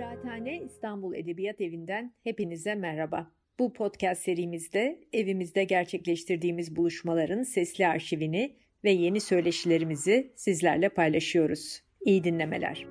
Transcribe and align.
Kıraathane 0.00 0.62
İstanbul 0.62 1.14
Edebiyat 1.14 1.60
Evi'nden 1.60 2.14
hepinize 2.24 2.74
merhaba. 2.74 3.30
Bu 3.58 3.72
podcast 3.72 4.22
serimizde 4.22 5.00
evimizde 5.12 5.64
gerçekleştirdiğimiz 5.64 6.76
buluşmaların 6.76 7.42
sesli 7.42 7.86
arşivini 7.86 8.56
ve 8.84 8.90
yeni 8.90 9.20
söyleşilerimizi 9.20 10.32
sizlerle 10.36 10.88
paylaşıyoruz. 10.88 11.82
İyi 12.00 12.24
dinlemeler. 12.24 12.86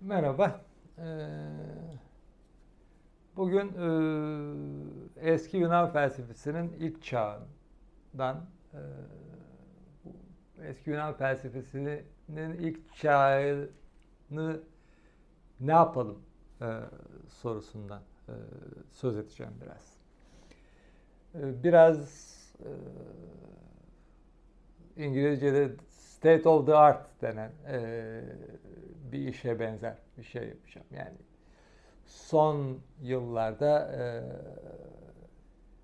Merhaba. 0.00 0.64
Ee, 0.98 1.02
bugün 3.36 3.68
e, 3.68 5.30
eski 5.32 5.56
Yunan 5.56 5.92
felsefesinin 5.92 6.72
ilk 6.72 7.02
çağından 8.16 8.46
e, 8.74 8.80
eski 10.68 10.90
Yunan 10.90 11.14
felsefesinin 11.14 12.04
ilk 12.58 12.94
çağını 12.96 14.60
ne 15.60 15.72
yapalım 15.72 16.22
e, 16.60 16.66
sorusundan 17.28 18.02
söz 18.92 19.16
edeceğim 19.16 19.52
biraz. 19.62 19.98
Biraz 21.34 22.28
İngilizce'de 24.96 25.70
state 25.88 26.48
of 26.48 26.66
the 26.66 26.74
art 26.74 27.22
denen 27.22 27.52
bir 29.12 29.18
işe 29.18 29.60
benzer 29.60 29.98
bir 30.18 30.22
şey 30.22 30.48
yapacağım. 30.48 30.86
Yani 30.90 31.16
son 32.06 32.78
yıllarda 33.02 33.92
e, 33.92 34.02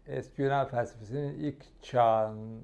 eski 0.09 0.43
Yunan 0.43 0.69
felsefesinin 0.69 1.35
ilk 1.35 1.83
çağını 1.83 2.61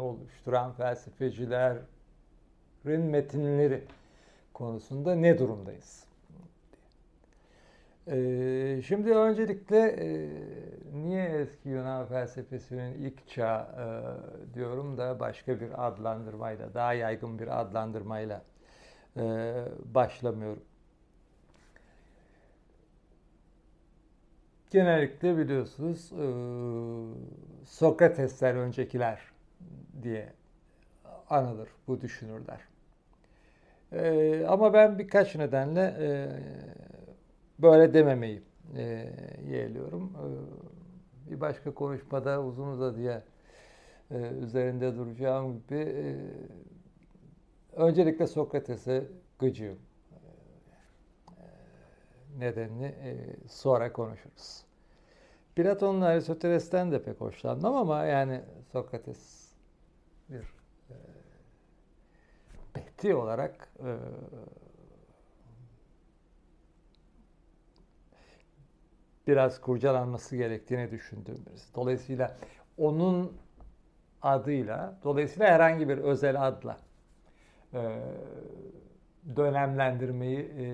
oluşturan 0.00 0.72
felsefecilerin 0.72 1.80
metinleri 2.84 3.84
konusunda 4.54 5.14
ne 5.14 5.38
durumdayız? 5.38 6.12
Ee, 8.06 8.82
şimdi 8.86 9.14
öncelikle 9.14 9.78
e, 9.78 10.28
niye 10.92 11.24
eski 11.24 11.68
Yunan 11.68 12.06
felsefesinin 12.06 12.94
ilk 12.94 13.28
çağı 13.28 13.62
e, 13.62 14.54
diyorum 14.54 14.98
da 14.98 15.20
başka 15.20 15.60
bir 15.60 15.86
adlandırmayla, 15.86 16.74
daha 16.74 16.92
yaygın 16.94 17.38
bir 17.38 17.60
adlandırmayla 17.60 18.42
e, 19.16 19.54
başlamıyorum. 19.84 20.62
Genellikle 24.72 25.38
biliyorsunuz 25.38 26.12
e, 26.12 26.26
Sokrates'ten 27.66 28.56
öncekiler 28.56 29.20
diye 30.02 30.32
anılır 31.30 31.68
bu 31.88 32.00
düşünürler. 32.00 32.60
E, 33.92 34.44
ama 34.48 34.74
ben 34.74 34.98
birkaç 34.98 35.36
nedenle 35.36 35.96
e, 36.00 36.28
böyle 37.58 37.94
dememeyi 37.94 38.42
e, 38.76 39.12
yeğliyorum. 39.50 40.12
E, 40.16 41.30
bir 41.30 41.40
başka 41.40 41.74
konuşmada 41.74 42.42
uzun 42.42 42.68
uzadıya 42.68 43.22
e, 44.10 44.16
üzerinde 44.42 44.96
duracağım 44.96 45.52
gibi 45.52 45.78
e, 45.80 46.16
Öncelikle 47.76 48.26
Sokrates'e 48.26 49.04
gıcığım. 49.38 49.78
Nedenini 52.38 52.86
e, 52.86 53.16
sonra 53.48 53.92
konuşuruz. 53.92 54.64
Platon'la 55.56 56.06
Aristoteles'ten 56.06 56.92
de 56.92 57.02
pek 57.02 57.20
hoşlanmam 57.20 57.76
ama 57.76 58.04
yani 58.04 58.40
Sokrates 58.72 59.52
bir 60.28 60.42
e, 60.90 60.96
Behti 62.76 63.14
olarak 63.14 63.68
e, 63.78 63.90
biraz 69.26 69.60
kurcalanması 69.60 70.36
gerektiğini 70.36 70.90
düşündüğüm 70.90 71.46
birisi. 71.46 71.74
Dolayısıyla 71.74 72.36
onun 72.78 73.32
adıyla, 74.22 74.98
dolayısıyla 75.04 75.46
herhangi 75.46 75.88
bir 75.88 75.98
özel 75.98 76.46
adla 76.46 76.78
e, 77.74 78.00
dönemlendirmeyi 79.36 80.38
e, 80.38 80.64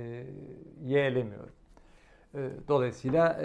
yeğlemiyorum. 0.84 1.52
E, 2.34 2.50
dolayısıyla 2.68 3.40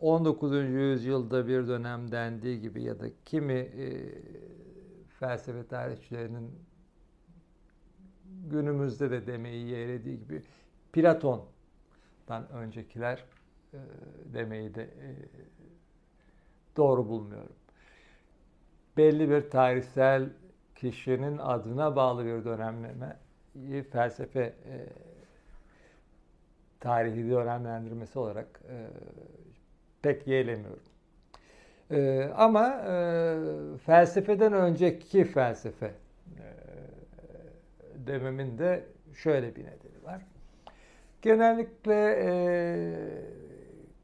19. 0.00 0.52
yüzyılda 0.52 1.48
bir 1.48 1.68
dönem 1.68 2.12
dendiği 2.12 2.60
gibi 2.60 2.82
ya 2.82 3.00
da 3.00 3.06
kimi 3.24 3.70
felsefe 5.18 5.66
tarihçilerinin 5.66 6.50
günümüzde 8.50 9.10
de 9.10 9.26
demeyi 9.26 9.68
yeğlediği 9.68 10.18
gibi 10.18 10.42
Platon'dan 10.92 12.48
öncekiler 12.52 13.24
demeyi 14.24 14.74
de 14.74 14.90
doğru 16.76 17.08
bulmuyorum. 17.08 17.56
Belli 18.96 19.30
bir 19.30 19.50
tarihsel 19.50 20.30
kişinin 20.74 21.38
adına 21.38 21.96
bağlı 21.96 22.24
bir 22.24 22.44
dönemleme 22.44 23.16
felsefe 23.90 24.40
e, 24.40 24.74
tarihi 26.80 27.30
dönemlendirmesi 27.30 28.18
olarak 28.18 28.60
e, 28.68 28.76
pek 30.02 30.26
yeğlemiyorum. 30.26 30.82
E, 31.90 32.30
ama 32.36 32.68
e, 32.68 33.34
felsefeden 33.86 34.52
önceki 34.52 35.24
felsefe 35.24 35.86
e, 35.86 36.44
dememin 38.06 38.58
de 38.58 38.84
şöyle 39.14 39.56
bir 39.56 39.60
nedeni 39.60 40.04
var. 40.04 40.22
Genellikle 41.22 42.18
e, 42.22 42.30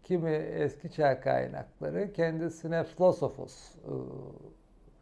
kimi 0.03 0.31
eski 0.33 0.91
çağ 0.91 1.21
kaynakları 1.21 2.13
kendisine 2.13 2.85
filosofos, 2.85 3.75
e, 3.75 3.93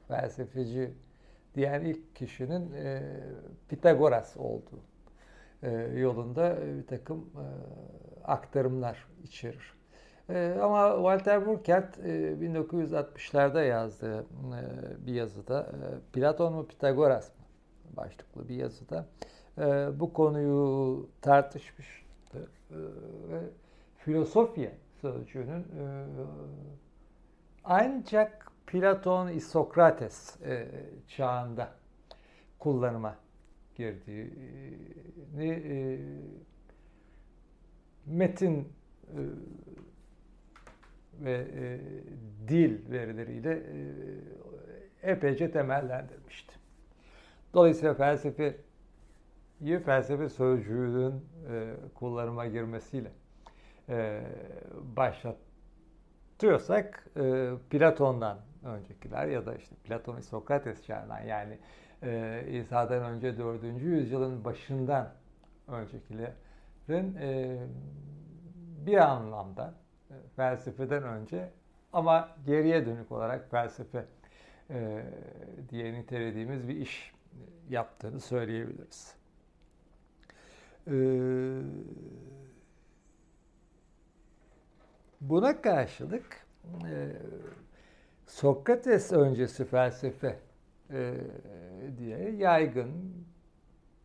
felsefeci 0.08 0.90
diyen 1.54 1.80
ilk 1.80 2.16
kişinin 2.16 2.72
e, 2.72 3.02
Pitagoras 3.68 4.36
olduğu 4.36 4.80
e, 5.62 5.70
yolunda 5.94 6.58
bir 6.78 6.86
takım 6.86 7.18
e, 7.18 7.44
aktarımlar 8.24 9.06
içerir. 9.22 9.74
E, 10.28 10.56
ama 10.62 10.94
Walter 10.94 11.46
Burkert 11.46 11.98
e, 11.98 12.32
1960'larda 12.32 13.66
yazdığı 13.66 14.20
e, 14.20 15.06
bir 15.06 15.14
yazıda 15.14 15.62
e, 15.62 16.12
Platon 16.12 16.52
mu 16.52 16.66
Pitagoras 16.66 17.28
mı 17.28 17.44
başlıklı 17.96 18.48
bir 18.48 18.54
yazıda 18.54 19.06
e, 19.58 19.88
bu 20.00 20.12
konuyu 20.12 21.08
tartışmıştı. 21.22 22.48
E, 22.70 22.76
ve 23.32 23.40
filosofya 23.96 24.70
sözcüğünün 25.00 25.62
e, 25.62 25.84
ancak 27.64 28.49
Platon, 28.70 29.28
Isokrates 29.28 30.40
e, 30.42 30.68
çağında 31.08 31.72
kullanıma 32.58 33.16
girdiğini 33.74 35.48
e, 35.48 35.98
metin 38.06 38.60
e, 38.60 38.66
ve 41.20 41.46
e, 41.54 41.80
dil 42.48 42.90
verileriyle 42.90 43.52
e, 43.52 43.60
epeyce 45.10 45.50
temellendirmişti. 45.50 46.54
Dolayısıyla 47.54 47.94
felsefe 47.94 48.56
felsefe 49.84 50.28
sözcüğünün 50.28 51.24
e, 51.50 51.74
kullanıma 51.94 52.46
girmesiyle 52.46 53.12
e, 53.88 54.22
başlatıyorsak 54.96 57.06
e, 57.16 57.50
Platon'dan 57.70 58.49
öncekiler 58.64 59.26
ya 59.26 59.46
da 59.46 59.54
işte 59.54 59.74
Platon 59.84 60.20
Sokrates 60.20 60.84
çağından 60.84 61.20
yani 61.20 61.58
e, 62.02 62.44
İsa'dan 62.50 63.02
önce 63.02 63.38
4. 63.38 63.62
yüzyılın 63.82 64.44
başından 64.44 65.12
öncekilerin 65.68 67.14
e, 67.20 67.58
bir 68.86 68.96
anlamda 68.96 69.74
e, 70.10 70.14
felsefeden 70.36 71.02
önce 71.02 71.50
ama 71.92 72.28
geriye 72.46 72.86
dönük 72.86 73.12
olarak 73.12 73.50
felsefe 73.50 74.04
e, 74.70 75.04
diye 75.70 75.94
nitelediğimiz 75.94 76.68
bir 76.68 76.76
iş 76.76 77.12
yaptığını 77.68 78.20
söyleyebiliriz. 78.20 79.14
E, 80.86 80.94
buna 85.20 85.62
karşılık 85.62 86.46
e, 86.84 87.12
Sokrates 88.30 89.12
öncesi 89.12 89.64
felsefe 89.64 90.38
e, 90.90 91.14
diye 91.98 92.30
yaygın, 92.30 92.90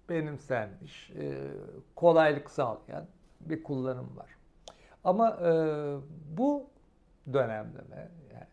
benimsenmiş, 0.10 1.12
e, 1.12 1.52
kolaylık 1.96 2.50
sağlayan 2.50 3.06
bir 3.40 3.64
kullanım 3.64 4.18
var. 4.18 4.30
Ama 5.04 5.30
e, 5.30 5.52
bu 6.38 6.70
dönemleme 7.34 8.10
yani 8.34 8.48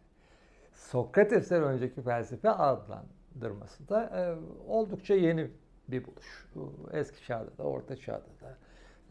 Sokrates'ten 0.73 1.63
önceki 1.63 2.03
felsefe 2.03 2.51
adlandırması 2.51 3.89
da 3.89 4.05
e, 4.05 4.35
oldukça 4.69 5.15
yeni 5.15 5.51
bir 5.89 6.05
buluş. 6.07 6.49
Eski 6.93 7.25
çağda 7.25 7.59
da, 7.59 7.63
orta 7.63 7.97
çağda 7.97 8.31
da, 8.43 8.57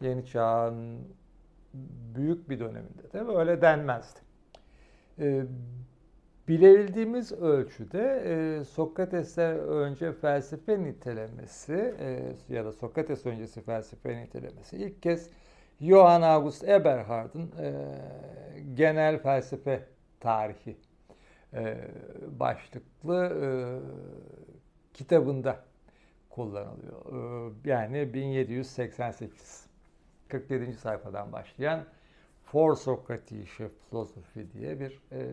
yeni 0.00 0.26
çağın 0.26 0.98
büyük 2.14 2.50
bir 2.50 2.60
döneminde 2.60 3.12
de 3.12 3.28
böyle 3.28 3.62
denmezdi. 3.62 4.20
E, 5.18 5.44
bilebildiğimiz 6.48 7.32
ölçüde 7.32 8.22
e, 8.26 8.64
Sokrates'ten 8.64 9.58
önce 9.58 10.12
felsefe 10.12 10.84
nitelemesi 10.84 11.94
e, 12.00 12.32
ya 12.48 12.64
da 12.64 12.72
Sokrates 12.72 13.26
öncesi 13.26 13.62
felsefe 13.62 14.16
nitelemesi 14.16 14.76
ilk 14.76 15.02
kez 15.02 15.30
Johann 15.80 16.22
August 16.22 16.64
Eberhard'ın 16.64 17.50
e, 17.60 17.72
genel 18.74 19.18
felsefe 19.18 19.86
tarihi 20.20 20.76
e, 21.54 21.76
başlıklı 22.38 23.24
e, 23.42 23.48
kitabında 24.94 25.64
kullanılıyor. 26.30 27.52
E, 27.64 27.70
yani 27.70 28.14
1788 28.14 29.66
47. 30.28 30.72
sayfadan 30.72 31.32
başlayan 31.32 31.84
For 32.52 32.74
Socratische 32.74 33.68
Philosophy 33.68 34.52
diye 34.52 34.80
bir 34.80 35.00
e, 35.12 35.30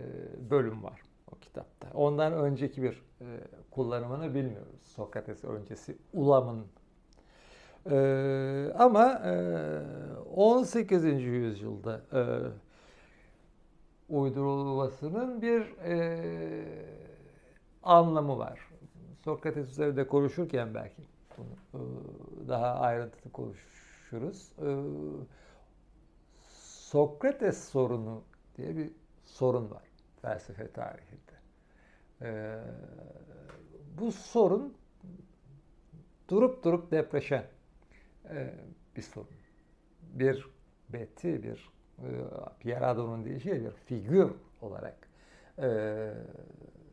bölüm 0.50 0.84
var 0.84 1.02
o 1.32 1.36
kitapta. 1.36 1.88
Ondan 1.94 2.34
önceki 2.34 2.84
bir 2.84 3.04
e, 3.22 3.26
kullanımını 3.72 4.34
bilmiyoruz. 4.34 4.82
Sokrates 4.82 5.44
öncesi 5.44 5.98
ulamın. 6.14 6.66
E, 7.92 8.72
ama 8.78 9.14
e, 9.26 9.34
18. 10.36 11.04
yüzyılda 11.24 12.02
e, 12.14 12.22
uydurulmasının 14.10 15.42
bir 15.42 15.78
e, 15.78 16.66
anlamı 17.84 18.38
var. 18.38 18.60
Sokrates 19.24 19.70
üzerinde 19.70 20.08
konuşurken 20.08 20.74
belki 20.74 21.02
bunu 21.38 21.48
e, 21.74 21.80
daha 22.48 22.76
ayrıntılı 22.76 23.32
konuşuruz. 23.32 24.52
E, 24.62 24.68
Sokrates 26.90 27.70
sorunu 27.70 28.24
diye 28.58 28.78
bir 28.78 28.92
sorun 29.26 29.72
var 29.72 29.84
felsefe 30.22 30.72
tarihinde. 30.72 31.32
Ee, 32.22 32.60
bu 33.98 34.12
sorun 34.12 34.78
durup 36.30 36.64
durup 36.64 36.92
depreşen 36.92 37.46
e, 38.30 38.54
bir 38.96 39.02
sorun. 39.02 39.30
Bir 40.02 40.50
beti, 40.90 41.44
bir 41.44 41.70
e, 42.00 42.08
Pierre 42.60 42.86
Hadot'un 42.86 43.26
deyişiyle 43.26 43.66
bir 43.66 43.72
figür 43.72 44.32
olarak 44.62 45.08
e, 45.60 46.14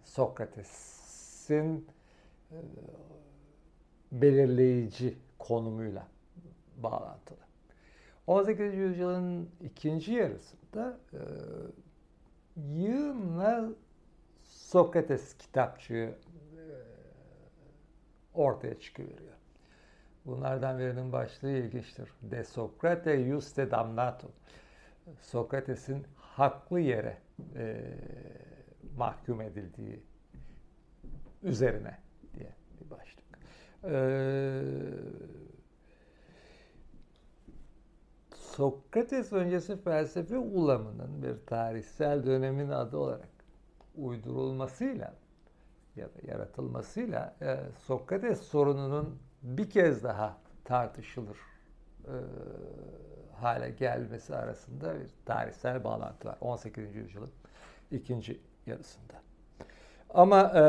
Sokrates'in 0.05 1.87
e, 2.53 2.57
belirleyici 4.13 5.19
konumuyla 5.39 6.09
bağlantılı. 6.77 7.46
18. 8.27 8.75
yüzyılın 8.75 9.51
ikinci 9.61 10.13
yarısında 10.13 10.99
e, 11.13 11.21
yığınla 12.57 13.69
Sokrates 14.43 15.37
kitapçığı 15.39 15.95
e, 15.95 16.15
ortaya 18.35 18.81
çıkıveriyor. 18.81 19.37
Bunlardan 20.27 20.79
birinin 20.79 21.13
başlığı 21.13 21.51
ilginçtir. 21.51 22.09
De 22.23 22.45
Socrate 22.45 23.25
Juste 23.25 23.71
Damnato. 23.71 24.29
Sokrates'in 25.21 26.07
haklı 26.17 26.81
yere 26.81 27.19
e, 27.57 27.83
mahkum 28.97 29.41
edildiği 29.41 30.03
üzerine 31.43 31.99
diye 32.35 32.53
bir 32.81 32.91
başlık. 32.91 33.25
E, 33.85 33.95
Sokrates 38.57 39.33
öncesi 39.33 39.77
felsefe 39.77 40.39
ulamının 40.39 41.23
bir 41.23 41.47
tarihsel 41.47 42.27
dönemin 42.27 42.69
adı 42.69 42.97
olarak 42.97 43.29
uydurulmasıyla 43.97 45.15
ya 45.97 46.07
da 46.07 46.33
yaratılmasıyla 46.33 47.37
e, 47.43 47.59
Sokrates 47.79 48.41
sorununun 48.41 49.19
bir 49.43 49.71
kez 49.71 50.05
daha 50.05 50.37
tartışılır 50.65 51.37
e, 52.05 52.15
hale 53.41 53.71
gelmesi 53.71 54.37
arasında 54.37 54.95
bir 55.01 55.11
tarihsel 55.27 55.85
bağlantı 55.85 56.29
var. 56.29 56.37
18. 56.41 56.95
yüzyılın 56.95 57.31
ikinci 57.91 58.41
yarısında. 58.67 59.15
Ama 60.11 60.53
e, 60.55 60.65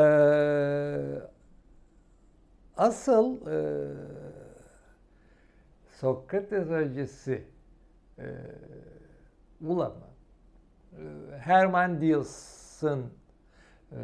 asıl 2.76 3.46
e, 3.46 3.88
Sokrates 5.90 6.68
öncesi 6.68 7.57
e, 8.18 8.26
ulama 9.60 10.08
e, 10.92 11.02
Herman 11.38 12.00
Diels'ın 12.00 13.12
e, 13.92 13.98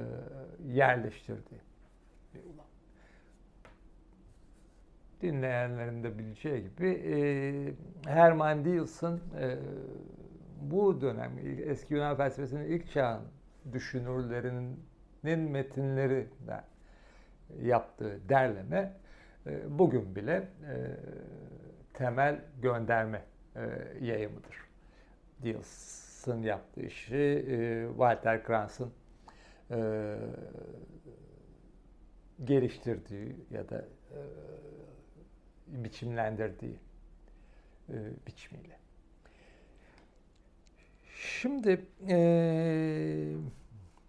yerleştirdiği 0.66 1.60
bir. 2.34 2.44
Dinleyenlerin 5.20 6.02
de 6.02 6.18
bileceği 6.18 6.62
gibi 6.62 6.88
e, 6.88 7.16
Herman 8.10 8.64
Diels'ın 8.64 9.20
e, 9.38 9.58
bu 10.60 11.00
dönem 11.00 11.32
eski 11.64 11.94
Yunan 11.94 12.16
felsefesinin 12.16 12.64
ilk 12.64 12.90
çağın 12.90 13.22
düşünürlerinin 13.72 15.50
metinlerinden 15.50 16.64
yaptığı 17.62 18.28
derleme 18.28 18.92
e, 19.46 19.78
bugün 19.78 20.16
bile 20.16 20.32
e, 20.32 20.74
temel 21.92 22.40
gönderme 22.62 23.22
yayımıdır. 24.00 24.56
Diels'ın 25.42 26.42
yaptığı 26.42 26.80
işi 26.80 27.16
e, 27.16 27.86
Walter 27.88 28.44
Kranz'ın 28.44 28.92
e, 29.70 30.16
geliştirdiği 32.44 33.36
ya 33.50 33.68
da 33.68 33.84
e, 34.10 34.18
biçimlendirdiği 35.66 36.78
e, 37.88 37.94
biçimiyle. 38.26 38.78
Şimdi 41.14 41.86
e, 42.08 42.16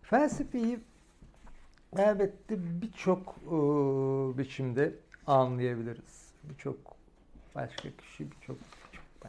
felsefeyi 0.01 0.79
elbette 1.97 2.81
birçok 2.81 3.35
e, 3.45 3.57
biçimde 4.37 4.95
anlayabiliriz. 5.27 6.33
Birçok 6.43 6.77
başka 7.55 7.89
kişi, 7.97 8.31
birçok 8.31 8.57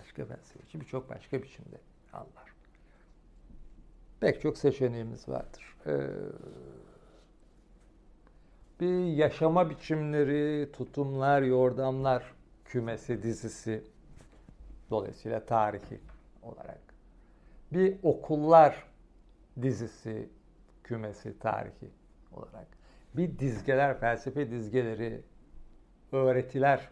başka 0.00 0.24
felsefeci 0.24 0.80
birçok 0.80 1.10
başka 1.10 1.42
biçimde 1.42 1.80
anlar. 2.12 2.54
Pek 4.20 4.40
çok 4.40 4.58
seçeneğimiz 4.58 5.28
vardır. 5.28 5.76
Ee, 5.86 5.96
bir 8.80 9.04
yaşama 9.04 9.70
biçimleri, 9.70 10.72
tutumlar, 10.72 11.42
yordamlar 11.42 12.34
kümesi, 12.64 13.22
dizisi 13.22 13.84
dolayısıyla 14.90 15.46
tarihi 15.46 16.00
olarak. 16.42 16.80
Bir 17.72 17.96
okullar 18.02 18.84
dizisi, 19.62 20.28
kümesi, 20.84 21.38
tarihi 21.38 21.90
olarak. 22.32 22.66
Bir 23.14 23.38
dizgeler, 23.38 24.00
felsefe 24.00 24.50
dizgeleri, 24.50 25.22
öğretiler 26.12 26.88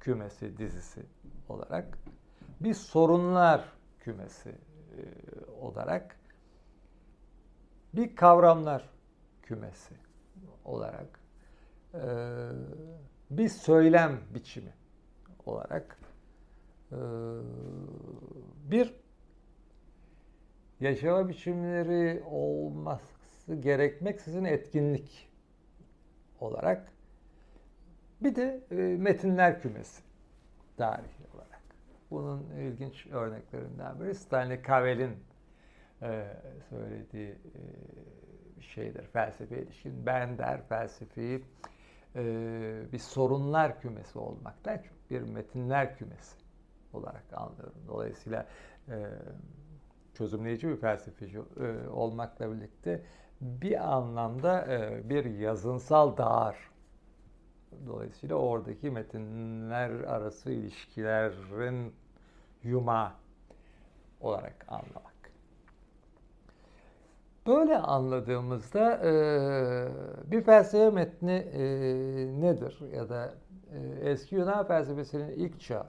kümesi, 0.00 0.58
dizisi 0.58 1.02
olarak 1.48 1.98
bir 2.60 2.74
sorunlar 2.74 3.72
kümesi 4.00 4.48
e, 4.50 4.54
olarak 5.60 6.16
bir 7.94 8.16
kavramlar 8.16 8.90
kümesi 9.42 9.94
olarak 10.64 11.20
e, 11.94 12.02
bir 13.30 13.48
söylem 13.48 14.20
biçimi 14.34 14.72
olarak 15.46 15.98
e, 16.92 16.96
bir 18.70 18.94
yaşama 20.80 21.28
biçimleri 21.28 22.22
olması 22.26 23.54
gerekmeksizin 23.54 24.44
etkinlik 24.44 25.30
olarak 26.40 26.92
bir 28.20 28.36
de 28.36 28.60
metinler 28.96 29.62
kümesi 29.62 30.02
tarih 30.76 31.27
bunun 32.10 32.50
ilginç 32.50 33.06
örneklerinden 33.06 34.00
biri 34.00 34.14
Stanley 34.14 34.62
Cavell'in 34.62 35.16
e, 36.02 36.36
söylediği 36.70 37.28
e, 37.28 38.62
şeydir 38.62 39.02
felsefe 39.02 39.62
ilişkin. 39.62 40.06
Ben 40.06 40.38
der 40.38 40.62
felsefeyi 40.68 41.44
e, 42.16 42.22
bir 42.92 42.98
sorunlar 42.98 43.80
kümesi 43.80 44.18
olmaktan 44.18 44.78
bir 45.10 45.22
metinler 45.22 45.96
kümesi 45.96 46.36
olarak 46.92 47.24
anlıyorum. 47.32 47.82
Dolayısıyla 47.88 48.46
e, 48.88 49.06
çözümleyici 50.14 50.68
bir 50.68 50.76
felsefeci 50.76 51.40
olmakla 51.90 52.52
birlikte 52.52 53.02
bir 53.40 53.94
anlamda 53.94 54.66
bir 55.04 55.24
yazınsal 55.24 56.16
dağar. 56.16 56.56
Dolayısıyla 57.86 58.36
oradaki 58.36 58.90
metinler 58.90 59.90
arası 59.90 60.50
ilişkilerin 60.50 61.94
yuma 62.62 63.12
olarak 64.20 64.66
anlamak. 64.68 65.18
Böyle 67.46 67.78
anladığımızda 67.78 69.00
e, 69.04 69.12
bir 70.30 70.42
felsefe 70.42 70.90
metni 70.90 71.32
e, 71.32 71.62
nedir? 72.40 72.78
Ya 72.94 73.08
da 73.08 73.34
e, 73.72 74.10
eski 74.10 74.34
Yunan 74.34 74.66
felsefesinin 74.66 75.30
ilk 75.30 75.60
çağı 75.60 75.86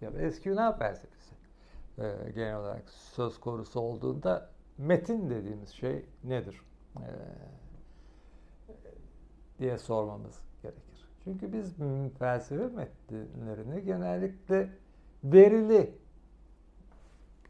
ya 0.00 0.14
da 0.14 0.20
eski 0.20 0.48
Yunan 0.48 0.78
felsefesi 0.78 1.34
genel 2.34 2.56
olarak 2.56 2.90
söz 2.90 3.40
konusu 3.40 3.80
olduğunda 3.80 4.50
metin 4.78 5.30
dediğimiz 5.30 5.68
şey 5.68 6.04
nedir? 6.24 6.62
E, 6.96 7.06
diye 9.60 9.78
sormamız 9.78 10.38
gerekir. 10.62 11.08
Çünkü 11.24 11.52
biz 11.52 11.74
felsefe 12.18 12.66
metinlerini 12.66 13.84
genellikle 13.84 14.68
verili 15.24 15.94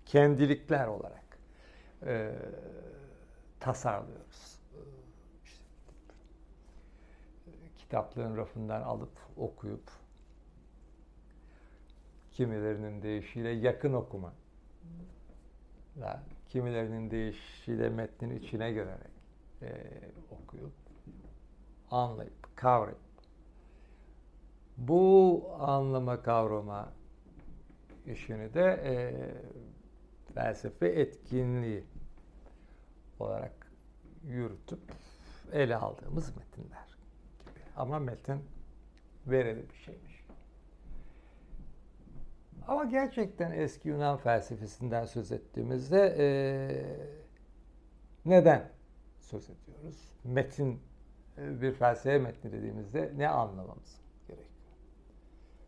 kendilikler 0.07 0.87
olarak 0.87 1.39
e, 2.07 2.35
tasarlıyoruz. 3.61 4.61
İşte, 5.45 5.63
kitaplığın 7.77 8.37
rafından 8.37 8.83
alıp 8.83 9.19
okuyup 9.37 9.91
kimilerinin 12.33 13.03
deyişiyle 13.03 13.49
yakın 13.49 13.93
okuma 13.93 14.33
kimilerinin 16.51 17.11
deyişiyle 17.11 17.89
metnin 17.89 18.39
içine 18.39 18.73
girerek 18.73 19.11
e, 19.63 19.69
okuyup 20.31 20.73
anlayıp 21.91 22.57
kavrayıp 22.57 22.99
bu 24.77 25.45
anlama 25.59 26.23
kavrama 26.23 26.93
işini 28.07 28.55
de 28.55 28.81
e, 28.85 28.95
felsefe 30.35 30.87
etkinliği 30.89 31.85
olarak 33.19 33.73
yürütüp 34.25 34.81
ele 35.53 35.77
aldığımız 35.77 36.37
metinler 36.37 36.99
gibi. 37.41 37.61
Ama 37.77 37.99
metin 37.99 38.41
verili 39.27 39.69
bir 39.71 39.77
şeymiş. 39.77 40.25
Ama 42.67 42.85
gerçekten 42.85 43.53
eski 43.53 43.89
Yunan 43.89 44.17
felsefesinden 44.17 45.05
söz 45.05 45.33
ettiğimizde 45.33 46.17
e, 46.19 46.27
neden 48.25 48.71
söz 49.19 49.51
ediyoruz? 49.51 50.17
Metin, 50.25 50.81
bir 51.41 51.73
felsefe 51.73 52.19
metni 52.19 52.53
dediğimizde 52.53 53.13
ne 53.17 53.29
anlamamız 53.29 54.01
gerekiyor? 54.29 54.51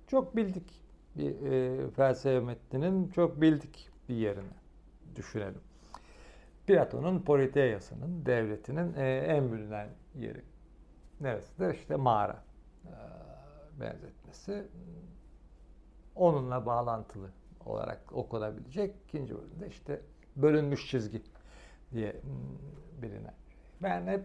Çok 0.06 0.36
bildik 0.36 0.82
bir 1.16 1.52
e, 1.52 1.90
felsefe 1.90 2.40
metninin 2.40 3.08
çok 3.08 3.40
bildik 3.40 3.90
bir 4.08 4.14
yerini 4.14 4.52
düşünelim. 5.16 5.60
Platon'un 6.66 7.20
Politeias'ının, 7.20 8.26
devletinin 8.26 8.94
e, 8.94 9.16
en 9.16 9.52
bilinen 9.52 9.88
yeri. 10.14 10.42
Neresidir? 11.20 11.74
İşte 11.74 11.96
mağara 11.96 12.44
e, 12.86 12.92
benzetmesi. 13.80 14.64
Onunla 16.14 16.66
bağlantılı 16.66 17.30
olarak 17.66 18.12
okunabilecek 18.12 18.94
ikinci 19.08 19.34
bölümde 19.34 19.68
işte 19.68 20.00
bölünmüş 20.36 20.90
çizgi 20.90 21.22
diye 21.92 22.16
bilinen. 23.02 23.34
Ben 23.82 24.06
hep 24.06 24.24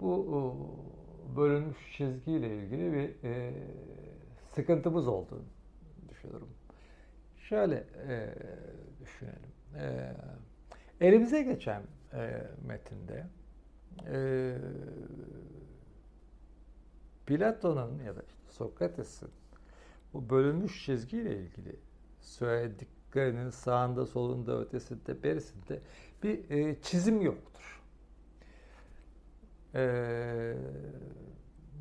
bu 0.00 0.56
bölünmüş 1.36 1.96
çizgiyle 1.96 2.56
ilgili 2.56 2.92
bir 2.92 3.28
e, 3.28 3.52
sıkıntımız 4.54 5.08
olduğunu 5.08 5.44
düşünüyorum. 6.08 6.48
Şöyle 7.36 7.84
e, 8.08 8.34
düşünelim. 9.00 9.52
E, 9.76 10.14
elimize 11.00 11.42
geçen 11.42 11.82
e, 12.12 12.46
metinde 12.66 13.26
e, 14.06 14.54
Platon'un 17.26 17.98
ya 18.04 18.16
da 18.16 18.22
işte 18.22 18.52
Sokrates'in 18.52 19.28
bu 20.14 20.30
bölünmüş 20.30 20.84
çizgiyle 20.84 21.36
ilgili 21.36 21.76
söylediklerinin 22.20 23.50
sağında, 23.50 24.06
solunda, 24.06 24.60
ötesinde, 24.60 25.22
berisinde 25.22 25.80
bir 26.22 26.50
e, 26.50 26.82
çizim 26.82 27.20
yoktur. 27.20 27.77
E, 29.78 30.54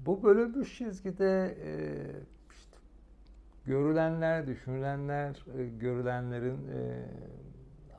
bu 0.05 0.23
bölünmüş 0.23 0.77
çizgide 0.77 1.57
e, 1.63 1.71
işte, 2.51 2.77
görülenler, 3.65 4.47
düşünülenler, 4.47 5.45
e, 5.57 5.65
görülenlerin 5.65 6.67
e, 6.67 7.05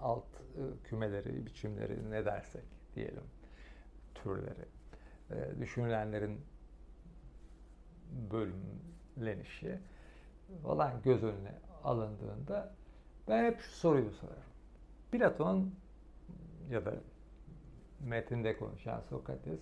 alt 0.00 0.24
e, 0.24 0.62
kümeleri, 0.84 1.46
biçimleri 1.46 2.10
ne 2.10 2.24
dersek 2.24 2.64
diyelim, 2.94 3.24
türleri, 4.14 4.64
e, 5.30 5.60
düşünülenlerin 5.60 6.40
bölümlenişi 8.30 9.78
falan 10.62 11.02
göz 11.04 11.24
önüne 11.24 11.54
alındığında 11.84 12.74
ben 13.28 13.44
hep 13.44 13.60
şu 13.60 13.70
soruyu 13.70 14.10
sorarım. 14.10 14.42
Platon 15.12 15.70
ya 16.70 16.84
da 16.84 16.94
metinde 18.00 18.56
konuşan 18.56 19.00
Sokrates 19.00 19.60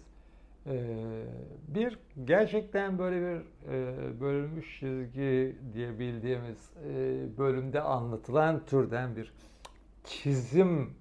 bir 1.69 1.99
gerçekten 2.25 2.99
böyle 2.99 3.21
bir 3.21 3.43
bölünmüş 4.21 4.81
çizgi 4.81 5.57
diye 5.75 5.99
bildiğimiz 5.99 6.71
bölümde 7.39 7.81
anlatılan 7.81 8.67
türden 8.67 9.17
bir 9.17 9.33
çizim 10.05 10.95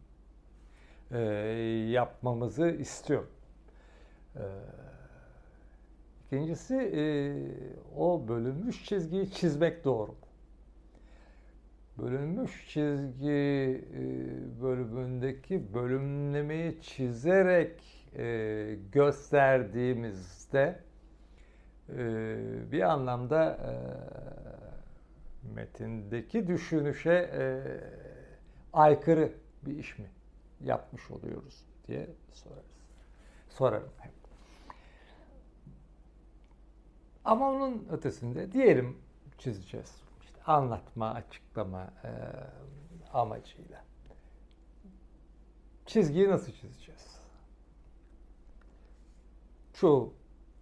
e, 1.12 1.20
yapmamızı 1.90 2.70
istiyor. 2.70 3.24
E, 4.36 4.44
ikincisi 6.26 6.76
e, 6.76 7.04
o 7.98 8.28
bölünmüş 8.28 8.86
çizgiyi 8.86 9.32
çizmek 9.32 9.86
doğru. 9.86 10.16
Bölünmüş 11.98 12.68
çizgi 12.70 13.30
e, 13.30 14.04
bölümündeki 14.62 15.74
bölümlemeyi 15.74 16.82
çizerek 16.82 17.95
e, 18.18 18.78
gösterdiğimizde 18.92 20.80
e, 21.90 22.72
bir 22.72 22.82
anlamda 22.82 23.52
e, 23.54 23.72
metindeki 25.54 26.48
düşünüşe 26.48 27.12
e, 27.12 27.64
aykırı 28.74 29.34
bir 29.66 29.78
iş 29.78 30.00
mi 30.00 30.10
yapmış 30.62 31.12
oluyoruz 31.12 31.66
diye 31.88 32.10
sorarız. 32.32 32.66
Sorarım 33.50 33.92
hep. 33.98 34.12
Ama 37.26 37.50
onun 37.50 37.88
ötesinde 37.92 38.52
diyelim 38.52 38.98
çizeceğiz. 39.38 39.96
İşte 40.22 40.42
anlatma, 40.44 41.14
açıklama 41.14 41.94
e, 42.04 42.12
amacıyla. 43.14 43.84
Çizgiyi 45.86 46.30
nasıl 46.30 46.52
çizeceğiz? 46.52 47.15
Çoğu 49.76 50.14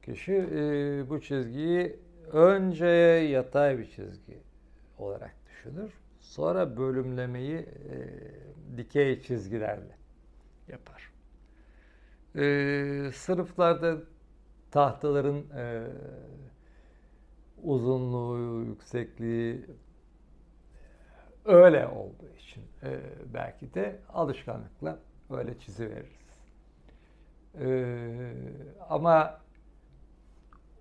kişi 0.02 0.34
e, 0.34 1.10
bu 1.10 1.22
çizgiyi 1.22 2.00
önce 2.32 2.86
yatay 2.86 3.80
bir 3.80 3.86
çizgi 3.86 4.38
olarak 4.98 5.36
düşünür. 5.50 5.94
Sonra 6.20 6.78
bölümlemeyi 6.78 7.58
e, 7.58 7.68
dikey 8.78 9.22
çizgilerle 9.22 9.98
yapar. 10.68 11.12
E, 12.36 13.12
sınıflarda 13.14 13.98
tahtaların 14.72 15.44
e, 15.58 15.88
uzunluğu, 17.64 18.64
yüksekliği 18.66 19.66
öyle 21.46 21.88
olduğu 21.88 22.36
için 22.38 22.64
e, 22.84 23.00
belki 23.34 23.74
de 23.74 24.00
alışkanlıkla 24.14 25.00
öyle 25.30 25.60
çiziveririz. 25.60 26.23
E, 27.62 27.96
ama 28.90 29.40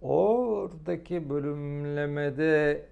oradaki 0.00 1.30
bölümlemede 1.30 2.86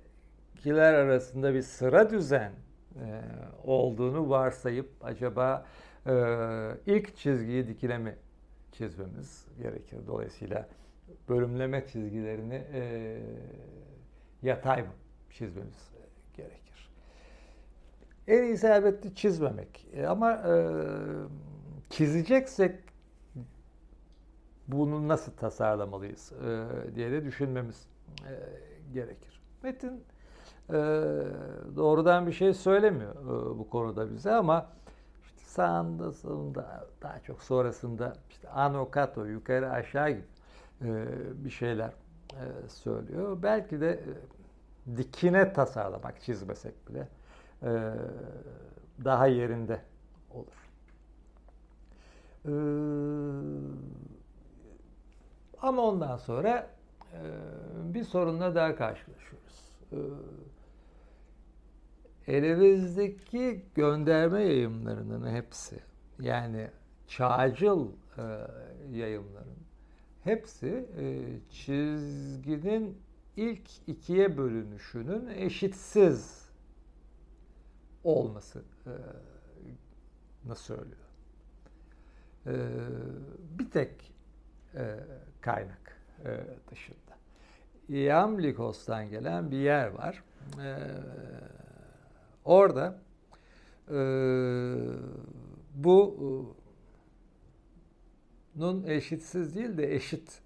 bitkiler 0.61 0.95
arasında 0.95 1.55
bir 1.55 1.63
sıra 1.63 2.11
düzen 2.11 2.53
e, 2.97 3.23
olduğunu 3.65 4.31
varsayıp 4.31 4.91
acaba 5.03 5.67
e, 6.07 6.13
ilk 6.87 7.17
çizgiyi 7.17 7.69
dikine 7.69 7.99
mi 7.99 8.17
çizmemiz 8.73 9.47
gerekir. 9.63 9.99
Dolayısıyla 10.07 10.69
bölümleme 11.29 11.87
çizgilerini 11.87 12.65
e, 12.73 13.19
yatay 14.43 14.83
mı 14.83 14.93
çizmemiz 15.31 15.91
gerekir. 16.37 16.91
En 18.29 18.43
iyisi 18.43 18.67
elbette 18.67 19.15
çizmemek. 19.15 19.87
E, 19.93 20.07
ama 20.07 20.33
e, 20.33 20.55
çizeceksek 21.91 22.75
bunu 24.73 25.09
nasıl 25.09 25.33
tasarlamalıyız 25.33 26.33
e, 26.33 26.67
diye 26.95 27.11
de 27.11 27.25
düşünmemiz 27.25 27.87
e, 28.29 28.35
gerekir. 28.93 29.41
Metin 29.63 30.05
e, 30.69 30.75
doğrudan 31.77 32.27
bir 32.27 32.33
şey 32.33 32.55
söylemiyor 32.55 33.15
e, 33.15 33.59
bu 33.59 33.71
konuda 33.71 34.11
bize 34.15 34.33
ama 34.33 34.67
işte 35.25 35.45
sağında 35.45 36.13
sonunda 36.13 36.87
daha 37.03 37.21
çok 37.21 37.43
sonrasında 37.43 38.13
işte 38.31 38.49
anokato 38.49 39.25
yukarı 39.25 39.71
aşağı 39.71 40.11
gibi 40.11 40.25
e, 40.85 41.07
bir 41.45 41.51
şeyler 41.51 41.91
e, 42.33 42.69
söylüyor. 42.69 43.39
Belki 43.43 43.81
de 43.81 43.91
e, 43.91 44.97
dikine 44.97 45.53
tasarlamak 45.53 46.21
çizmesek 46.21 46.89
bile 46.89 47.09
e, 47.63 47.93
daha 49.05 49.27
yerinde 49.27 49.81
olur. 50.31 50.71
E, 52.45 52.53
ama 55.63 55.83
ondan 55.83 56.17
sonra 56.17 56.71
e, 57.13 57.21
bir 57.95 58.05
sorunla 58.05 58.55
daha 58.55 58.77
karşılaşıyoruz. 58.77 59.71
E, 59.93 59.99
gönderme 63.75 64.43
yayınlarının 64.43 65.35
hepsi 65.35 65.81
yani 66.21 66.71
çağcıl 67.09 67.89
e, 68.19 68.23
yayınların 68.93 69.59
hepsi 70.25 70.89
e, 70.99 71.25
çizginin 71.51 72.99
ilk 73.37 73.89
ikiye 73.89 74.39
bölünüşünün 74.39 75.27
eşitsiz 75.27 76.51
olması 78.05 78.63
e, 78.87 78.93
söylüyor. 80.55 81.11
E, 82.47 82.55
bir 83.59 83.71
tek 83.71 84.13
e, 84.75 84.97
kaynak 85.41 86.01
e, 86.25 86.41
dışında. 86.71 86.97
Iamlikos'tan 87.89 89.11
gelen 89.11 89.51
bir 89.51 89.57
yer 89.57 89.89
var. 89.89 90.23
E, 90.59 90.77
orada 92.45 92.99
e, 93.91 93.95
bu 95.75 96.17
nun 98.57 98.85
eşitsiz 98.85 99.57
değil 99.57 99.79
de 99.79 99.95
eşit 99.95 100.43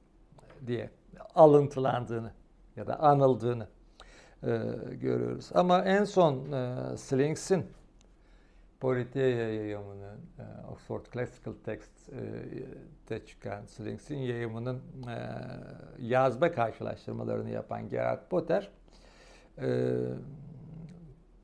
diye 0.66 0.90
alıntılandığını 1.34 2.32
ya 2.76 2.86
da 2.86 3.00
anıldığını 3.00 3.68
e, 4.42 4.48
görüyoruz. 5.00 5.50
Ama 5.54 5.84
en 5.84 6.04
son 6.04 6.52
e, 6.52 6.96
Slinks'in 6.96 7.66
Politeia 8.84 9.48
yayımının, 9.48 10.20
e, 10.38 10.66
Oxford 10.72 11.06
Classical 11.12 11.54
Text'te 11.64 13.14
e, 13.14 13.26
çıkan 13.26 13.66
Slinks'in 13.66 14.18
yayımının 14.18 14.82
e, 15.08 15.16
yazma 15.98 16.52
karşılaştırmalarını 16.52 17.50
yapan 17.50 17.88
Gerard 17.88 18.28
Potter, 18.28 18.70
e, 19.58 19.96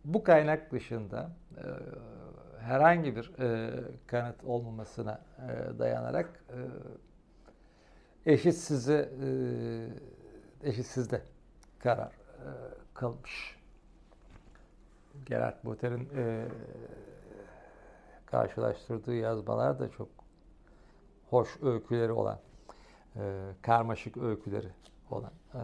bu 0.05 0.25
kaynak 0.25 0.73
dışında 0.73 1.31
herhangi 2.61 3.17
bir 3.17 3.33
kanıt 4.07 4.45
olmamasına 4.45 5.21
dayanarak 5.79 6.45
e, 8.27 8.33
eşitsize 8.33 9.11
e, 9.23 10.69
eşitsizde 10.69 11.23
karar 11.79 12.13
kılmış. 12.95 13.57
Gerard 15.27 15.65
Butler'in 15.65 16.09
e, 16.17 16.45
karşılaştırdığı 18.31 19.15
yazmalar 19.15 19.79
da 19.79 19.91
çok 19.91 20.09
hoş 21.31 21.49
öyküleri 21.63 22.13
olan, 22.13 22.39
e, 23.17 23.21
karmaşık 23.63 24.17
öyküleri 24.17 24.69
olan 25.11 25.33
e, 25.55 25.61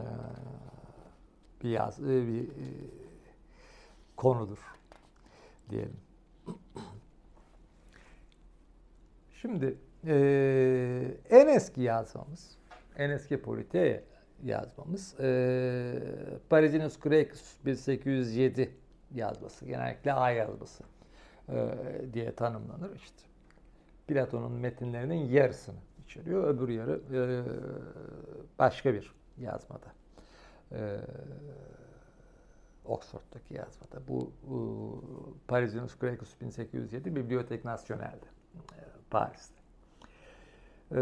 bir 1.63 1.71
yaz, 1.71 2.01
e, 2.01 2.27
bir 2.27 2.43
e, 2.43 2.67
konudur 4.17 4.59
diyelim. 5.71 5.97
Şimdi 9.33 9.79
e, 10.07 10.15
en 11.31 11.47
eski 11.47 11.81
yazmamız, 11.81 12.59
en 12.97 13.11
eski 13.11 13.43
Politeia 13.43 14.01
yazmamız 14.45 15.21
e, 15.21 16.03
Parisinus 16.51 17.01
Graecus 17.01 17.57
1807 17.65 18.75
yazması, 19.15 19.67
genellikle 19.67 20.13
A 20.13 20.31
yazması 20.31 20.85
diye 22.13 22.35
tanımlanır 22.35 22.97
işte. 22.97 23.23
Platon'un 24.07 24.53
metinlerinin 24.53 25.29
yarısını 25.29 25.79
içeriyor, 26.05 26.45
öbür 26.45 26.69
yarı 26.69 27.01
e, 27.13 27.45
başka 28.59 28.95
bir 28.95 29.15
yazmada. 29.39 29.87
E, 30.73 31.01
Oxford'daki 32.85 33.55
yazmada. 33.55 34.09
Bu 34.09 34.33
e, 34.45 34.57
Parisinus 35.49 35.99
Graecus 35.99 36.41
1807 36.41 37.17
Bibliotek 37.17 37.65
Nasyonel'de. 37.65 38.27
E, 38.57 38.81
Paris'te. 39.11 39.61
E, 40.93 41.01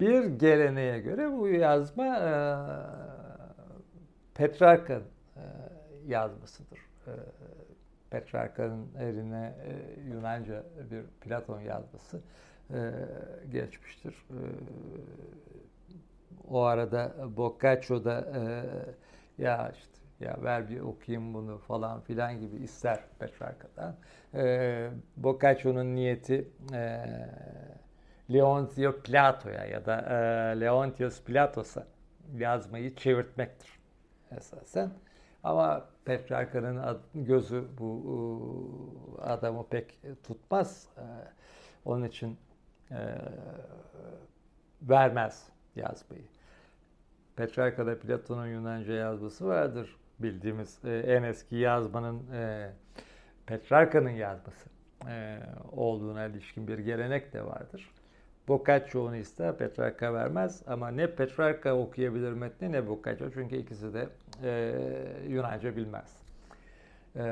bir 0.00 0.24
geleneğe 0.24 1.00
göre 1.00 1.32
bu 1.32 1.48
yazma 1.48 2.06
e, 2.06 2.32
Petrarka'nın 4.34 5.04
e, 5.36 5.42
yazmasıdır. 6.06 6.78
Petrarka'nın 8.20 8.88
eline 8.98 9.54
e, 9.64 10.00
Yunanca 10.08 10.62
bir 10.90 11.02
Platon 11.20 11.60
yazması 11.60 12.20
e, 12.70 12.90
geçmiştir. 13.52 14.12
E, 14.12 14.40
o 16.48 16.62
arada 16.62 17.14
Boccaccio 17.36 18.04
da 18.04 18.24
ya 19.38 19.72
işte 19.74 19.96
ya 20.20 20.36
ver 20.42 20.68
bir 20.68 20.80
okuyayım 20.80 21.34
bunu 21.34 21.58
falan 21.58 22.00
filan 22.00 22.40
gibi 22.40 22.56
ister 22.56 23.00
Petrarka'dan. 23.18 23.96
E, 24.34 24.90
Boccaccio'nun 25.16 25.94
niyeti 25.94 26.48
e, 26.72 27.04
Leontio 28.32 29.00
Plato'ya 29.00 29.64
ya 29.64 29.86
da 29.86 30.00
e, 30.00 30.60
Leontios 30.60 31.22
Platos'a 31.22 31.86
yazmayı 32.36 32.94
çevirtmektir 32.94 33.70
esasen. 34.36 34.90
Ama 35.42 35.88
Petrarka'nın 36.06 36.98
gözü 37.14 37.64
bu 37.78 39.16
adamı 39.22 39.66
pek 39.68 39.98
tutmaz. 40.22 40.88
E, 40.96 41.04
onun 41.84 42.04
için 42.04 42.38
e, 42.90 42.98
vermez 44.82 45.48
yazmayı. 45.76 46.24
Petrarka'da 47.36 47.98
Platon'un 47.98 48.46
Yunanca 48.46 48.92
yazması 48.92 49.46
vardır. 49.46 49.96
Bildiğimiz 50.18 50.84
e, 50.84 50.98
en 50.98 51.22
eski 51.22 51.56
yazmanın 51.56 52.22
Petrarka'nın 53.46 54.10
yazması 54.10 54.70
olduğuna 55.72 56.24
ilişkin 56.24 56.68
bir 56.68 56.78
gelenek 56.78 57.32
de 57.32 57.46
vardır. 57.46 57.90
Boccaccio 58.48 59.06
onu 59.06 59.16
ister, 59.16 59.56
Petrarca 59.56 60.14
vermez. 60.14 60.62
Ama 60.66 60.88
ne 60.88 61.14
Petrarca 61.14 61.74
okuyabilir 61.74 62.32
metni 62.32 62.72
ne 62.72 62.88
Boccaccio. 62.88 63.30
Çünkü 63.30 63.56
ikisi 63.56 63.94
de 63.94 64.08
e, 64.42 64.72
Yunanca 65.28 65.76
bilmez. 65.76 66.16
E, 67.16 67.22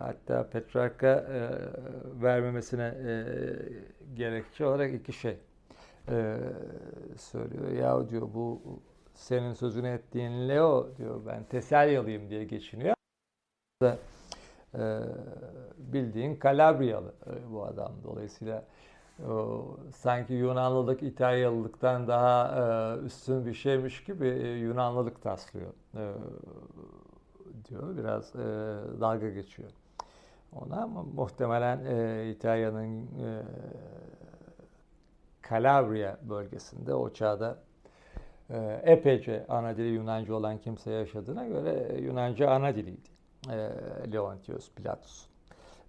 hatta 0.00 0.50
Petrarca 0.50 1.08
e, 1.08 1.50
vermemesine 2.22 2.94
e, 3.06 3.12
gerekçe 4.14 4.66
olarak 4.66 4.94
iki 4.94 5.12
şey 5.12 5.38
e, 6.08 6.36
söylüyor. 7.16 7.70
Ya 7.70 8.08
diyor 8.08 8.28
bu 8.34 8.60
senin 9.14 9.52
sözünü 9.52 9.88
ettiğin 9.88 10.48
Leo 10.48 10.96
diyor 10.98 11.20
ben 11.26 11.44
Teselyalıyım 11.44 12.30
diye 12.30 12.44
geçiniyor. 12.44 12.96
E, 13.82 15.00
bildiğin 15.78 16.36
Kalabriyalı 16.36 17.14
e, 17.26 17.52
bu 17.52 17.64
adam. 17.64 17.92
Dolayısıyla 18.04 18.64
sanki 19.94 20.34
Yunanlılık 20.34 21.02
İtalyalılıktan 21.02 22.08
daha 22.08 22.48
e, 23.00 23.04
üstün 23.04 23.46
bir 23.46 23.54
şeymiş 23.54 24.04
gibi 24.04 24.28
e, 24.28 24.48
Yunanlılık 24.48 25.22
taslıyor 25.22 25.72
e, 25.94 26.12
diyor. 27.68 27.96
Biraz 27.96 28.34
dalga 29.00 29.30
geçiyor 29.30 29.70
ona 30.52 30.82
ama 30.82 31.02
muhtemelen 31.02 31.78
İtalya'nın 32.30 33.08
Calabria 35.50 36.16
bölgesinde 36.22 36.94
o 36.94 37.12
çağda 37.12 37.58
epeyce 38.82 39.46
ana 39.48 39.76
dili 39.76 39.88
Yunanca 39.88 40.34
olan 40.34 40.58
kimse 40.58 40.90
yaşadığına 40.90 41.46
göre 41.46 42.00
Yunanca 42.00 42.50
ana 42.50 42.74
diliydi. 42.74 43.10
Leontios 44.12 44.70
Pilatus 44.70 45.26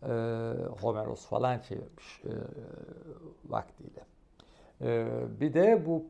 e, 0.04 0.08
Homeros 0.82 1.28
falan 1.28 1.60
çevirmiş 1.60 2.22
e, 2.26 2.32
vaktiyle. 3.46 4.06
E, 4.82 5.08
bir 5.40 5.54
de 5.54 5.86
bu 5.86 6.06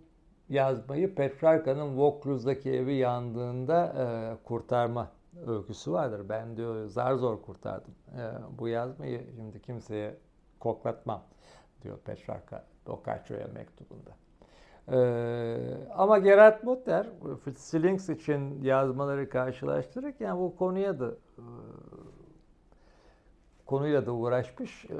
yazmayı 0.50 1.16
Petrarka'nın 1.16 1.98
Vaucluse'daki 1.98 2.72
evi 2.72 2.94
yandığında 2.94 3.86
e, 3.86 4.06
kurtarma 4.44 5.12
öyküsü 5.48 5.92
vardır. 5.92 6.30
Ben 6.30 6.58
diyor 6.58 6.86
zar 6.86 7.14
zor 7.16 7.42
kurtardım. 7.42 7.96
E, 8.14 8.22
bu 8.60 8.68
yazmayı 8.68 9.28
şimdi 9.36 9.62
kimseye 9.62 10.18
koklatmam 10.60 11.22
diyor 11.84 11.98
Petrarca 11.98 12.64
Boccaccio'ya 12.88 13.48
mektubunda. 13.48 14.12
Ee, 14.92 15.58
ama 15.96 16.20
Gerard 16.20 16.64
Mutter 16.64 17.08
Fitzsilinks 17.46 18.10
için 18.10 18.64
yazmaları 18.64 19.30
karşılaştırırken 19.30 20.38
bu 20.38 20.56
konuya 20.56 21.00
da 21.00 21.08
e, 21.12 21.44
konuyla 23.68 24.06
da 24.06 24.12
uğraşmış. 24.12 24.86
E, 24.86 24.96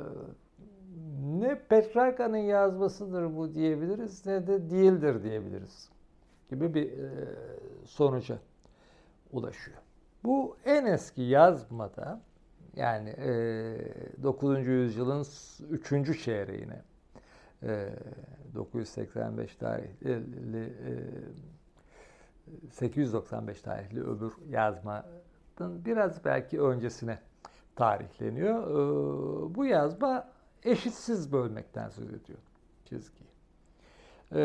ne 1.24 1.60
Petrarca'nın 1.70 2.38
yazmasıdır 2.38 3.36
bu 3.36 3.54
diyebiliriz 3.54 4.26
ne 4.26 4.48
de 4.48 4.70
değildir 4.70 5.24
diyebiliriz 5.24 5.90
gibi 6.50 6.74
bir 6.74 6.92
e, 6.92 7.10
sonuca 7.86 8.40
ulaşıyor. 9.32 9.78
Bu 10.24 10.58
en 10.66 10.86
eski 10.86 11.22
yazmada 11.22 12.22
yani 12.76 13.10
e, 13.10 14.24
9. 14.24 14.68
yüzyılın 14.68 15.26
3. 15.70 16.24
çeyreğine 16.24 16.82
e, 17.64 17.90
985 18.56 19.56
tarihli 19.56 20.64
e, 20.66 20.94
895 22.72 23.62
tarihli 23.62 24.04
öbür 24.04 24.34
yazmanın 24.50 25.06
biraz 25.60 26.26
belki 26.26 26.62
öncesine 26.62 27.20
tarihleniyor. 27.78 28.64
E, 28.64 29.56
bu 29.56 29.66
yazma 29.66 30.28
eşitsiz 30.64 31.32
bölmekten 31.32 31.90
söz 31.90 32.08
ediyor 32.08 32.40
çizgiyi. 32.86 33.28
E, 34.32 34.42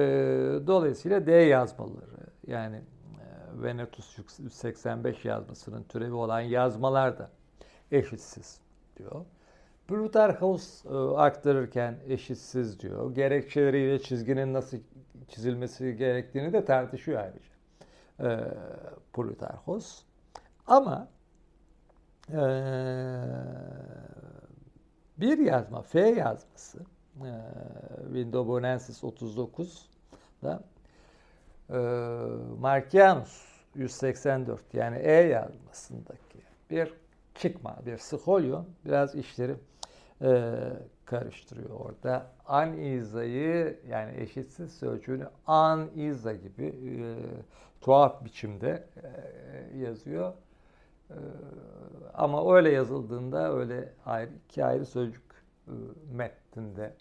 dolayısıyla 0.67 1.27
D 1.27 1.33
yazmaları 1.33 2.27
yani 2.47 2.77
e, 2.77 3.63
Venetus 3.63 4.19
185 4.39 5.25
yazmasının 5.25 5.83
türevi 5.83 6.13
olan 6.15 6.41
yazmalar 6.41 7.19
da 7.19 7.31
eşitsiz 7.93 8.61
diyor. 8.97 9.25
Plutarchos 9.89 10.85
e, 10.87 10.89
aktarırken 11.17 11.97
eşitsiz 12.09 12.81
diyor. 12.81 13.15
Gerekçeleriyle 13.15 13.99
çizginin 13.99 14.55
nasıl 14.55 14.79
çizilmesi 15.29 15.97
gerektiğini 15.97 16.53
de 16.53 16.65
tartışıyor 16.65 17.21
ayrıca. 17.21 17.53
E, 18.21 18.55
Plutarchos. 19.13 20.03
Ama 20.67 21.09
e, 22.31 22.41
bir 25.19 25.39
yazma, 25.39 25.83
F 25.83 26.01
yazması 26.01 26.79
e, 27.21 27.31
Vindobonensis 28.15 29.03
39'da 29.03 30.63
e, 31.71 31.77
Markianus 32.61 33.45
184 33.75 34.75
yani 34.75 34.99
E 34.99 35.13
yazmasındaki 35.13 36.39
bir 36.71 36.95
çıkma, 37.35 37.77
bir 37.87 37.99
skolyon 37.99 38.67
biraz 38.85 39.15
işleri 39.15 39.55
e, 40.23 40.51
karıştırıyor 41.05 41.71
orada. 41.71 42.27
An 42.47 42.79
izayı 42.79 43.81
yani 43.89 44.21
eşitsiz 44.21 44.73
sözcüğünü 44.73 45.29
an 45.47 45.91
iza 45.95 46.33
gibi 46.33 46.65
e, 46.65 46.97
tuhaf 47.81 48.25
biçimde 48.25 48.85
e, 49.03 49.79
yazıyor. 49.79 50.33
E, 51.13 51.21
ama 52.15 52.57
öyle 52.57 52.71
yazıldığında 52.71 53.53
öyle 53.53 53.93
ayrı 54.07 54.31
iki 54.49 54.65
ayrı 54.65 54.87
sözcük 54.87 55.25
e, 55.69 55.73
metninde 56.13 56.95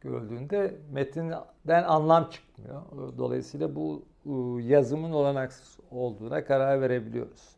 görüldüğünde 0.00 0.74
metinden 0.92 1.82
anlam 1.82 2.30
çıkmıyor. 2.30 2.82
Dolayısıyla 3.18 3.74
bu 3.74 4.04
e, 4.26 4.30
yazımın 4.62 5.12
olanaksız 5.12 5.78
olduğuna 5.90 6.44
karar 6.44 6.80
verebiliyoruz. 6.80 7.56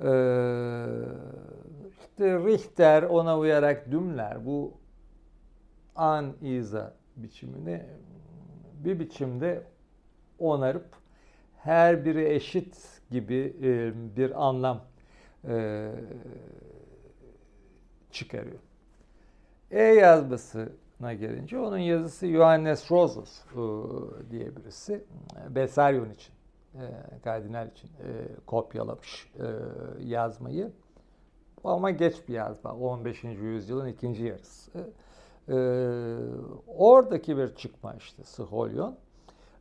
Ee, 0.00 0.06
işte 2.00 2.38
Richter 2.38 3.02
ona 3.02 3.38
uyarak 3.38 3.90
Dümler 3.90 4.46
bu 4.46 4.74
an 5.96 6.32
iza 6.42 6.94
biçimini 7.16 7.82
bir 8.84 9.00
biçimde 9.00 9.62
onarıp 10.38 10.86
her 11.56 12.04
biri 12.04 12.28
eşit 12.28 13.00
gibi 13.14 13.56
e, 13.62 13.92
bir 14.16 14.46
anlam 14.46 14.80
e, 15.48 15.90
çıkarıyor. 18.10 18.58
E 19.70 19.82
yazmasına 19.82 21.12
gelince 21.12 21.58
onun 21.58 21.78
yazısı 21.78 22.26
Johannes 22.26 22.90
Rosos 22.90 23.40
e, 23.40 23.60
diye 24.30 24.56
birisi. 24.56 25.04
Besaryon 25.48 26.10
için 26.10 26.34
e, 26.74 26.84
kardinal 27.24 27.68
için 27.68 27.88
e, 27.88 28.10
kopyalamış 28.46 29.32
e, 29.40 29.46
yazmayı. 30.04 30.72
Ama 31.64 31.90
geç 31.90 32.28
bir 32.28 32.34
yazma. 32.34 32.74
15. 32.74 33.24
yüzyılın 33.24 33.86
ikinci 33.86 34.24
yarısı. 34.24 34.70
E, 35.48 35.56
oradaki 36.66 37.36
bir 37.36 37.54
çıkma 37.54 37.94
işte 37.94 38.22
Sholyon. 38.24 38.96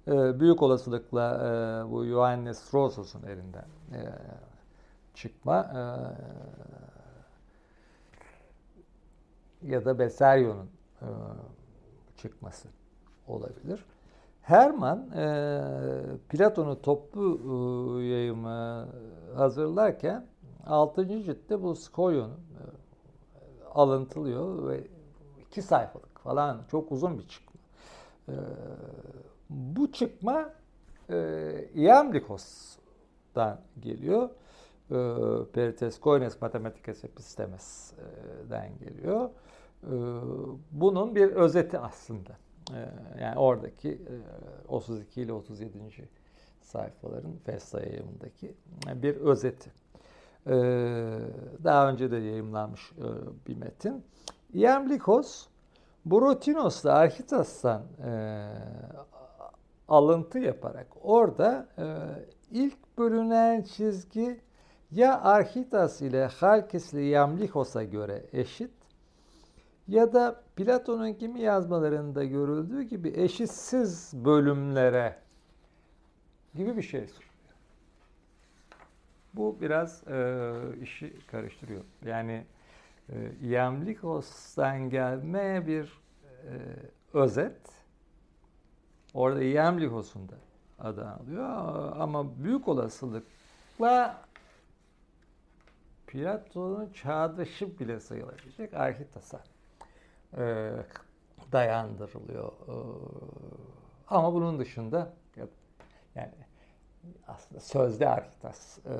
E, 0.07 0.39
büyük 0.39 0.61
olasılıkla 0.61 1.35
e, 1.35 1.91
bu 1.91 2.05
Johannes 2.05 2.73
Rosos'un 2.73 3.23
elinden 3.23 3.65
e, 3.93 4.01
çıkma 5.13 5.71
e, 5.73 5.81
ya 9.71 9.85
da 9.85 9.99
Besaryon'un 9.99 10.69
e, 11.01 11.07
çıkması 12.17 12.67
olabilir. 13.27 13.85
Herman 14.41 15.11
e, 15.11 15.61
Platon'u 16.29 16.81
toplu 16.81 18.01
yayımı 18.01 18.87
hazırlarken 19.35 20.25
6. 20.67 21.07
ciltte 21.07 21.63
bu 21.63 21.75
Skolyon'u 21.75 22.33
e, 22.33 22.63
alıntılıyor 23.73 24.69
ve 24.69 24.87
iki 25.47 25.61
sayfalık 25.61 26.19
falan 26.19 26.61
çok 26.71 26.91
uzun 26.91 27.19
bir 27.19 27.27
çıkma. 27.27 27.53
Bu 29.53 29.91
çıkma 29.91 30.53
e, 31.09 31.15
Iamlikos'tan 31.75 33.59
geliyor. 33.79 34.29
E, 34.91 34.97
Perites 35.53 35.99
Koines 35.99 36.41
Mathematicas 36.41 37.03
Epistemes'den 37.03 38.71
geliyor. 38.79 39.29
E, 39.83 39.93
bunun 40.71 41.15
bir 41.15 41.27
özeti 41.31 41.79
aslında. 41.79 42.37
Ee, 42.71 42.89
yani 43.21 43.39
oradaki 43.39 44.01
32 44.67 45.21
e, 45.21 45.23
ile 45.23 45.33
37. 45.33 45.71
sayfaların 46.61 47.33
Festa 47.45 47.79
yayımındaki 47.79 48.55
bir 48.95 49.15
özeti. 49.15 49.71
Ee, 50.47 50.51
daha 51.63 51.89
önce 51.89 52.11
de 52.11 52.17
yayımlanmış 52.17 52.91
e, 52.91 53.07
bir 53.47 53.57
metin. 53.57 54.03
Iamlikos, 54.53 55.47
Brotinos'la 56.05 56.93
Architas'tan 56.93 57.81
e, 58.05 58.49
alıntı 59.87 60.39
yaparak 60.39 60.87
orada 61.01 61.67
ilk 62.51 62.97
bölünen 62.97 63.61
çizgi 63.61 64.41
ya 64.91 65.21
Architas 65.21 66.01
ile 66.01 66.25
Halkis 66.25 66.93
ile 66.93 67.09
göre 67.83 68.25
eşit 68.33 68.71
ya 69.87 70.13
da 70.13 70.43
Platon'un 70.55 71.13
kimi 71.13 71.41
yazmalarında 71.41 72.23
görüldüğü 72.23 72.81
gibi 72.81 73.13
eşitsiz 73.15 74.11
bölümlere 74.25 75.15
gibi 76.55 76.77
bir 76.77 76.81
şey 76.81 77.07
sunuyor. 77.07 77.33
Bu 79.33 79.57
biraz 79.61 80.07
e, 80.07 80.53
işi 80.81 81.13
karıştırıyor. 81.27 81.83
Yani 82.05 82.45
e, 83.09 83.31
Iamlikos'tan 83.41 84.89
gelme 84.89 85.67
bir 85.67 85.83
e, 85.83 86.51
özet. 87.13 87.82
Orada 89.13 89.43
Iamlikos'un 89.43 90.29
da 90.29 90.35
adı 90.79 91.07
alıyor 91.07 91.47
ama 91.97 92.43
büyük 92.43 92.67
olasılıkla 92.67 94.17
Platon'un 96.07 96.93
çağdaşı 96.93 97.79
bile 97.79 97.99
sayılabilecek 97.99 98.73
Arhitas'a 98.73 99.43
e, 100.37 100.71
dayandırılıyor. 101.51 102.51
E, 102.51 102.75
ama 104.07 104.33
bunun 104.33 104.59
dışında 104.59 105.13
yani 106.15 106.33
aslında 107.27 107.61
sözde 107.61 108.09
Arkitas 108.09 108.77
e, 108.77 108.95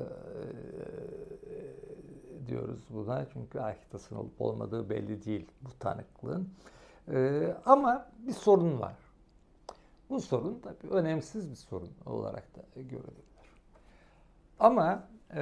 diyoruz 2.46 2.86
buna 2.90 3.26
çünkü 3.32 3.60
Arkitas'ın 3.60 4.16
olup 4.16 4.40
olmadığı 4.40 4.90
belli 4.90 5.24
değil 5.24 5.46
bu 5.60 5.78
tanıklığın. 5.78 6.48
E, 7.12 7.48
ama 7.66 8.06
bir 8.18 8.32
sorun 8.32 8.80
var. 8.80 9.03
Bu 10.10 10.20
sorun 10.20 10.60
tabii 10.60 10.92
önemsiz 10.92 11.50
bir 11.50 11.56
sorun 11.56 11.92
olarak 12.06 12.56
da 12.56 12.80
görülebilir. 12.80 13.24
Ama 14.60 15.08
e, 15.34 15.40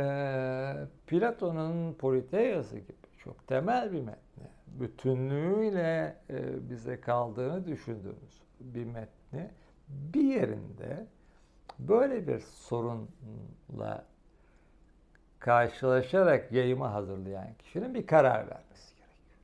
Platon'un 1.07 1.94
Politeias'ı 1.94 2.79
gibi 2.79 2.92
çok 3.18 3.46
temel 3.46 3.92
bir 3.92 4.01
metni 4.01 4.44
bütünlüğüyle 4.66 6.16
e, 6.31 6.70
bize 6.70 7.01
kaldığını 7.01 7.66
düşündüğümüz 7.66 8.42
bir 8.61 8.85
metni 8.85 9.51
bir 9.88 10.25
yerinde 10.25 11.07
böyle 11.79 12.27
bir 12.27 12.40
sorunla 12.40 14.07
karşılaşarak 15.38 16.53
yayıma 16.53 16.92
hazırlayan 16.92 17.55
kişinin 17.59 17.94
bir 17.94 18.07
karar 18.07 18.38
vermesi 18.51 18.96
gerekiyor. 18.96 19.40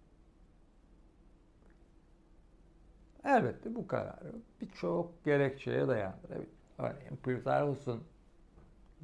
Elbette 3.29 3.75
bu 3.75 3.87
kararı 3.87 4.33
birçok 4.61 5.25
gerekçeye 5.25 5.89
dayandırabilir. 5.89 6.49
Örneğin 6.79 7.17
Pürtarhus'un 7.23 8.05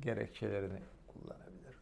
gerekçelerini 0.00 0.78
kullanabilir. 1.08 1.76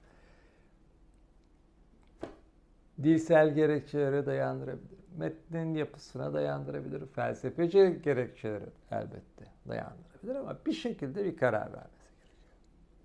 Dilsel 3.02 3.54
gerekçelere 3.54 4.26
dayandırabilir. 4.26 4.98
Metnin 5.16 5.74
yapısına 5.74 6.34
dayandırabilir. 6.34 7.06
Felsefeci 7.06 8.00
gerekçelere 8.04 8.68
elbette 8.90 9.44
dayandırabilir 9.68 10.34
ama 10.34 10.58
bir 10.66 10.72
şekilde 10.72 11.24
bir 11.24 11.36
karar 11.36 11.72
vermesi 11.72 12.12
gerekiyor. 12.18 12.56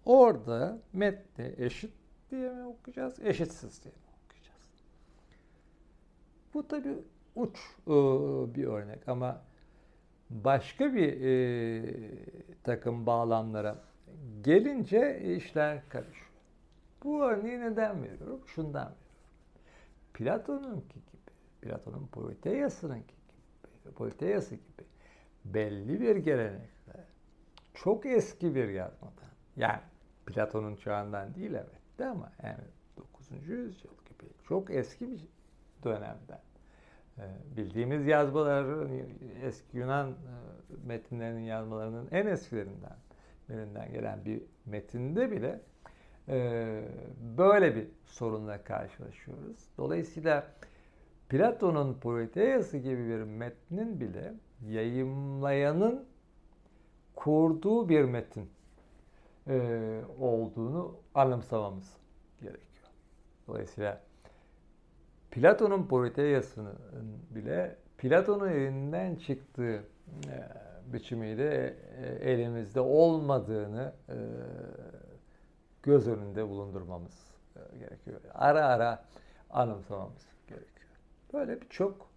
Orada 0.06 0.80
metni 0.94 1.56
eşit 1.58 1.94
diye 2.32 2.50
mi 2.54 2.64
okuyacağız, 2.66 3.20
eşitsiz 3.20 3.84
diye 3.84 3.94
mi 3.94 4.02
okuyacağız? 4.26 4.84
Bu 6.54 6.68
tabi 6.68 6.90
uç 7.38 7.58
e, 7.88 7.92
bir 8.56 8.68
örnek 8.68 9.08
ama 9.08 9.42
başka 10.30 10.94
bir 10.94 11.22
e, 11.22 11.84
takım 12.64 13.06
bağlamlara 13.06 13.76
gelince 14.42 15.22
işler 15.36 15.90
karışıyor. 15.90 16.28
Bu 17.04 17.24
örneği 17.24 17.60
neden 17.60 18.04
veriyorum? 18.04 18.42
Şundan 18.48 18.82
veriyorum. 18.84 18.98
Platon'unki 20.14 20.96
gibi, 20.96 21.32
Platon'un 21.62 22.08
Politeias'ınınki 22.08 23.16
gibi, 23.16 23.94
Politeias'ı 23.94 24.56
gibi 24.56 24.88
belli 25.46 26.02
bir 26.02 26.16
gelenekte 26.16 27.06
çok 27.74 28.06
eski 28.06 28.56
bir 28.56 28.70
yazmadan, 28.70 29.30
yani 29.58 29.82
Platon'un 30.26 30.76
çağından 30.76 31.36
değil 31.36 31.54
evet 31.54 32.00
de 32.00 32.06
ama 32.06 32.32
yani 32.44 32.64
9. 32.98 33.32
yüzyıl 33.32 33.92
gibi 34.10 34.30
çok 34.48 34.72
eski 34.72 35.12
bir 35.12 35.26
dönemden 35.84 36.40
bildiğimiz 37.58 38.08
yazmaların 38.08 38.90
eski 39.44 39.78
Yunan 39.78 40.10
e, 40.10 40.14
metinlerinin 40.86 41.44
yazmalarının 41.44 42.08
en 42.12 42.26
eskilerinden 42.26 42.98
birinden 43.50 43.92
gelen 43.92 44.26
bir 44.26 44.42
metinde 44.66 45.32
bile 45.32 45.62
e, 46.30 46.84
böyle 47.38 47.76
bir 47.76 47.88
sorunla 48.06 48.64
karşılaşıyoruz. 48.64 49.68
Dolayısıyla 49.78 50.48
Platon'un 51.30 51.94
Proteası 51.94 52.78
gibi 52.78 53.08
bir 53.08 53.24
metnin 53.24 54.00
bile 54.00 54.34
yayımlayanın 54.68 56.06
kurduğu 57.16 57.90
bir 57.90 58.04
metin 58.04 58.50
e, 59.48 60.02
olduğunu 60.20 60.96
anımsamamız 61.16 61.98
gerekiyor. 62.42 62.88
Dolayısıyla 63.48 64.07
Platon'un 65.32 65.88
Proteas'ının 65.88 66.76
bile 67.30 67.76
Platon'un 67.98 68.50
elinden 68.50 69.16
çıktığı 69.16 69.84
e, 70.28 70.94
biçimiyle 70.94 71.78
e, 72.02 72.32
elimizde 72.32 72.80
olmadığını 72.80 73.94
e, 74.10 74.16
göz 75.84 76.08
önünde 76.08 76.50
bulundurmamız 76.50 77.28
gerekiyor. 77.80 78.22
Ara 78.34 78.66
ara 78.66 79.06
anımsamamız 79.50 80.26
gerekiyor. 80.48 80.90
Böyle 81.34 81.62
birçok 81.62 82.10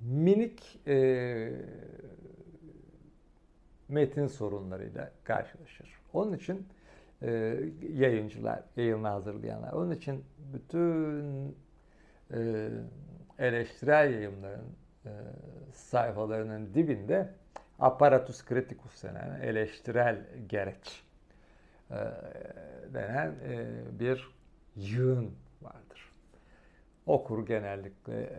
minik 0.00 0.80
e, 0.86 1.52
metin 3.88 4.26
sorunlarıyla 4.26 5.12
karşılaşır. 5.24 6.00
Onun 6.12 6.32
için 6.32 6.66
e, 7.22 7.60
yayıncılar, 7.92 8.62
yayını 8.76 9.08
hazırlayanlar, 9.08 9.72
onun 9.72 9.90
için 9.90 10.24
bütün 10.52 11.56
e, 12.32 12.68
eleştirel 13.38 14.12
yayınların 14.14 14.76
e, 15.06 15.10
sayfalarının 15.72 16.74
dibinde 16.74 17.34
aparatus 17.78 18.46
criticus 18.46 19.02
denen 19.02 19.40
eleştirel 19.40 20.26
gereç 20.48 21.04
e, 21.90 21.96
denen 22.94 23.34
e, 23.48 23.66
bir 24.00 24.30
yığın 24.76 25.34
vardır. 25.62 26.12
Okur 27.06 27.46
genellikle 27.46 28.30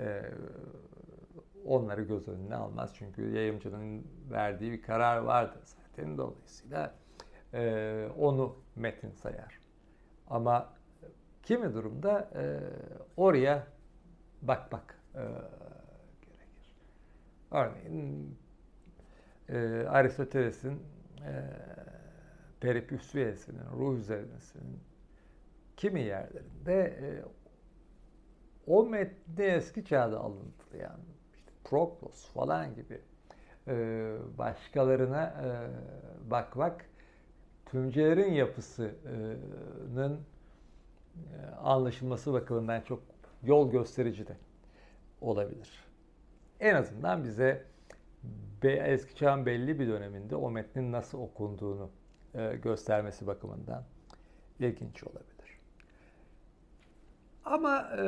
onları 1.65 2.01
göz 2.01 2.27
önüne 2.27 2.55
almaz. 2.55 2.95
Çünkü 2.95 3.29
yayımcının 3.29 4.07
verdiği 4.31 4.71
bir 4.71 4.81
karar 4.81 5.17
vardır 5.17 5.61
zaten. 5.63 6.17
Dolayısıyla 6.17 6.95
onu 8.17 8.55
metin 8.75 9.11
sayar. 9.11 9.59
Ama 10.29 10.73
kimi 11.43 11.73
durumda 11.73 12.29
oraya 13.17 13.67
bak 14.47 14.71
bak 14.71 14.99
e, 15.15 15.23
gerekir. 16.21 16.75
Örneğin 17.51 18.37
e, 19.49 19.87
Aristoteles'in 19.87 20.79
e, 21.25 21.49
Peripüsüyesinin, 22.59 23.65
ruh 23.77 23.97
üzerinesinin 23.97 24.79
kimi 25.77 26.01
yerlerinde 26.01 26.83
e, 26.83 27.07
o 28.67 28.85
metni 28.85 29.43
eski 29.43 29.85
çağda 29.85 30.19
alıntılayan 30.19 30.99
işte 31.35 31.51
Proklos 31.63 32.27
falan 32.27 32.75
gibi 32.75 33.01
e, 33.67 34.15
başkalarına 34.37 35.23
e, 35.23 35.49
bakmak 36.31 36.85
tümcelerin 37.65 38.33
yapısının 38.33 40.19
e, 41.15 41.55
anlaşılması 41.55 42.33
bakımından 42.33 42.81
çok 42.81 43.12
yol 43.43 43.71
gösterici 43.71 44.27
de 44.27 44.37
olabilir. 45.21 45.69
En 46.59 46.75
azından 46.75 47.23
bize 47.23 47.65
eski 48.63 49.15
çağın 49.15 49.45
belli 49.45 49.79
bir 49.79 49.87
döneminde 49.87 50.35
o 50.35 50.51
metnin 50.51 50.91
nasıl 50.91 51.19
okunduğunu 51.19 51.89
e, 52.33 52.55
göstermesi 52.55 53.27
bakımından 53.27 53.83
ilginç 54.59 55.03
olabilir. 55.03 55.59
Ama 57.45 57.89
e, 57.97 58.05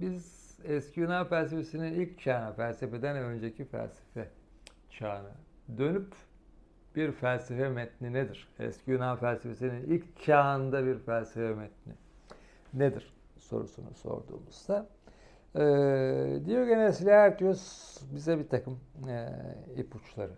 biz 0.00 0.44
eski 0.64 1.00
Yunan 1.00 1.26
felsefesinin 1.26 1.92
ilk 1.92 2.20
çağına, 2.20 2.52
felsefeden 2.52 3.16
önceki 3.16 3.64
felsefe 3.64 4.28
çağına 4.90 5.32
dönüp 5.78 6.14
bir 6.96 7.12
felsefe 7.12 7.68
metni 7.68 8.12
nedir? 8.12 8.48
Eski 8.58 8.90
Yunan 8.90 9.16
felsefesinin 9.16 9.82
ilk 9.82 10.22
çağında 10.22 10.86
bir 10.86 10.98
felsefe 10.98 11.54
metni 11.54 11.92
nedir? 12.74 13.13
Sorusunu 13.44 13.94
sorduğumuzda 13.94 14.88
e, 15.54 15.60
Diogenes 16.46 17.04
Laertius 17.04 17.96
bize 18.14 18.38
bir 18.38 18.48
takım 18.48 18.80
e, 19.08 19.28
ipuçları 19.76 20.32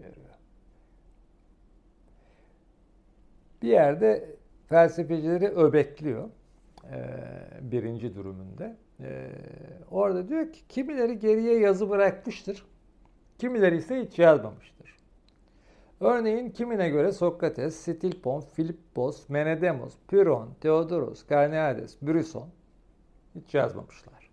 veriyor. 0.00 0.34
Bir 3.62 3.68
yerde 3.68 4.36
felsefecileri 4.68 5.48
öbekliyor 5.48 6.28
e, 6.84 6.98
birinci 7.60 8.14
durumunda. 8.14 8.76
E, 9.00 9.30
orada 9.90 10.28
diyor 10.28 10.52
ki 10.52 10.68
kimileri 10.68 11.18
geriye 11.18 11.58
yazı 11.58 11.90
bırakmıştır, 11.90 12.66
kimileri 13.38 13.76
ise 13.76 14.02
hiç 14.04 14.18
yazmamıştır. 14.18 14.95
Örneğin 16.00 16.50
kimine 16.50 16.88
göre 16.88 17.12
Sokrates, 17.12 17.76
Stilpon, 17.76 18.40
Filippos, 18.40 19.28
Menedemos, 19.28 19.94
Pyrrhon, 20.08 20.54
Theodoros, 20.60 21.28
Carneades, 21.28 22.02
Bryson 22.02 22.48
hiç 23.34 23.54
yazmamışlar. 23.54 24.30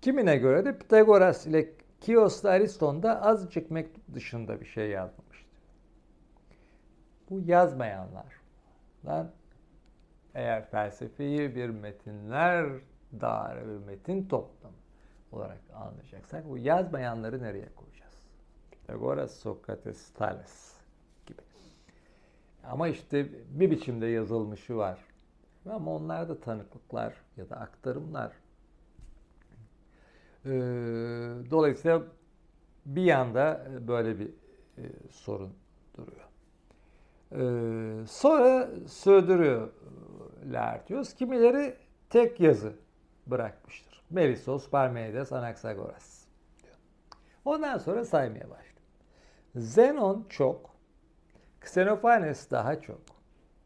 Kimine 0.00 0.36
göre 0.36 0.64
de 0.64 0.78
Pitagoras 0.78 1.46
ile 1.46 1.72
Kios'ta 2.00 2.50
Ariston 2.50 3.02
da 3.02 3.22
azıcık 3.22 3.70
mektup 3.70 4.14
dışında 4.14 4.60
bir 4.60 4.66
şey 4.66 4.90
yazmamıştı. 4.90 5.48
Bu 7.30 7.40
yazmayanlardan 7.40 9.32
eğer 10.34 10.70
felsefeyi 10.70 11.54
bir 11.54 11.68
metinler 11.68 12.66
dağarı 13.20 13.68
bir 13.68 13.86
metin 13.86 14.28
toplamı 14.28 14.76
olarak 15.32 15.60
anlayacaksak 15.74 16.48
bu 16.48 16.58
yazmayanları 16.58 17.42
nereye 17.42 17.68
koyacağız? 17.76 18.11
Pitagoras, 18.86 19.34
Sokrates, 19.34 20.10
Thales 20.10 20.72
gibi. 21.26 21.42
Ama 22.64 22.88
işte 22.88 23.28
bir 23.50 23.70
biçimde 23.70 24.06
yazılmışı 24.06 24.76
var. 24.76 24.98
Ama 25.70 25.94
onlar 25.94 26.28
da 26.28 26.40
tanıklıklar 26.40 27.14
ya 27.36 27.50
da 27.50 27.56
aktarımlar. 27.56 28.32
Ee, 30.44 30.50
dolayısıyla 31.50 32.02
bir 32.86 33.02
yanda 33.02 33.66
böyle 33.88 34.18
bir 34.18 34.28
e, 34.78 34.82
sorun 35.10 35.52
duruyor. 35.96 36.28
Ee, 37.32 38.06
sonra 38.06 38.68
sürdürüyor 38.86 39.72
Laertius. 40.52 41.14
Kimileri 41.14 41.76
tek 42.10 42.40
yazı 42.40 42.72
bırakmıştır. 43.26 44.02
Melisos, 44.10 44.70
Parmenides, 44.70 45.32
Anaxagoras. 45.32 46.24
Ondan 47.44 47.78
sonra 47.78 48.04
saymaya 48.04 48.50
başlıyor. 48.50 48.71
Zenon 49.56 50.26
çok, 50.28 50.70
Xenophanes 51.62 52.50
daha 52.50 52.80
çok, 52.80 53.00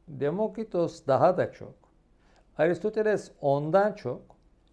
Demokritos 0.08 1.06
daha 1.06 1.36
da 1.36 1.52
çok, 1.52 1.74
Aristoteles 2.58 3.30
ondan 3.40 3.92
çok, 3.92 4.22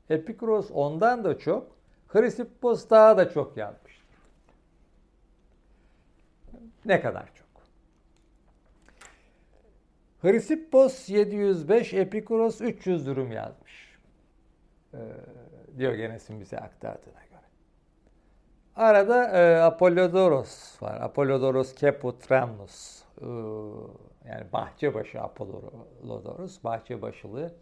Epikuros 0.09 0.71
ondan 0.71 1.23
da 1.23 1.37
çok, 1.37 1.77
Hristippos 2.07 2.89
daha 2.89 3.17
da 3.17 3.29
çok 3.29 3.57
yazmıştır. 3.57 4.03
Ne 6.85 7.01
kadar 7.01 7.25
çok? 7.35 7.47
Hristippos 10.21 11.09
705, 11.09 11.93
Epikuros 11.93 12.61
300 12.61 13.07
durum 13.07 13.31
yazmış. 13.31 13.99
Ee, 14.93 14.97
Diogenes'in 15.77 16.39
bize 16.39 16.57
aktardığına 16.57 17.23
göre. 17.29 17.32
Arada 18.75 19.25
e, 19.25 19.61
Apollodoros 19.61 20.81
var. 20.81 21.01
Apollodoros 21.01 21.75
Keputramnus. 21.75 23.03
Ee, 23.21 23.25
yani 24.25 24.45
bahçebaşı 24.53 25.21
Apollodoros, 25.21 26.63
bahçebaşılığı. 26.63 27.53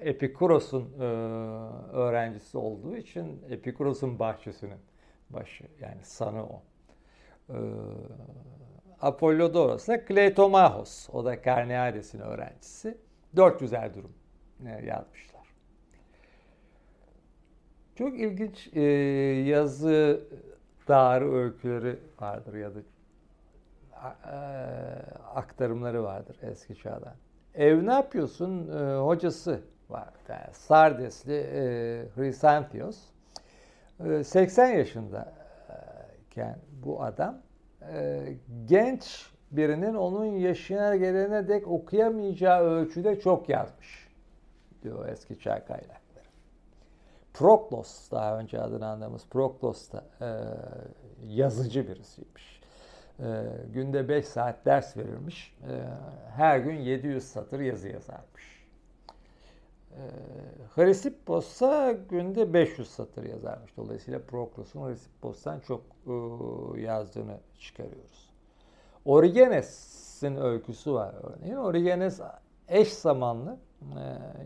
Epikuros'un 0.00 0.92
e, 1.00 1.04
öğrencisi 1.92 2.58
olduğu 2.58 2.96
için 2.96 3.42
Epikuros'un 3.50 4.18
bahçesinin 4.18 4.80
başı 5.30 5.64
yani 5.80 6.02
sanı 6.02 6.44
o. 6.44 6.62
Ee, 7.50 7.54
Apollodoros 9.00 9.88
da 9.88 10.04
Kleitomahos. 10.04 11.08
O 11.12 11.24
da 11.24 11.42
Karneades'in 11.42 12.20
öğrencisi. 12.20 12.98
400'er 13.36 13.94
durum 13.94 14.12
e, 14.66 14.86
yazmışlar. 14.86 15.31
Çok 17.94 18.20
ilginç 18.20 18.70
e, 18.72 18.82
yazı 19.48 20.20
dağarı 20.88 21.32
öyküleri 21.34 21.98
vardır 22.20 22.54
ya 22.54 22.70
da 22.74 22.78
e, 24.24 24.36
aktarımları 25.34 26.02
vardır 26.02 26.36
eski 26.42 26.76
çağdan. 26.76 27.14
Ev 27.54 27.86
ne 27.86 27.92
yapıyorsun? 27.92 28.68
E, 28.68 28.96
hocası 28.96 29.60
var. 29.90 30.08
Yani 30.28 30.52
Sardesli 30.52 31.34
e, 31.34 32.04
Hrisantios. 32.16 32.98
E, 34.04 34.24
80 34.24 34.66
yaşındayken 34.66 36.58
bu 36.84 37.02
adam 37.02 37.38
e, 37.92 38.22
genç 38.66 39.32
birinin 39.50 39.94
onun 39.94 40.24
yaşına 40.24 40.96
gelene 40.96 41.48
dek 41.48 41.68
okuyamayacağı 41.68 42.62
ölçüde 42.62 43.20
çok 43.20 43.48
yazmış 43.48 44.08
diyor 44.82 45.08
eski 45.08 45.38
çağ 45.38 45.64
kaynakları. 45.64 46.01
Proklos 47.34 48.10
daha 48.10 48.38
önce 48.38 48.60
adını 48.60 48.86
andığımız 48.86 49.26
Proklos 49.26 49.92
da 49.92 50.04
e, 50.20 50.28
yazıcı 51.26 51.88
birisiymiş. 51.88 52.60
E, 53.20 53.44
günde 53.72 54.08
5 54.08 54.26
saat 54.26 54.66
ders 54.66 54.96
verirmiş. 54.96 55.56
E, 55.62 55.72
her 56.36 56.58
gün 56.58 56.74
700 56.74 57.24
satır 57.24 57.60
yazı 57.60 57.88
yazarmış. 57.88 58.66
E, 59.90 60.00
Hrisippos 60.74 61.52
ise 61.52 61.98
günde 62.08 62.52
500 62.52 62.90
satır 62.90 63.24
yazarmış. 63.24 63.76
Dolayısıyla 63.76 64.20
Proklos'un 64.28 64.88
Hrisippos'tan 64.88 65.60
çok 65.60 65.80
e, 66.06 66.80
yazdığını 66.80 67.36
çıkarıyoruz. 67.58 68.32
Origenes'in 69.04 70.36
öyküsü 70.36 70.92
var 70.92 71.14
örneğin. 71.22 71.56
Origenes 71.56 72.20
eş 72.68 72.92
zamanlı 72.92 73.56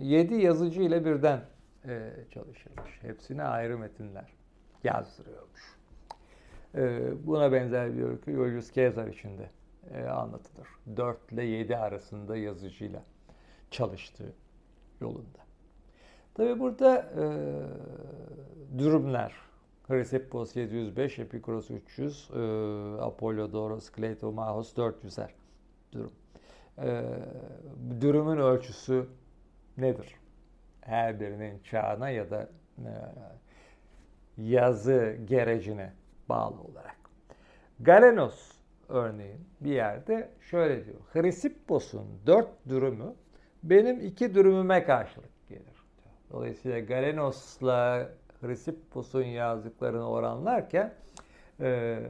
7 0.00 0.34
e, 0.34 0.38
yazıcı 0.38 0.82
ile 0.82 1.04
birden 1.04 1.40
e, 1.88 2.12
çalışırmış. 2.30 3.02
Hepsine 3.02 3.42
ayrı 3.42 3.78
metinler 3.78 4.32
yazdırıyormuş. 4.84 5.76
Buna 7.26 7.52
benzer 7.52 7.96
bir 7.96 8.02
öykü 8.02 8.32
Julius 8.32 8.72
Caesar 8.72 9.06
için 9.06 9.38
de 9.38 9.50
anlatılır. 10.10 10.68
4 10.96 11.32
ile 11.32 11.44
7 11.44 11.76
arasında 11.76 12.36
yazıcıyla 12.36 13.02
çalıştığı 13.70 14.32
yolunda. 15.00 15.38
Tabi 16.34 16.60
burada 16.60 16.96
e, 16.98 17.24
durumlar 18.78 19.34
Chrysippos 19.86 20.56
705, 20.56 21.18
Epikuros 21.18 21.70
300, 21.70 22.30
e, 22.30 22.38
Apollodoros, 23.00 23.90
Kleitomahos 23.90 24.72
400'er 24.76 25.28
durum. 25.92 26.12
E, 26.78 27.04
durumun 28.00 28.36
ölçüsü 28.36 29.06
nedir? 29.78 30.14
Her 30.86 31.20
birinin 31.20 31.58
çağına 31.58 32.10
ya 32.10 32.30
da 32.30 32.48
e, 32.78 32.90
yazı 34.36 35.16
gerecine 35.24 35.92
bağlı 36.28 36.60
olarak. 36.60 36.96
Galenos 37.80 38.52
örneğin 38.88 39.40
bir 39.60 39.70
yerde 39.70 40.28
şöyle 40.40 40.84
diyor. 40.86 40.96
Hrissippos'un 41.12 42.06
dört 42.26 42.48
durumu 42.68 43.16
benim 43.62 44.00
iki 44.00 44.34
durumuma 44.34 44.84
karşılık 44.84 45.48
gelir. 45.48 45.82
Dolayısıyla 46.30 46.78
Galenos'la 46.78 48.08
Hrissippos'un 48.40 49.24
yazdıklarını 49.24 50.10
oranlarken 50.10 50.94
e, 51.60 52.00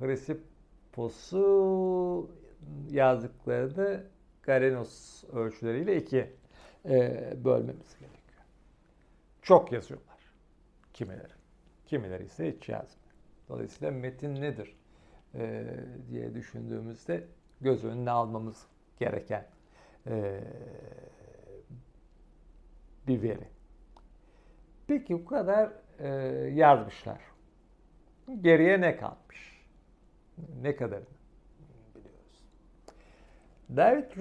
Hrissippos'u 0.00 1.40
yazdıklarını 2.90 4.04
Galenos 4.42 5.24
ölçüleriyle 5.32 5.96
iki 5.96 6.30
bölmemiz 7.44 7.98
gerekiyor. 7.98 8.44
Çok 9.42 9.72
yazıyorlar 9.72 10.14
kimileri. 10.94 11.32
Kimileri 11.86 12.24
ise 12.24 12.56
hiç 12.56 12.68
yazmıyor. 12.68 13.14
Dolayısıyla 13.48 13.90
metin 13.90 14.34
nedir 14.34 14.76
e, 15.34 15.64
diye 16.10 16.34
düşündüğümüzde 16.34 17.24
göz 17.60 17.84
önüne 17.84 18.10
almamız 18.10 18.66
gereken 18.98 19.46
e, 20.06 20.40
bir 23.06 23.22
veri. 23.22 23.48
Peki 24.86 25.14
bu 25.14 25.24
kadar 25.24 25.72
e, 25.98 26.08
yazmışlar. 26.54 27.20
Geriye 28.40 28.80
ne 28.80 28.96
kalmış? 28.96 29.66
Ne 30.62 30.76
biliyoruz. 30.76 31.13
David 33.68 34.10
e, 34.10 34.14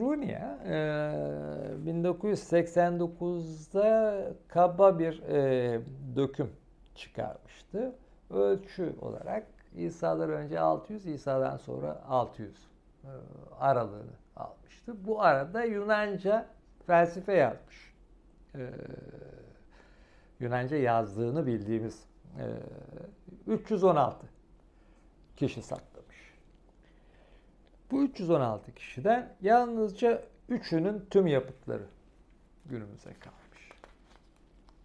1989'da 1.85 4.17
kaba 4.47 4.99
bir 4.99 5.21
e, 5.21 5.81
döküm 6.15 6.51
çıkarmıştı. 6.95 7.95
Ölçü 8.29 8.95
olarak 9.01 9.47
İsa'dan 9.75 10.29
önce 10.29 10.59
600, 10.59 11.05
İsa'dan 11.05 11.57
sonra 11.57 12.03
600 12.07 12.67
e, 13.03 13.07
aralığını 13.59 14.13
almıştı. 14.35 15.05
Bu 15.05 15.21
arada 15.21 15.63
Yunanca 15.63 16.45
felsefe 16.87 17.33
yazmış 17.33 17.93
e, 18.55 18.69
Yunanca 20.39 20.77
yazdığını 20.77 21.45
bildiğimiz 21.45 22.05
e, 23.47 23.51
316 23.51 24.27
kişi 25.35 25.61
saklamış. 25.61 25.92
Bu 27.93 28.03
316 28.03 28.73
kişiden 28.75 29.35
yalnızca 29.41 30.23
üçünün 30.49 31.05
tüm 31.09 31.27
yapıtları 31.27 31.85
günümüze 32.65 33.13
kalmış. 33.13 33.71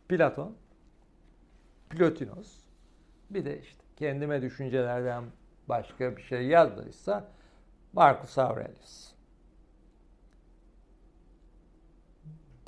Platon, 0.09 0.57
Plotinos, 1.91 2.57
bir 3.31 3.45
de 3.45 3.61
işte 3.61 3.83
kendime 3.97 4.43
düşüncelerden 4.43 5.25
başka 5.69 6.17
bir 6.17 6.23
şey 6.23 6.47
yazdıysa 6.47 7.29
Marcus 7.93 8.39
Aurelius. 8.39 9.13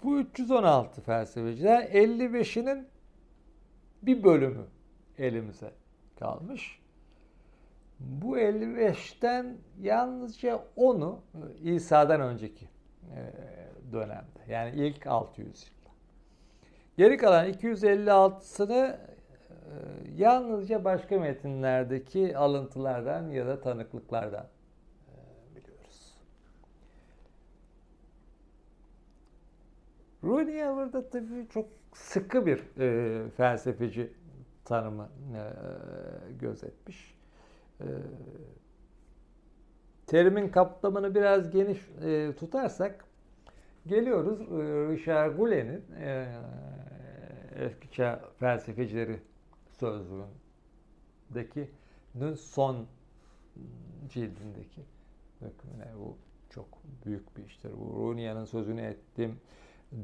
Bu 0.03 0.21
316 0.21 1.01
felsefeciden 1.01 1.83
55'inin 1.87 2.89
bir 4.03 4.25
bölümü 4.25 4.67
elimize 5.19 5.73
kalmış. 6.19 6.80
Bu 8.01 8.39
55'ten 8.39 9.57
yalnızca 9.81 10.65
10'u 10.77 11.21
İsa'dan 11.63 12.21
önceki 12.21 12.65
e, 12.65 13.19
dönemde. 13.93 14.41
Yani 14.49 14.77
ilk 14.77 15.07
600 15.07 15.47
yılda. 15.47 15.95
Geri 16.97 17.17
kalan 17.17 17.49
256'sını 17.49 18.97
e, 18.97 18.97
yalnızca 20.17 20.85
başka 20.85 21.19
metinlerdeki 21.19 22.37
alıntılardan 22.37 23.31
ya 23.31 23.47
da 23.47 23.61
tanıklıklardan 23.61 24.47
Rooney 30.25 30.77
burada 30.77 31.11
tabii 31.11 31.49
çok 31.49 31.69
sıkı 31.95 32.47
bir 32.47 32.81
e, 32.81 33.31
felsefeci 33.31 34.13
tanımı 34.65 35.09
e, 35.37 35.43
gözetmiş. 36.41 37.20
E, 37.81 37.89
terimin 40.07 40.49
kapsamını 40.49 41.15
biraz 41.15 41.51
geniş 41.51 41.79
e, 42.05 42.33
tutarsak 42.39 43.05
geliyoruz 43.87 44.41
e, 44.41 44.45
Richard 44.93 45.37
Goulet'in 45.37 45.95
e, 45.95 46.29
eski 47.57 47.91
çağ 47.91 48.21
felsefecileri 48.39 49.21
sözlüğündeki 49.69 51.71
son 52.41 52.87
cildindeki 54.09 54.85
hükmüne 55.41 55.89
bu 55.99 56.17
çok 56.51 56.69
büyük 57.05 57.37
bir 57.37 57.45
iştir. 57.45 57.73
Bu 57.73 57.95
Runia'nın 57.95 58.45
sözünü 58.45 58.81
ettim. 58.81 59.41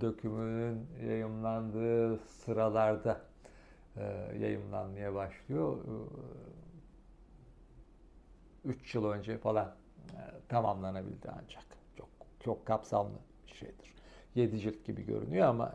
Dökümünün 0.00 0.86
yayımlandığı 1.06 2.18
sıralarda 2.18 3.20
e, 3.96 4.02
yayımlanmaya 4.40 5.14
başlıyor. 5.14 5.76
3 8.66 8.94
yıl 8.94 9.04
önce 9.04 9.38
falan 9.38 9.74
e, 10.10 10.18
tamamlanabildi 10.48 11.28
ancak. 11.28 11.64
Çok 11.96 12.08
çok 12.40 12.66
kapsamlı 12.66 13.18
bir 13.46 13.52
şeydir. 13.52 13.94
7 14.34 14.60
cilt 14.60 14.84
gibi 14.84 15.06
görünüyor 15.06 15.48
ama 15.48 15.74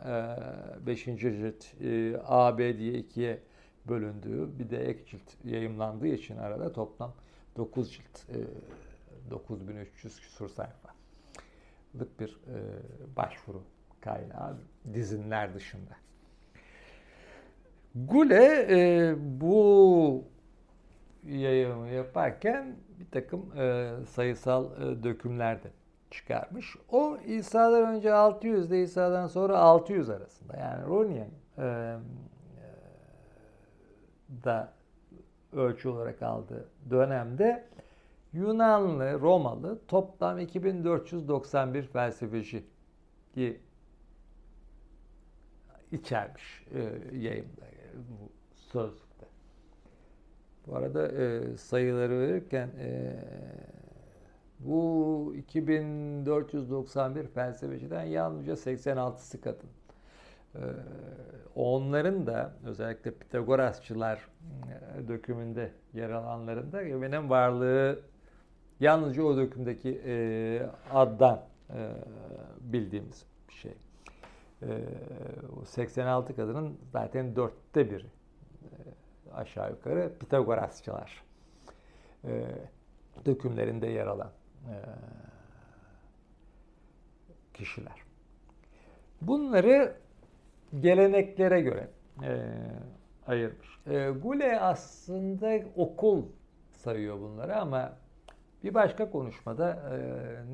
5. 0.86 1.08
E, 1.08 1.16
cilt 1.18 1.64
e, 1.80 2.16
A, 2.26 2.58
B 2.58 2.78
diye 2.78 2.92
ikiye 2.92 3.40
bölündüğü 3.88 4.58
bir 4.58 4.70
de 4.70 4.84
ek 4.84 5.04
cilt 5.06 5.44
yayımlandığı 5.44 6.06
için 6.06 6.36
arada 6.36 6.72
toplam 6.72 7.14
9 7.56 7.92
cilt 7.92 8.30
e, 8.30 9.30
9300 9.30 10.20
küsur 10.20 10.48
sayfalık 10.48 12.20
bir 12.20 12.38
başvuru 13.16 13.62
kaynağı 14.00 14.56
dizinler 14.94 15.54
dışında. 15.54 15.96
Gule 17.94 19.14
bu 19.40 20.24
yayımı 21.26 21.88
yaparken 21.88 22.76
bir 23.00 23.10
takım 23.10 23.58
e, 23.58 23.90
sayısal 24.08 24.64
e, 24.64 25.02
dökümler 25.02 25.62
de 25.62 25.70
çıkarmış. 26.10 26.76
O 26.90 27.16
İsa'dan 27.26 27.94
önce 27.94 28.12
600 28.12 28.70
ile 28.70 28.82
İsa'dan 28.82 29.26
sonra 29.26 29.58
600 29.58 30.10
arasında 30.10 30.56
yani 30.56 30.86
Ronian 30.86 31.28
e, 31.58 31.62
e, 31.62 31.96
da 34.44 34.72
ölçü 35.52 35.88
olarak 35.88 36.22
aldığı 36.22 36.68
dönemde 36.90 37.64
Yunanlı, 38.32 39.20
Romalı 39.20 39.78
toplam 39.88 40.38
2491 40.38 41.82
felsefeci 41.82 42.64
içermiş 45.92 46.64
e, 46.74 46.78
yayımda 47.16 47.62
bu 47.94 48.32
sözlükte. 48.54 49.11
Bu 50.66 50.76
arada 50.76 51.08
e, 51.08 51.56
sayıları 51.56 52.20
verirken 52.20 52.68
e, 52.78 53.16
bu 54.58 55.32
2491 55.36 57.26
felsefeciden 57.26 58.02
yalnızca 58.02 58.52
86'sı 58.52 59.40
kadın. 59.40 59.68
Ee, 60.54 60.58
onların 61.54 62.26
da 62.26 62.52
özellikle 62.64 63.10
Pitagorasçılar 63.10 64.28
e, 64.98 65.08
dökümünde 65.08 65.72
yer 65.94 66.10
alanların 66.10 66.72
da 66.72 67.02
benim 67.02 67.30
varlığı 67.30 68.00
yalnızca 68.80 69.22
o 69.22 69.36
dökümdeki 69.36 70.02
e, 70.06 70.62
addan 70.92 71.40
e, 71.70 71.90
bildiğimiz 72.60 73.26
bir 73.48 73.54
şey. 73.54 73.72
O 75.60 75.64
86 75.64 76.36
kadının 76.36 76.78
zaten 76.92 77.36
dörtte 77.36 77.90
biri 77.90 78.06
aşağı 79.34 79.70
yukarı 79.70 80.12
Pitagorasçılar 80.20 81.24
dökümlerinde 83.26 83.86
yer 83.86 84.06
alan 84.06 84.30
kişiler. 87.54 88.02
Bunları 89.20 89.94
geleneklere 90.80 91.60
göre 91.60 91.88
e, 92.22 92.52
ayırmış. 93.26 93.68
E, 93.86 94.10
Gule 94.10 94.60
aslında 94.60 95.58
okul 95.76 96.24
sayıyor 96.70 97.20
bunları 97.20 97.56
ama 97.56 97.92
bir 98.64 98.74
başka 98.74 99.10
konuşmada 99.10 99.70
e, 99.70 99.98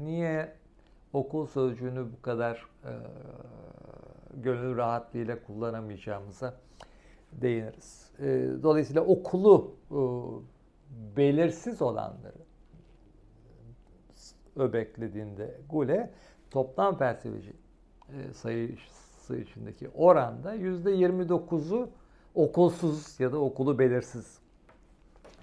niye 0.04 0.52
okul 1.12 1.46
sözcüğünü 1.46 2.12
bu 2.12 2.22
kadar 2.22 2.66
e, 2.84 2.92
gönül 4.34 4.76
rahatlığıyla 4.76 5.42
kullanamayacağımıza 5.42 6.54
değiniriz. 7.32 8.10
E, 8.18 8.48
dolayısıyla 8.62 9.02
okulu 9.02 9.74
e, 9.90 9.98
belirsiz 11.16 11.82
olanları 11.82 12.38
öbeklediğinde 14.56 15.60
Gule 15.70 16.10
toplam 16.50 16.96
felsefeci 16.96 17.52
e, 18.08 18.32
sayısı 18.34 19.36
içindeki 19.36 19.88
oranda 19.94 20.54
yüzde 20.54 20.90
29'u 20.90 21.88
okulsuz 22.34 23.20
ya 23.20 23.32
da 23.32 23.38
okulu 23.38 23.78
belirsiz 23.78 24.38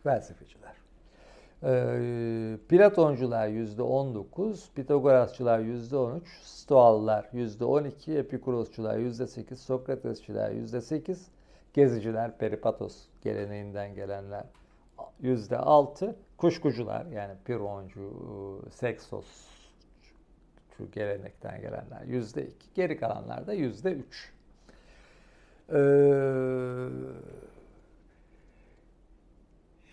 felsefeciler. 0.03 0.75
E, 1.63 2.57
Platoncular 2.69 3.47
yüzde 3.47 3.81
19, 3.81 4.69
Pitagorasçılar 4.75 5.59
yüzde 5.59 5.97
13, 5.97 6.23
Stoalılar 6.43 7.29
yüzde 7.33 7.65
12, 7.65 8.13
Epikurosçular 8.17 8.97
yüzde 8.97 9.27
8, 9.27 9.59
Sokratesçiler 9.59 10.51
yüzde 10.51 10.81
8, 10.81 11.27
Geziciler, 11.75 12.37
Peripatos 12.37 13.05
geleneğinden 13.21 13.95
gelenler 13.95 14.43
yüzde 15.19 15.57
6, 15.57 16.15
kuşkucular 16.37 17.05
yani 17.05 17.33
Pironcu, 17.45 18.11
Seksos 18.71 19.25
şu 20.77 20.91
gelenekten 20.91 21.61
gelenler 21.61 22.01
yüzde 22.01 22.47
iki. 22.47 22.73
Geri 22.73 22.97
kalanlar 22.97 23.47
da 23.47 23.53
yüzde 23.53 23.91
üç. 23.91 24.31
Ee, 25.69 26.87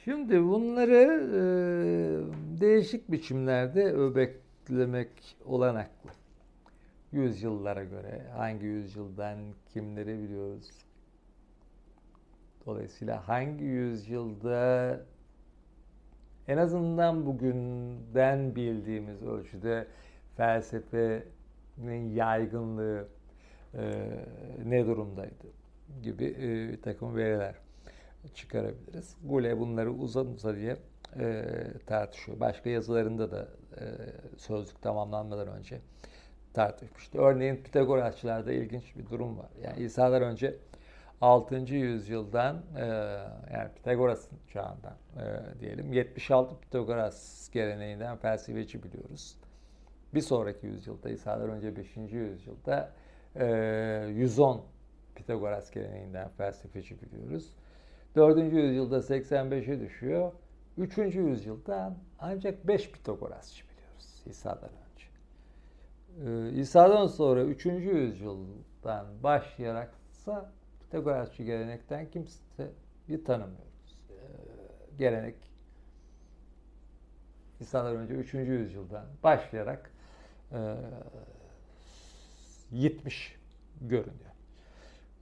şimdi 0.04 0.42
bunları 0.42 1.28
e, 1.34 1.40
değişik 2.60 3.10
biçimlerde 3.10 3.84
öbeklemek 3.84 5.36
olanaklı. 5.44 6.10
Yüzyıllara 7.12 7.84
göre 7.84 8.22
hangi 8.36 8.66
yüzyıldan 8.66 9.38
kimleri 9.72 10.22
biliyoruz? 10.22 10.70
Dolayısıyla 12.66 13.28
hangi 13.28 13.64
yüzyılda 13.64 15.00
en 16.48 16.56
azından 16.56 17.26
bugünden 17.26 18.56
bildiğimiz 18.56 19.22
ölçüde 19.22 19.86
felsefenin 20.36 22.14
yaygınlığı 22.14 23.08
e, 23.74 23.82
ne 24.64 24.86
durumdaydı 24.86 25.46
gibi 26.02 26.24
e, 26.24 26.72
bir 26.72 26.82
takım 26.82 27.16
veriler 27.16 27.54
çıkarabiliriz. 28.34 29.16
Gule 29.24 29.58
bunları 29.58 29.92
uzun 29.92 30.26
uzadıya 30.26 30.76
e, 31.18 31.44
tartışıyor. 31.86 32.40
Başka 32.40 32.70
yazılarında 32.70 33.30
da 33.30 33.48
e, 33.80 33.84
sözlük 34.36 34.82
tamamlanmadan 34.82 35.48
önce 35.48 35.80
tartışmıştı. 36.54 37.18
Örneğin 37.18 37.56
Pitagorasçılarda 37.56 38.52
ilginç 38.52 38.96
bir 38.96 39.10
durum 39.10 39.38
var. 39.38 39.50
Yani 39.62 39.82
İsa'dan 39.82 40.22
önce 40.22 40.56
6. 41.22 41.54
yüzyıldan 41.74 42.62
e, 42.76 42.84
yani 43.54 43.74
Pitagoras'ın 43.74 44.38
çağından 44.48 44.96
e, 45.16 45.60
diyelim 45.60 45.92
76 45.92 46.60
Pitagoras 46.60 47.50
geleneğinden 47.50 48.16
felsefeci 48.16 48.82
biliyoruz. 48.82 49.36
Bir 50.14 50.20
sonraki 50.20 50.66
yüzyılda 50.66 51.10
İsa'dan 51.10 51.50
önce 51.50 51.76
5. 51.76 51.96
yüzyılda 51.96 52.92
e, 53.36 53.46
110 54.08 54.64
Pitagoras 55.14 55.70
geleneğinden 55.70 56.28
felsefeci 56.28 57.02
biliyoruz. 57.02 57.54
4. 58.16 58.52
yüzyılda 58.52 58.96
85'e 58.96 59.80
düşüyor. 59.80 60.32
3. 60.78 60.98
yüzyılda 60.98 61.96
ancak 62.18 62.68
5 62.68 62.92
Pitagorasçı 62.92 63.64
biliyoruz 63.66 64.22
İsa'dan 64.26 64.70
önce. 64.70 65.06
Ee, 66.24 66.60
İsa'dan 66.60 67.06
sonra 67.06 67.42
3. 67.42 67.66
yüzyıldan 67.66 69.06
başlayaraksa 69.22 70.52
Pitagorasçı 70.92 71.42
gelenekten 71.42 72.10
kimseyi 72.10 73.24
tanımıyoruz. 73.24 73.98
Ee, 74.10 74.14
gelenek 74.98 75.34
İsa'dan 77.60 77.96
önce 77.96 78.14
3. 78.14 78.34
yüzyıldan 78.34 79.04
başlayarak 79.22 79.90
e, 80.52 80.76
gitmiş 82.72 83.36
görünüyor. 83.80 84.32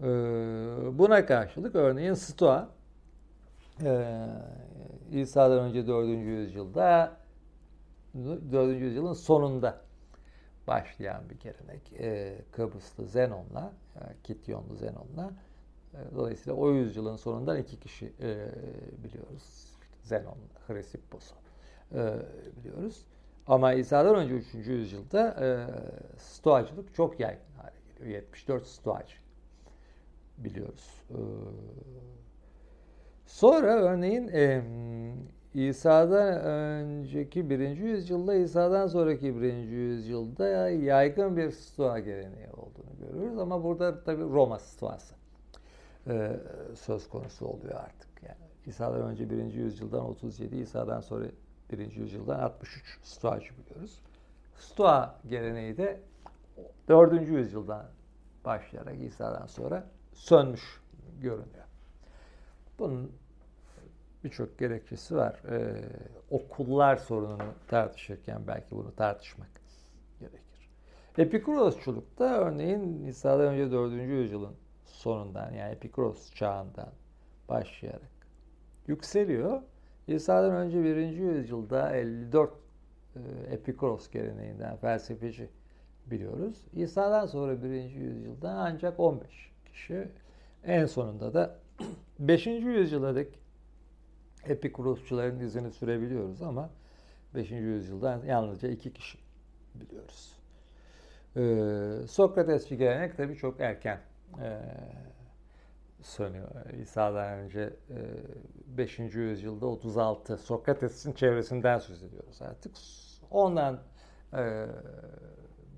E, 0.00 0.98
buna 0.98 1.26
karşılık 1.26 1.74
örneğin 1.74 2.14
Stoa 2.14 2.68
e, 3.84 4.26
İsa'dan 5.12 5.58
önce 5.58 5.86
4. 5.86 6.08
yüzyılda 6.08 7.16
4. 8.14 8.80
yüzyılın 8.80 9.14
sonunda 9.14 9.80
başlayan 10.66 11.30
bir 11.30 11.38
gelenek. 11.38 11.92
E, 12.00 12.38
Kıbrıslı 12.52 13.06
Zenon'la, 13.06 13.72
e, 13.96 14.00
Kityonlu 14.22 14.74
Zenon'la 14.74 15.30
Dolayısıyla 16.14 16.58
o 16.58 16.70
yüzyılın 16.70 17.16
sonundan 17.16 17.58
iki 17.58 17.80
kişi 17.80 18.06
e, 18.06 18.48
biliyoruz. 19.04 19.76
Zenon, 20.02 20.36
Hristippos'u 20.66 21.34
e, 21.94 22.16
biliyoruz. 22.56 23.04
Ama 23.46 23.72
İsa'dan 23.72 24.14
önce 24.14 24.34
3. 24.34 24.54
yüzyılda 24.54 25.36
e, 25.40 25.48
stoacılık 26.18 26.94
çok 26.94 27.20
yaygın 27.20 27.52
hale 27.56 27.76
geliyor. 27.98 28.22
74 28.22 28.66
stoacı 28.66 29.16
biliyoruz. 30.38 31.04
E, 31.10 31.18
sonra 33.26 33.80
örneğin 33.80 34.28
e, 34.28 34.62
İsa'dan 35.54 36.40
önceki 36.40 37.50
birinci 37.50 37.82
yüzyılda, 37.82 38.34
İsa'dan 38.34 38.86
sonraki 38.86 39.40
birinci 39.40 39.74
yüzyılda 39.74 40.48
yaygın 40.70 41.36
bir 41.36 41.50
stoğa 41.50 41.98
geleneği 41.98 42.50
olduğunu 42.50 42.98
görüyoruz. 43.00 43.38
Ama 43.38 43.64
burada 43.64 44.04
tabi 44.04 44.22
Roma 44.22 44.58
stoası 44.58 45.19
e, 46.06 46.36
söz 46.74 47.08
konusu 47.08 47.46
oluyor 47.46 47.74
artık. 47.74 48.22
Yani 48.22 48.50
İsa'dan 48.66 49.02
önce 49.02 49.30
birinci 49.30 49.58
yüzyıldan 49.58 50.04
37, 50.04 50.56
İsa'dan 50.56 51.00
sonra 51.00 51.26
birinci 51.72 52.00
yüzyıldan 52.00 52.40
63 52.40 52.98
stoacı 53.02 53.52
biliyoruz. 53.58 54.02
Stoa 54.56 55.20
geleneği 55.28 55.76
de 55.76 56.00
4. 56.88 57.28
yüzyıldan 57.28 57.86
başlayarak 58.44 59.00
İsa'dan 59.00 59.46
sonra 59.46 59.86
sönmüş 60.12 60.80
görünüyor. 61.20 61.64
Bunun 62.78 63.12
birçok 64.24 64.58
gerekçesi 64.58 65.16
var. 65.16 65.42
Ee, 65.50 65.82
okullar 66.30 66.96
sorununu 66.96 67.54
tartışırken 67.68 68.42
belki 68.46 68.70
bunu 68.70 68.94
tartışmak 68.94 69.48
gerekir. 70.20 70.70
Epikurosçulukta 71.18 72.24
örneğin 72.24 73.06
İsa'dan 73.06 73.46
önce 73.46 73.72
4. 73.72 73.92
yüzyılın 73.92 74.56
sonundan 74.90 75.52
yani 75.52 75.72
Epikuros 75.72 76.34
çağından 76.34 76.92
başlayarak 77.48 78.10
yükseliyor. 78.86 79.62
İsa'dan 80.06 80.52
önce 80.52 80.84
1. 80.84 80.96
yüzyılda 80.96 81.96
54 81.96 82.50
e, 83.16 83.20
Epikuros 83.54 84.10
geleneğinden 84.10 84.76
felsefeci 84.76 85.48
biliyoruz. 86.06 86.64
İsa'dan 86.72 87.26
sonra 87.26 87.62
1. 87.62 87.70
yüzyılda 87.90 88.50
ancak 88.50 89.00
15 89.00 89.52
kişi. 89.72 90.08
En 90.64 90.86
sonunda 90.86 91.34
da 91.34 91.58
5. 92.18 92.46
yüzyıla 92.46 93.14
dek 93.14 93.38
Epikurosçuların 94.44 95.40
izini 95.40 95.70
sürebiliyoruz 95.70 96.42
ama 96.42 96.70
5. 97.34 97.50
yüzyıldan 97.50 98.24
yalnızca 98.24 98.68
iki 98.68 98.92
kişi 98.92 99.18
biliyoruz. 99.74 100.36
Ee, 101.36 102.06
Sokratesçi 102.08 102.76
gelenek 102.76 103.16
tabii 103.16 103.36
çok 103.36 103.60
erken 103.60 104.00
e, 104.42 104.60
sönüyor. 106.02 106.70
İsa'dan 106.82 107.38
önce 107.38 107.60
e, 107.90 108.76
5. 108.78 108.98
yüzyılda 108.98 109.66
36 109.66 110.36
Sokrates'in 110.36 111.12
çevresinden 111.12 111.78
söz 111.78 112.02
ediyoruz 112.02 112.42
artık. 112.42 112.74
Ondan 113.30 113.80
e, 114.34 114.66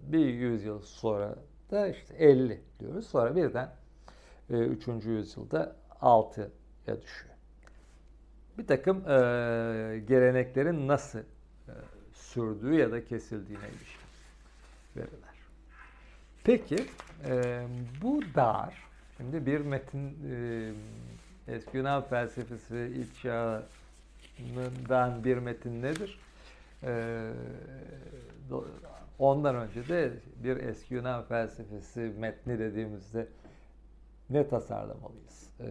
bir 0.02 0.26
yüzyıl 0.26 0.80
sonra 0.80 1.34
da 1.70 1.88
işte 1.88 2.14
50 2.14 2.60
diyoruz. 2.80 3.06
Sonra 3.06 3.36
birden 3.36 3.70
e, 4.50 4.54
3. 4.54 4.88
yüzyılda 5.06 5.76
6'ya 6.00 7.02
düşüyor. 7.02 7.34
Bir 8.58 8.66
takım 8.66 8.96
e, 8.96 9.12
geleneklerin 10.08 10.88
nasıl 10.88 11.18
e, 11.18 11.24
sürdüğü 12.12 12.74
ya 12.74 12.92
da 12.92 13.04
kesildiğine 13.04 13.68
ilişkin 13.68 14.08
veriler. 14.96 15.31
Peki 16.44 16.76
e, 17.28 17.62
bu 18.02 18.20
dar, 18.34 18.82
şimdi 19.16 19.46
bir 19.46 19.60
metin 19.60 20.18
e, 20.30 20.72
eski 21.48 21.76
Yunan 21.76 22.02
felsefesi 22.02 22.76
ilk 22.76 23.16
çağından 23.22 23.64
bir 25.24 25.38
metin 25.38 25.82
nedir? 25.82 26.20
E, 26.82 27.30
ondan 29.18 29.56
önce 29.56 29.88
de 29.88 30.12
bir 30.44 30.56
eski 30.56 30.94
Yunan 30.94 31.24
felsefesi 31.24 32.00
metni 32.00 32.58
dediğimizde 32.58 33.26
ne 34.30 34.48
tasarlamalıyız? 34.48 35.50
E, 35.60 35.66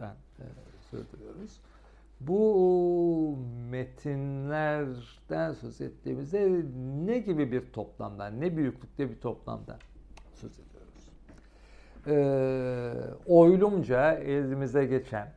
ben 0.00 0.14
e, 0.38 0.44
sürdürüyoruz. 0.90 1.60
Bu 2.20 3.38
metinlerden 3.70 5.52
söz 5.52 5.80
ettiğimizde 5.80 6.62
ne 7.06 7.18
gibi 7.18 7.52
bir 7.52 7.72
toplamdan, 7.72 8.40
ne 8.40 8.56
büyüklükte 8.56 9.10
bir 9.10 9.20
toplamdan 9.20 9.78
söz 10.34 10.52
ediyoruz? 10.52 11.10
Ee, 12.06 12.92
oylumca 13.26 14.12
elimize 14.12 14.86
geçen, 14.86 15.32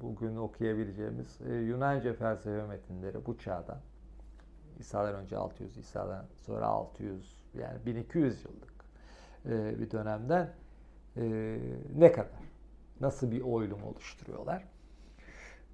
bugün 0.00 0.36
okuyabileceğimiz 0.36 1.40
e, 1.48 1.54
Yunanca 1.54 2.14
felsefe 2.14 2.66
metinleri 2.66 3.26
bu 3.26 3.38
çağdan, 3.38 3.78
İsa'dan 4.78 5.14
önce 5.14 5.36
600, 5.36 5.76
İsa'dan 5.76 6.24
sonra 6.46 6.66
600, 6.66 7.36
yani 7.54 7.86
1200 7.86 8.44
yıllık 8.44 8.84
e, 9.46 9.78
bir 9.80 9.90
dönemden 9.90 10.50
e, 11.16 11.56
ne 11.96 12.12
kadar, 12.12 12.40
nasıl 13.00 13.30
bir 13.30 13.40
oylum 13.40 13.82
oluşturuyorlar? 13.82 14.64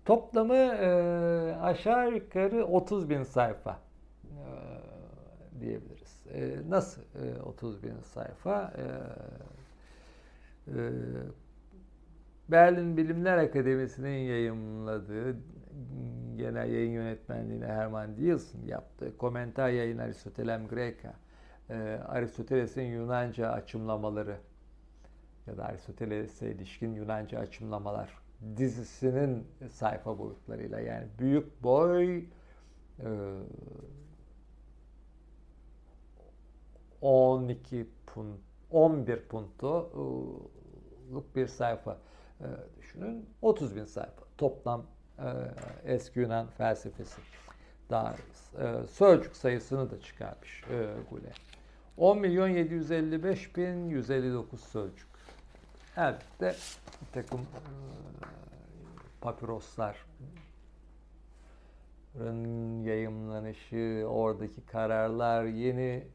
Toplamı 0.05 0.57
e, 0.57 1.57
aşağı 1.63 2.15
yukarı 2.15 2.65
30 2.65 3.11
bin 3.11 3.23
sayfa 3.23 3.79
e, 4.25 4.41
diyebiliriz. 5.61 5.96
E, 6.35 6.57
nasıl 6.69 7.03
e, 7.03 7.43
30 7.43 7.83
bin 7.83 8.01
sayfa? 8.01 8.73
E, 8.77 8.85
e, 10.71 10.91
Berlin 12.49 12.97
Bilimler 12.97 13.39
Akademisi'nin 13.39 14.19
yayımladığı 14.19 15.37
genel 16.37 16.71
yayın 16.71 16.91
yönetmenliğini 16.91 17.67
Herman 17.67 18.17
Dielsen 18.17 18.63
yaptığı 18.67 19.17
Komentar 19.17 19.69
Yayın 19.69 19.99
Aristotelem 19.99 20.69
Greca, 20.69 21.15
e, 21.71 21.75
Aristoteles'in 22.09 22.83
Yunanca 22.83 23.51
açımlamaları 23.51 24.37
ya 25.47 25.57
da 25.57 25.65
Aristoteles'e 25.65 26.51
ilişkin 26.51 26.95
Yunanca 26.95 27.39
açımlamalar 27.39 28.19
dizisinin 28.57 29.47
sayfa 29.71 30.19
boyutlarıyla 30.19 30.81
yani 30.81 31.07
büyük 31.19 31.63
boy 31.63 32.19
e, 32.19 32.25
12 37.01 37.87
punt 38.07 38.41
11 38.71 39.21
puntluk 39.29 40.41
bir 41.37 41.47
sayfa. 41.47 41.99
E, 42.41 42.47
düşünün 42.79 43.31
30 43.43 43.77
bin 43.77 43.85
sayfa. 43.85 44.23
Toplam 44.39 44.87
e, 45.19 45.25
eski 45.85 46.21
Yunan 46.21 46.47
felsefesi. 46.47 47.21
Daha 47.91 48.15
e, 48.59 48.87
sözcük 48.87 49.37
sayısını 49.37 49.91
da 49.91 50.01
çıkarmış 50.01 50.65
e, 50.71 50.95
Gule. 51.11 51.33
10 51.97 52.19
milyon 52.19 52.49
755 52.49 53.57
bin 53.57 53.89
159 53.89 54.61
sözcük 54.61 55.09
elbette 55.97 56.57
bir 57.01 57.23
takım 57.23 57.41
e, 57.41 57.47
papirosların 59.21 59.97
yayımlanışı, 62.83 64.07
oradaki 64.09 64.67
kararlar, 64.67 65.45
yeni 65.45 66.07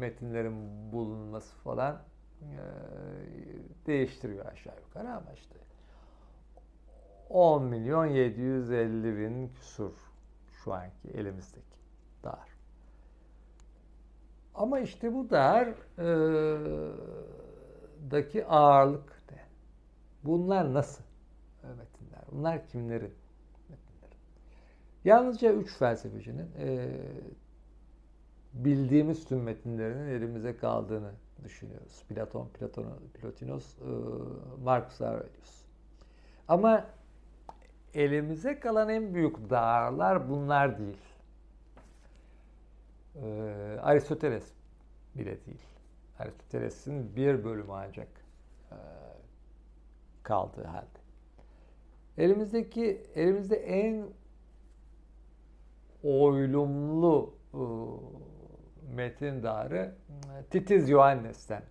metinlerin 0.00 0.92
bulunması 0.92 1.56
falan 1.56 2.02
e, 2.42 2.58
değiştiriyor 3.86 4.46
aşağı 4.46 4.74
yukarı 4.86 5.08
ama 5.08 5.32
işte 5.32 5.56
10 7.30 7.64
milyon 7.64 8.06
750 8.06 9.18
bin 9.18 9.48
küsur 9.48 9.92
şu 10.64 10.72
anki 10.74 11.08
elimizdeki 11.08 11.78
dar. 12.24 12.48
Ama 14.54 14.80
işte 14.80 15.14
bu 15.14 15.30
dar 15.30 15.68
e, 15.98 16.06
daki 18.10 18.46
ağırlık 18.46 19.22
ne? 19.30 19.38
Bunlar 20.24 20.74
nasıl 20.74 21.04
metinler? 21.62 22.22
Bunlar 22.32 22.66
kimlerin 22.66 23.14
metinleri? 23.68 24.14
Yalnızca 25.04 25.52
üç 25.52 25.76
felsefecinin 25.78 26.50
e, 26.58 26.88
bildiğimiz 28.52 29.24
tüm 29.24 29.42
metinlerinin 29.42 30.08
elimize 30.08 30.56
kaldığını 30.56 31.12
düşünüyoruz. 31.44 32.04
Platon, 32.08 32.48
Platon, 32.48 32.86
Plotinos, 33.14 33.78
e, 33.78 33.84
Marcus 34.64 35.00
Aurelius. 35.00 35.64
Ama 36.48 36.86
elimize 37.94 38.60
kalan 38.60 38.88
en 38.88 39.14
büyük 39.14 39.50
dağarlar 39.50 40.28
bunlar 40.30 40.78
değil. 40.78 41.02
E, 43.22 43.26
Aristoteles 43.82 44.52
bile 45.14 45.46
değil. 45.46 45.64
Aristoteles'in 46.18 47.16
bir 47.16 47.44
bölümü 47.44 47.72
ancak 47.72 48.08
e, 48.72 48.76
kaldığı 50.22 50.64
halde. 50.64 51.00
Elimizdeki 52.18 53.06
elimizde 53.14 53.56
en 53.56 54.06
oylumlu 56.02 57.34
e, 57.54 57.60
metin 58.94 59.42
darı 59.42 59.94
Titiz 60.50 60.88
Yohannes'ten, 60.88 61.62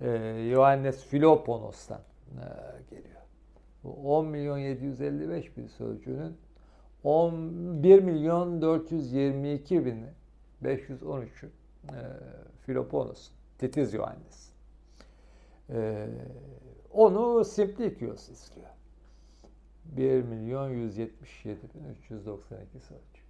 e, 0.00 0.10
Yohannes 0.52 1.04
Filoponos'tan 1.04 2.00
e, 2.00 2.44
geliyor. 2.90 3.20
Bu 3.84 4.16
10 4.16 4.26
milyon 4.26 4.58
755 4.58 5.56
bin 5.56 5.66
sözcüğünün 5.66 6.36
11 7.04 8.02
milyon 8.02 8.62
422 8.62 9.84
bin 9.84 10.06
513'ü 10.62 11.46
e, 11.46 11.96
Filoponos 12.66 13.30
Titiz 13.58 13.94
Yohannes. 13.94 14.52
E, 15.70 16.08
onu 16.92 17.44
Simplicius 17.44 18.28
istiyor. 18.28 18.68
1 19.84 20.22
milyon 20.22 20.68
177 20.68 21.58
bin 21.74 21.84
392 21.84 22.80
sözcük. 22.80 23.24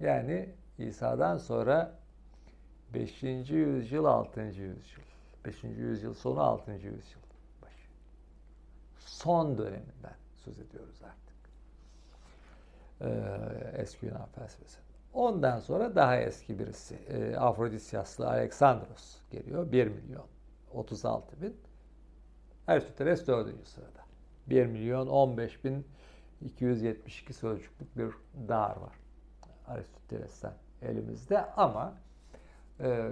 Yani 0.00 0.48
İsa'dan 0.78 1.36
sonra 1.36 1.98
5. 2.94 3.22
yüzyıl 3.22 4.04
6. 4.04 4.40
yüzyıl. 4.40 5.02
5. 5.44 5.64
yüzyıl 5.64 6.14
sonu 6.14 6.40
6. 6.40 6.72
yüzyıl 6.72 7.20
başı. 7.62 7.88
Son 8.98 9.58
döneminden 9.58 10.16
söz 10.36 10.58
ediyoruz 10.58 11.00
artık. 11.02 11.38
Ee, 13.00 13.80
eski 13.82 14.06
Yunan 14.06 14.26
felsefesi. 14.26 14.78
Ondan 15.14 15.60
sonra 15.60 15.94
daha 15.94 16.16
eski 16.16 16.58
birisi. 16.58 16.94
E, 16.94 17.36
Afrodisyaslı 17.36 18.28
Aleksandros 18.28 19.16
geliyor. 19.30 19.72
1 19.72 19.86
milyon 19.86 20.26
36 20.72 21.42
bin. 21.42 21.56
Aristoteles 22.66 23.26
4. 23.26 23.68
sırada. 23.68 24.04
1 24.46 24.66
milyon 24.66 25.06
15 25.06 25.64
bin 25.64 25.86
272 26.40 27.32
sözcüklük 27.32 27.96
bir 27.96 28.10
dar 28.48 28.76
var. 28.76 28.94
Aristoteles'ten 29.66 30.54
elimizde 30.82 31.44
ama 31.52 31.94
e, 32.80 33.10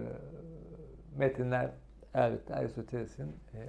metinler 1.16 1.70
elbette 2.14 2.54
Aristoteles'in 2.54 3.36
e, 3.54 3.68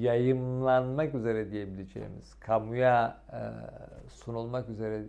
yayımlanmak 0.00 1.14
üzere 1.14 1.50
diyebileceğimiz, 1.50 2.34
kamuya 2.40 3.22
e, 3.32 3.40
sunulmak 4.10 4.68
üzere 4.68 5.04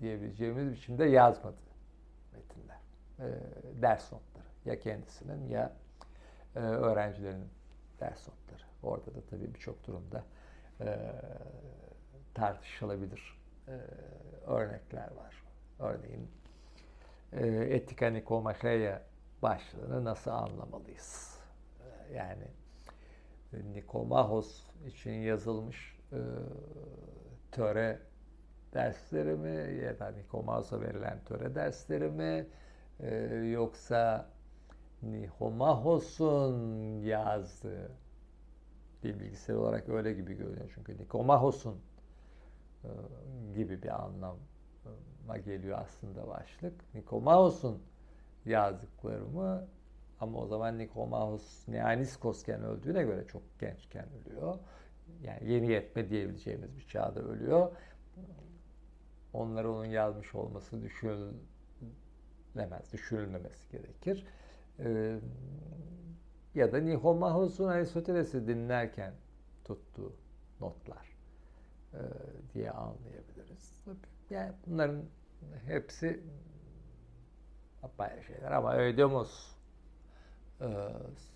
diyebileceğimiz 0.00 0.72
biçimde 0.72 1.04
yazmadı 1.04 1.56
metinler. 2.32 2.78
E, 3.18 3.26
ders 3.82 4.12
notları. 4.12 4.44
Ya 4.64 4.78
kendisinin 4.78 5.48
ya 5.48 5.72
e, 6.56 6.58
öğrencilerinin 6.58 7.48
ders 8.00 8.28
notları. 8.28 8.62
Orada 8.82 9.14
da 9.14 9.20
tabii 9.30 9.54
birçok 9.54 9.86
durumda 9.86 10.24
e, 10.80 10.98
tartışılabilir 12.34 13.38
e, 13.68 13.72
örnekler 14.46 15.10
var. 15.16 15.42
Örneğin 15.78 16.28
Etika 17.32 18.10
Nikomacheia 18.10 19.02
başlığını 19.42 20.04
nasıl 20.04 20.30
anlamalıyız? 20.30 21.38
E, 21.80 22.14
yani 22.14 22.48
Nikomahos 23.52 24.62
için 24.86 25.12
yazılmış 25.12 25.98
e, 26.12 26.20
töre 27.52 28.00
dersleri 28.74 29.36
mi 29.36 29.84
ya 29.84 29.98
da 29.98 30.10
Nikomahos'a 30.10 30.80
verilen 30.80 31.24
töre 31.24 31.54
dersleri 31.54 32.08
mi 32.08 32.46
e, 33.00 33.14
yoksa 33.34 34.28
Nikomahos'un 35.02 36.58
yazdığı 37.00 37.90
bir 39.04 39.20
bilgisayar 39.20 39.54
olarak 39.54 39.88
öyle 39.88 40.12
gibi 40.12 40.34
görünüyor. 40.34 40.72
Çünkü 40.74 40.98
Nikomahos'un 40.98 41.80
e, 42.84 42.88
gibi 43.54 43.82
bir 43.82 43.88
anlama 45.30 45.38
geliyor 45.38 45.78
aslında 45.78 46.28
başlık. 46.28 46.94
Nikomahos'un 46.94 47.82
yazdıkları 48.44 49.24
mı 49.24 49.68
ama 50.20 50.38
o 50.38 50.46
zaman 50.46 50.78
Nikomahos 50.78 51.68
Neaniskosken 51.68 52.62
öldüğüne 52.62 53.02
göre 53.02 53.26
çok 53.26 53.42
gençken 53.60 54.06
ölüyor. 54.20 54.58
Yani 55.22 55.52
yeni 55.52 55.72
yetme 55.72 56.10
diyebileceğimiz 56.10 56.76
bir 56.76 56.86
çağda 56.86 57.20
ölüyor. 57.20 57.72
Onları 59.32 59.72
onun 59.72 59.84
yazmış 59.84 60.34
olması 60.34 60.82
düşünülemez, 60.82 62.92
düşünülmemesi 62.92 63.72
gerekir. 63.72 64.26
Ee, 64.78 65.18
ya 66.54 66.72
da 66.72 66.78
Nihomahos'un 66.78 67.68
Aristoteles'i 67.68 68.46
dinlerken 68.46 69.14
tuttuğu 69.64 70.12
notlar 70.60 71.16
e, 71.94 72.00
diye 72.54 72.70
anlayabiliriz. 72.70 73.80
Yani 74.30 74.52
bunların 74.66 75.02
hepsi 75.66 76.20
apayrı 77.82 78.22
şeyler 78.24 78.52
ama 78.52 78.76
Ödemos 78.76 79.50
e, 80.60 80.68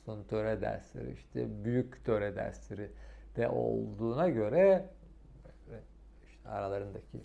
son 0.05 0.23
töre 0.23 0.61
dersleri 0.61 1.13
işte 1.13 1.65
büyük 1.65 2.05
töre 2.05 2.37
dersleri 2.37 2.91
de 3.37 3.49
olduğuna 3.49 4.29
göre 4.29 4.91
işte 6.29 6.49
aralarındaki 6.49 7.21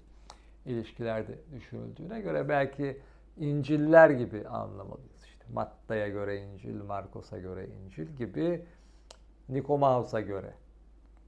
ilişkilerde 0.66 1.40
düşünüldüğüne 1.52 2.22
göre 2.22 2.50
belki 2.50 3.02
İnciller 3.38 4.10
gibi 4.10 4.48
anlamalıyız. 4.48 5.24
İşte 5.24 5.46
Matta'ya 5.54 6.08
göre 6.08 6.38
İncil, 6.38 6.82
Markos'a 6.84 7.38
göre 7.38 7.68
İncil 7.68 8.08
gibi 8.08 8.66
Nikomaus'a 9.50 10.22
göre 10.22 10.54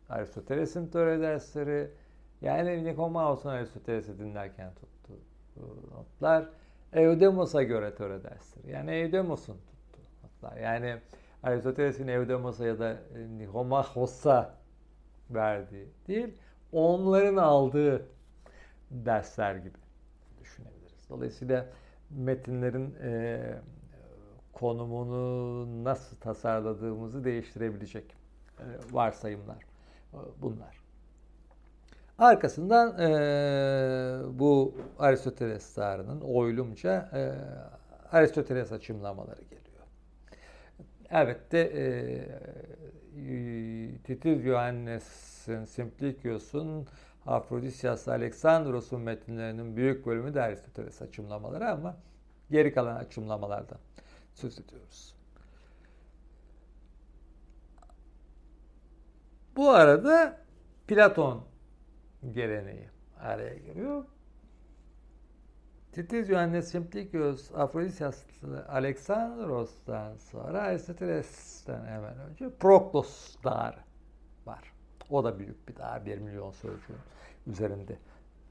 Aristoteles'in 0.09 0.87
töre 0.87 1.21
dersleri 1.21 1.91
yani 2.41 2.83
Nikomaus'un 2.83 3.49
Aristoteles'i 3.49 4.19
dinlerken 4.19 4.73
tuttuğu 4.73 5.19
notlar 5.91 6.49
Eudemos'a 6.93 7.63
göre 7.63 7.95
töre. 7.95 8.19
Yani 8.67 8.91
Eudemos'un 8.91 9.57
tuttuğu 9.57 10.01
notlar. 10.23 10.57
Yani 10.57 10.97
Aristoteles'in 11.43 12.07
Eudemos'a 12.07 12.65
ya 12.65 12.79
da 12.79 12.97
Nikomachos'a 13.37 14.55
verdiği 15.29 15.87
değil, 16.07 16.33
onların 16.71 17.37
aldığı 17.37 18.05
dersler 18.91 19.55
gibi 19.55 19.77
düşünebiliriz. 20.41 21.09
Dolayısıyla 21.09 21.65
metinlerin 22.09 22.95
e, 23.03 23.39
konumunu 24.53 25.83
nasıl 25.83 26.17
tasarladığımızı 26.17 27.23
değiştirebilecek 27.23 28.15
e, 28.59 28.65
varsayımlar 28.91 29.63
e, 30.13 30.17
bunlar. 30.41 30.80
Arkasından 32.17 32.99
e, 32.99 34.39
bu 34.39 34.75
Aristoteles 34.99 35.73
tarihinin 35.73 36.21
oylumca 36.21 37.09
e, 37.13 37.31
Aristoteles 38.11 38.71
açımlamaları 38.71 39.41
geliyor. 39.41 39.85
Elbette 41.09 41.59
e, 41.59 41.83
Titiz 44.03 44.41
Johannes'in 44.43 45.65
Simplicius'un 45.65 46.87
Afrodisyas 47.25 48.07
Aleksandros'un 48.07 49.01
metinlerinin 49.01 49.75
büyük 49.75 50.05
bölümü 50.05 50.33
de 50.33 50.41
Aristoteles 50.41 51.01
açımlamaları 51.01 51.69
ama 51.69 51.97
geri 52.51 52.73
kalan 52.73 52.95
açımlamalardan 52.95 53.79
söz 54.33 54.59
ediyoruz. 54.59 55.15
Bu 59.55 59.69
arada 59.69 60.37
Platon 60.87 61.50
geleneği 62.31 62.89
araya 63.19 63.57
giriyor. 63.57 64.05
Titiz 65.91 66.27
Johannes 66.27 66.71
Simplicius 66.71 67.51
Afrodisyas 67.55 68.23
Aleksandros'tan 68.67 70.17
sonra 70.17 70.61
Aristoteles'ten 70.61 71.85
hemen 71.85 72.19
önce 72.19 72.49
Proklos 72.59 73.35
Dağarı 73.43 73.79
var. 74.45 74.73
O 75.09 75.23
da 75.23 75.39
büyük 75.39 75.69
bir 75.69 75.75
dağ, 75.75 76.05
1 76.05 76.17
milyon 76.17 76.51
sözcüğün 76.51 76.97
üzerinde 77.47 77.97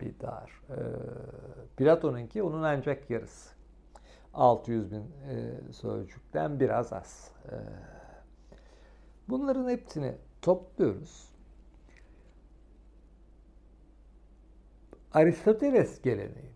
bir 0.01 0.21
dağ. 0.21 0.47
Ee, 0.71 0.75
Platon'unki 1.77 2.43
onun 2.43 2.62
ancak 2.62 3.11
yarısı. 3.11 3.51
600 4.35 4.93
bin 4.93 5.01
e, 5.01 5.73
sözcükten 5.73 6.61
biraz 6.61 6.93
az. 6.93 7.33
E, 7.45 7.57
bunların 9.29 9.68
hepsini 9.68 10.14
topluyoruz. 10.43 11.30
Aristoteles 15.15 16.03
geleneği. 16.03 16.51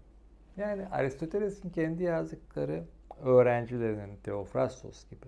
Yani 0.57 0.87
Aristoteles'in 0.89 1.71
kendi 1.71 2.03
yazdıkları 2.03 2.85
öğrencilerinin 3.23 4.17
Teofrastos 4.17 5.09
gibi 5.11 5.27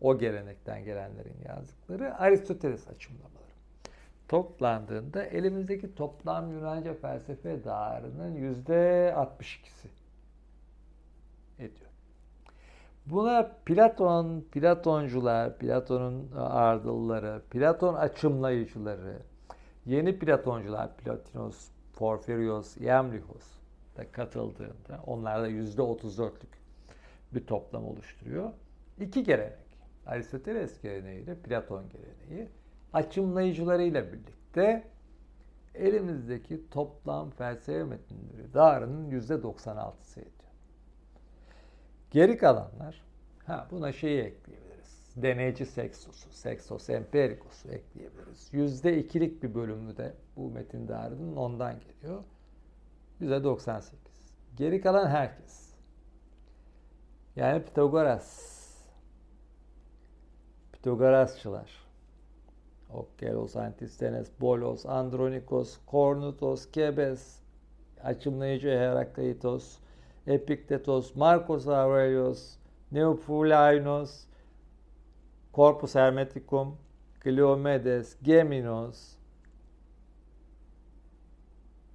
o 0.00 0.18
gelenekten 0.18 0.84
gelenlerin 0.84 1.36
yazdıkları 1.48 2.18
Aristoteles 2.18 2.88
açımlamaları. 2.88 3.36
Toplandığında 4.28 5.24
elimizdeki 5.24 5.94
toplam 5.94 6.52
Yunanca 6.52 6.94
felsefe 6.94 7.64
dağarının 7.64 8.34
yüzde 8.34 9.12
62'si 9.16 9.88
ediyor. 11.58 11.90
Buna 13.06 13.52
Platon, 13.66 14.44
Platoncular, 14.52 15.58
Platon'un 15.58 16.30
ardılları, 16.36 17.42
Platon 17.50 17.94
açımlayıcıları, 17.94 19.18
yeni 19.84 20.18
Platoncular, 20.18 20.96
Plotinos, 20.96 21.68
Porfirios, 21.96 22.76
Iamblichos 22.76 23.56
da 23.96 24.12
katıldığında 24.12 25.00
onlar 25.06 25.42
da 25.42 25.48
yüzde 25.48 25.82
34'lük 25.82 26.56
bir 27.32 27.46
toplam 27.46 27.84
oluşturuyor. 27.84 28.52
İki 29.00 29.24
gelenek. 29.24 29.66
Aristoteles 30.06 30.80
geleneği 30.80 31.22
ile 31.22 31.34
Platon 31.34 31.84
geleneği 31.88 32.48
açımlayıcılarıyla 32.92 34.12
birlikte 34.12 34.84
elimizdeki 35.74 36.70
toplam 36.70 37.30
felsefe 37.30 37.84
metinleri 37.84 38.54
dağarının 38.54 39.10
yüzde 39.10 39.34
96'sı 39.34 40.20
ediyor. 40.20 40.32
Geri 42.10 42.38
kalanlar, 42.38 43.02
ha 43.46 43.68
buna 43.70 43.92
şeyi 43.92 44.20
ekleyebiliriz. 44.20 44.65
Deneyici 45.16 45.66
seksosu, 45.66 46.32
seksos 46.32 46.90
empirikosu 46.90 47.68
ekleyebiliriz. 47.68 48.48
Yüzde 48.52 48.98
ikilik 48.98 49.42
bir 49.42 49.54
bölümü 49.54 49.96
de 49.96 50.14
bu 50.36 50.50
metin 50.50 50.88
dağarının 50.88 51.36
ondan 51.36 51.74
geliyor. 51.80 52.24
Yüzde 53.20 53.44
98. 53.44 54.00
Geri 54.56 54.80
kalan 54.80 55.06
herkes. 55.06 55.70
Yani 57.36 57.64
Pitagoras. 57.64 58.56
Pitagorasçılar. 60.72 61.86
Okkelos, 62.90 63.56
Antistenes, 63.56 64.30
Bolos, 64.40 64.86
Andronikos, 64.86 65.78
Kornutos, 65.86 66.70
Kebes, 66.70 67.38
açımlayıcı 68.02 68.68
Herakleitos, 68.68 69.78
Epiktetos, 70.26 71.16
Marcos 71.16 71.68
Aurelius, 71.68 72.56
Neopulainos, 72.92 74.24
Corpus 75.56 75.94
Hermeticum, 75.94 76.76
Cleomedes, 77.24 78.16
Geminos, 78.22 79.16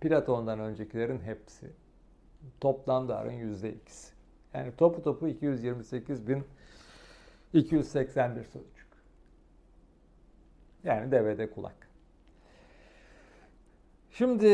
Platon'dan 0.02 0.60
öncekilerin 0.60 1.20
hepsi. 1.20 1.72
Toplam 2.62 3.10
darın 3.10 3.32
yüzde 3.32 3.74
ikisi. 3.74 4.14
Yani 4.54 4.76
topu 4.76 5.04
topu 5.04 5.28
228 5.28 6.28
bin 6.28 6.44
281 7.54 8.44
sözcük. 8.44 8.88
Yani 10.84 11.12
devede 11.12 11.52
kulak. 11.52 11.88
Şimdi 14.12 14.48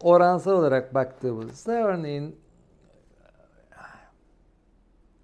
oransal 0.00 0.52
olarak 0.52 0.94
baktığımızda 0.94 1.72
örneğin 1.72 2.40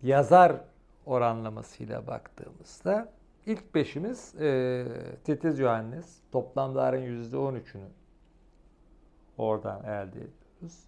yazar 0.03 0.74
oranlamasıyla 1.07 2.07
baktığımızda 2.07 3.13
ilk 3.47 3.75
beşimiz 3.75 4.35
e, 4.41 4.87
Titiz 5.25 5.57
Johannes 5.57 6.19
toplamların 6.33 7.03
yüzde 7.03 7.37
on 7.37 7.55
üçünü 7.55 7.89
oradan 9.39 9.85
elde 9.85 10.19
ediyoruz. 10.19 10.85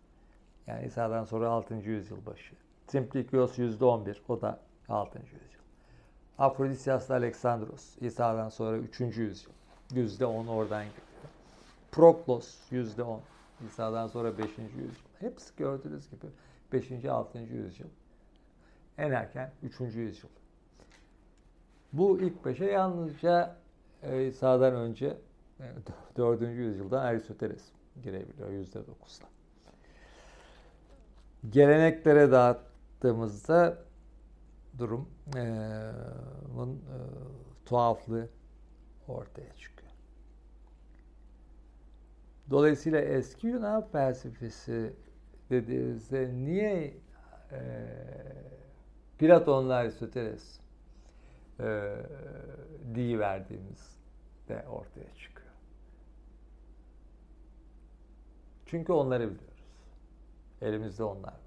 Yani 0.67 0.87
İsa'dan 0.87 1.25
sonra 1.25 1.49
6. 1.51 1.75
yüzyıl 1.75 2.27
başı. 2.27 2.55
Simplikios 2.87 3.59
yüzde 3.59 3.85
on 3.85 4.07
bir, 4.07 4.23
o 4.29 4.41
da 4.41 4.61
6. 4.89 5.19
yüzyıl. 5.19 5.61
Afrodisias 6.39 7.11
Alexandros 7.11 7.97
İsa'dan 8.01 8.49
sonra 8.49 8.77
3. 8.77 9.01
yüzyıl. 9.01 9.53
Yüzde 9.95 10.27
on 10.27 10.47
oradan 10.47 10.83
geliyor. 10.83 11.03
Proklos 11.93 12.57
yüzde 12.71 13.03
on. 13.03 13.21
İsa'dan 13.67 14.07
sonra 14.07 14.39
5. 14.39 14.45
yüzyıl. 14.59 15.07
Hepsi 15.21 15.57
gördüğünüz 15.57 16.11
gibi 16.11 16.27
5. 16.73 17.05
6. 17.05 17.39
yüzyıl. 17.39 17.89
En 18.99 19.11
erken 19.11 19.53
3. 19.63 19.81
yüzyıl. 19.81 20.29
Bu 21.93 22.21
ilk 22.21 22.45
beşe 22.45 22.65
yalnızca 22.65 23.57
e, 24.03 24.27
İsa'dan 24.27 24.75
önce 24.75 25.17
4. 26.17 26.43
E, 26.43 26.47
yüzyıldan 26.47 27.03
Aristoteles 27.03 27.65
girebiliyor 28.03 28.51
yüzde 28.51 28.87
dokuzla. 28.87 29.27
Geleneklere 31.51 32.33
dağıttığımızda 32.33 33.79
durum 34.79 35.09
e, 35.37 35.41
e, 35.41 35.93
tuhaflığı 37.67 38.29
ortaya 39.09 39.55
çıkıyor. 39.57 39.93
Dolayısıyla 42.51 43.01
eski 43.01 43.47
Yunan 43.47 43.87
felsefesi 43.89 44.93
dediğimizde 45.51 46.35
niye 46.35 46.95
e, 47.53 47.87
Platon'la 49.19 49.75
Aristoteles 49.75 50.61
e, 51.61 51.97
diye 52.95 53.19
verdiğimiz 53.19 53.97
de 54.49 54.65
ortaya 54.69 55.15
çıkıyor. 55.15 55.47
Çünkü 58.67 58.93
onları 58.93 59.23
biliyoruz. 59.31 59.57
Elimizde 60.63 61.05
onlar 61.05 61.33
var. 61.33 61.41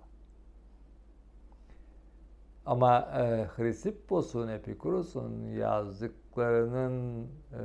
Ama 2.65 2.99
e, 2.99 3.47
Hristippos'un, 3.55 4.47
Epikuros'un 4.47 5.47
yazdıklarının 5.47 7.23
e, 7.53 7.61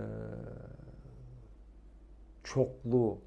çokluğu, 2.45 3.19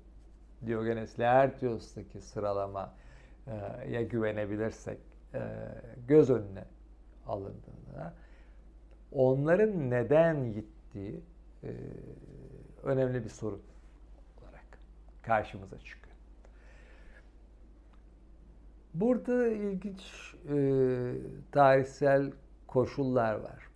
Diogenes 0.65 1.19
Laertios'taki 1.19 2.21
sıralama 2.21 2.93
e, 3.47 3.53
ya 3.89 4.01
güvenebilirsek 4.01 5.06
göz 6.07 6.29
önüne 6.29 6.65
alındığında 7.27 8.13
onların 9.11 9.89
neden 9.89 10.53
gittiği 10.53 11.21
e, 11.63 11.71
önemli 12.83 13.23
bir 13.23 13.29
soru 13.29 13.59
olarak 14.41 14.65
karşımıza 15.23 15.77
çıkıyor. 15.77 16.15
Burada 18.93 19.47
ilginç 19.47 20.35
e, 20.49 20.57
tarihsel 21.51 22.31
koşullar 22.67 23.33
var. 23.33 23.67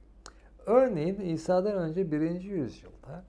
Örneğin 0.66 1.20
İsa'dan 1.20 1.78
önce 1.78 2.12
birinci 2.12 2.47
yüzyılda 2.47 3.24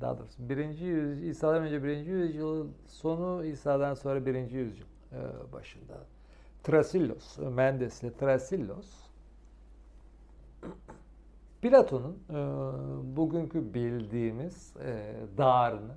daha 0.00 0.18
doğrusu 0.18 0.48
birinci 0.48 0.84
yüzyıl, 0.84 1.28
İsa'dan 1.28 1.62
önce 1.62 1.84
birinci 1.84 2.10
yüzyıl 2.10 2.68
sonu 2.86 3.44
İsa'dan 3.44 3.94
sonra 3.94 4.26
birinci 4.26 4.56
yüzyıl 4.56 4.86
e, 5.12 5.52
başında 5.52 5.94
Trasillos, 6.62 7.38
Mendes'le 7.38 8.18
Trasillos 8.18 9.10
Platon'un 11.62 12.18
e, 12.30 12.36
bugünkü 13.16 13.74
bildiğimiz 13.74 14.76
e, 14.76 15.14
dağarını 15.38 15.96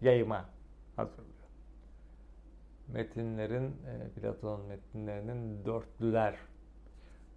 yayıma 0.00 0.44
hazırlıyor. 0.96 1.30
Metinlerin, 2.88 3.66
e, 3.86 4.08
Platon'un 4.08 4.66
metinlerinin 4.66 5.64
dörtlüler 5.64 6.36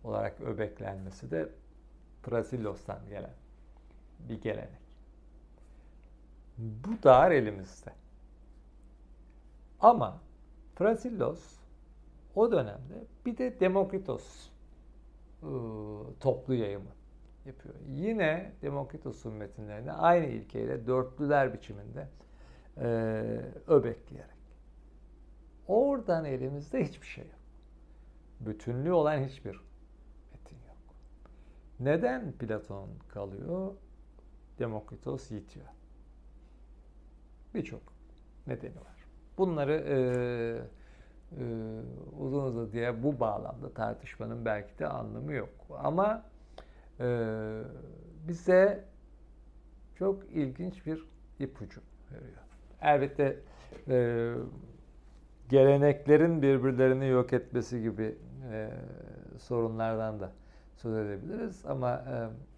olarak 0.04 0.41
öbeklenmesi 0.41 1.32
de 1.32 1.50
Trasillos'tan 2.24 3.00
gelen 3.10 3.36
bir 4.20 4.41
gelenek. 4.41 4.84
Bu 6.58 7.04
dağar 7.04 7.32
elimizde. 7.32 7.94
Ama 9.80 10.22
Trasillos 10.76 11.62
o 12.36 12.52
dönemde 12.52 13.04
bir 13.26 13.38
de 13.38 13.60
Demokritos 13.60 14.50
ıı, 15.44 16.20
toplu 16.20 16.54
yayımı 16.54 16.92
yapıyor. 17.46 17.76
Yine 17.88 18.54
Demokritos'un 18.62 19.34
metinlerini 19.34 19.92
aynı 19.92 20.26
ilkeyle 20.26 20.88
dörtlüler 20.88 21.54
biçiminde 21.54 22.08
e, 22.78 22.86
öbekleyerek. 23.68 24.34
Oradan 25.68 26.26
elimizde 26.26 26.84
hiçbir 26.86 27.08
şey 27.08 27.24
yok. 27.24 27.34
Bütünlüğü 28.40 28.92
olan 28.92 29.18
hiçbir 29.24 29.62
metin 30.32 30.58
yok. 30.68 30.78
Neden 31.80 32.32
Platon 32.32 32.90
kalıyor? 33.10 33.74
Demokritos 34.60 35.32
yitiyor. 35.32 35.66
Birçok 37.54 37.82
nedeni 38.48 38.76
var. 38.76 39.06
Bunları 39.38 39.74
e, 39.74 39.98
uzun 42.20 42.44
uzun 42.44 42.72
diye 42.72 43.04
bu 43.04 43.20
bağlamda 43.20 43.74
tartışmanın 43.74 44.46
belki 44.46 44.80
de 44.80 44.88
anlamı 44.88 45.34
yok. 45.34 45.50
Ama 45.84 46.24
e, 47.00 47.08
bize 48.28 48.86
çok 49.96 50.24
ilginç 50.32 50.86
bir 50.86 51.08
ipucu 51.40 51.82
veriyor. 52.12 52.44
Elbette 52.82 53.40
e, 53.88 54.34
geleneklerin 55.50 56.42
birbirlerini 56.42 57.08
yok 57.08 57.34
etmesi 57.34 57.82
gibi 57.82 58.16
e, 58.52 58.70
sorunlardan 59.38 60.20
da 60.20 60.32
söz 60.76 60.98
edebiliriz. 60.98 61.66
Ama 61.66 61.92
e, 61.92 62.16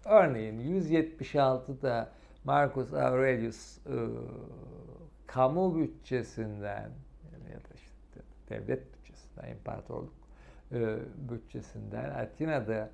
örneğin 0.08 0.80
176'da 0.80 2.10
Marcus 2.44 2.94
Aurelius 2.94 3.78
e, 3.78 3.96
kamu 5.26 5.76
bütçesinden 5.78 6.90
devlet 8.48 8.94
bütçesinden, 8.94 9.50
imparatorluk 9.50 10.12
e, 10.72 10.98
bütçesinden 11.30 12.10
Atina'da 12.10 12.90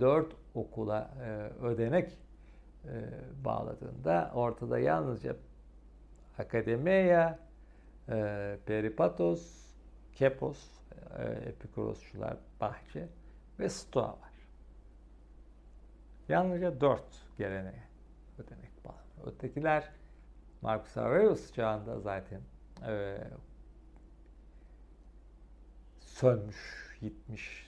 dört 0.00 0.32
okula 0.54 1.10
e, 1.22 1.28
ödenek 1.64 2.18
e, 2.84 2.90
bağladığında 3.44 4.32
ortada 4.34 4.78
yalnızca 4.78 5.36
akademiya, 6.38 7.38
e, 8.08 8.58
peripatos, 8.66 9.66
kepos, 10.12 10.70
e, 11.18 11.22
epikurosçular, 11.22 12.36
bahçe 12.60 13.08
ve 13.58 13.68
stoa 13.68 14.08
var. 14.08 14.36
Yalnızca 16.28 16.80
dört 16.80 17.22
geleneğe 17.38 17.84
ödenek 18.38 18.84
bağlı. 18.84 19.30
Ötekiler 19.30 19.90
Marcus 20.62 20.96
Aurelius 20.96 21.52
çağında 21.52 22.00
zaten 22.00 22.40
e, 22.86 23.18
sönmüş, 26.16 26.96
gitmiş 27.00 27.66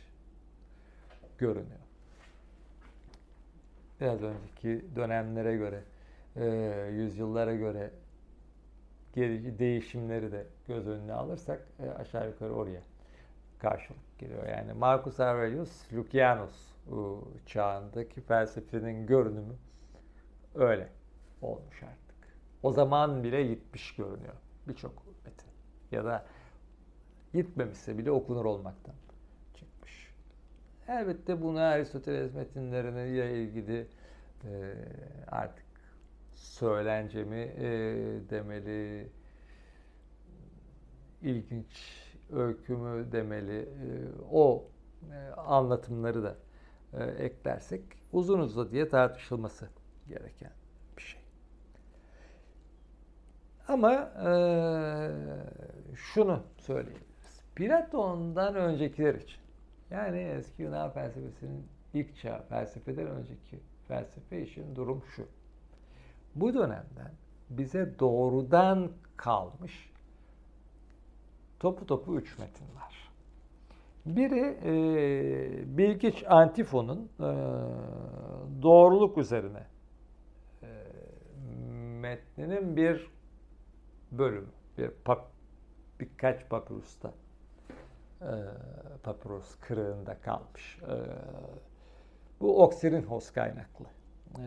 görünüyor. 1.39 1.81
biraz 4.01 4.23
önceki 4.23 4.85
dönemlere 4.97 5.57
göre, 5.57 5.83
e, 6.37 6.45
yüzyıllara 6.93 7.55
göre 7.55 7.91
değişimleri 9.59 10.33
de 10.33 10.47
göz 10.69 10.87
önüne 10.87 11.13
alırsak 11.13 11.61
e, 11.79 11.91
aşağı 11.91 12.27
yukarı 12.29 12.55
oraya 12.55 12.81
karşılık 13.59 14.19
geliyor. 14.19 14.47
Yani 14.47 14.73
Marcus 14.73 15.21
Aurelius, 15.21 15.93
Lucianus 15.93 16.75
çağındaki 17.47 18.21
felsefenin 18.21 19.07
görünümü 19.07 19.55
öyle 20.55 20.89
olmuş 21.43 21.83
artık. 21.83 22.37
O 22.63 22.73
zaman 22.73 23.25
bile 23.25 23.47
gitmiş 23.47 23.95
görünüyor 23.97 24.35
birçok 24.69 25.03
metin. 25.25 25.49
Ya 25.93 26.05
da 26.05 26.27
gitmemişse 27.35 27.99
bile 27.99 28.11
okunur 28.11 28.45
olmaktan 28.45 28.95
çıkmış. 29.55 30.13
Elbette 30.89 31.43
bunu 31.43 31.59
Aristoteles 31.61 32.35
metinlerine 32.35 33.33
ilgili 33.33 33.87
e, 34.45 34.75
artık 35.29 35.67
söylencemi 36.35 37.37
e, 37.37 37.67
demeli, 38.31 39.09
ilginç 41.23 42.03
öykümü 42.33 43.13
demeli, 43.13 43.61
e, 43.61 43.69
o 44.31 44.65
e, 45.13 45.31
anlatımları 45.35 46.23
da 46.23 46.37
e, 46.93 47.05
eklersek 47.05 47.83
uzun 48.13 48.39
uzun 48.39 48.71
diye 48.71 48.89
tartışılması 48.89 49.69
gereken 50.09 50.53
bir 50.97 51.03
şey. 51.03 51.21
Ama 53.69 53.93
e, 53.95 54.33
şunu 55.95 56.43
söyleyebiliriz. 56.59 57.08
Platon'dan 57.59 58.55
öncekiler 58.55 59.15
için 59.15 59.41
yani 59.91 60.19
eski 60.19 60.63
Yunan 60.63 60.91
felsefesinin 60.91 61.67
ilk 61.95 62.17
çağ 62.17 62.43
felsefeden 62.49 63.07
önceki 63.07 63.61
felsefe 63.89 64.43
için 64.43 64.77
durum 64.77 65.03
şu. 65.17 65.27
Bu 66.35 66.55
dönemden 66.55 67.13
bize 67.51 67.99
doğrudan 67.99 68.91
kalmış 69.17 69.93
topu 71.61 71.87
topu 71.87 72.17
üç 72.17 72.39
metin 72.39 72.67
var. 72.77 73.11
Biri 74.07 74.59
e, 74.65 75.79
Bilgiç 75.79 76.25
Antifon'un 76.29 77.11
e, 77.21 77.31
doğruluk 78.63 79.19
üzerine 79.19 79.67
e, 80.63 80.67
metninin 82.01 82.77
bir 82.77 83.11
bölümü, 84.13 84.51
bir 84.79 84.91
pap, 85.05 85.31
birkaç 86.01 86.49
papyrusta 86.49 87.13
papyrus 89.03 89.57
kırığında 89.61 90.21
kalmış. 90.21 90.79
E, 90.83 90.97
bu 92.41 92.63
Oxyrhynchos 92.63 93.31
kaynaklı 93.31 93.85
e, 94.39 94.45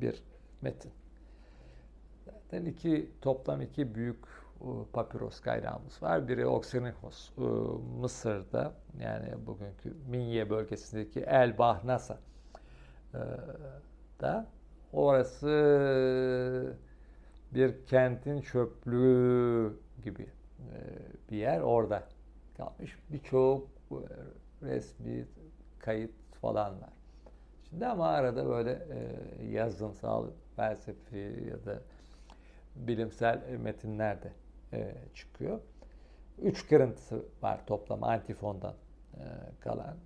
bir 0.00 0.22
metin. 0.60 0.92
Zaten 2.24 2.64
iki 2.64 3.10
toplam 3.20 3.60
iki 3.60 3.94
büyük 3.94 4.24
papyros 4.92 5.40
kaynağımız 5.40 6.02
var. 6.02 6.28
Biri 6.28 6.46
Oxyrhynchos 6.46 7.30
Mısır'da 8.00 8.74
yani 9.00 9.46
bugünkü 9.46 9.94
Minye 10.08 10.50
bölgesindeki 10.50 11.20
El 11.20 11.58
Bahnasa 11.58 12.18
da 14.20 14.46
orası 14.92 16.76
bir 17.54 17.86
kentin 17.86 18.40
çöplüğü 18.40 19.76
gibi 20.04 20.26
bir 21.30 21.36
yer 21.36 21.60
orada 21.60 22.02
kalmış. 22.56 22.98
Birçok 23.10 23.68
resmi 24.62 25.26
kayıt 25.78 26.10
falan 26.40 26.80
var. 26.80 26.92
Şimdi 27.68 27.86
ama 27.86 28.08
arada 28.08 28.48
böyle 28.48 28.86
yazınsal 29.50 30.26
felsefi 30.56 31.46
ya 31.50 31.66
da 31.66 31.82
bilimsel 32.76 33.42
metinler 33.58 34.22
de 34.22 34.32
e, 34.72 34.94
çıkıyor. 35.14 35.60
Üç 36.42 36.68
kırıntısı 36.68 37.24
var 37.42 37.66
toplam 37.66 38.04
antifondan 38.04 38.74
e, 39.14 39.24
kalan. 39.60 39.96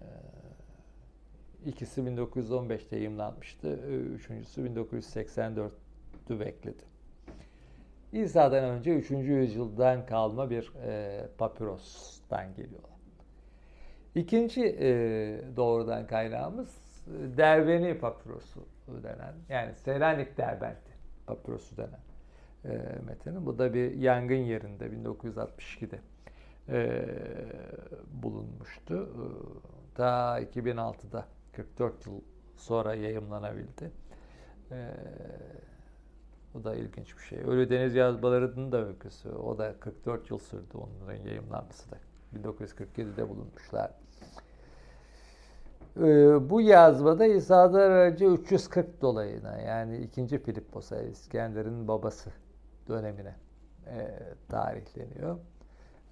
E, 0.00 0.08
ikisi 1.70 2.00
1915'te 2.00 2.96
yayımlanmıştı. 2.96 3.68
E, 3.68 3.94
üçüncüsü 3.94 4.66
1984'tü 4.66 6.40
bekledi. 6.40 6.82
İsa'dan 8.14 8.64
önce 8.64 8.94
3. 8.94 9.10
yüzyıldan 9.10 10.06
kalma 10.06 10.50
bir 10.50 10.72
e, 10.82 11.26
papyrostan 11.38 12.54
geliyorlar. 12.54 12.90
İkinci 14.14 14.62
e, 14.64 14.86
doğrudan 15.56 16.06
kaynağımız 16.06 16.68
e, 17.06 17.36
Derveni 17.36 17.98
papyrosu 17.98 18.66
denen 18.88 19.34
yani 19.48 19.74
Selanik 19.74 20.38
Derbenti 20.38 20.92
papyrosu 21.26 21.76
denen 21.76 22.00
e, 22.64 22.98
metinin. 23.06 23.46
Bu 23.46 23.58
da 23.58 23.74
bir 23.74 23.92
yangın 23.94 24.34
yerinde 24.34 24.86
1962'de 24.86 25.98
e, 26.68 27.06
bulunmuştu. 28.22 28.94
E, 28.94 29.26
ta 29.94 30.40
2006'da 30.40 31.26
44 31.52 32.06
yıl 32.06 32.20
sonra 32.56 32.94
yayımlanabildi. 32.94 33.90
E, 34.70 34.76
bu 36.54 36.64
da 36.64 36.74
ilginç 36.74 37.16
bir 37.16 37.22
şey. 37.22 37.38
Ölü 37.38 37.70
Deniz 37.70 37.94
yazmalarının 37.94 38.72
da 38.72 38.86
öyküsü. 38.86 39.28
O 39.28 39.58
da 39.58 39.80
44 39.80 40.30
yıl 40.30 40.38
sürdü 40.38 40.74
onların 40.74 41.24
yayımlanması 41.24 41.90
da. 41.90 41.96
1947'de 42.36 43.28
bulunmuşlar. 43.28 43.90
Ee, 45.96 46.50
bu 46.50 46.60
yazmada 46.60 47.26
İsa'dan 47.26 47.92
önce 47.92 48.26
340 48.26 49.00
dolayına 49.02 49.58
yani 49.60 49.98
2. 49.98 50.38
Filippos'a 50.38 51.02
İskender'in 51.02 51.88
babası 51.88 52.30
dönemine 52.88 53.36
e, 53.86 54.20
tarihleniyor. 54.48 55.38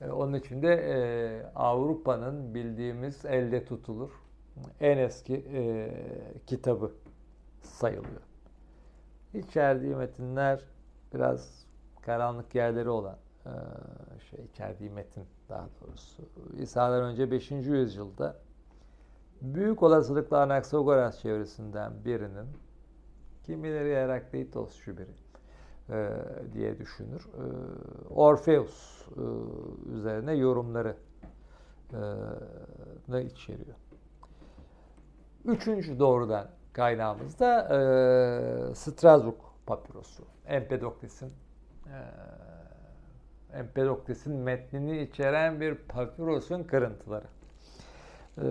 E, 0.01 0.11
onun 0.11 0.35
için 0.35 0.63
de 0.63 0.75
e, 0.75 0.97
Avrupa'nın 1.55 2.55
bildiğimiz 2.55 3.25
elde 3.25 3.65
tutulur 3.65 4.11
en 4.81 4.99
eski 4.99 5.35
e, 5.35 5.91
kitabı 6.47 6.93
sayılıyor. 7.63 8.32
İçerdiği 9.35 9.95
metinler 9.95 10.61
biraz 11.15 11.67
karanlık 12.03 12.55
yerleri 12.55 12.89
olan 12.89 13.17
e, 13.47 13.51
şey 14.31 14.45
içerdiği 14.45 14.91
metin 14.91 15.25
daha 15.49 15.69
doğrusu. 15.81 16.23
İsa'dan 16.59 17.03
önce 17.03 17.31
5. 17.31 17.51
yüzyılda 17.51 18.37
büyük 19.41 19.83
olasılıkla 19.83 20.41
Anaxagoras 20.41 21.21
çevresinden 21.21 21.93
birinin 22.05 22.47
kimileri 23.45 23.95
Herakleitos 23.95 24.87
biri 24.87 25.07
e, 25.91 26.09
diye 26.53 26.79
düşünür. 26.79 27.21
E, 27.27 27.45
Orpheus 28.15 29.07
e, 29.17 29.23
üzerine 29.93 30.35
yorumları 30.35 30.97
e, 33.13 33.23
içeriyor. 33.25 33.77
Üçüncü 35.45 35.99
doğrudan 35.99 36.49
kaynağımız 36.73 37.39
da 37.39 37.63
e, 37.63 38.75
Strasbourg 38.75 39.37
papyrosu. 39.67 40.25
Empedokles'in 40.47 41.33
e, 41.87 41.99
Empedokles'in 43.59 44.33
metnini 44.33 45.03
içeren 45.03 45.61
bir 45.61 45.75
papyrosun 45.75 46.65
kırıntıları. 46.65 47.27
E, 48.39 48.45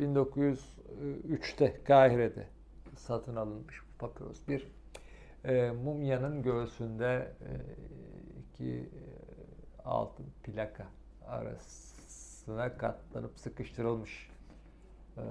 1903'te 0.00 1.84
Kahire'de 1.84 2.46
satın 2.96 3.36
alınmış 3.36 3.80
bu 3.82 3.98
papyros. 3.98 4.48
Bir 4.48 4.68
e, 5.44 5.70
mumyanın 5.70 6.42
göğsünde 6.42 7.32
e, 7.40 7.50
iki 8.40 8.74
e, 8.74 9.02
altın 9.84 10.26
plaka 10.42 10.86
arasına 11.26 12.76
katlanıp 12.78 13.38
sıkıştırılmış 13.38 14.30
e, 15.16 15.22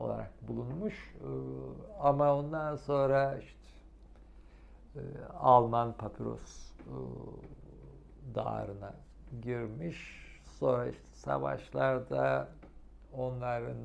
olarak 0.00 0.48
bulunmuş. 0.48 1.14
E, 1.20 1.28
ama 2.00 2.34
ondan 2.34 2.76
sonra 2.76 3.38
işte 3.38 3.58
e, 4.96 5.00
Alman 5.40 5.92
papyros 5.92 6.70
e, 6.70 6.74
dağarına 8.34 8.94
girmiş. 9.42 10.20
Sonra 10.58 10.86
işte 10.86 11.14
savaşlarda 11.14 12.48
onların 13.12 13.76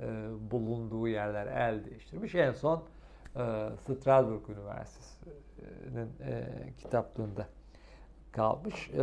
e, 0.00 0.28
bulunduğu 0.50 1.08
yerler 1.08 1.46
el 1.46 1.84
değiştirmiş. 1.84 2.34
En 2.34 2.52
son 2.52 2.82
Strasbourg 3.80 4.48
Üniversitesi'nin 4.48 6.10
kitaplığında 6.78 7.46
kalmış. 8.32 8.90
E, 8.90 9.02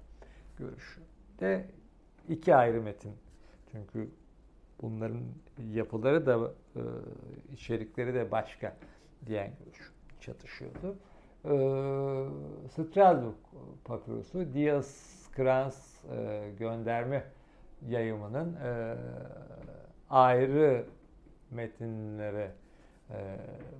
Görüşü 0.58 1.00
de 1.40 1.64
iki 2.28 2.54
ayrı 2.54 2.82
metin. 2.82 3.12
Çünkü 3.72 4.10
bunların 4.82 5.22
yapıları 5.72 6.26
da 6.26 6.52
e, 6.76 6.82
içerikleri 7.52 8.14
de 8.14 8.30
başka 8.30 8.76
diyen 9.26 9.52
çatışıyordu 10.20 10.96
e, 11.44 11.50
Strasbourg 12.68 13.34
papyrusu 13.84 14.54
Diaz 14.54 15.22
Krans 15.32 16.04
e, 16.04 16.50
gönderme 16.58 17.24
yayımının 17.88 18.56
ayrı 20.10 20.86
metinlere 21.50 22.50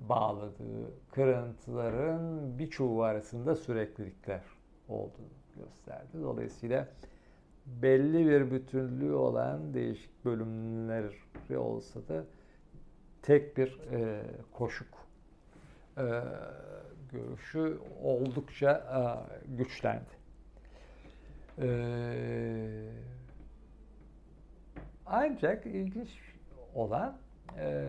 bağladığı 0.09 0.91
kırıntıların 1.11 2.59
birçoğu 2.59 3.03
arasında 3.03 3.55
süreklilikler 3.55 4.41
olduğunu 4.89 5.33
gösterdi. 5.55 6.17
Dolayısıyla 6.21 6.87
belli 7.65 8.27
bir 8.27 8.51
bütünlüğü 8.51 9.13
olan 9.13 9.73
değişik 9.73 10.25
bölümleri 10.25 11.57
olsa 11.57 12.07
da 12.07 12.23
tek 13.21 13.57
bir 13.57 13.79
e, 13.91 14.23
koşuk 14.51 14.87
e, 15.97 16.23
görüşü 17.11 17.79
oldukça 18.03 18.71
e, 18.71 19.01
güçlendi. 19.57 20.23
E, 21.61 21.67
ancak 25.05 25.65
ilginç 25.65 26.09
olan 26.75 27.17
e, 27.57 27.85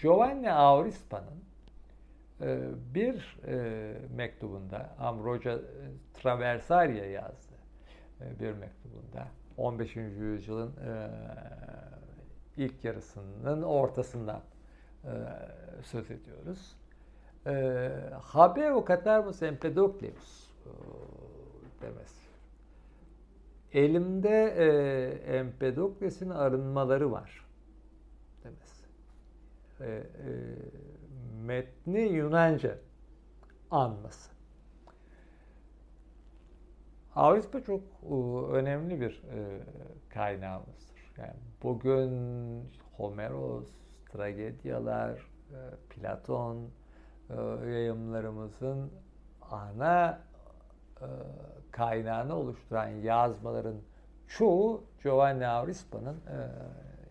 Giovanni 0.00 0.52
Aurispa'nın 0.52 1.42
bir 2.94 3.36
mektubunda 4.16 4.96
Ambrosia 4.98 5.58
Traversaria 6.14 7.04
yazdı 7.04 7.51
bir 8.40 8.52
mektubunda 8.52 9.28
15. 9.56 9.96
yüzyılın 9.96 10.72
ilk 12.56 12.84
yarısının 12.84 13.62
ortasından 13.62 14.40
söz 15.82 16.10
ediyoruz. 16.10 16.76
E, 17.46 17.90
habeo 18.22 18.84
catarvus 18.84 19.42
empedocleus 19.42 20.50
e, 20.66 20.70
demesi. 21.82 22.22
Elimde 23.72 24.46
e, 24.46 25.36
Empedokles'in 25.36 26.30
arınmaları 26.30 27.12
var 27.12 27.46
demesi. 28.44 28.86
E, 29.80 29.86
e, 29.86 30.02
metni 31.44 32.00
Yunanca 32.00 32.78
anması. 33.70 34.31
Avispa 37.16 37.60
çok 37.62 37.80
e, 37.80 38.14
önemli 38.52 39.00
bir 39.00 39.22
e, 39.32 39.60
kaynağımızdır. 40.08 41.12
Yani 41.18 41.34
bugün 41.62 42.12
Homeros, 42.96 43.68
tragedyalar, 44.12 45.10
e, 45.10 45.58
Platon, 45.90 46.70
yayımlarımızın 47.66 48.90
ana 49.50 50.20
kaynağını 51.70 52.36
oluşturan 52.36 52.88
yazmaların 52.88 53.76
çoğu 54.28 54.84
Giovanni 55.02 55.46
Aurispa'nın 55.46 56.16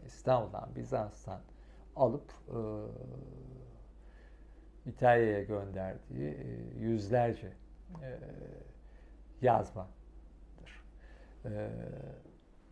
İstanbul'dan, 0.05 0.69
Bizans'tan 0.75 1.39
alıp 1.95 2.31
İtalya'ya 4.85 5.43
gönderdiği 5.43 6.37
yüzlerce 6.79 7.53
yazmadır. 9.41 9.91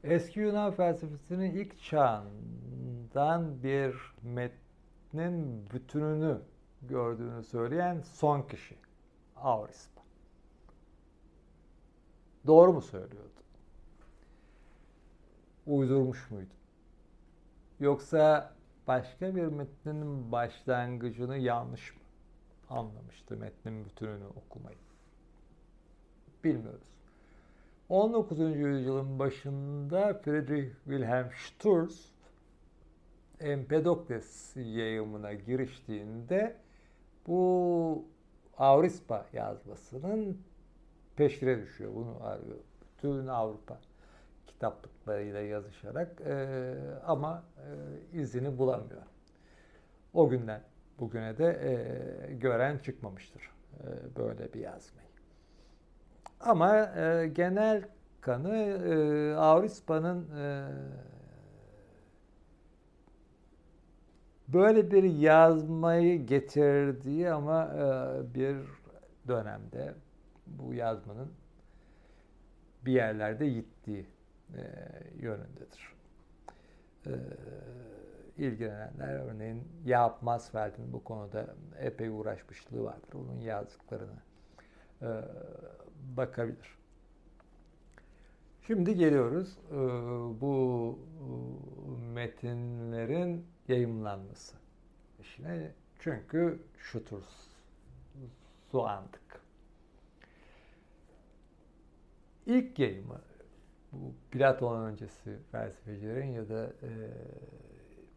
Eski 0.04 0.40
Yunan 0.40 0.72
felsefesinin 0.72 1.52
ilk 1.52 1.84
çağından 1.84 3.64
bir 3.64 3.96
metnin 4.24 5.70
bütününü 5.70 6.42
gördüğünü 6.82 7.44
söyleyen 7.44 8.02
son 8.02 8.42
kişi. 8.42 8.76
Aurispa. 9.36 10.02
Doğru 12.48 12.74
mu 12.74 12.82
söylüyordu? 12.82 13.40
Uydurmuş 15.68 16.32
muydu? 16.32 16.54
Yoksa 17.80 18.54
başka 18.88 19.36
bir 19.36 19.46
metnin 19.46 20.32
başlangıcını 20.32 21.38
yanlış 21.38 21.96
mı 21.96 22.02
anlamıştı 22.70 23.38
metnin 23.38 23.86
bütününü 23.86 24.28
okumayı? 24.28 24.89
Bilmiyoruz. 26.44 26.90
19. 27.90 28.40
yüzyılın 28.40 29.20
başında 29.20 30.14
Friedrich 30.14 30.74
Wilhelm 30.86 31.30
Sturz 31.32 32.12
Empedokles 33.40 34.56
yayımına 34.56 35.34
giriştiğinde 35.34 36.56
bu 37.28 38.06
Avrispa 38.58 39.26
yazmasının 39.34 40.42
peşine 41.16 41.62
düşüyor. 41.62 41.96
Bunu 41.96 42.18
arıyor. 42.22 42.58
Bütün 42.82 43.28
Avrupa 43.28 43.80
kitaplıklarıyla 44.48 45.40
yazışarak 45.40 46.22
e, 46.22 46.76
ama 47.06 47.44
e, 47.58 48.20
izini 48.20 48.58
bulamıyor. 48.58 49.02
O 50.14 50.30
günden 50.30 50.62
bugüne 51.00 51.38
de 51.38 51.46
e, 52.30 52.34
gören 52.34 52.78
çıkmamıştır 52.78 53.42
e, 53.84 54.16
böyle 54.16 54.54
bir 54.54 54.60
yazmayı. 54.60 55.09
Ama 56.40 56.78
e, 56.96 57.28
genel 57.28 57.84
kanı 58.22 58.56
e, 58.56 59.36
Avrispa'nın 59.36 60.28
e, 60.38 60.68
böyle 64.48 64.92
bir 64.92 65.04
yazmayı 65.04 66.26
getirdiği 66.26 67.32
ama 67.32 67.66
e, 67.66 68.34
bir 68.34 68.58
dönemde 69.28 69.94
bu 70.48 70.74
yazmanın 70.74 71.32
bir 72.86 72.92
yerlerde 72.92 73.50
gittiği 73.50 74.06
e, 74.56 74.62
yönündedir. 75.20 75.94
E, 77.06 77.12
ilgilenenler 78.38 79.20
örneğin 79.20 79.64
Yaap 79.86 80.22
Masfeld'in 80.22 80.94
bu 80.94 81.04
konuda 81.04 81.46
epey 81.80 82.10
uğraşmışlığı 82.10 82.84
vardır. 82.84 83.14
Onun 83.14 83.40
yazdıklarına 83.40 84.22
e, 85.02 85.08
bakabilir. 86.18 86.78
Şimdi 88.68 88.96
geliyoruz 88.96 89.58
e, 89.72 89.76
bu 90.42 91.00
e, 91.20 91.24
metinlerin 92.14 93.46
yayımlanması 93.68 94.58
işine. 95.20 95.72
Çünkü 96.00 96.60
şutur 96.78 97.24
su 98.72 98.88
andık. 98.88 99.42
İlk 102.46 102.80
yayımı 102.80 103.22
bu 103.92 104.14
Platon 104.32 104.82
öncesi 104.82 105.38
felsefecilerin 105.52 106.32
ya 106.32 106.50
da 106.50 106.74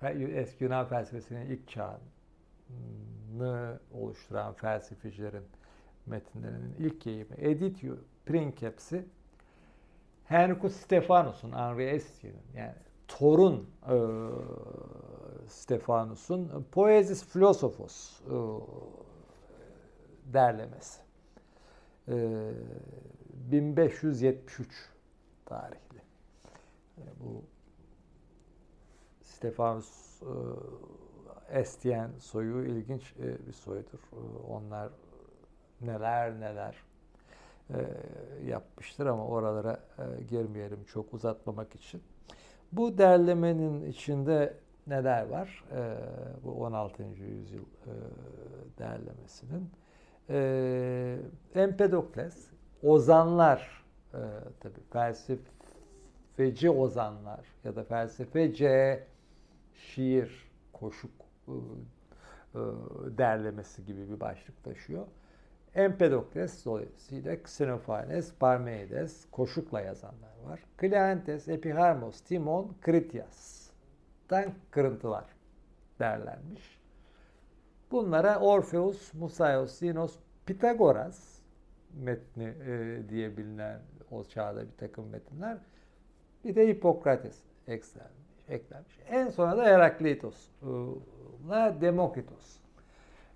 e, 0.03 0.41
eski 0.41 0.64
Yunan 0.64 0.87
felsefesinin 0.87 1.51
ilk 1.51 1.68
çağını 1.68 3.78
oluşturan 3.93 4.55
felsefecilerin 4.55 5.45
metinlerinin 6.07 6.74
ilk 6.78 7.07
yayımı 7.07 7.34
Editio 7.36 7.94
Princeps'i 8.26 9.05
Henricus 10.24 10.76
Stephanus'un, 10.76 11.53
Henri 11.53 11.84
Estien'in 11.84 12.42
yani 12.57 12.74
torun 13.09 13.70
e, 13.88 13.96
Stephanus'un 15.48 16.66
Poesis 16.72 17.24
Philosophos 17.24 18.20
e, 18.20 18.34
derlemesi. 20.32 21.00
E, 22.09 22.50
1573 23.50 24.90
tarihli. 25.46 26.03
E, 26.98 27.03
bu 27.20 27.42
Stefanus 29.20 30.22
e, 30.22 31.59
Estienne 31.59 32.20
soyu 32.20 32.64
ilginç 32.64 33.14
e, 33.18 33.46
bir 33.46 33.53
soyudur. 33.53 33.98
E, 34.12 34.46
onlar 34.48 34.92
neler 35.83 36.41
neler 36.41 36.76
e, 37.70 37.76
yapmıştır 38.47 39.07
ama 39.07 39.26
oralara 39.26 39.80
e, 39.99 40.22
girmeyelim 40.22 40.85
çok 40.85 41.14
uzatmamak 41.14 41.74
için. 41.74 42.03
Bu 42.72 42.99
derlemenin 42.99 43.87
içinde 43.91 44.55
neler 44.87 45.28
var? 45.28 45.64
E, 45.72 45.97
bu 46.45 46.64
16. 46.64 47.03
yüzyıl 47.03 47.62
e, 47.62 47.93
derlemesinin. 48.78 49.70
E, 50.30 51.18
Empedokles, 51.55 52.51
ozanlar, 52.83 53.85
e, 54.14 54.20
tabii 54.61 54.80
felsefeci 54.93 56.70
ozanlar 56.70 57.41
ya 57.64 57.76
da 57.76 57.85
felsefece 57.85 59.07
şiir, 59.74 60.51
koşuk 60.72 61.11
e, 61.49 61.53
e, 61.53 62.61
derlemesi 63.18 63.85
gibi 63.85 64.11
bir 64.11 64.20
başlık 64.20 64.64
taşıyor. 64.64 65.07
Empedokles 65.75 66.64
dolayısıyla 66.64 67.35
Xenophanes, 67.35 68.35
Parmenides 68.35 69.27
koşukla 69.31 69.81
yazanlar 69.81 70.33
var. 70.45 70.61
Kleantes, 70.77 71.49
Epiharmos, 71.49 72.20
Timon, 72.20 72.75
Kritias'tan 72.81 74.53
kırıntılar 74.70 75.25
derlenmiş. 75.99 76.79
Bunlara 77.91 78.41
Orpheus, 78.41 79.14
Musaios, 79.14 79.73
Sinos, 79.73 80.16
Pitagoras 80.47 81.39
metni 81.95 82.55
e, 82.66 83.01
diye 83.09 83.37
bilinen 83.37 83.81
o 84.11 84.25
çağda 84.25 84.62
bir 84.62 84.77
takım 84.79 85.09
metinler. 85.09 85.59
Bir 86.45 86.55
de 86.55 86.68
Hipokrates 86.68 87.39
eklenmiş. 87.66 88.49
eklenmiş. 88.49 88.99
En 89.09 89.29
sonra 89.29 89.57
da 89.57 89.64
Herakleitos'la 89.64 91.81
Demokritos 91.81 92.57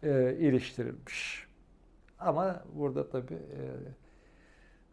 e, 0.03 0.37
iliştirilmiş. 0.39 1.46
Ama 2.27 2.63
burada 2.75 3.09
tabii 3.09 3.35
e, 3.35 3.63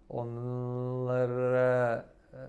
onlara 0.10 2.06
e, 2.34 2.42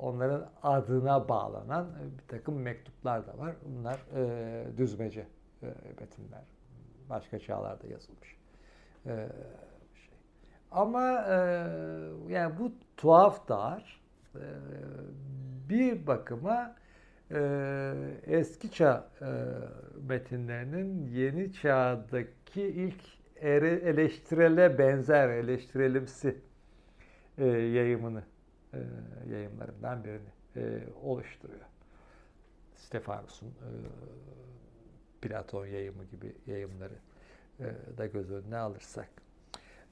onların 0.00 0.46
adına 0.62 1.28
bağlanan 1.28 1.86
bir 2.18 2.28
takım 2.28 2.54
mektuplar 2.54 3.26
da 3.26 3.38
var. 3.38 3.56
Bunlar 3.64 4.00
e, 4.16 4.76
düzmece 4.76 5.26
e, 5.62 5.66
metinler. 6.00 6.44
Başka 7.10 7.38
çağlarda 7.38 7.86
yazılmış. 7.86 8.36
Şey. 9.04 9.14
Ama 10.70 11.02
yani 12.28 12.58
bu 12.58 12.72
tuhaf 12.96 13.48
dar. 13.48 14.02
E, 14.34 14.44
bir 15.68 16.06
bakıma 16.06 16.76
eski 18.26 18.70
çağ 18.70 19.08
metinlerinin 20.08 21.06
yeni 21.06 21.52
çağdaki 21.52 22.62
ilk 22.62 23.23
eleştirele 23.40 24.78
benzer, 24.78 25.28
eleştirelimsi 25.28 26.36
e, 27.38 27.46
yayımını, 27.46 28.22
e, 28.74 28.78
yayımlarından 29.32 30.04
birini 30.04 30.34
e, 30.56 30.82
oluşturuyor. 31.02 31.66
Stefanus'un 32.76 33.48
e, 33.48 33.70
Platon 35.22 35.66
yayımı 35.66 36.04
gibi 36.04 36.32
yayımları 36.46 36.94
e, 37.60 37.64
da 37.98 38.06
göz 38.06 38.30
önüne 38.30 38.56
alırsak. 38.56 39.08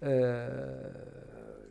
E, 0.02 0.48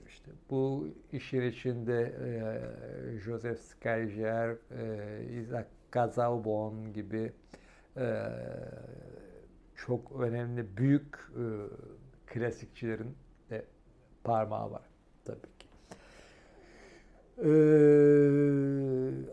işte 0.07 0.32
bu 0.49 0.88
işin 1.11 1.41
içinde 1.41 2.13
e, 2.22 3.19
Joseph 3.19 3.59
Scaliger, 3.59 4.49
e, 4.49 5.24
Isaac 5.41 5.67
Casaubon 5.93 6.93
gibi 6.93 7.32
e, 7.97 8.28
çok 9.76 10.22
önemli 10.22 10.78
büyük 10.78 11.15
e, 11.15 11.43
klasikçilerin 12.26 13.15
de 13.49 13.65
parmağı 14.24 14.72
var 14.72 14.84
tabii 15.26 15.41
ki. 15.59 15.67
Ee, 17.38 17.51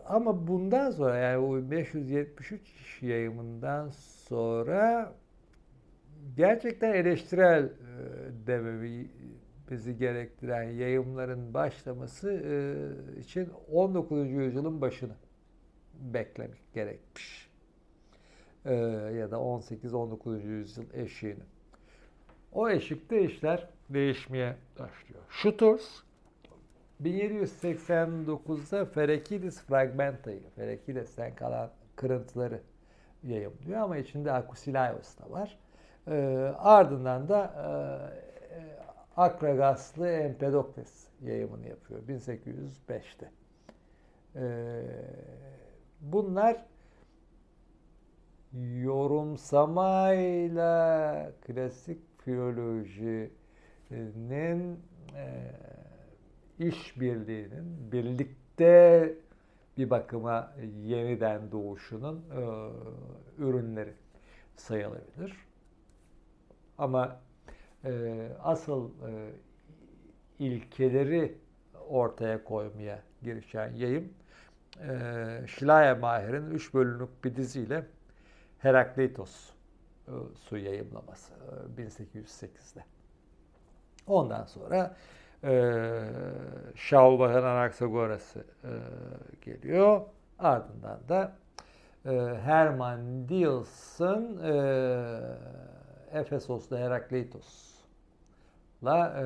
ama 0.05 0.47
bundan 0.47 0.91
sonra 0.91 1.17
yani 1.17 1.37
o 1.37 1.71
573 1.71 2.61
yayımından 3.01 3.89
sonra 4.27 5.13
gerçekten 6.37 6.93
eleştirel 6.93 7.63
e, 7.63 7.69
dememi 8.47 9.09
bizi 9.71 9.97
gerektiren 9.97 10.63
yayımların 10.63 11.53
başlaması 11.53 12.31
e, 12.31 13.19
için 13.19 13.49
19. 13.71 14.31
yüzyılın 14.31 14.81
başını 14.81 15.15
beklemek 15.93 16.73
gerekmiş. 16.73 17.48
E, 18.65 18.73
ya 19.19 19.31
da 19.31 19.35
18-19. 19.35 20.41
yüzyıl 20.41 20.93
eşiğini. 20.93 21.43
O 22.51 22.69
eşikte 22.69 23.21
işler 23.21 23.69
değişmeye 23.89 24.55
başlıyor. 24.79 25.21
Schuters 25.29 26.03
1789'da 27.03 28.85
Ferekidis 28.85 29.61
Fragmenta'yı, 29.61 30.49
Ferekides'ten 30.55 31.35
kalan 31.35 31.69
kırıntıları 31.95 32.61
yayımlıyor 33.23 33.81
ama 33.81 33.97
içinde 33.97 34.31
Akusilaios 34.31 35.17
da 35.17 35.31
var. 35.31 35.57
E, 36.07 36.13
ardından 36.57 37.29
da 37.29 37.43
e, 37.45 37.69
Akragaslı 39.17 40.09
Empedokles 40.09 41.07
yayımını 41.21 41.67
yapıyor 41.67 41.99
1805'te. 42.07 43.31
E, 44.35 44.43
bunlar 46.01 46.65
yorumsamayla 48.53 51.31
klasik 51.41 51.99
filolojinin 52.17 53.29
e, 55.15 55.51
işbirliğinin 56.59 57.91
birlikte 57.91 59.13
bir 59.77 59.89
bakıma 59.89 60.53
yeniden 60.83 61.51
doğuşunun 61.51 62.17
e, 62.17 62.41
ürünleri 63.37 63.93
sayılabilir. 64.55 65.33
Ama 66.77 67.19
e, 67.85 68.27
asıl 68.43 68.89
e, 68.89 69.31
ilkeleri 70.39 71.37
ortaya 71.89 72.43
koymaya 72.43 73.03
girişen 73.21 73.75
yayım 73.75 74.13
e, 74.79 74.87
Schleiermacher'in 75.47 76.51
üç 76.51 76.73
bölümlük 76.73 77.23
bir 77.23 77.35
diziyle 77.35 77.85
Herakleitos 78.59 79.49
e, 80.07 80.11
su 80.35 80.57
yayımlaması 80.57 81.33
e, 81.77 81.81
1808'de. 81.81 82.83
Ondan 84.07 84.43
sonra 84.43 84.95
e, 85.43 86.01
Şaubach'ın 86.75 87.43
Anaxagoras'ı 87.43 88.39
e, 88.39 88.71
geliyor. 89.41 90.01
Ardından 90.39 90.99
da 91.09 91.35
e, 92.05 92.09
Hermann 92.43 93.29
Diels'ın 93.29 94.39
e, 94.43 94.53
Efesos'ta 96.11 96.77
Herakleitos'la 96.77 97.87
e, 99.07 99.23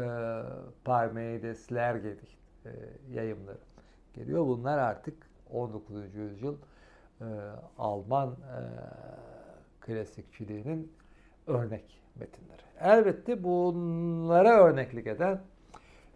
Parmenidesler 0.85 1.95
e, 1.95 2.15
yayımları 3.11 3.57
geliyor. 4.13 4.47
Bunlar 4.47 4.77
artık 4.77 5.17
19. 5.49 6.15
yüzyıl 6.15 6.57
e, 7.21 7.25
Alman 7.77 8.29
e, 8.29 8.59
klasikçiliğinin 9.81 10.91
örnek 11.47 12.01
metinleri. 12.15 12.61
Elbette 12.79 13.43
bunlara 13.43 14.49
örneklik 14.49 15.07
eden 15.07 15.41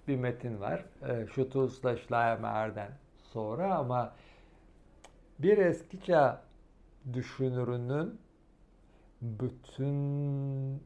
bir 0.07 0.15
metin 0.15 0.59
var. 0.59 0.85
E, 1.07 1.27
Schutus'la 1.27 1.97
Schleiermacher'den 1.97 2.91
sonra 3.17 3.75
ama 3.75 4.13
bir 5.39 5.57
eski 5.57 6.01
çağ 6.01 6.41
düşünürünün 7.13 8.19
bütünlüğüyle 9.21 10.79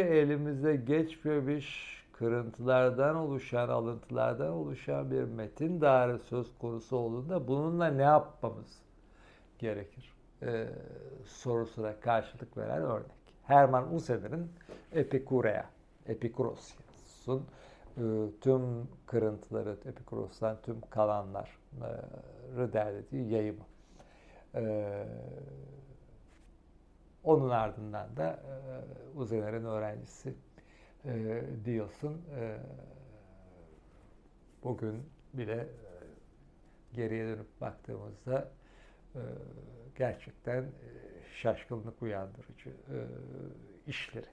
elimize 0.00 0.76
geçmemiş 0.76 1.98
kırıntılardan 2.12 3.16
oluşan, 3.16 3.68
alıntılardan 3.68 4.50
oluşan 4.50 5.10
bir 5.10 5.22
metin 5.24 5.80
daire 5.80 6.18
söz 6.18 6.58
konusu 6.58 6.96
olduğunda 6.96 7.48
bununla 7.48 7.86
ne 7.86 8.02
yapmamız 8.02 8.87
gerekir? 9.58 10.14
Ee, 10.42 10.68
sorusuna 11.24 12.00
karşılık 12.00 12.56
veren 12.56 12.82
örnek. 12.82 13.10
Hermann 13.42 13.82
Husserl'in 13.82 14.52
Epikurea, 14.92 15.64
Epikuros'un 16.06 17.46
e, 17.96 18.02
tüm 18.40 18.88
kırıntıları, 19.06 19.76
Epikuros'tan 19.86 20.56
tüm 20.62 20.80
kalanları 20.80 22.72
derlediği 22.72 23.32
yayımı. 23.32 23.64
Ee, 24.54 25.06
onun 27.24 27.50
ardından 27.50 28.16
da 28.16 28.30
e, 28.30 29.18
Uzener'in 29.18 29.64
öğrencisi 29.64 30.34
e, 31.04 31.42
Dios'un 31.64 32.22
e, 32.36 32.56
bugün 34.64 35.02
bile 35.34 35.54
e, 35.54 35.66
geriye 36.92 37.26
dönüp 37.26 37.60
baktığımızda 37.60 38.38
e, 38.38 38.57
gerçekten 39.98 40.62
e, 40.62 40.68
şaşkınlık 41.34 42.02
uyandırıcı 42.02 42.70
e, 42.70 42.96
işleri. 43.86 44.26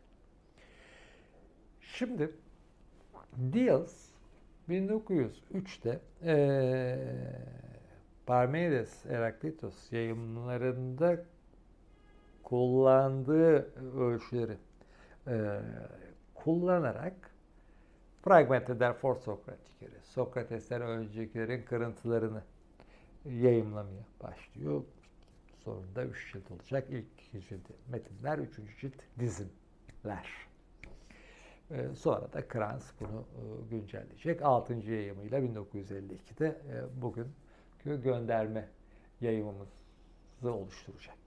Şimdi 1.82 2.32
Dios 3.54 4.10
1903'te 4.70 6.00
e, 6.24 6.98
Parmenides 8.26 9.06
Heraklitos 9.06 9.92
yayınlarında 9.92 11.26
kullandığı 12.44 13.74
ölçüleri 14.00 14.58
e, 15.28 15.60
kullanarak 16.36 17.14
fragment 18.24 18.70
eder 18.70 18.94
for 18.94 19.16
Sokratikleri. 19.16 19.96
Sokrates'ten 20.04 20.82
öncekilerin 20.82 21.64
kırıntılarını 21.64 22.42
yayımlamaya 23.26 24.06
başlıyor. 24.24 24.84
Sonunda 25.64 26.06
üç 26.06 26.34
cilt 26.34 26.52
olacak. 26.52 26.88
İlk 26.90 27.06
iki 27.28 27.48
cilt 27.48 27.62
metinler, 27.90 28.38
üçüncü 28.38 28.78
cilt 28.78 28.94
dizimler. 29.20 30.46
Ee, 31.72 31.88
sonra 31.96 32.34
da 32.34 32.48
Kranz 32.48 32.94
bunu 33.00 33.26
e, 33.36 33.70
güncelleyecek. 33.70 34.42
Altıncı 34.42 34.92
yayımıyla 34.92 35.40
1952'de 35.40 36.48
e, 36.48 37.02
bugün 37.02 37.28
gönderme 37.86 38.68
yayımımızı 39.22 40.54
oluşturacak. 40.54 41.18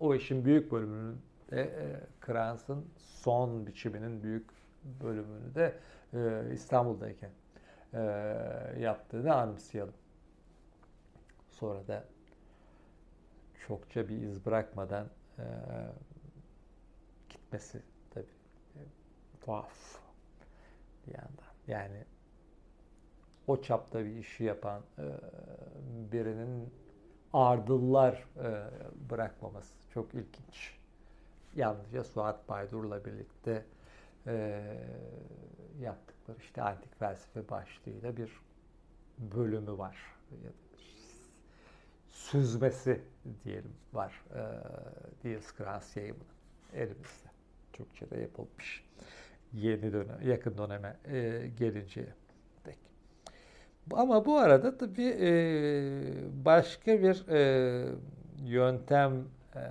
o 0.00 0.14
işin 0.14 0.44
büyük 0.44 0.72
bölümünü 0.72 1.14
de 1.50 1.62
e, 1.62 2.00
Kranz'ın 2.20 2.86
son 2.96 3.66
biçiminin 3.66 4.22
büyük 4.22 4.50
bölümünü 5.02 5.54
de 5.54 5.74
e, 6.14 6.52
İstanbul'dayken 6.52 7.30
e, 7.94 8.00
yaptığını 8.78 9.34
anımsayalım. 9.34 9.94
Sonra 11.60 11.88
da 11.88 12.04
çokça 13.66 14.08
bir 14.08 14.22
iz 14.22 14.46
bırakmadan 14.46 15.06
e, 15.38 15.44
gitmesi 17.28 17.82
tabii 18.10 18.26
e, 18.76 18.82
tuhaf 19.40 19.72
bir 21.06 21.14
yandan. 21.14 21.54
Yani 21.68 22.04
o 23.46 23.62
çapta 23.62 24.04
bir 24.04 24.16
işi 24.16 24.44
yapan 24.44 24.82
e, 24.98 25.04
birinin 26.12 26.72
ardıllar 27.32 28.24
e, 28.36 28.70
bırakmaması 29.10 29.74
çok 29.94 30.14
ilginç. 30.14 30.78
Yalnızca 31.56 32.04
Suat 32.04 32.48
Baydur'la 32.48 33.04
birlikte 33.04 33.64
e, 34.26 34.62
yaptıkları 35.80 36.38
işte 36.38 36.62
antik 36.62 36.98
felsefe 36.98 37.48
başlığıyla 37.48 38.16
bir 38.16 38.30
bölümü 39.18 39.78
var. 39.78 39.96
Süzmesi 42.20 43.00
diyelim 43.44 43.72
var. 43.92 44.22
E, 44.34 44.42
Diels 45.22 45.52
Krans 45.52 45.96
yayımının 45.96 46.24
elimizde. 46.74 47.30
Türkçe'de 47.72 48.20
yapılmış. 48.20 48.84
Yeni 49.52 49.92
dönem, 49.92 50.22
yakın 50.22 50.58
döneme 50.58 50.96
e, 51.04 51.48
gelince 51.58 52.14
dek. 52.64 52.78
Ama 53.92 54.24
bu 54.24 54.38
arada 54.38 54.78
tabii 54.78 55.16
e, 55.20 55.30
başka 56.44 57.02
bir 57.02 57.28
e, 57.28 57.94
yöntem 58.44 59.24
e, 59.54 59.62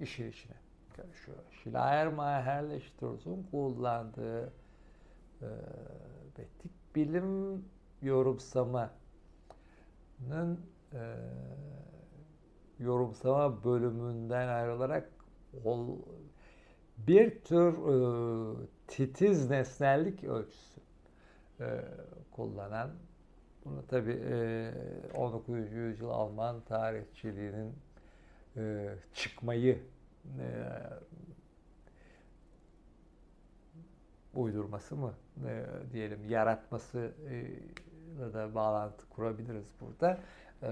işin 0.00 0.30
içine 0.30 0.56
karışıyor. 0.96 1.38
Schleiermacher 1.50 2.80
Sturz'un 2.80 3.46
kullandığı 3.50 4.52
e, 5.42 5.48
betik 6.38 6.72
bilim 6.96 7.64
yorumsamanın 10.20 10.60
e, 10.92 11.02
yorumsama 12.78 13.64
bölümünden 13.64 14.48
ayrılarak 14.48 15.10
ol, 15.64 15.98
bir 16.98 17.40
tür 17.40 17.72
e, 17.72 18.66
titiz 18.86 19.50
nesnellik 19.50 20.24
ölçüsü 20.24 20.80
e, 21.60 21.84
kullanan 22.30 22.90
bunu 23.64 23.86
tabi 23.86 24.12
e, 24.12 24.72
19. 25.14 25.72
yüzyıl 25.72 26.08
Alman 26.08 26.60
tarihçiliğinin 26.60 27.72
e, 28.56 28.94
çıkmayı 29.14 29.82
e, 30.38 30.46
uydurması 34.34 34.96
mı 34.96 35.14
e, 35.46 35.64
diyelim 35.92 36.28
yaratması 36.28 37.12
e, 37.30 37.46
da 38.34 38.54
bağlantı 38.54 39.08
kurabiliriz 39.08 39.68
burada. 39.80 40.18
E, 40.62 40.70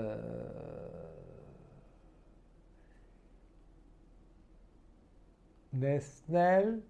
nesnel 5.72 6.80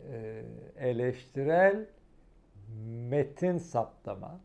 e, 0.00 0.44
eleştirel 0.76 1.86
metin 2.86 3.58
saptama 3.58 4.40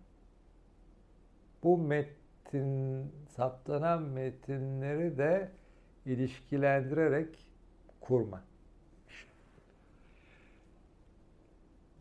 bu 1.63 1.77
metin 1.77 3.11
saptanan 3.29 4.03
metinleri 4.03 5.17
de 5.17 5.51
ilişkilendirerek 6.05 7.51
kurma. 8.01 8.48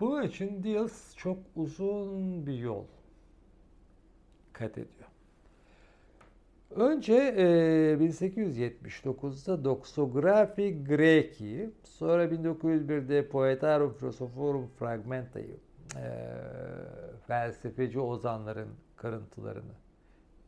Bunun 0.00 0.22
için 0.22 0.62
Diels 0.62 1.16
çok 1.16 1.38
uzun 1.56 2.46
bir 2.46 2.58
yol 2.58 2.84
kat 4.52 4.78
ediyor. 4.78 5.08
Önce 6.70 7.14
e, 7.14 7.44
1879'da 7.94 9.64
Doxografi 9.64 10.84
Greki, 10.84 11.70
sonra 11.84 12.24
1901'de 12.24 13.28
Poetarum 13.28 13.94
Philosophorum 13.94 14.66
Fragmenta'yı, 14.78 15.56
e, 15.96 16.06
felsefeci 17.26 18.00
ozanların 18.00 18.68
kırıntılarını 18.96 19.74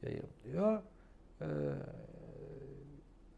yayınlıyor. 0.02 0.82
E, 1.40 1.46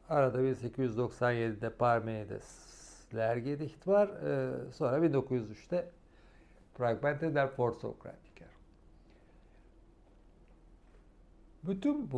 Arada 0.08 0.38
1897'de 0.38 1.70
Parmenidesler 1.70 3.36
Gedicht 3.36 3.88
var. 3.88 4.08
Ee, 4.08 4.72
sonra 4.72 5.06
1903'te 5.06 5.88
Fragmente 6.74 7.34
der 7.34 7.48
Forsokratiker. 7.48 8.48
Bütün 11.62 12.10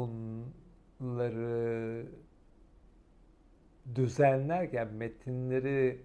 bunları 1.00 2.06
düzenlerken 3.94 4.92
metinleri 4.92 6.02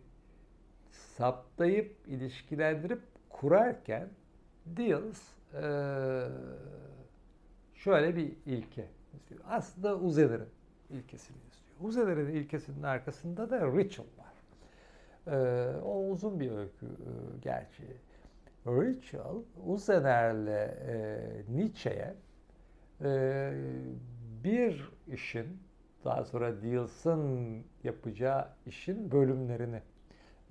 saptayıp 0.91 1.95
ilişkilendirip 2.07 3.01
kurarken 3.29 4.09
Diels 4.77 5.21
şöyle 7.73 8.15
bir 8.15 8.33
ilke 8.45 8.87
istiyor. 9.13 9.41
Aslında 9.47 9.99
Uzeder'in 9.99 10.49
ilkesini 10.89 11.37
Huzelerin 11.79 12.27
ilkesinin 12.27 12.83
arkasında 12.83 13.49
da 13.49 13.67
ritual 13.67 14.05
var. 14.17 14.33
O 15.83 16.09
uzun 16.09 16.39
bir 16.39 16.51
öykü 16.51 16.85
e, 16.85 17.37
gerçi. 17.41 17.83
Ritual, 18.67 19.41
Uzener'le 19.65 20.47
e, 20.87 21.19
Nietzsche'ye 21.49 22.13
e, 23.03 23.51
bir 24.43 24.91
işin 25.07 25.59
daha 26.05 26.23
sonra 26.25 26.61
Deals'ın 26.61 27.63
yapacağı 27.83 28.47
işin 28.65 29.11
bölümlerini 29.11 29.81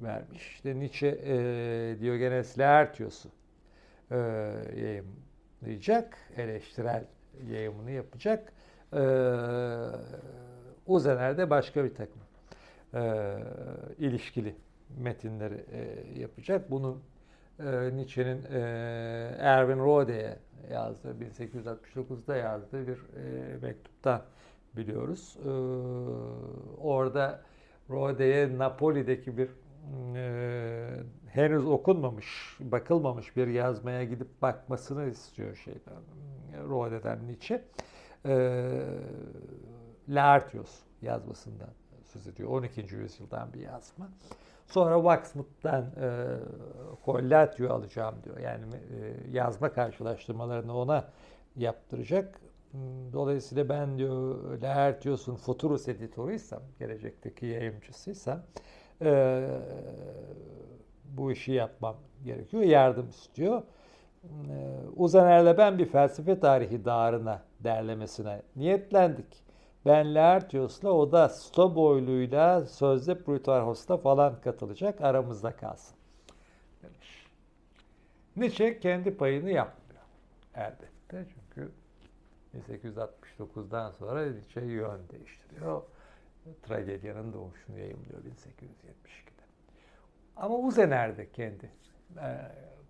vermiş. 0.01 0.48
İşte 0.48 0.80
Nietzsche 0.80 1.09
e, 1.09 1.97
Diogenes 2.01 2.59
Laertios'u 2.59 3.28
e, 4.10 4.16
yayımlayacak, 4.76 6.18
eleştirel 6.36 7.05
yayımını 7.51 7.90
yapacak. 7.90 8.52
E, 8.93 9.02
Uzener 10.86 11.51
başka 11.51 11.85
bir 11.85 11.94
takım 11.94 12.22
e, 12.94 13.35
ilişkili 13.98 14.55
metinleri 14.98 15.64
e, 15.72 16.20
yapacak. 16.20 16.70
Bunu 16.70 17.01
e, 17.59 17.97
Nietzsche'nin 17.97 18.43
e, 18.52 18.59
Erwin 19.39 19.78
Rode'ye 19.78 20.39
yazdığı, 20.70 21.14
1869'da 21.24 22.36
yazdığı 22.36 22.86
bir 22.86 22.97
e, 22.97 23.56
mektuptan 23.62 24.22
biliyoruz. 24.76 25.36
E, 25.44 25.51
orada 26.80 27.40
Rode'ye 27.90 28.59
Napoli'deki 28.59 29.39
bir 29.39 29.48
e, 30.16 30.89
henüz 31.26 31.66
okunmamış, 31.66 32.56
bakılmamış 32.60 33.36
bir 33.36 33.47
yazmaya 33.47 34.05
gidip 34.05 34.43
bakmasını 34.43 35.10
istiyor 35.10 35.56
şeyden, 35.56 36.02
Rode'den 36.68 37.28
Nietzsche. 37.28 37.64
E, 38.26 38.82
Laertios 40.09 40.78
yazmasından 41.02 41.70
söz 42.05 42.26
ediyor. 42.26 42.48
12. 42.48 42.94
yüzyıldan 42.94 43.52
bir 43.52 43.60
yazma. 43.60 44.09
Sonra 44.68 44.96
Waxmut'tan 44.96 45.82
e, 45.82 46.36
Collatio 47.04 47.74
alacağım 47.74 48.14
diyor. 48.24 48.38
Yani 48.38 48.64
e, 48.74 49.36
yazma 49.36 49.72
karşılaştırmalarını 49.72 50.76
ona 50.76 51.04
yaptıracak. 51.56 52.40
Hmm, 52.70 53.12
dolayısıyla 53.12 53.68
ben 53.68 53.98
diyor 53.98 54.36
Laertios'un 54.62 55.34
Futurus 55.34 55.88
editörüysem, 55.88 56.60
gelecekteki 56.78 57.46
yayıncısıysam 57.46 58.40
e, 59.02 59.44
bu 61.04 61.32
işi 61.32 61.52
yapmam 61.52 61.96
gerekiyor. 62.24 62.62
Yardım 62.62 63.08
istiyor. 63.08 63.62
E, 64.24 64.28
Uzaner'le 64.96 65.58
ben 65.58 65.78
bir 65.78 65.86
felsefe 65.86 66.40
tarihi 66.40 66.84
dağarına 66.84 67.42
derlemesine 67.60 68.42
niyetlendik. 68.56 69.47
Ben 69.86 70.14
Laertios'la 70.14 70.92
o 70.92 71.12
da 71.12 71.28
Stoboylu'yla 71.28 72.66
sözde 72.66 73.18
Plutarhos'ta 73.18 73.96
falan 73.96 74.40
katılacak 74.40 75.00
aramızda 75.00 75.56
kalsın. 75.56 75.96
Demiş. 76.82 77.26
Nietzsche 78.36 78.80
kendi 78.80 79.16
payını 79.16 79.50
yapmıyor. 79.50 80.02
Elbette 80.55 81.26
çünkü 81.34 81.70
1869'dan 82.55 83.90
sonra 83.90 84.26
Nietzsche 84.26 84.60
yön 84.60 85.00
değiştiriyor. 85.10 85.82
Tragedyanın 86.62 87.32
doğuşunu 87.32 87.78
yayımlıyor 87.78 88.20
1872'de. 88.20 89.42
Ama 90.36 90.59
Uzener 90.59 91.16
de 91.16 91.30
kendi 91.30 91.70
e, 92.16 92.38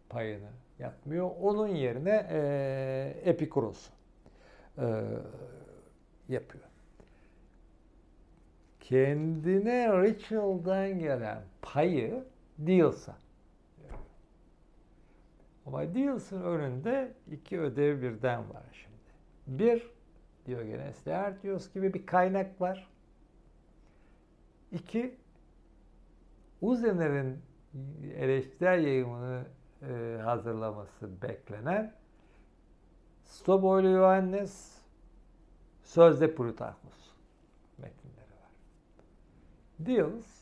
payını 0.08 0.50
yapmıyor. 0.78 1.30
Onun 1.40 1.68
yerine 1.68 2.26
e, 2.30 3.30
Epikuros'u 3.30 3.92
e, 4.78 5.04
yapıyor 6.28 6.67
kendine 8.88 9.88
Rachel'dan 9.88 10.98
gelen 10.98 11.42
payı 11.62 12.24
Deals'a. 12.58 13.16
Ama 15.66 15.94
Deals'ın 15.94 16.42
önünde 16.42 17.12
iki 17.30 17.60
ödev 17.60 18.02
birden 18.02 18.38
var 18.38 18.62
şimdi. 18.72 18.98
Bir, 19.46 19.90
Diogenes 20.46 21.08
Laertios 21.08 21.72
gibi 21.72 21.94
bir 21.94 22.06
kaynak 22.06 22.60
var. 22.60 22.88
İki, 24.72 25.14
Uzener'in 26.60 27.38
eleştirel 28.14 28.84
yayımını 28.84 29.44
e, 29.82 30.20
hazırlaması 30.24 31.22
beklenen 31.22 31.94
Stoboylu 33.24 33.88
Yohannes 33.88 34.78
Sözde 35.82 36.34
Plutarkos. 36.34 37.07
Diels 39.86 40.38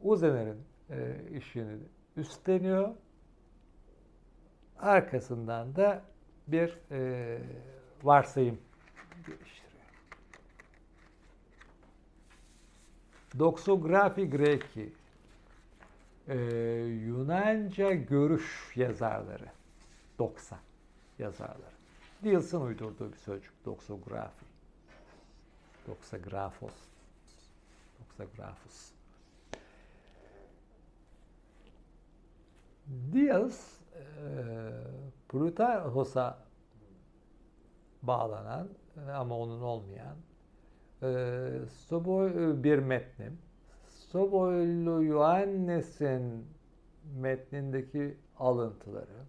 Uzener'in 0.00 0.64
e, 0.90 1.16
işini 1.36 1.78
üstleniyor. 2.16 2.94
Arkasından 4.78 5.76
da 5.76 6.02
bir 6.46 6.78
e, 6.90 7.38
varsayım 8.02 8.58
geliştiriyor. 9.26 9.84
Doksografi 13.38 14.30
Greki 14.30 14.92
e, 16.28 16.36
Yunanca 17.06 17.92
görüş 17.92 18.72
yazarları 18.76 19.46
doksa 20.18 20.58
yazarları. 21.18 21.72
Diels'in 22.24 22.60
uydurduğu 22.60 23.12
bir 23.12 23.18
sözcük 23.18 23.64
doksografi. 23.64 24.44
Doksagrafos 25.86 26.91
Sagrafos. 28.16 28.92
Diaz 33.12 33.80
e, 33.94 34.02
Plutarhos'a 35.28 36.38
bağlanan 38.02 38.68
ama 39.14 39.38
onun 39.38 39.62
olmayan 39.62 40.16
e, 41.02 41.48
Soboy 41.88 42.62
bir 42.62 42.78
metnim. 42.78 43.38
Soboylu 43.88 45.04
Yohannes'in 45.04 46.46
metnindeki 47.20 48.16
alıntıları, 48.38 49.24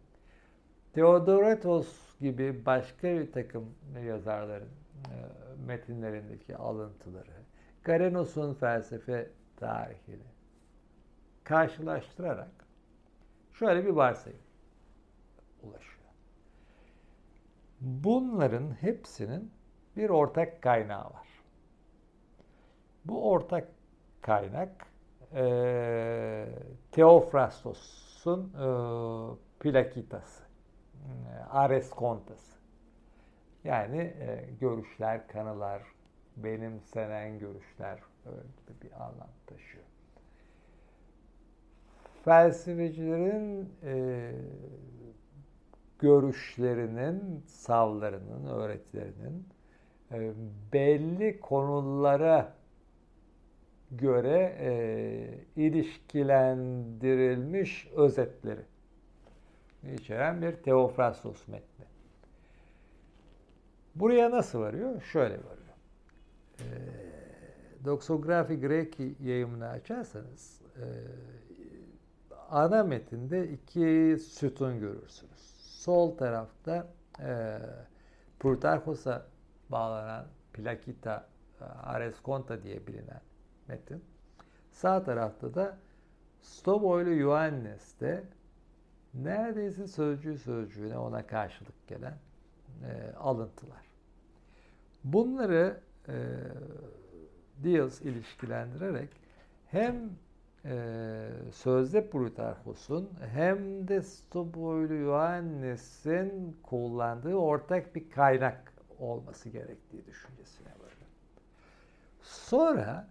Theodoretos 0.93 2.19
gibi 2.19 2.65
başka 2.65 3.07
bir 3.07 3.31
takım 3.31 3.65
yazarların 4.05 4.69
metinlerindeki 5.67 6.57
alıntıları, 6.57 7.42
Garenos'un 7.83 8.53
felsefe 8.53 9.29
tarihini 9.57 10.33
karşılaştırarak 11.43 12.67
şöyle 13.53 13.85
bir 13.85 13.89
varsayım 13.89 14.39
ulaşıyor. 15.63 16.03
Bunların 17.81 18.71
hepsinin 18.81 19.51
bir 19.97 20.09
ortak 20.09 20.61
kaynağı 20.61 21.05
var. 21.05 21.27
Bu 23.05 23.31
ortak 23.31 23.67
kaynak 24.21 24.85
e, 25.33 26.45
Theophrastos'un 26.91 28.53
e, 28.53 28.65
Plakitası, 29.59 30.43
e, 30.93 31.43
Ares 31.49 31.89
Kontası. 31.89 32.53
Yani 33.63 33.97
e, 33.97 34.49
görüşler, 34.59 35.27
kanılar, 35.27 35.92
benimsenen 36.37 37.39
görüşler 37.39 37.99
öyle 38.25 38.81
bir 38.83 38.91
anlam 39.03 39.29
taşıyor. 39.47 39.83
Felsefecilerin 42.25 43.69
e, 43.83 44.31
görüşlerinin, 45.99 47.43
savlarının, 47.47 48.45
öğretilerinin 48.45 49.47
e, 50.11 50.33
belli 50.73 51.39
konulara 51.39 52.53
göre 53.91 54.55
e, 54.59 54.71
ilişkilendirilmiş 55.55 57.87
özetleri 57.95 58.61
içeren 59.93 60.41
bir 60.41 60.51
Teofrastos 60.51 61.47
metni. 61.47 61.85
Buraya 63.95 64.31
nasıl 64.31 64.59
varıyor? 64.59 65.01
Şöyle 65.01 65.33
varıyor 65.33 65.62
e, 66.59 66.65
Doksografi 67.85 68.59
Greki 68.59 69.15
yayımını 69.19 69.67
açarsanız 69.67 70.61
e, 70.75 70.85
ana 72.49 72.83
metinde 72.83 73.49
iki 73.49 74.17
sütun 74.19 74.79
görürsünüz. 74.79 75.39
Sol 75.63 76.17
tarafta 76.17 76.87
e, 77.19 77.59
Plutarkos'a 78.39 79.25
bağlanan 79.69 80.25
Plakita 80.53 81.27
e, 81.61 81.63
Areskonta 81.63 82.63
diye 82.63 82.87
bilinen 82.87 83.21
metin. 83.67 84.03
Sağ 84.71 85.03
tarafta 85.03 85.53
da 85.53 85.77
Stoboylu 86.41 87.09
Ioannes'te 87.09 88.23
neredeyse 89.13 89.87
sözcüğü 89.87 90.37
sözcüğüne 90.37 90.97
ona 90.97 91.27
karşılık 91.27 91.87
gelen 91.87 92.17
e, 92.83 93.15
alıntılar. 93.15 93.85
Bunları 95.03 95.81
e, 96.07 96.13
Diels 97.63 98.01
ilişkilendirerek 98.01 99.09
hem 99.67 100.09
e, 100.65 101.29
sözde 101.51 102.09
Plutarkos'un 102.09 103.09
hem 103.33 103.87
de 103.87 104.01
Stoboylu 104.01 104.93
Yohannes'in 104.93 106.57
kullandığı 106.63 107.35
ortak 107.35 107.95
bir 107.95 108.09
kaynak 108.09 108.73
olması 108.99 109.49
gerektiği 109.49 110.05
düşüncesine 110.05 110.67
vardı. 110.67 111.05
Sonra 112.21 113.07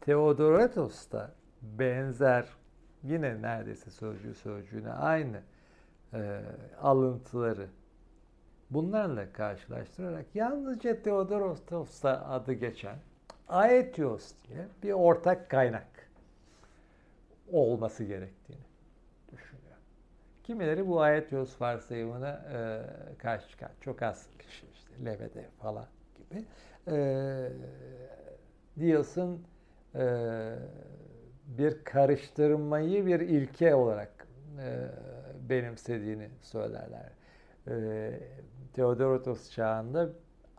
Theodoratos 0.00 1.10
da 1.10 1.34
benzer 1.62 2.48
yine 3.02 3.42
neredeyse 3.42 3.90
sözcüğü 3.90 4.34
sözcüğüne 4.34 4.92
aynı 4.92 5.40
e, 6.12 6.40
alıntıları 6.80 7.66
bunlarla 8.74 9.32
karşılaştırarak 9.32 10.26
yalnızca 10.34 11.02
Theodoros'ta 11.02 12.26
adı 12.26 12.52
geçen 12.52 12.96
Aetios 13.48 14.32
diye 14.48 14.66
bir 14.82 14.92
ortak 14.92 15.50
kaynak 15.50 15.86
olması 17.52 18.04
gerektiğini 18.04 18.64
düşünüyor. 19.32 19.76
Kimileri 20.42 20.88
bu 20.88 21.00
Aetios 21.00 21.60
varsayımına 21.60 22.30
e, 22.30 22.82
karşı 23.18 23.48
çıkar. 23.48 23.70
Çok 23.80 24.02
az 24.02 24.26
kişi 24.38 24.66
işte 24.74 25.04
Levede 25.04 25.48
falan 25.58 25.86
gibi. 26.16 26.44
E, 26.88 27.48
Dios'un 28.80 29.46
e, 29.94 30.04
bir 31.46 31.84
karıştırmayı 31.84 33.06
bir 33.06 33.20
ilke 33.20 33.74
olarak 33.74 34.26
e, 34.58 34.88
benimsediğini 35.48 36.28
söylerler. 36.42 37.12
E, 37.68 38.20
Theodoratos 38.72 39.50
çağında 39.50 40.08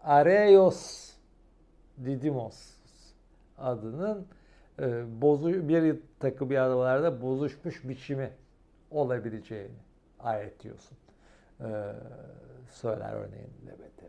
Areios 0.04 1.14
Didymos 2.06 2.74
adının 3.58 4.28
e, 4.80 5.22
bozu 5.22 5.68
bir 5.68 6.00
takım 6.20 6.52
yağmalarda 6.52 7.22
bozuşmuş 7.22 7.90
biçimi 7.90 8.32
olabileceğini 8.92 9.76
ayet 10.20 10.64
diyorsun. 10.64 10.98
E, 11.60 11.94
söyler 12.70 13.14
örneğin 13.14 13.52
Levete. 13.68 14.08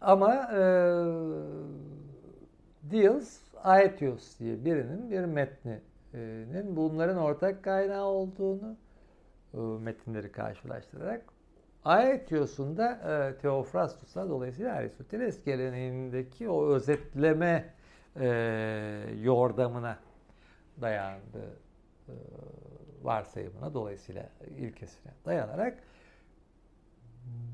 Ama 0.00 0.34
e, 0.34 0.62
Diels 2.90 3.38
Aetios 3.64 4.38
diye 4.38 4.64
birinin 4.64 5.10
bir 5.10 5.24
metninin 5.24 6.76
bunların 6.76 7.16
ortak 7.16 7.64
kaynağı 7.64 8.04
olduğunu 8.04 8.76
e, 9.54 9.58
metinleri 9.58 10.32
karşılaştırarak 10.32 11.24
Aetios'un 11.84 12.76
da 12.76 12.92
e, 12.92 13.38
Teofrastus'a 13.38 14.28
dolayısıyla 14.28 14.74
Aristoteles 14.74 15.44
geleneğindeki 15.44 16.48
o 16.48 16.66
özetleme 16.66 17.74
e, 18.16 18.26
yordamına 19.22 19.98
dayandığı 20.80 21.56
e, 22.08 22.14
varsayımına 23.02 23.74
dolayısıyla 23.74 24.28
ilkesine 24.58 25.12
dayanarak 25.26 25.78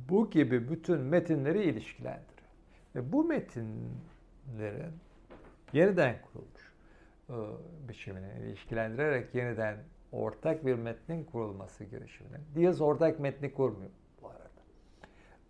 bu 0.08 0.30
gibi 0.30 0.70
bütün 0.70 1.00
metinleri 1.00 1.62
ilişkilendiriyor. 1.64 2.48
Ve 2.94 3.12
bu 3.12 3.24
metinlerin 3.24 4.92
yeniden 5.72 6.16
kurulmuş 6.22 6.72
e, 7.30 7.36
biçimini 7.88 8.32
ilişkilendirerek 8.40 9.34
yeniden 9.34 9.76
ortak 10.12 10.66
bir 10.66 10.74
metnin 10.74 11.24
kurulması 11.24 11.84
girişimini. 11.84 12.38
Diaz 12.54 12.80
ortak 12.80 13.20
metni 13.20 13.52
kurmuyor. 13.52 13.90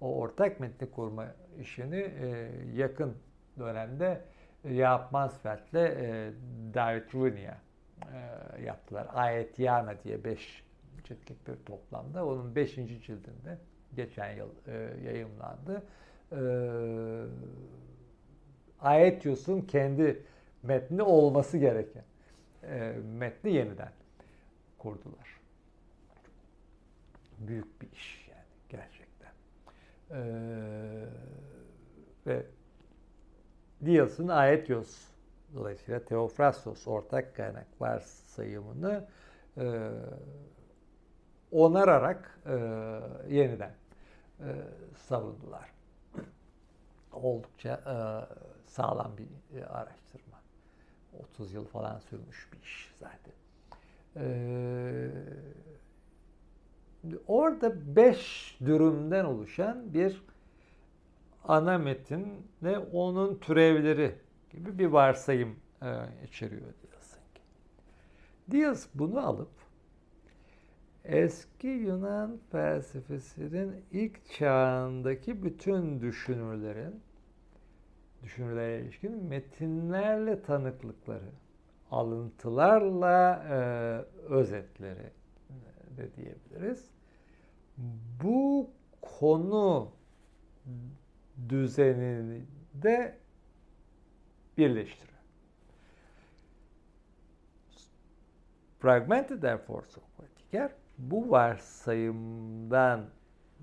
O 0.01 0.19
ortak 0.21 0.61
metni 0.61 0.91
kurma 0.91 1.27
işini 1.61 1.97
e, 1.97 2.51
yakın 2.75 3.15
dönemde 3.59 4.21
Yaap 4.65 5.13
Mansfeld'le 5.13 5.75
e, 5.75 6.33
David 6.75 7.15
Runia 7.15 7.55
e, 8.13 8.63
yaptılar. 8.63 9.07
Ayetyana 9.15 9.95
diye 10.05 10.25
beş 10.25 10.65
ciltlik 11.05 11.49
bir 11.49 11.57
toplamda. 11.67 12.27
Onun 12.27 12.55
beşinci 12.55 13.03
cildinde 13.03 13.59
geçen 13.97 14.37
yıl 14.37 14.51
e, 14.67 14.73
yayımlandı. 15.05 15.83
E, 16.33 16.41
Aetios'un 18.81 19.61
kendi 19.61 20.23
metni 20.63 21.03
olması 21.03 21.59
gereken 21.59 22.05
e, 22.63 22.95
metni 23.19 23.53
yeniden 23.53 23.93
kurdular. 24.79 25.41
Büyük 27.39 27.83
bir 27.83 27.93
iş. 27.93 28.28
E, 30.11 30.21
ve 32.27 32.47
Diels'in 33.85 34.29
Aetios 34.29 35.09
dolayısıyla 35.55 36.05
Theophrastos 36.05 36.89
ortak 36.89 37.37
kaynak 37.37 37.67
varsayımını 37.81 39.09
e, 39.57 39.91
onararak 41.53 42.41
e, 42.47 42.53
yeniden 43.29 43.75
e, 44.41 44.47
savundular. 44.97 45.73
Oldukça 47.13 47.75
e, 47.75 47.97
sağlam 48.67 49.13
bir 49.19 49.59
e, 49.59 49.65
araştırma. 49.65 50.39
30 51.19 51.53
yıl 51.53 51.65
falan 51.65 51.99
sürmüş 51.99 52.49
bir 52.53 52.59
iş 52.63 52.95
zaten. 53.01 53.33
Ee, 54.17 55.11
orada 57.27 57.97
beş 57.97 58.57
dürümden 58.61 59.25
oluşan 59.25 59.95
bir 59.95 60.23
ana 61.45 61.79
metin 61.79 62.29
ve 62.63 62.79
onun 62.79 63.39
türevleri 63.39 64.15
gibi 64.51 64.79
bir 64.79 64.87
varsayım 64.87 65.57
e, 65.83 65.87
içeriyor 66.25 66.61
diyorsun 66.83 67.21
ki. 67.35 67.43
Diaz 68.51 68.89
bunu 68.95 69.27
alıp 69.27 69.51
eski 71.05 71.67
Yunan 71.67 72.39
felsefesinin 72.53 73.85
ilk 73.91 74.31
çağındaki 74.33 75.43
bütün 75.43 76.01
düşünürlerin 76.01 77.01
düşünürlere 78.23 78.81
ilişkin 78.81 79.25
metinlerle 79.25 80.43
tanıklıkları, 80.43 81.31
alıntılarla 81.91 83.45
e, 83.51 83.59
özetleri 84.33 85.18
de 85.99 86.09
diyebiliriz. 86.17 86.91
Bu 88.23 88.71
konu 89.03 89.91
düzenini 91.49 92.43
de 92.75 93.19
birleştiriyor. 94.59 95.19
Fragmented 98.79 99.41
therefore 99.41 99.87
Sokratiker 99.87 100.71
bu 100.99 101.31
varsayımdan 101.31 103.05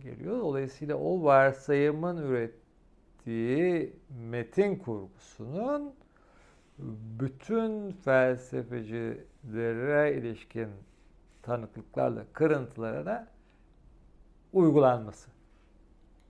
geliyor. 0.03 0.39
Dolayısıyla 0.39 0.95
o 0.95 1.23
varsayımın 1.23 2.17
ürettiği 2.17 3.93
metin 4.29 4.75
kurgusunun 4.75 5.93
bütün 7.19 7.91
felsefecilere 7.91 10.17
ilişkin 10.17 10.69
tanıklıklarla, 11.45 12.23
kırıntılara 12.33 13.05
da 13.05 13.27
uygulanması 14.53 15.31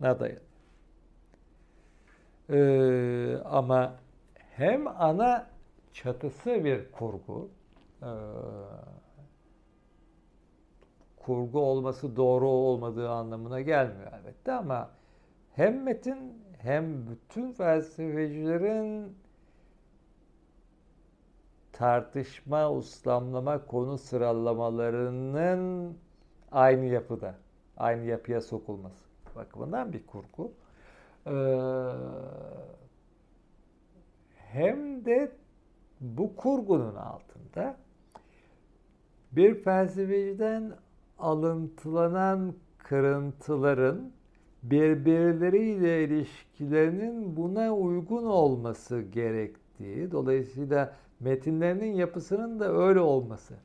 dayanıyor. 0.01 0.41
Ee, 2.49 3.37
ama 3.45 3.95
hem 4.35 4.87
ana 4.87 5.47
çatısı 5.93 6.63
bir 6.63 6.91
kurgu, 6.91 7.49
e, 8.01 8.11
kurgu 11.17 11.59
olması 11.59 12.15
doğru 12.15 12.47
olmadığı 12.47 13.09
anlamına 13.09 13.61
gelmiyor 13.61 14.11
elbette 14.13 14.51
ama 14.51 14.89
hem 15.55 15.83
metin 15.83 16.43
hem 16.57 17.07
bütün 17.09 17.51
felsefecilerin 17.51 19.17
tartışma, 21.75 22.71
uslamlama, 22.71 23.65
konu 23.65 23.97
sıralamalarının 23.97 25.93
aynı 26.51 26.85
yapıda, 26.85 27.35
aynı 27.77 28.05
yapıya 28.05 28.41
sokulması 28.41 29.05
bakımından 29.35 29.93
bir 29.93 30.05
kurgu. 30.05 30.51
Ee, 31.27 31.31
hem 34.35 35.05
de 35.05 35.31
bu 36.01 36.35
kurgunun 36.35 36.95
altında 36.95 37.77
bir 39.31 39.55
felsefeciden 39.55 40.73
alıntılanan 41.19 42.53
kırıntıların 42.77 44.11
birbirleriyle 44.63 46.03
ilişkilerinin 46.03 47.37
buna 47.37 47.75
uygun 47.75 48.25
olması 48.25 49.01
gerektiği, 49.01 50.11
dolayısıyla 50.11 50.93
metinlerinin 51.19 51.93
yapısının 51.93 52.59
da 52.59 52.73
öyle 52.73 52.99
olması 52.99 53.55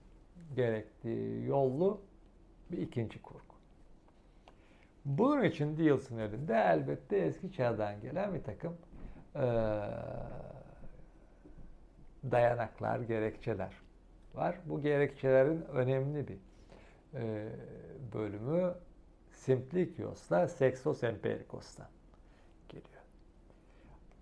gerektiği 0.57 1.47
yollu 1.47 2.01
bir 2.73 2.79
ikinci 2.79 3.23
kurgu. 3.23 3.41
Bunun 5.05 5.43
için 5.45 5.77
Diels'in 5.77 6.19
elinde 6.19 6.55
elbette 6.55 7.17
eski 7.17 7.53
çağdan 7.53 8.01
gelen 8.01 8.35
bir 8.35 8.43
takım 8.43 8.77
e, 9.35 9.43
dayanaklar, 12.31 13.01
gerekçeler 13.01 13.73
var. 14.35 14.57
Bu 14.65 14.81
gerekçelerin 14.81 15.63
önemli 15.63 16.29
bir 16.29 16.39
e, 17.15 17.49
bölümü 18.15 18.75
Simplikios'la 19.31 20.49
Sextos 20.49 21.05
Empiricos'tan. 21.05 21.89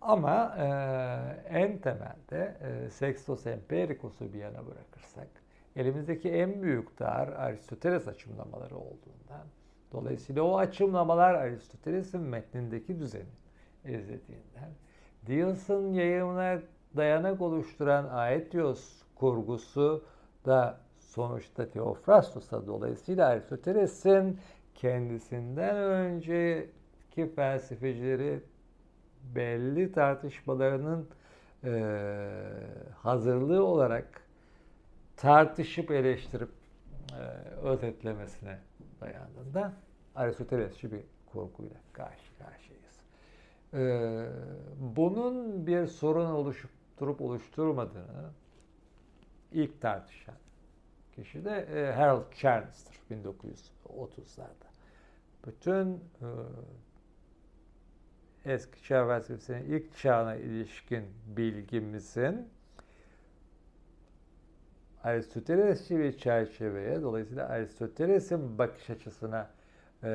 Ama 0.01 0.55
e, 0.59 1.59
en 1.59 1.79
temelde 1.79 2.57
e, 2.61 2.91
Sextos 2.91 3.47
Empiricos'u 3.47 4.33
bir 4.33 4.39
yana 4.39 4.67
bırakırsak 4.67 5.29
elimizdeki 5.77 6.31
en 6.31 6.63
büyük 6.63 6.99
dar 6.99 7.29
Aristoteles 7.29 8.09
açımlamaları 8.09 8.77
olduğundan 8.77 9.47
dolayısıyla 9.93 10.43
o 10.43 10.59
açımlamalar 10.59 11.35
Aristoteles'in 11.35 12.21
metnindeki 12.21 12.99
düzeni 12.99 13.35
izlediğinden 13.85 14.71
Diels'ın 15.27 15.93
yayımına 15.93 16.61
dayanak 16.97 17.41
oluşturan 17.41 18.09
Aetios 18.11 19.03
kurgusu 19.15 20.05
da 20.47 20.81
sonuçta 20.99 21.69
Theophrastos'a 21.69 22.67
dolayısıyla 22.67 23.27
Aristoteles'in 23.27 24.39
kendisinden 24.75 25.77
önceki 25.77 27.27
felsefecileri 27.37 28.41
belli 29.35 29.93
tartışmalarının 29.93 31.09
e, 31.65 31.71
hazırlığı 32.97 33.65
olarak 33.65 34.23
tartışıp 35.17 35.91
eleştirip 35.91 36.51
e, 37.13 37.23
özetlemesine 37.63 38.59
dayandığında 39.01 39.73
Aristotelesçi 40.15 40.93
bir 40.93 41.01
korkuyla 41.33 41.77
karşı 41.93 42.39
karşıyayız. 42.39 43.01
E, 43.75 43.81
bunun 44.97 45.67
bir 45.67 45.87
sorun 45.87 46.27
oluşturup 46.31 47.21
oluşturmadığını 47.21 48.31
ilk 49.53 49.81
tartışan 49.81 50.35
kişi 51.17 51.45
de 51.45 51.51
e, 51.51 51.93
Harold 51.93 52.33
Charnes'tir 52.33 53.01
1930'larda. 53.11 54.69
Bütün 55.47 55.95
e, 55.95 56.29
eski 58.49 58.83
çağ 58.83 59.07
felsefesinin 59.07 59.65
ilk 59.65 59.97
çağına 59.97 60.35
ilişkin 60.35 61.05
bilgimizin 61.27 62.49
Aristotelesçi 65.05 65.99
bir 65.99 66.19
çerçeveye, 66.19 67.03
dolayısıyla 67.03 67.49
Aristoteles'in 67.49 68.59
bakış 68.59 68.91
açısına 68.91 69.51
e, 70.03 70.09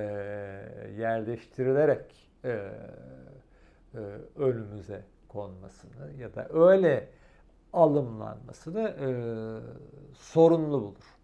yerleştirilerek 0.98 2.30
e, 2.44 2.50
e, 2.50 3.98
önümüze 4.36 5.04
konmasını 5.28 6.14
ya 6.20 6.36
da 6.36 6.50
öyle 6.50 7.10
alımlanmasını 7.74 8.82
e, 8.90 9.08
sorunlu 10.16 10.82
bulur 10.82 11.18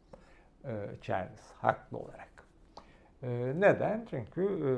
e, 0.65 0.90
Charles 1.02 1.52
haklı 1.57 1.98
olarak. 1.98 2.30
E, 3.23 3.30
neden? 3.56 4.07
Çünkü 4.10 4.41
e, 4.41 4.72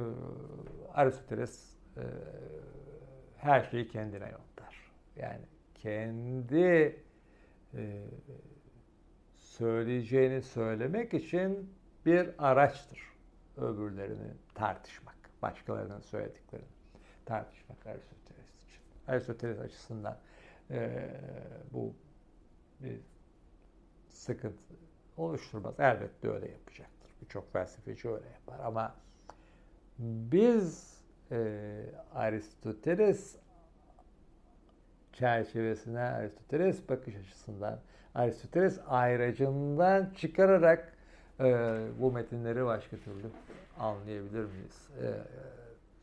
Aristoteles 0.94 1.81
e, 1.97 2.03
her 3.38 3.63
şeyi 3.63 3.88
kendine 3.88 4.30
yontar. 4.30 4.91
Yani 5.15 5.45
kendi 5.76 6.95
e, 7.73 8.03
söyleyeceğini 9.35 10.41
söylemek 10.41 11.13
için 11.13 11.73
bir 12.05 12.30
araçtır. 12.38 13.11
Öbürlerini 13.57 14.34
tartışmak, 14.55 15.15
başkalarının 15.41 15.99
söylediklerini 15.99 16.68
tartışmak 17.26 17.85
Aristoteles 17.85 18.63
için. 18.63 18.81
Aristoteles 19.07 19.59
açısından 19.59 20.18
e, 20.72 21.09
bu 21.72 21.93
bir 22.80 22.99
sıkıntı 24.09 24.73
oluşturmaz. 25.18 25.80
Elbette 25.80 26.30
öyle 26.30 26.51
yapacaktır. 26.51 27.11
Birçok 27.22 27.53
felsefeci 27.53 28.09
öyle 28.09 28.27
yapar 28.27 28.59
ama 28.65 28.95
biz 29.99 30.90
e, 31.32 31.62
Aristoteles 32.14 33.36
çerçevesine, 35.14 35.99
Aristoteles 35.99 36.90
bakış 36.90 37.16
açısından, 37.16 37.80
Aristoteles 38.16 38.80
ayracından 38.88 40.10
çıkararak 40.18 40.94
e, 41.40 41.78
bu 41.99 42.12
metinleri 42.12 42.66
başka 42.66 42.98
türlü 42.98 43.28
anlayabilir 43.80 44.45
miyiz 44.45 44.90
e, 45.02 45.08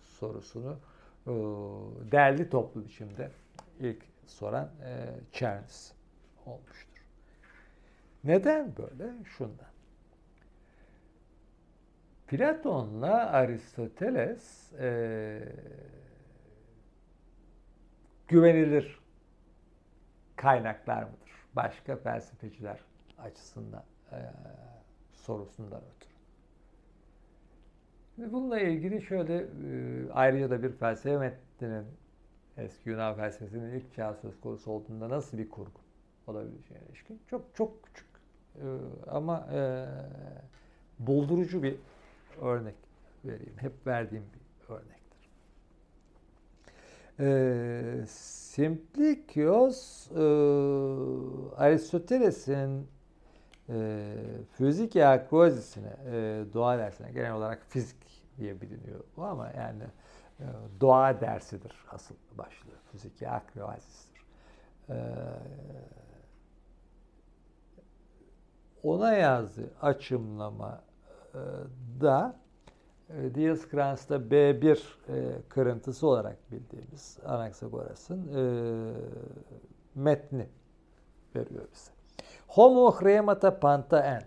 sorusunu 0.02 0.76
e, 1.26 1.32
derli 2.12 2.50
toplu 2.50 2.84
biçimde 2.84 3.30
ilk 3.80 4.02
soran 4.26 4.70
e, 4.84 5.06
Charles 5.32 5.92
olmuştur. 6.46 7.02
Neden 8.24 8.72
böyle? 8.76 9.12
Şundan. 9.24 9.68
Platon'la 12.28 13.30
Aristoteles 13.32 14.72
e, 14.72 15.40
güvenilir 18.28 18.98
kaynaklar 20.36 21.02
mıdır? 21.02 21.30
Başka 21.56 21.96
felsefeciler 21.96 22.78
açısından 23.18 23.84
e, 24.12 24.18
sorusundan 25.12 25.82
ötürü. 25.96 26.08
Bununla 28.32 28.60
ilgili 28.60 29.02
şöyle 29.02 29.36
e, 29.36 29.46
ayrıca 30.12 30.50
da 30.50 30.62
bir 30.62 30.72
felsefe 30.72 31.18
metninin 31.18 31.86
eski 32.56 32.90
Yunan 32.90 33.14
felsefesinin 33.14 33.74
ilk 33.74 33.94
çağ 33.94 34.14
söz 34.14 34.40
konusu 34.40 34.70
olduğunda 34.70 35.08
nasıl 35.08 35.38
bir 35.38 35.48
kurgu 35.48 35.80
olabileceğine 36.26 36.86
ilişkin 36.86 37.20
çok 37.26 37.54
çok 37.54 37.82
küçük 37.82 38.06
e, 38.56 38.66
ama 39.06 39.48
e, 39.52 39.86
buldurucu 40.98 41.62
bir 41.62 41.76
örnek 42.42 42.74
vereyim. 43.24 43.54
Hep 43.56 43.86
verdiğim 43.86 44.24
bir 44.34 44.74
örnektir. 44.74 45.30
E, 47.20 48.06
Simplikios 48.06 50.10
e, 50.10 50.22
Aristoteles'in 51.56 52.88
e, 53.68 54.14
fizik 54.52 54.96
akrozisine, 54.96 55.96
e, 56.06 56.44
doğa 56.54 56.78
dersine 56.78 57.12
genel 57.12 57.32
olarak 57.32 57.62
fizik 57.68 58.24
diye 58.38 58.60
biliniyor 58.60 59.00
bu 59.16 59.24
ama 59.24 59.50
yani 59.56 59.82
e, 60.40 60.44
doğa 60.80 61.20
dersidir 61.20 61.72
asıl 61.90 62.14
başlığı. 62.38 62.78
Fizik 62.92 63.22
akrozistir. 63.22 64.22
E, 64.88 64.96
ona 68.82 69.12
yazdığı 69.12 69.70
açımlama 69.82 70.80
da 72.00 72.36
e, 73.10 73.34
Dioscrans'ta 73.34 74.16
B1 74.16 74.78
e, 75.08 75.42
kırıntısı 75.48 76.06
olarak 76.06 76.52
bildiğimiz 76.52 77.18
Anaxagoras'ın 77.24 78.28
e, 78.28 78.42
metni 79.94 80.48
veriyor 81.36 81.64
bize. 81.72 81.90
Homo 82.48 82.92
hremata 83.00 83.60
panta 83.60 84.00
en. 84.00 84.22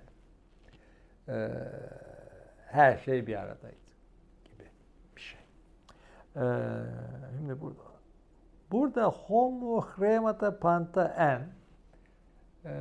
E, 1.33 1.49
her 2.65 2.97
şey 2.97 3.27
bir 3.27 3.35
aradaydı 3.35 3.75
gibi 4.45 4.69
bir 5.15 5.21
şey. 5.21 5.39
E, 6.35 6.43
şimdi 7.37 7.61
burada 7.61 7.91
burada 8.71 9.09
homo 9.09 9.81
hremata 9.81 10.59
panta 10.59 11.07
en 11.07 11.41
e, 12.69 12.73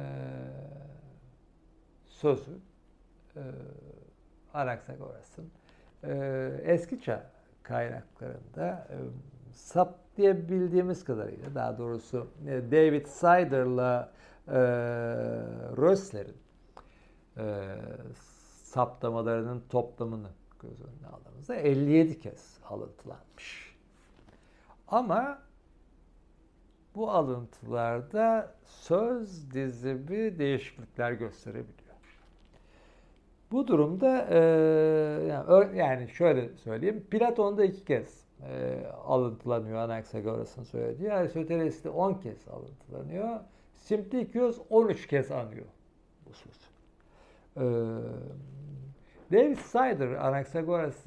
sözü 2.06 2.58
e, 3.36 3.42
Anaxagoras'ın 4.54 5.50
e, 6.04 6.52
eski 6.64 7.02
çağ 7.02 7.30
kaynaklarında 7.62 8.86
e, 8.90 8.96
sap 9.52 9.94
diye 10.16 10.48
bildiğimiz 10.48 11.04
kadarıyla 11.04 11.54
daha 11.54 11.78
doğrusu 11.78 12.26
e, 12.46 12.70
David 12.70 13.06
Sider'la 13.06 14.12
e, 14.48 14.60
Rösler'in 15.76 16.36
e, 17.36 17.76
saptamalarının 18.62 19.62
toplamını 19.68 20.28
göz 20.62 20.80
önüne 20.80 21.06
aldığımızda 21.06 21.54
57 21.54 22.20
kez 22.20 22.58
alıntılanmış. 22.68 23.76
Ama 24.88 25.38
bu 26.94 27.10
alıntılarda 27.10 28.54
söz 28.64 29.50
dizimi 29.54 30.38
değişiklikler 30.38 31.12
gösterebiliyor. 31.12 31.79
Bu 33.52 33.66
durumda 33.66 34.26
e, 34.30 34.38
yani, 35.76 36.08
şöyle 36.08 36.56
söyleyeyim, 36.56 37.06
Platon'da 37.10 37.64
iki 37.64 37.84
kez 37.84 38.24
e, 38.42 38.86
alıntılanıyor 39.04 39.78
Anaxagoras'ın 39.78 40.62
söylediği. 40.62 41.12
Aristoteles'te 41.12 41.90
10 41.90 42.14
kez 42.14 42.48
alıntılanıyor. 42.48 43.40
Simplikios 43.74 44.58
13 44.70 45.06
kez 45.06 45.30
anıyor 45.30 45.66
bu 46.26 46.32
söz. 46.34 46.70
E, 47.56 47.64
David 49.32 49.56
Sider 49.56 50.08
Anaxagoras 50.08 51.06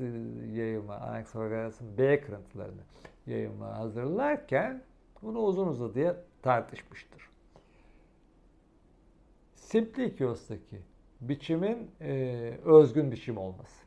yayımı, 0.54 0.94
Anaxagoras'ın 0.94 1.98
B 1.98 2.22
kırıntılarını 2.22 2.82
yayımı 3.28 3.66
hazırlarken 3.66 4.84
bunu 5.22 5.40
uzun 5.40 5.68
uzadıya 5.68 6.16
tartışmıştır. 6.42 7.30
Simplikios'taki 9.56 10.93
biçimin 11.30 11.92
e, 12.02 12.14
özgün 12.66 13.12
biçim 13.12 13.38
olması 13.38 13.86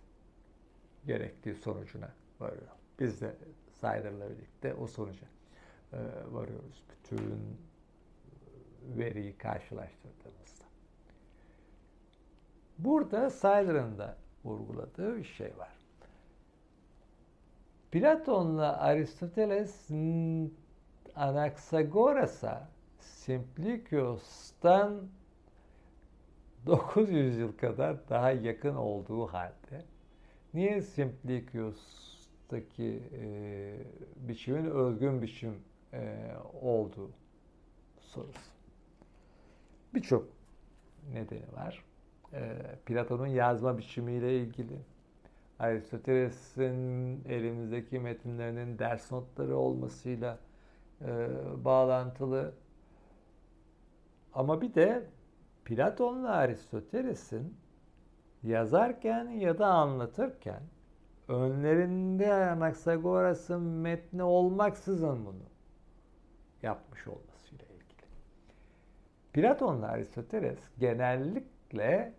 gerektiği 1.06 1.54
sonucuna 1.54 2.08
varıyor. 2.40 2.68
Biz 3.00 3.20
de 3.20 3.34
Snyder'la 3.80 4.30
birlikte 4.30 4.74
o 4.74 4.86
sonuca 4.86 5.26
e, 5.92 5.98
varıyoruz. 6.30 6.84
Bütün 6.90 7.58
veriyi 8.82 9.38
karşılaştırdığımızda. 9.38 10.64
Burada 12.78 13.30
Snyder'ın 13.30 13.98
da 13.98 14.16
vurguladığı 14.44 15.16
bir 15.16 15.24
şey 15.24 15.58
var. 15.58 15.76
Platon'la 17.92 18.80
Aristoteles 18.80 19.90
Anaxagoras'a 21.16 22.68
Simplikios'tan 23.00 25.08
900 26.66 27.36
yıl 27.36 27.56
kadar 27.56 28.08
daha 28.08 28.30
yakın 28.30 28.74
olduğu 28.74 29.26
halde 29.26 29.84
niye 30.54 30.82
Simplikios'taki 30.82 33.02
e, 33.12 33.74
biçimin 34.16 34.70
özgün 34.70 35.22
biçim 35.22 35.54
e, 35.92 36.32
olduğu 36.62 37.10
sorusu. 37.98 38.50
Birçok 39.94 40.28
nedeni 41.12 41.52
var. 41.52 41.84
E, 42.32 42.56
Platon'un 42.86 43.26
yazma 43.26 43.78
biçimiyle 43.78 44.40
ilgili, 44.40 44.78
Aristoteles'in 45.58 47.24
elimizdeki 47.28 47.98
metinlerinin 47.98 48.78
ders 48.78 49.12
notları 49.12 49.56
olmasıyla 49.56 50.38
e, 51.00 51.28
bağlantılı. 51.64 52.54
Ama 54.34 54.60
bir 54.60 54.74
de 54.74 55.06
Platon'la 55.66 56.30
Aristoteles'in 56.30 57.56
yazarken 58.42 59.28
ya 59.28 59.58
da 59.58 59.66
anlatırken 59.66 60.62
önlerinde 61.28 62.34
Anaxagoras'ın 62.34 63.62
metni 63.62 64.22
olmaksızın 64.22 65.26
bunu 65.26 65.42
yapmış 66.62 67.06
olmasıyla 67.06 67.64
ilgili. 67.64 68.06
Platon'la 69.32 69.86
Aristoteles 69.86 70.58
genellikle 70.78 72.12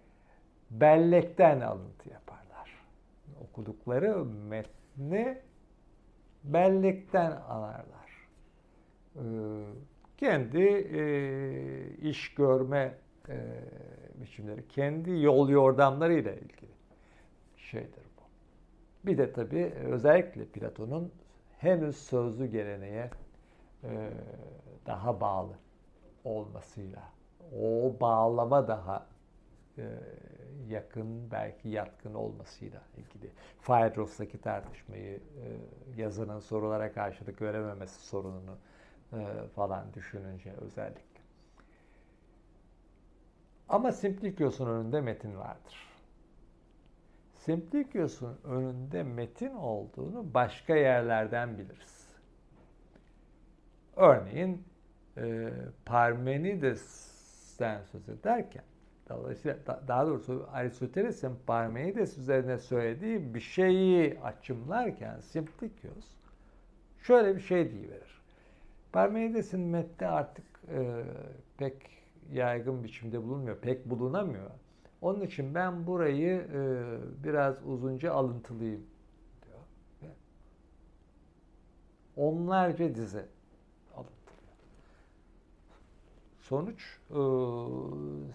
bellekten 0.71 1.61
alıntı 1.61 2.09
yaparlar. 2.09 2.83
Okudukları 3.41 4.25
metni 4.25 5.41
bellekten 6.43 7.31
anarlar. 7.31 8.27
Ee, 9.15 9.21
kendi 10.17 10.63
e, 10.63 12.09
iş 12.09 12.33
görme 12.33 12.93
e, 13.29 13.37
biçimleri, 14.15 14.67
kendi 14.67 15.11
yol 15.11 15.49
yordamlarıyla 15.49 16.31
ilgili 16.31 16.71
şeydir 17.57 18.03
bu. 18.17 18.21
Bir 19.07 19.17
de 19.17 19.33
tabii 19.33 19.65
özellikle 19.65 20.45
Platon'un 20.45 21.11
henüz 21.57 21.97
sözlü 21.97 22.45
geleneğe 22.45 23.09
e, 23.83 24.09
daha 24.85 25.21
bağlı 25.21 25.53
olmasıyla, 26.23 27.03
o 27.61 27.95
bağlama 28.01 28.67
daha 28.67 29.05
e, 29.77 29.83
yakın, 30.69 31.31
belki 31.31 31.69
yatkın 31.69 32.13
olmasıyla 32.13 32.81
ilgili. 32.97 33.31
Phaedros'taki 33.61 34.41
tartışmayı, 34.41 35.15
e, 35.15 35.21
yazının 36.01 36.39
sorulara 36.39 36.93
karşılık 36.93 37.41
verememesi 37.41 38.07
sorununu 38.07 38.57
e, 39.13 39.47
falan 39.55 39.93
düşününce 39.93 40.53
özellikle. 40.61 41.16
Ama 43.69 43.91
Simplikios'un 43.91 44.67
önünde 44.67 45.01
metin 45.01 45.37
vardır. 45.37 45.87
Simplikios'un 47.33 48.37
önünde 48.43 49.03
metin 49.03 49.53
olduğunu 49.53 50.33
başka 50.33 50.75
yerlerden 50.75 51.57
biliriz. 51.57 52.07
Örneğin 53.95 54.63
e, 55.17 55.49
Parmenides'ten 55.85 57.81
söz 57.83 58.09
ederken, 58.09 58.63
dolayısıyla 59.09 59.57
daha 59.87 60.07
doğrusu 60.07 60.49
Aristoteles'in 60.51 61.35
Parmenides 61.47 62.17
üzerine 62.17 62.57
söylediği 62.57 63.33
bir 63.33 63.39
şeyi 63.39 64.19
açımlarken 64.19 65.19
Simplikios 65.19 66.05
şöyle 67.03 67.35
bir 67.35 67.41
şey 67.41 67.71
diyiverir. 67.71 68.21
Parmenides'in 68.91 69.59
metni 69.59 70.07
artık 70.07 70.45
e, 70.69 71.03
pek 71.57 71.96
yaygın 72.33 72.83
biçimde 72.83 73.23
bulunmuyor, 73.23 73.57
pek 73.57 73.89
bulunamıyor. 73.89 74.51
Onun 75.01 75.21
için 75.21 75.55
ben 75.55 75.87
burayı 75.87 76.47
e, 76.53 76.63
biraz 77.23 77.65
uzunca 77.65 78.13
alıntılayayım 78.13 78.85
diyor. 79.45 80.13
Onlarca 82.17 82.95
dize 82.95 83.25
alıntılıyor. 83.95 84.57
Sonuç 86.39 86.99
e, 87.09 87.19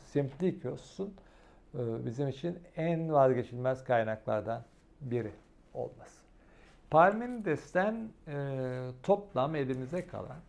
Simplikios'un 0.07 1.15
e, 1.75 2.07
bizim 2.07 2.29
için 2.29 2.59
en 2.77 3.13
vazgeçilmez 3.13 3.85
kaynaklardan 3.85 4.65
biri 5.01 5.33
olması. 5.75 6.23
Parmenides'ten 6.91 8.09
e, 8.29 8.89
toplam 9.03 9.55
elimize 9.55 10.07
kalan 10.07 10.41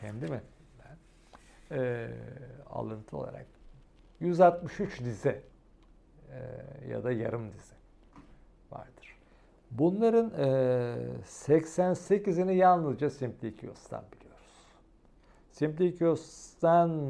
kendi 0.00 0.20
metninden 0.20 0.57
e, 1.70 2.08
alıntı 2.70 3.16
olarak 3.16 3.46
163 4.20 5.00
dize 5.04 5.42
e, 6.32 6.38
ya 6.88 7.04
da 7.04 7.12
yarım 7.12 7.52
dize 7.52 7.74
vardır. 8.70 9.18
Bunların 9.70 10.30
e, 10.30 10.46
88'ini 11.24 12.52
yalnızca 12.52 13.10
Simplikios'tan 13.10 14.04
biliyoruz. 14.12 14.38
Simplikios'tan 15.50 17.00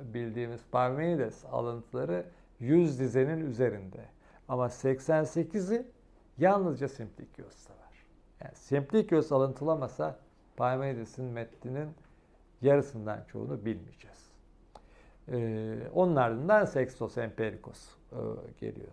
bildiğimiz 0.00 0.60
Parmenides 0.72 1.44
alıntıları 1.44 2.26
100 2.60 2.98
dizenin 3.00 3.46
üzerinde. 3.46 4.04
Ama 4.48 4.66
88'i 4.66 5.86
yalnızca 6.38 6.88
Simplikios'ta 6.88 7.74
var. 7.74 8.06
Yani 8.44 8.54
Simplikios 8.54 9.32
alıntılamasa 9.32 10.18
Parmenides'in 10.56 11.24
metninin 11.24 11.88
yarısından 12.66 13.24
çoğunu 13.32 13.64
bilmeyeceğiz. 13.64 14.30
Ee, 15.32 15.88
onun 15.94 16.16
ardından 16.16 16.64
Sextos 16.64 17.18
Empiricos 17.18 17.88
e, 18.12 18.18
geliyor 18.60 18.92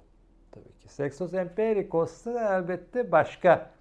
tabii 0.51 0.77
ki. 0.79 0.93
Sextos 0.93 1.33
Empiricos'ta 1.33 2.57
elbette 2.57 3.11
başka 3.11 3.71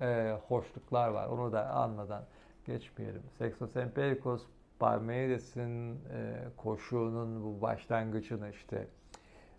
e, 0.00 0.36
hoşluklar 0.48 1.08
var. 1.08 1.28
Onu 1.28 1.52
da 1.52 1.70
anmadan 1.70 2.24
geçmeyelim. 2.64 3.22
Sextos 3.38 3.76
Empiricos 3.76 4.42
Parmenides'in 4.78 5.94
e, 5.94 6.34
koşuğunun 6.56 7.44
bu 7.44 7.62
başlangıcını 7.62 8.50
işte 8.50 8.86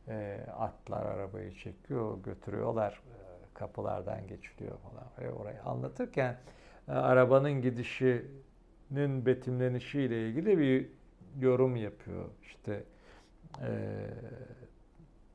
e, 0.08 0.46
atlar 0.58 1.06
arabayı 1.06 1.56
çekiyor, 1.56 2.24
götürüyorlar. 2.24 2.92
E, 2.94 3.24
kapılardan 3.54 4.28
geçiliyor 4.28 4.78
falan. 4.78 5.08
Ve 5.20 5.34
orayı 5.34 5.64
anlatırken 5.64 6.38
e, 6.88 6.92
arabanın 6.92 7.62
gidişinin 8.94 9.26
betimlenişiyle 9.26 10.30
ilgili 10.30 10.58
bir 10.58 10.90
yorum 11.40 11.76
yapıyor. 11.76 12.26
İşte 12.44 12.84
e, 13.62 13.70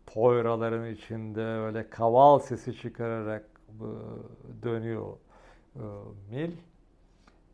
poyraların 0.07 0.87
içinde 0.87 1.43
öyle 1.43 1.91
kaval 1.91 2.39
sesi 2.39 2.77
çıkararak 2.77 3.45
e, 3.71 3.89
dönüyor 4.63 5.17
e, 5.77 5.83
mil 6.31 6.53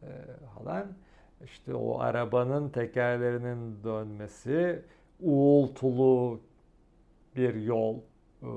e, 0.03 0.11
falan. 0.55 0.87
İşte 1.45 1.75
o 1.75 2.01
arabanın 2.01 2.69
tekerlerinin 2.69 3.85
dönmesi, 3.85 4.83
uğultulu 5.21 6.41
bir 7.37 7.55
yol 7.55 7.97
e, 8.43 8.51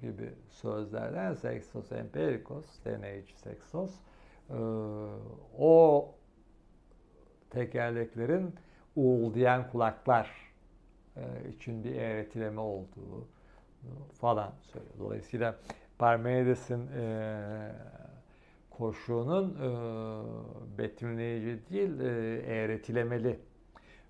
gibi 0.00 0.32
sözlerden 0.50 1.34
Sextos 1.34 1.92
Empiricos, 1.92 2.66
deneyici 2.84 3.34
Sextos, 3.38 3.94
e, 4.50 4.54
o 5.58 6.14
tekerleklerin 7.50 8.54
uğuldayan 8.96 9.70
kulaklar 9.70 10.30
e, 11.16 11.22
için 11.48 11.84
bir 11.84 11.94
eğretileme 11.94 12.60
olduğu 12.60 13.28
falan 14.12 14.52
söylüyor. 14.62 14.94
Dolayısıyla 14.98 15.56
Parmenides'in 15.98 16.86
e, 16.86 17.72
koşuğunun 18.70 19.54
e, 19.54 20.78
betimleyici 20.78 21.70
değil, 21.70 22.00
e, 22.00 22.42
eğretilemeli 22.46 23.38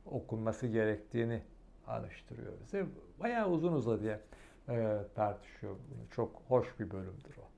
okunması 0.06 0.66
gerektiğini 0.66 1.42
anıştırıyor 1.86 2.52
bize. 2.62 2.86
Bayağı 3.20 3.48
uzun 3.48 3.72
uzadıya 3.72 4.20
e, 4.68 4.98
tartışıyor. 5.14 5.76
Çok 6.10 6.42
hoş 6.48 6.80
bir 6.80 6.90
bölümdür 6.90 7.36
o 7.38 7.48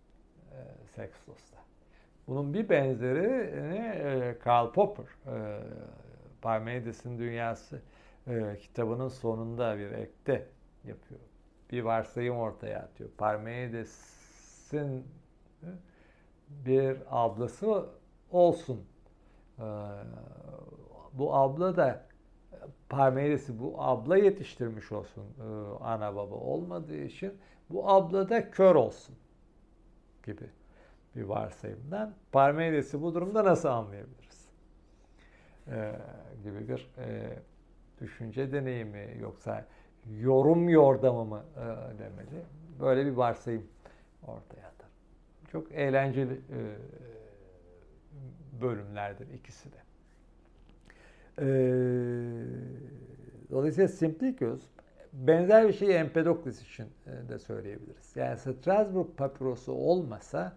e, 0.55 0.59
Sextos'ta. 0.95 1.66
Bunun 2.29 2.55
bir 2.55 2.69
benzeri 2.69 3.27
e, 3.27 4.39
Karl 4.39 4.73
Popper, 4.73 5.05
e, 5.05 5.63
Parmenides'in 6.43 7.19
dünyası 7.19 7.81
e, 8.27 8.57
kitabının 8.61 9.09
sonunda 9.09 9.79
bir 9.79 9.91
ekte 9.91 10.49
yapıyor. 10.85 11.21
Bir 11.71 11.83
varsayım 11.83 12.37
ortaya 12.37 12.79
atıyor. 12.79 13.11
Parmenides'in 13.19 15.05
e, 15.63 15.69
bir 16.49 16.99
ablası 17.11 17.87
olsun. 18.31 18.87
E, 19.59 19.67
bu 21.13 21.35
abla 21.35 21.77
da 21.77 22.07
Parmenides'i 22.89 23.61
bu 23.61 23.75
abla 23.79 24.17
yetiştirmiş 24.17 24.93
olsun 24.93 25.25
e, 25.41 25.45
ana 25.85 26.17
baba 26.17 26.35
olmadığı 26.35 26.97
için 26.97 27.39
bu 27.71 27.91
abla 27.91 28.29
da 28.29 28.51
kör 28.51 28.75
olsun 28.75 29.17
gibi 30.27 30.51
bir 31.17 31.23
varsayımdan 31.23 32.15
Parmenides'i 32.33 33.03
bu 33.03 33.15
durumda 33.15 33.45
nasıl 33.45 33.69
anlayabiliriz? 33.69 34.49
Ee, 35.69 35.93
gibi 36.43 36.69
bir 36.69 36.91
e, 36.99 37.39
düşünce 38.01 38.53
deneyimi 38.53 39.17
yoksa 39.21 39.67
yorum 40.21 40.69
yordamı 40.69 41.25
mı 41.25 41.45
e, 41.57 41.65
demeli? 41.99 42.45
Böyle 42.81 43.07
bir 43.07 43.13
varsayım 43.13 43.67
ortaya 44.23 44.67
atar. 44.67 44.89
Çok 45.53 45.73
eğlenceli 45.73 46.33
e, 46.33 46.61
bölümlerdir 48.61 49.29
ikisi 49.35 49.69
de. 49.73 49.77
E, 51.39 51.47
dolayısıyla 53.51 53.89
Simplicus 53.89 54.63
benzer 55.13 55.69
bir 55.69 55.73
şeyi 55.73 55.91
Empedokles 55.91 56.63
için 56.63 56.87
e, 57.07 57.29
de 57.29 57.39
söyleyebiliriz. 57.39 58.17
Yani 58.17 58.39
Strasbourg 58.39 59.09
papirosu 59.17 59.73
olmasa 59.73 60.57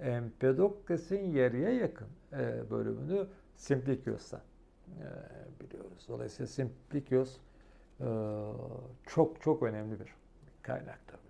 Empedokles'in 0.00 1.30
yarıya 1.30 1.70
yakın 1.70 2.08
e, 2.32 2.70
bölümünü 2.70 3.26
Simplicius'tan 3.54 4.40
e, 4.88 5.06
biliyoruz. 5.60 6.06
Dolayısıyla 6.08 6.46
Simplicius 6.46 7.36
e, 8.00 8.06
çok 9.06 9.42
çok 9.42 9.62
önemli 9.62 10.00
bir 10.00 10.14
kaynaktır. 10.62 11.20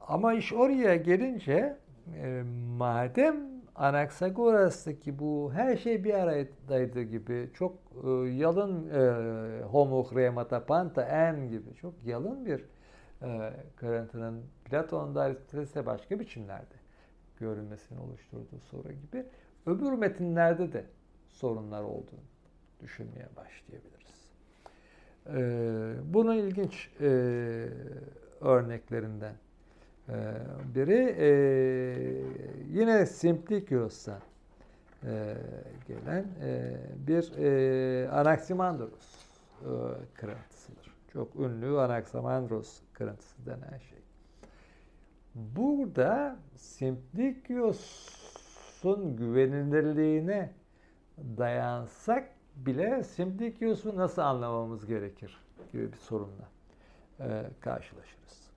Ama 0.00 0.34
iş 0.34 0.52
oraya 0.52 0.96
gelince 0.96 1.76
madem 2.78 3.36
Anaxagoras'taki 3.74 5.18
bu 5.18 5.50
her 5.54 5.76
şey 5.76 6.04
bir 6.04 6.14
aradaydı 6.14 7.02
gibi 7.02 7.50
çok 7.54 7.74
yalın 8.38 8.88
e, 8.88 9.62
homo 9.62 10.06
cremata 10.10 10.66
panta 10.66 11.02
en 11.02 11.48
gibi 11.48 11.74
çok 11.74 11.94
yalın 12.04 12.46
bir 12.46 12.64
e, 13.22 13.52
kırıntının 13.76 14.42
Platon'da 14.64 15.22
Aristoteles'e 15.22 15.86
başka 15.86 16.20
biçimlerde 16.20 16.74
görülmesini 17.36 18.00
oluşturduğu 18.00 18.60
soru 18.70 18.92
gibi 18.92 19.26
öbür 19.66 19.92
metinlerde 19.92 20.72
de 20.72 20.84
sorunlar 21.28 21.82
olduğunu 21.82 22.20
düşünmeye 22.80 23.28
başlayabiliriz. 23.36 24.30
E, 25.26 26.14
bunun 26.14 26.36
ilginç 26.36 26.90
e, 27.00 27.08
örneklerinden 28.40 29.34
e, 30.08 30.14
biri 30.74 31.16
e, 31.18 31.30
yine 32.68 33.06
Simplicius'tan 33.06 34.20
e, 35.04 35.36
gelen 35.88 36.24
e, 36.42 36.76
bir 37.06 37.32
e, 37.38 38.10
Anaximandros 38.10 39.26
e, 39.60 39.68
kırıntısıdır. 40.14 40.59
Çok 41.12 41.36
ünlü 41.36 41.80
Anaximandros 41.80 42.80
kırıntısı 42.92 43.46
denen 43.46 43.78
şey. 43.78 43.98
Burada 45.34 46.36
Simplicius'un 46.56 47.86
güvenilirliğine 49.16 50.52
dayansak 51.18 52.28
bile 52.56 53.04
Simplicius'u 53.04 53.96
nasıl 53.96 54.22
anlamamız 54.22 54.86
gerekir 54.86 55.40
gibi 55.72 55.92
bir 55.92 55.96
sorunla 55.96 56.48
e, 57.20 57.44
karşılaşırız. 57.60 58.50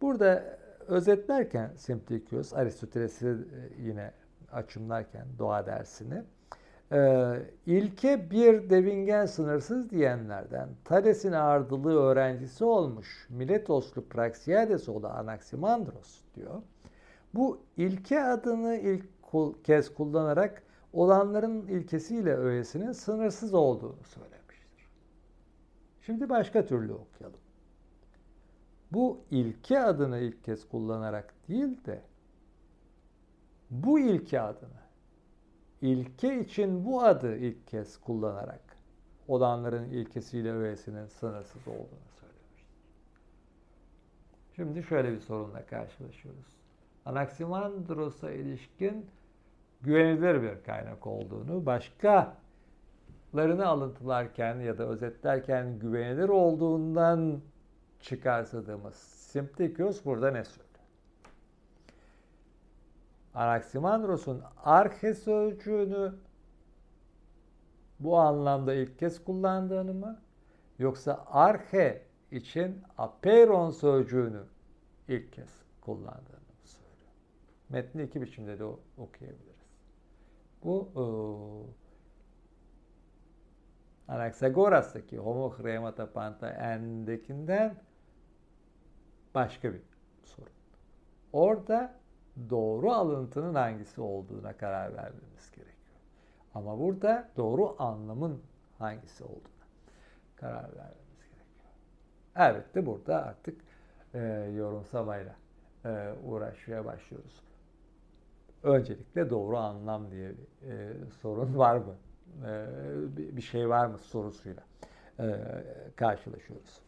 Burada 0.00 0.58
özetlerken 0.86 1.70
Simplicius, 1.76 2.54
Aristoteles'i 2.54 3.36
yine 3.78 4.12
açımlarken 4.52 5.26
doğa 5.38 5.66
dersini 5.66 6.22
ee, 6.92 7.42
ilke 7.66 8.30
bir 8.30 8.70
devingen 8.70 9.26
sınırsız 9.26 9.90
diyenlerden 9.90 10.68
Thales'in 10.84 11.32
ardılığı 11.32 11.98
öğrencisi 12.00 12.64
olmuş 12.64 13.26
Miletoslu 13.30 14.04
Praxiades 14.04 14.88
oğlu 14.88 15.06
Anaximandros 15.06 16.20
diyor. 16.34 16.62
Bu 17.34 17.60
ilke 17.76 18.22
adını 18.22 18.76
ilk 18.76 19.04
kez 19.64 19.94
kullanarak 19.94 20.62
olanların 20.92 21.66
ilkesiyle 21.66 22.36
öğesinin 22.36 22.92
sınırsız 22.92 23.54
olduğunu 23.54 24.04
söylemiştir. 24.04 24.88
Şimdi 26.00 26.28
başka 26.28 26.66
türlü 26.66 26.92
okuyalım. 26.92 27.40
Bu 28.92 29.20
ilke 29.30 29.80
adını 29.80 30.18
ilk 30.18 30.44
kez 30.44 30.68
kullanarak 30.68 31.34
değil 31.48 31.84
de 31.84 32.02
bu 33.70 33.98
ilke 33.98 34.40
adını 34.40 34.87
ilke 35.82 36.40
için 36.40 36.84
bu 36.84 37.02
adı 37.02 37.36
ilk 37.36 37.66
kez 37.66 38.00
kullanarak 38.00 38.76
olanların 39.28 39.84
ilkesiyle 39.84 40.52
öğesinin 40.52 41.06
sınırsız 41.06 41.68
olduğunu 41.68 42.08
söylemiştir. 42.20 42.66
Şimdi 44.56 44.82
şöyle 44.82 45.12
bir 45.12 45.20
sorunla 45.20 45.66
karşılaşıyoruz. 45.66 46.58
Anaximandros'a 47.04 48.30
ilişkin 48.30 49.06
güvenilir 49.80 50.42
bir 50.42 50.64
kaynak 50.64 51.06
olduğunu, 51.06 51.66
başkalarını 51.66 52.36
alıntılarken 53.66 54.60
ya 54.60 54.78
da 54.78 54.84
özetlerken 54.88 55.78
güvenilir 55.78 56.28
olduğundan 56.28 57.40
çıkarsadığımız 58.00 58.94
Simplicius 58.94 60.04
burada 60.04 60.30
ne 60.30 60.44
söylüyor? 60.44 60.67
Anaximandros'un 63.38 64.42
arche 64.64 65.14
sözcüğünü 65.14 66.14
bu 68.00 68.18
anlamda 68.18 68.74
ilk 68.74 68.98
kez 68.98 69.24
kullandığını 69.24 69.94
mı 69.94 70.20
yoksa 70.78 71.24
arche 71.26 72.02
için 72.30 72.82
aperon 72.98 73.70
sözcüğünü 73.70 74.42
ilk 75.08 75.32
kez 75.32 75.62
kullandığını 75.80 76.36
mı 76.36 76.64
söylüyor? 76.64 77.10
Metni 77.68 78.02
iki 78.02 78.22
biçimde 78.22 78.58
de 78.58 78.64
okuyabiliriz. 78.98 79.68
Bu 80.64 80.88
e, 84.08 84.12
Anaxagoras'taki 84.12 85.18
Homo 85.18 85.56
Chremata 85.56 86.12
Panta 86.12 86.50
endekinden 86.50 87.74
başka 89.34 89.72
bir 89.72 89.82
sorun. 90.24 90.52
Orada 91.32 91.98
doğru 92.50 92.92
alıntının 92.92 93.54
hangisi 93.54 94.00
olduğuna 94.00 94.56
karar 94.56 94.96
vermemiz 94.96 95.50
gerekiyor. 95.50 95.98
Ama 96.54 96.78
burada 96.78 97.28
doğru 97.36 97.76
anlamın 97.78 98.42
hangisi 98.78 99.24
olduğuna 99.24 99.66
karar 100.36 100.76
vermemiz 100.76 101.18
gerekiyor. 101.30 101.70
Elbette 102.36 102.86
burada 102.86 103.24
artık 103.24 103.60
e, 104.14 104.18
yorumsamayla 104.56 105.36
e, 105.84 106.12
uğraşmaya 106.24 106.84
başlıyoruz. 106.84 107.42
Öncelikle 108.62 109.30
doğru 109.30 109.56
anlam 109.56 110.10
diye 110.10 110.30
bir 110.30 110.70
e, 110.70 110.94
sorun 111.20 111.58
var 111.58 111.76
mı? 111.76 111.94
E, 112.46 113.36
bir 113.36 113.42
şey 113.42 113.68
var 113.68 113.86
mı 113.86 113.98
sorusuyla 113.98 114.62
e, 115.20 115.36
karşılaşıyoruz. 115.96 116.87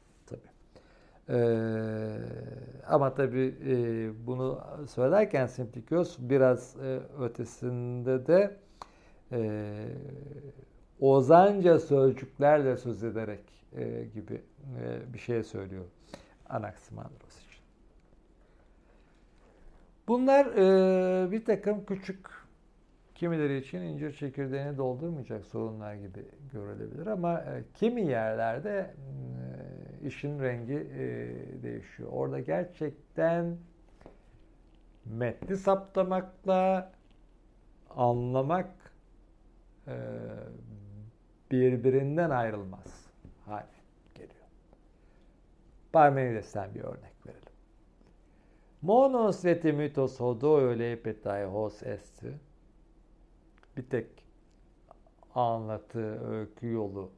Ee, 1.31 2.17
ama 2.87 3.15
tabii 3.15 3.55
e, 3.67 4.27
bunu 4.27 4.61
söylerken 4.89 5.47
Simplikios 5.47 6.17
biraz 6.19 6.77
e, 6.77 7.01
ötesinde 7.21 8.27
de 8.27 8.57
e, 9.33 9.71
ozanca 11.01 11.79
sözcüklerle 11.79 12.77
söz 12.77 13.05
ederek 13.05 13.41
gibi 14.15 14.43
bir 15.15 15.19
şey 15.19 15.43
söylüyor 15.43 15.85
Anaximandros 16.49 17.37
için. 17.47 17.63
Bunlar 20.09 20.57
bir 21.33 21.45
takım 21.45 21.85
küçük 21.85 22.27
kimileri 23.15 23.59
için 23.59 23.79
incir 23.79 24.13
çekirdeğini 24.13 24.79
doldurmayacak 24.79 25.47
sorunlar 25.47 25.95
gibi 25.95 26.25
görülebilir 26.53 27.07
ama 27.07 27.45
kimi 27.75 28.07
yerlerde 28.07 28.79
e, 28.79 29.40
işin 30.01 30.41
rengi 30.41 30.75
e, 30.75 31.03
değişiyor. 31.63 32.09
Orada 32.13 32.41
gerçekten 32.41 33.57
metni 35.05 35.57
saptamakla 35.57 36.93
anlamak 37.91 38.95
e, 39.87 39.97
birbirinden 41.51 42.31
ayrılmaz 42.31 43.07
hale 43.45 43.67
geliyor. 44.15 44.45
Parmenides'ten 45.93 46.75
bir 46.75 46.81
örnek 46.81 47.27
verelim. 47.27 47.53
Monos 48.83 49.45
et 49.45 49.65
mythos 49.65 50.21
hodo 50.21 50.79
leipetai 50.79 51.45
hos 51.45 51.83
est. 51.83 52.23
Bir 53.77 53.83
tek 53.83 54.25
anlatı, 55.35 56.31
öykü 56.31 56.67
yolu 56.67 57.11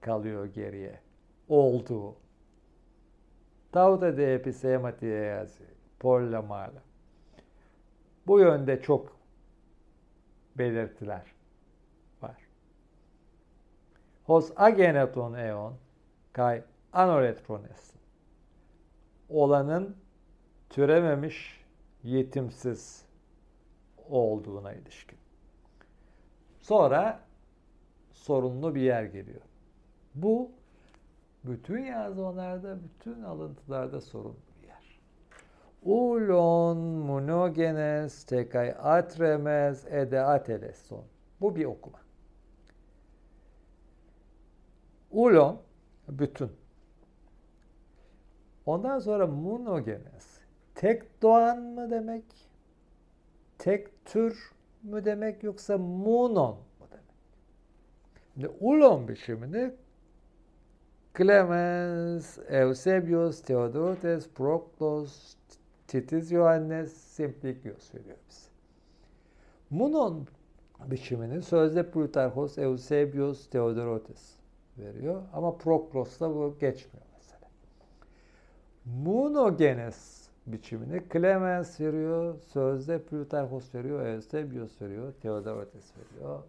kalıyor 0.00 0.44
geriye. 0.46 1.00
Olduğu. 1.48 2.16
Tauta 3.72 4.16
de 4.16 4.34
episematiasi, 4.34 5.64
polla 6.00 6.42
mala. 6.42 6.82
Bu 8.26 8.40
yönde 8.40 8.82
çok 8.82 9.16
belirtiler 10.58 11.34
var. 12.22 12.36
Hos 14.24 14.52
ageneton 14.56 15.34
eon 15.34 15.74
kai 16.32 16.62
anoretrones. 16.92 17.92
Olanın 19.28 19.96
türememiş, 20.70 21.64
yetimsiz 22.02 23.04
olduğuna 24.08 24.72
ilişkin. 24.72 25.18
Sonra 26.60 27.20
sorunlu 28.12 28.74
bir 28.74 28.80
yer 28.80 29.04
geliyor. 29.04 29.40
Bu 30.14 30.50
bütün 31.44 31.78
yazmalarda, 31.78 32.78
bütün 32.82 33.22
alıntılarda 33.22 34.00
sorunlu 34.00 34.36
bir 34.62 34.68
yer. 34.68 35.00
Ulon 35.82 36.78
monogenes 36.78 38.24
tekay 38.24 38.74
atremes 38.78 39.86
ede 39.86 40.20
ateleson. 40.20 41.04
Bu 41.40 41.56
bir 41.56 41.64
okuma. 41.64 41.98
Ulon 45.10 45.62
bütün. 46.08 46.50
Ondan 48.66 48.98
sonra 48.98 49.26
monogenes. 49.26 50.40
Tek 50.74 51.22
doğan 51.22 51.62
mı 51.62 51.90
demek? 51.90 52.24
Tek 53.58 54.04
tür 54.04 54.52
mü 54.82 55.04
demek 55.04 55.42
yoksa 55.42 55.78
monon 55.78 56.54
mu 56.54 56.86
demek? 56.90 57.04
Şimdi 58.34 58.48
ulon 58.60 59.08
biçimini 59.08 59.74
Clemens, 61.14 62.38
Eusebius, 62.48 63.42
Theodotes, 63.42 64.28
Proklos, 64.28 65.36
Titus 65.86 66.28
Johannes, 66.30 66.92
Simplicius 66.92 67.94
veriyor 67.94 68.16
bize. 68.28 68.48
Monon 69.70 70.26
biçimini 70.86 71.42
sözde 71.42 71.90
Plutarchos, 71.90 72.58
Eusebius, 72.58 73.50
Theodotes 73.50 74.36
veriyor. 74.78 75.22
Ama 75.32 75.58
Proklos'ta 75.58 76.30
bu 76.34 76.56
geçmiyor 76.60 77.06
mesela. 77.16 77.48
Monogenes 78.84 80.28
biçimini 80.46 81.02
Clemens 81.12 81.80
veriyor, 81.80 82.38
sözde 82.38 83.02
Plutarchos 83.02 83.74
veriyor, 83.74 84.06
Eusebius 84.06 84.82
veriyor, 84.82 85.12
Theodotes 85.12 85.92
veriyor, 85.96 86.42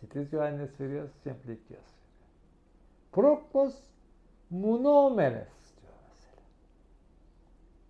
Titus 0.00 0.30
Johannes 0.30 0.80
veriyor, 0.80 1.08
Simplicius 1.22 1.70
veriyor. 1.70 1.82
Proklos 3.12 3.74
monomenes 4.50 5.76
diyor 5.80 5.94
mesela. 6.08 6.42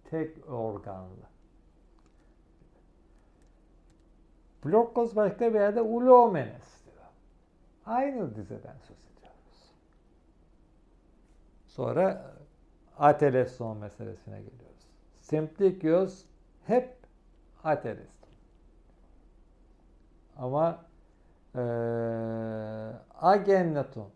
Tek 0.05 0.51
organlı. 0.51 1.27
Blokos 4.65 5.17
başka 5.17 5.55
bir 5.55 5.59
yerde 5.59 5.81
ulomenes 5.81 6.85
diyor. 6.85 7.07
Aynı 7.87 8.37
dizeden 8.37 8.77
söz 8.79 8.97
ediyoruz. 8.97 9.73
Sonra 11.67 12.35
ateleston 12.99 13.77
meselesine 13.77 14.43
geliyoruz. 14.43 14.87
Simplicius 15.21 16.25
hep 16.67 16.97
ateleston. 17.65 18.31
Ama 20.37 20.85
e, 21.55 21.61
agennaton 23.21 24.11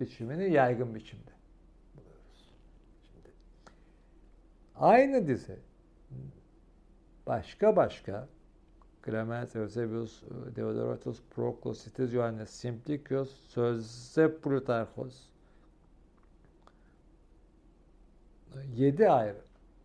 biçimini 0.00 0.52
yaygın 0.52 0.94
biçimde 0.94 1.30
buluyoruz. 1.96 2.50
Şimdi, 3.02 3.28
aynı 4.74 5.26
dizi 5.26 5.58
başka 7.26 7.76
başka 7.76 8.28
Clemens, 9.04 9.56
Eusebius, 9.56 10.22
Deodoratus, 10.56 11.22
Proclus, 11.30 11.84
Titus 11.84 12.10
Johannes, 12.10 12.50
Simplicius, 12.50 13.30
Sözde 13.48 14.36
Plutarchos 14.40 15.34
yedi 18.74 19.10
ayrı 19.10 19.40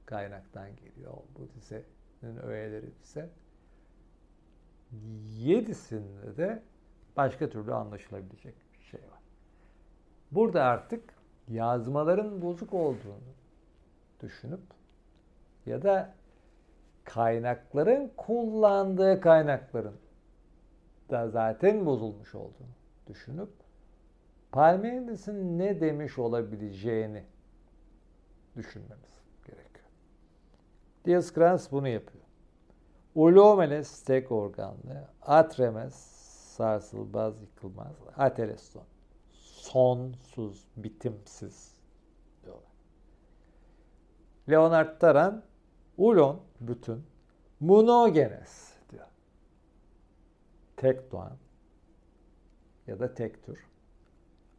kaynaktan 0.06 0.76
geliyor 0.76 1.14
bu 1.38 1.48
dizinin 1.56 2.38
öğeleri 2.44 2.90
bize. 3.04 3.30
Yedisinde 5.38 6.38
de 6.38 6.64
başka 7.18 7.50
türlü 7.50 7.74
anlaşılabilecek 7.74 8.56
bir 8.74 8.84
şey 8.84 9.00
var. 9.00 9.20
Burada 10.32 10.64
artık 10.64 11.14
yazmaların 11.48 12.42
bozuk 12.42 12.74
olduğunu 12.74 13.34
düşünüp 14.22 14.62
ya 15.70 15.84
da 15.84 16.14
kaynakların 17.04 18.12
kullandığı 18.18 19.22
kaynakların 19.22 19.96
da 21.10 21.30
zaten 21.30 21.86
bozulmuş 21.86 22.36
olduğunu 22.36 22.76
düşünüp 23.08 23.50
Parmenides'in 24.52 25.60
ne 25.60 25.82
demiş 25.82 26.20
olabileceğini 26.20 27.24
düşünmemiz 28.56 29.22
gerekiyor. 29.46 29.90
Dioskrans 31.06 31.72
bunu 31.72 31.88
yapıyor. 31.88 32.24
Ulomenes 33.16 34.04
tek 34.04 34.32
organlı, 34.32 35.08
Atremes 35.22 35.96
sarsılmaz, 36.56 37.42
yıkılmaz, 37.42 37.96
Ateleston 38.18 38.84
sonsuz, 39.32 40.68
bitimsiz 40.78 41.76
diyorlar. 42.44 42.72
Leonard 44.50 45.00
Taran 45.00 45.44
ulon 46.00 46.42
bütün 46.62 47.04
monogenes 47.60 48.74
diyor. 48.90 49.08
Tek 50.78 51.12
doğan 51.12 51.38
ya 52.88 53.00
da 53.00 53.14
tek 53.14 53.44
tür. 53.44 53.66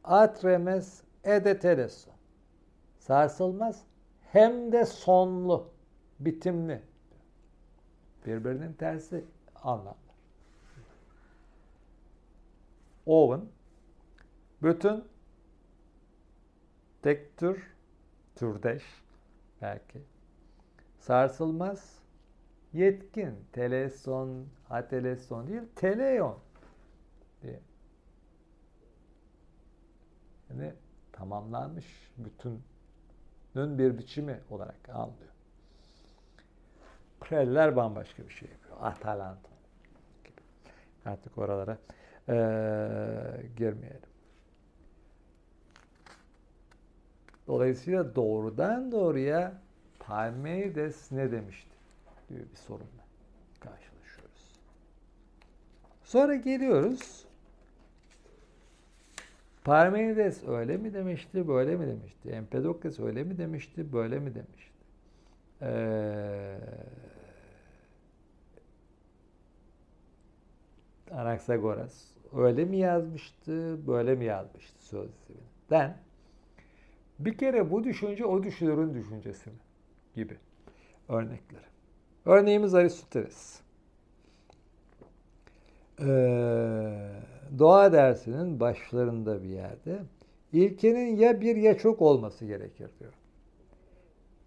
Atremes 0.05 1.03
edetereso. 1.25 2.11
Sarsılmaz 2.99 3.85
hem 4.33 4.73
de 4.73 4.85
sonlu, 4.85 5.71
bitimli. 6.21 6.83
Birbirinin 8.27 8.73
tersi 8.73 9.25
anlamlar. 9.55 9.95
Owen 13.07 13.41
bütün 14.63 15.05
tek 17.03 17.37
tür, 17.37 17.75
türdeş 18.37 18.83
belki, 19.63 20.03
sarsılmaz, 21.01 21.99
yetkin, 22.73 23.35
teleson, 23.53 24.47
ateleson 24.71 25.49
değil, 25.49 25.63
teleon 25.77 26.39
diye. 27.43 27.61
Yani 30.51 30.73
tamamlanmış 31.13 32.13
bütünün 32.19 33.79
bir 33.79 33.99
biçimi 33.99 34.41
olarak 34.51 34.89
anlıyor. 34.89 35.31
Preller 37.21 37.77
bambaşka 37.77 38.29
bir 38.29 38.33
şey 38.33 38.49
yapıyor. 38.51 38.77
Atalanta 38.81 39.51
gibi. 40.25 40.41
Artık 41.05 41.39
oralara 41.39 41.79
ee, 42.29 43.47
girmeyelim. 43.57 44.11
Dolayısıyla 47.47 48.15
doğrudan 48.15 48.93
doğruya 48.93 49.61
Parmenides 50.11 51.13
ne 51.13 51.33
demişti 51.33 51.71
diyor 52.29 52.41
bir 52.53 52.57
sorunla 52.57 53.05
karşılaşıyoruz. 53.61 54.61
Sonra 56.05 56.35
geliyoruz. 56.35 57.25
Parmenides 59.65 60.49
öyle 60.49 60.77
mi 60.77 60.95
demişti, 60.95 61.49
böyle 61.49 61.77
mi 61.77 61.87
demişti? 61.87 62.31
Empedokles 62.31 63.01
öyle 63.01 63.25
mi 63.25 63.39
demişti, 63.39 63.93
böyle 63.93 64.19
mi 64.19 64.35
demişti? 64.35 64.73
Ee, 65.63 66.59
Anaksagoras 71.11 72.05
öyle 72.37 72.65
mi 72.65 72.77
yazmıştı, 72.77 73.87
böyle 73.87 74.15
mi 74.15 74.25
yazmıştı 74.25 74.85
sözlüğünü? 74.85 75.41
Ben 75.71 75.97
bir 77.19 77.39
kere 77.39 77.71
bu 77.71 77.85
düşünce 77.85 78.25
o 78.25 78.43
düşünürün 78.43 78.95
düşüncesi 78.95 79.51
mi? 79.51 79.57
Gibi 80.15 80.37
örnekleri. 81.09 81.65
Örneğimiz 82.25 82.75
Aristoteles. 82.75 83.61
Ee, 86.01 86.05
doğa 87.59 87.93
dersinin 87.93 88.61
başlarında 88.61 89.43
bir 89.43 89.49
yerde 89.49 90.03
ilkenin 90.53 91.17
ya 91.17 91.41
bir 91.41 91.57
ya 91.57 91.79
çok 91.79 92.03
olması 92.03 92.45
gerekir 92.45 92.89
diyor. 93.01 93.13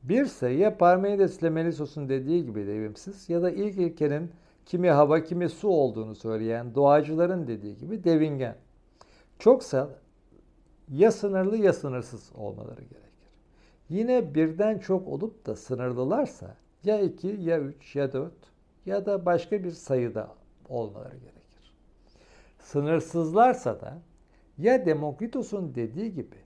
Birse 0.03 0.49
ya 0.49 0.77
Parmenides 0.77 1.40
ile 1.40 1.49
Melisos'un 1.49 2.10
dediği 2.10 2.45
gibi 2.45 2.68
devimsiz 2.68 3.30
ya 3.30 3.41
da 3.41 3.52
ilk 3.52 3.77
ilkenin 3.77 4.31
kimi 4.65 4.90
hava 4.91 5.23
kimi 5.23 5.49
su 5.49 5.68
olduğunu 5.68 6.15
söyleyen 6.15 6.76
doğacıların 6.76 7.48
dediği 7.48 7.77
gibi 7.77 8.03
devingen. 8.03 8.56
Çoksa 9.40 9.90
ya 10.90 11.11
sınırlı 11.11 11.57
ya 11.57 11.73
sınırsız 11.73 12.31
olmaları 12.35 12.81
gerekir. 12.81 13.12
Yine 13.94 14.36
birden 14.36 14.80
çok 14.80 15.07
olup 15.07 15.45
da 15.45 15.56
sınırlılarsa 15.56 16.56
ya 16.84 16.99
2 16.99 17.28
ya 17.28 17.60
3 17.60 17.95
ya 17.95 18.14
4 18.14 18.34
ya 18.86 19.06
da 19.06 19.26
başka 19.26 19.64
bir 19.64 19.72
sayıda 19.72 20.36
olmaları 20.70 21.18
gerekir. 21.18 21.74
Sınırsızlarsa 22.60 23.82
da 23.82 23.98
ya 24.57 24.86
Demokritos'un 24.86 25.76
dediği 25.76 26.14
gibi 26.14 26.38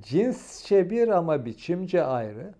cinsçe 0.00 0.90
bir 0.90 1.08
ama 1.08 1.44
biçimce 1.44 2.04
ayrı 2.04 2.54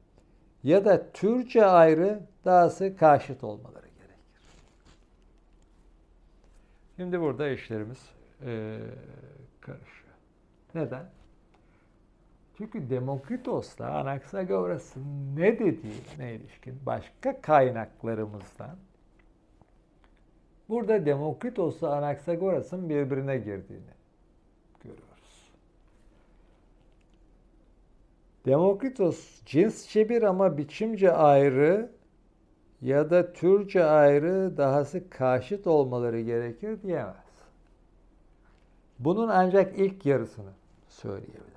ya 0.63 0.85
da 0.85 1.13
türce 1.13 1.67
ayrı 1.67 2.21
dahası 2.45 2.97
karşıt 2.97 3.45
olmaları 3.45 3.87
gerekir. 3.87 4.17
Şimdi 6.97 7.21
burada 7.21 7.49
işlerimiz 7.49 8.11
e, 8.47 8.79
karışıyor. 9.61 10.15
Neden? 10.75 11.18
Çünkü 12.59 12.91
Demokritos'la 12.91 13.99
Anaxagoras'ın 13.99 15.37
ne 15.37 15.59
dediğine 15.59 16.35
ilişkin 16.35 16.81
başka 16.87 17.41
kaynaklarımızdan 17.41 18.77
burada 20.69 21.07
Demokritos'la 21.07 21.97
Anaxagoras'ın 21.97 22.89
birbirine 22.89 23.39
girdiğini 23.39 23.95
görüyoruz. 24.85 25.53
Demokritos 28.47 29.45
cinsçe 29.45 30.09
bir 30.09 30.23
ama 30.23 30.59
biçimce 30.59 31.13
ayrı 31.13 31.91
ya 32.83 33.11
da 33.11 33.33
türce 33.33 33.85
ayrı 33.85 34.57
dahası 34.57 35.11
karşıt 35.11 35.67
olmaları 35.67 36.21
gerekir 36.21 36.83
diyemez. 36.83 37.17
Bunun 38.99 39.29
ancak 39.29 39.79
ilk 39.79 40.07
yarısını 40.07 40.53
söyleyebilir. 40.89 41.48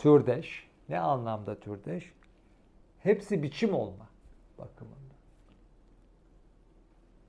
Türdeş, 0.00 0.68
ne 0.88 1.00
anlamda 1.00 1.60
türdeş? 1.60 2.12
Hepsi 2.98 3.42
biçim 3.42 3.74
olma 3.74 4.08
bakımında. 4.58 5.14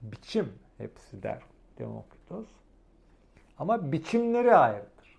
Biçim 0.02 0.54
hepsi 0.78 1.24
der 1.24 1.42
Demokritos. 1.78 2.48
Ama 3.58 3.92
biçimleri 3.92 4.56
ayrıdır. 4.56 5.18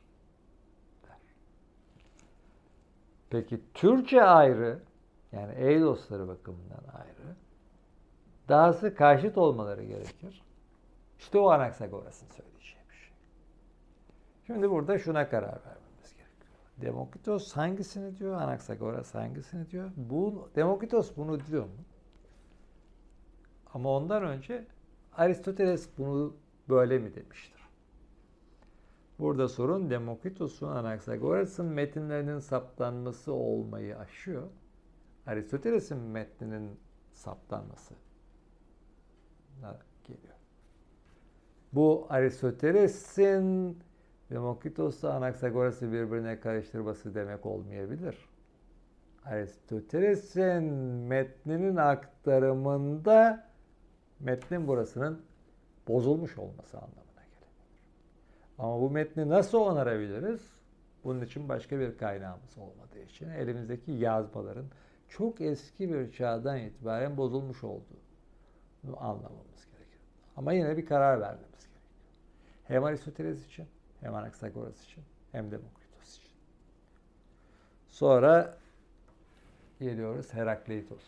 Der. 1.09 1.17
Peki 3.31 3.61
Türkçe 3.75 4.23
ayrı, 4.23 4.83
yani 5.33 5.55
Eydosları 5.55 6.29
bakımından 6.29 6.85
ayrı, 6.95 7.37
dahası 8.49 8.95
karşıt 8.95 9.39
olmaları 9.39 9.85
gerekir. 9.85 10.43
İşte 11.19 11.39
o 11.39 11.51
Anaksagoras'ın 11.51 12.29
söyleyeceği 12.29 12.83
bir 12.91 12.95
şey. 12.97 13.11
Şimdi 14.47 14.71
burada 14.71 14.99
şuna 14.99 15.29
karar 15.29 15.49
gerekiyor. 15.49 15.82
Demokritos 16.83 17.53
hangisini 17.53 18.19
diyor, 18.19 18.35
Anaksagoras 18.35 19.15
hangisini 19.15 19.71
diyor? 19.71 19.91
Bu, 19.97 20.51
Demokritos 20.57 21.17
bunu 21.17 21.47
diyor 21.47 21.65
mu? 21.65 21.85
Ama 23.75 23.97
ondan 23.97 24.23
önce 24.23 24.67
Aristoteles 25.13 25.89
bunu 25.99 26.37
böyle 26.69 26.99
mi 26.99 27.15
demiştir? 27.15 27.63
Burada 29.19 29.49
sorun 29.49 29.91
Demokritos'un 29.91 30.69
Anaksagoras'ın 30.69 31.67
metinlerinin 31.67 32.39
saptanması 32.39 33.33
olmayı 33.33 33.99
aşıyor. 33.99 34.49
Aristoteles'in 35.27 35.99
metninin 35.99 36.81
saptanması 37.13 37.95
geliyor. 40.05 40.35
Bu 41.73 42.07
Aristoteles'in 42.11 43.79
Demokritos'la 44.33 45.13
Anaksagoras'ı 45.15 45.93
birbirine 45.93 46.41
karıştırması 46.41 47.15
demek 47.15 47.47
olmayabilir. 47.47 48.29
Aristoteles'in 49.25 50.65
metninin 51.09 51.77
aktarımında 51.77 53.49
metnin 54.21 54.69
burasının 54.69 55.23
bozulmuş 55.89 56.39
olması 56.39 56.79
anlamına 56.79 57.23
gelebilir. 57.25 57.67
Ama 58.59 58.81
bu 58.81 58.91
metni 58.91 59.29
nasıl 59.29 59.59
onarabiliriz? 59.59 60.41
Bunun 61.05 61.21
için 61.21 61.49
başka 61.49 61.79
bir 61.79 61.99
kaynağımız 61.99 62.59
olmadığı 62.59 63.03
için 63.03 63.29
elimizdeki 63.29 63.93
yazmaların 63.93 64.67
çok 65.09 65.41
eski 65.41 65.93
bir 65.93 66.13
çağdan 66.13 66.59
itibaren 66.59 67.17
bozulmuş 67.17 67.65
olduğunu 67.65 68.97
anlamamız 68.97 69.67
gerekiyor. 69.73 70.03
Ama 70.37 70.53
yine 70.53 70.77
bir 70.77 70.87
karar 70.87 71.21
vermemiz 71.21 71.51
gerekiyor. 71.51 71.83
Hem 72.65 72.85
Aristoteles 72.85 73.47
için, 73.47 73.67
hem 74.03 74.15
Anaksagoras 74.15 74.85
için, 74.85 75.05
hem 75.33 75.51
Demokritos 75.51 76.19
için. 76.19 76.31
Sonra 77.89 78.59
geliyoruz 79.81 80.35
Herakleitos 80.35 81.05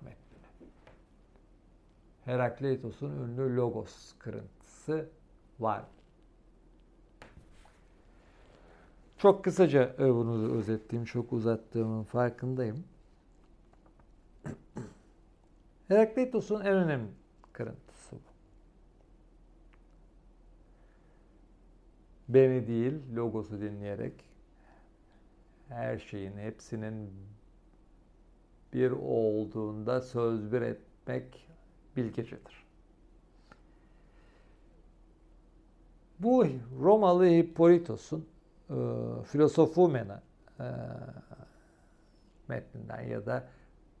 metnine. 0.00 0.70
Herakleitos'un 2.24 3.10
ünlü 3.10 3.56
Logos 3.56 4.12
kırıntısı 4.18 5.08
var. 5.60 5.84
Çok 9.18 9.44
kısaca 9.44 9.94
bunu 9.98 10.54
özetleyeyim, 10.54 11.06
çok 11.06 11.32
uzattığımın 11.32 12.04
farkındayım. 12.04 12.84
Herakleitos'un 15.88 16.60
en 16.60 16.74
önemli 16.74 17.10
kırıntısı 17.52 18.16
bu. 18.16 18.32
Beni 22.34 22.66
değil, 22.66 22.94
logosu 23.16 23.60
dinleyerek 23.60 24.12
her 25.68 25.98
şeyin, 25.98 26.36
hepsinin 26.36 27.10
bir 28.72 28.90
olduğunda 28.90 30.00
söz 30.00 30.52
bir 30.52 30.62
etmek 30.62 31.48
bilgecedir. 31.96 32.64
Bu 36.18 36.46
Romalı 36.80 37.26
Hippolitos'un 37.26 38.26
e, 38.70 38.74
Filosofumena 39.24 40.22
e, 40.60 40.66
metninden 42.48 43.00
ya 43.00 43.26
da 43.26 43.48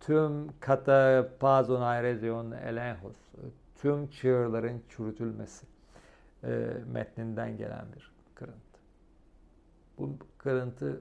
tüm 0.00 0.60
kata 0.60 1.28
pazon 1.40 1.82
aerezion 1.82 2.50
elenhos, 2.50 3.16
tüm 3.76 4.10
çığırların 4.10 4.82
çürütülmesi 4.88 5.66
e, 6.44 6.48
metninden 6.92 7.56
gelen 7.56 7.86
bir 7.96 8.11
kırıntı. 8.34 8.80
Bu 9.98 10.16
kırıntı 10.38 11.00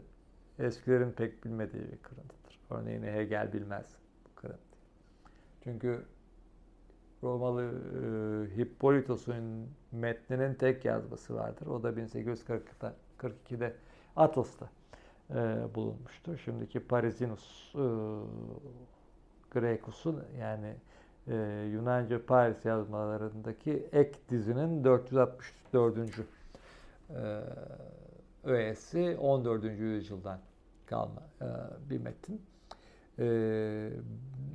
eskilerin 0.60 1.12
pek 1.12 1.45
bilmediği 1.45 1.84
bir 1.91 1.98
kırıntıdır. 1.98 2.60
Örneğin 2.70 3.03
Hegel 3.03 3.53
bilmez 3.53 3.86
bu 4.26 4.36
kırıntı. 4.36 4.78
Çünkü 5.64 6.06
Romalı 7.24 7.64
e, 7.64 8.58
Hippolitos'un 8.58 9.68
metninin 9.91 10.53
tek 10.53 10.86
yazması 10.86 11.36
vardır. 11.36 11.68
O 11.68 11.84
da 11.84 11.90
1840'da 11.90 12.95
42'de 13.20 13.74
Atos'ta 14.16 14.70
e, 15.30 15.36
bulunmuştur. 15.76 16.38
Şimdiki 16.38 16.80
Parisinus 16.80 17.76
e, 17.76 17.86
Grekus'un 19.52 20.24
yani 20.40 20.76
e, 21.28 21.36
Yunanca 21.72 22.26
Paris 22.26 22.66
yazmalarındaki 22.66 23.88
ek 23.91 24.20
dizinin 24.30 24.84
464. 24.84 25.98
E, 27.15 27.41
öğesi 28.43 29.17
14. 29.19 29.63
yüzyıldan 29.63 30.39
kalma 30.85 31.21
e, 31.41 31.47
bir 31.89 31.97
metin. 31.97 32.41
E, 33.19 33.25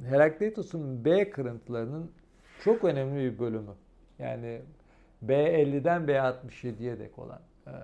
Herakleitos'un 0.09 1.05
B 1.05 1.31
kırıntılarının 1.31 2.13
çok 2.65 2.85
önemli 2.85 3.33
bir 3.33 3.39
bölümü. 3.39 3.75
Yani 4.19 4.63
B50'den 5.27 6.03
B67'ye 6.03 6.99
dek 6.99 7.19
olan 7.19 7.41
e, 7.67 7.75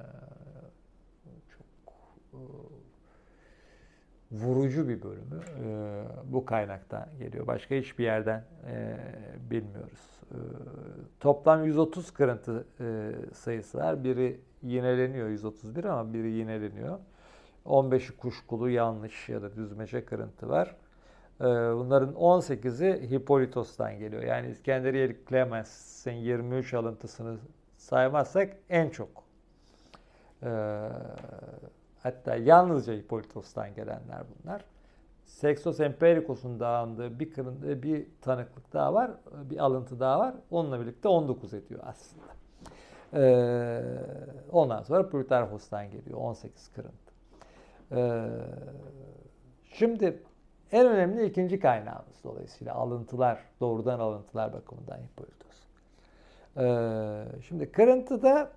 çok 1.48 1.94
e, 2.32 2.40
vurucu 4.32 4.88
bir 4.88 5.02
bölümü 5.02 5.40
bu 6.24 6.44
kaynaktan 6.44 7.08
geliyor. 7.18 7.46
Başka 7.46 7.74
hiçbir 7.74 8.04
yerden 8.04 8.44
bilmiyoruz. 9.50 10.20
Toplam 11.20 11.64
130 11.64 12.10
kırıntı 12.10 12.66
sayısı 13.34 13.78
var. 13.78 14.04
Biri 14.04 14.40
yineleniyor 14.62 15.28
131 15.28 15.84
ama 15.84 16.14
biri 16.14 16.30
yineleniyor. 16.30 16.98
15'i 17.66 18.16
kuşkulu 18.16 18.70
yanlış 18.70 19.28
ya 19.28 19.42
da 19.42 19.56
düzmece 19.56 20.04
kırıntı 20.04 20.48
var. 20.48 20.76
E, 21.40 21.44
bunların 21.44 22.14
18'i 22.14 23.10
Hippolitos'tan 23.10 23.98
geliyor. 23.98 24.22
Yani 24.22 24.48
İskenderiyeli 24.50 25.20
Clemens'in 25.28 26.12
23 26.12 26.74
alıntısını 26.74 27.38
saymazsak 27.76 28.56
en 28.70 28.90
çok. 28.90 29.24
E, 30.42 30.88
Hatta 32.02 32.36
yalnızca 32.36 32.92
Hippolitos'tan 32.92 33.74
gelenler 33.74 34.22
bunlar. 34.44 34.64
Sextos 35.24 35.80
Empiricos'un 35.80 36.60
dağındığı 36.60 37.18
bir, 37.20 37.32
kırın, 37.32 37.82
bir 37.82 38.06
tanıklık 38.20 38.72
daha 38.72 38.94
var, 38.94 39.10
bir 39.50 39.58
alıntı 39.58 40.00
daha 40.00 40.18
var. 40.18 40.34
Onunla 40.50 40.80
birlikte 40.80 41.08
19 41.08 41.54
ediyor 41.54 41.80
aslında. 41.84 42.41
Ee, 43.14 43.82
ondan 44.52 44.82
sonra 44.82 45.08
Plutarhos'tan 45.08 45.90
geliyor 45.90 46.18
18 46.18 46.72
kırıntı. 46.72 47.12
Ee, 47.92 48.28
şimdi 49.72 50.22
en 50.72 50.86
önemli 50.86 51.26
ikinci 51.26 51.60
kaynağımız 51.60 52.24
dolayısıyla 52.24 52.74
alıntılar, 52.74 53.38
doğrudan 53.60 54.00
alıntılar 54.00 54.52
bakımından 54.52 54.98
Hippolytos. 54.98 55.66
Ee, 56.56 57.42
şimdi 57.48 57.72
kırıntıda 57.72 58.50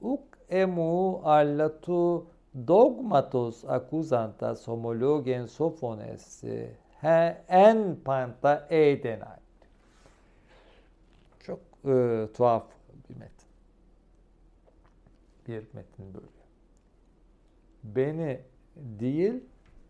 uk 0.00 0.24
emu 0.50 1.20
allatu 1.24 2.26
dogmatos 2.68 3.64
akuzantas 3.64 4.68
homologen 4.68 5.46
sophones 5.46 6.44
en 7.48 7.96
panta 8.04 8.66
eidenay. 8.70 9.41
E, 11.84 12.28
tuhaf 12.34 12.66
bir 13.08 13.16
metin. 13.16 13.48
Bir 15.48 15.74
metin 15.74 16.14
böyle. 16.14 16.26
Beni 17.84 18.40
değil, 18.76 19.44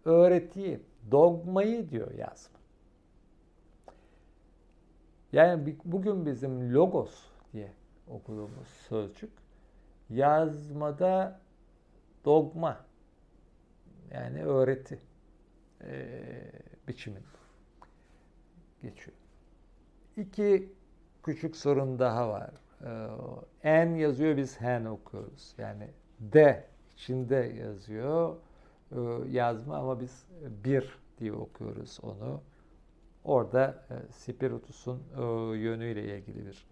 öğretiyi, 0.05 0.81
dogmayı 1.11 1.91
diyor 1.91 2.11
yazma. 2.11 2.59
Yani 5.33 5.77
bugün 5.85 6.27
bizim 6.27 6.75
logos 6.75 7.25
diye 7.53 7.73
okuduğumuz 8.09 8.69
sözcük 8.69 9.31
yazmada 10.11 11.41
dogma 12.25 12.85
yani 14.11 14.45
öğreti 14.45 14.99
e, 15.85 16.19
biçiminde 16.89 17.27
geçiyor. 18.83 19.17
İki 20.17 20.73
küçük 21.23 21.57
sorun 21.57 21.99
daha 21.99 22.29
var. 22.29 22.51
E, 22.85 23.09
en 23.63 23.95
yazıyor 23.95 24.37
biz 24.37 24.61
hen 24.61 24.85
okuyoruz. 24.85 25.55
Yani 25.59 25.91
de 26.21 26.65
içinde 26.93 27.37
yazıyor 27.37 28.37
e, 28.93 28.99
yazma 29.31 29.77
ama 29.77 30.01
biz 30.01 30.25
bir 30.65 30.99
diye 31.19 31.33
okuyoruz 31.33 31.99
onu. 32.03 32.41
Orada 33.25 33.85
e, 33.91 34.13
Spiritus'un 34.13 35.03
e, 35.17 35.23
yönüyle 35.57 36.19
ilgili 36.19 36.47
bir 36.47 36.67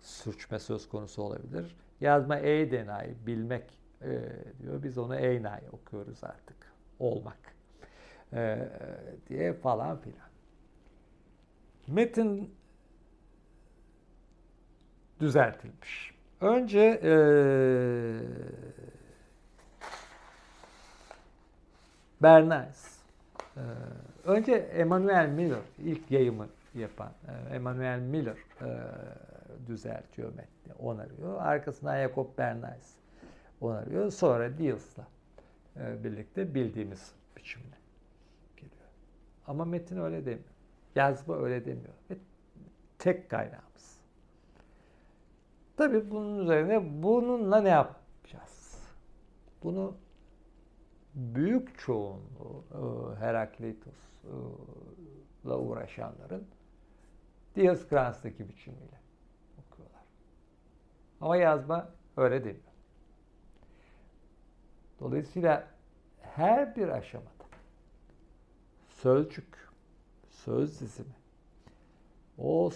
sürçme 0.00 0.58
söz 0.58 0.88
konusu 0.88 1.22
olabilir. 1.22 1.76
Yazma 2.00 2.38
eydenay, 2.38 3.10
bilmek 3.26 3.78
e, 4.02 4.22
diyor. 4.60 4.82
Biz 4.82 4.98
onu 4.98 5.16
eynay 5.16 5.60
okuyoruz 5.72 6.24
artık. 6.24 6.72
Olmak 6.98 7.38
diye 9.28 9.52
falan 9.52 9.96
filan. 9.96 10.28
Metin 11.86 12.54
düzeltilmiş. 15.22 16.14
Önce 16.40 17.00
e, 17.02 17.12
Bernays. 22.22 22.92
Ee, 23.56 23.60
önce 24.24 24.52
Emanuel 24.52 25.28
Miller 25.28 25.58
ilk 25.78 26.10
yayımı 26.10 26.48
yapan 26.74 27.12
e, 27.28 27.54
Emanuel 27.54 27.98
Miller 27.98 28.36
e, 28.62 28.68
düzeltiyor 29.66 30.28
metni, 30.28 30.72
onarıyor. 30.78 31.42
Arkasından 31.42 32.02
Jacob 32.02 32.38
Bernays 32.38 32.94
onarıyor. 33.60 34.10
Sonra 34.10 34.58
Diels'la 34.58 35.06
e, 35.76 36.04
birlikte 36.04 36.54
bildiğimiz 36.54 37.12
biçimde 37.36 37.76
geliyor. 38.56 38.88
Ama 39.46 39.64
metin 39.64 39.96
öyle 39.96 40.26
demiyor. 40.26 40.52
Yazma 40.94 41.36
öyle 41.36 41.64
demiyor. 41.64 41.94
Ve 42.10 42.14
tek 42.98 43.30
kaynağımız. 43.30 44.01
Tabii 45.82 46.10
bunun 46.10 46.38
üzerine 46.38 47.02
bununla 47.02 47.60
ne 47.60 47.68
yapacağız? 47.68 48.78
Bunu 49.62 49.96
büyük 51.14 51.78
çoğunluğu 51.78 52.64
e, 52.74 52.76
Herakleitus'la 53.20 55.58
uğraşanların 55.58 56.46
Dioskrans'taki 57.56 58.48
biçimiyle 58.48 59.00
okuyorlar. 59.58 60.04
Ama 61.20 61.36
yazma 61.36 61.88
öyle 62.16 62.44
demiyor. 62.44 62.72
Dolayısıyla 65.00 65.68
her 66.20 66.76
bir 66.76 66.88
aşamada 66.88 67.28
sözcük, 68.88 69.68
söz 70.28 70.80
dizimi, 70.80 71.14
o 72.38 72.70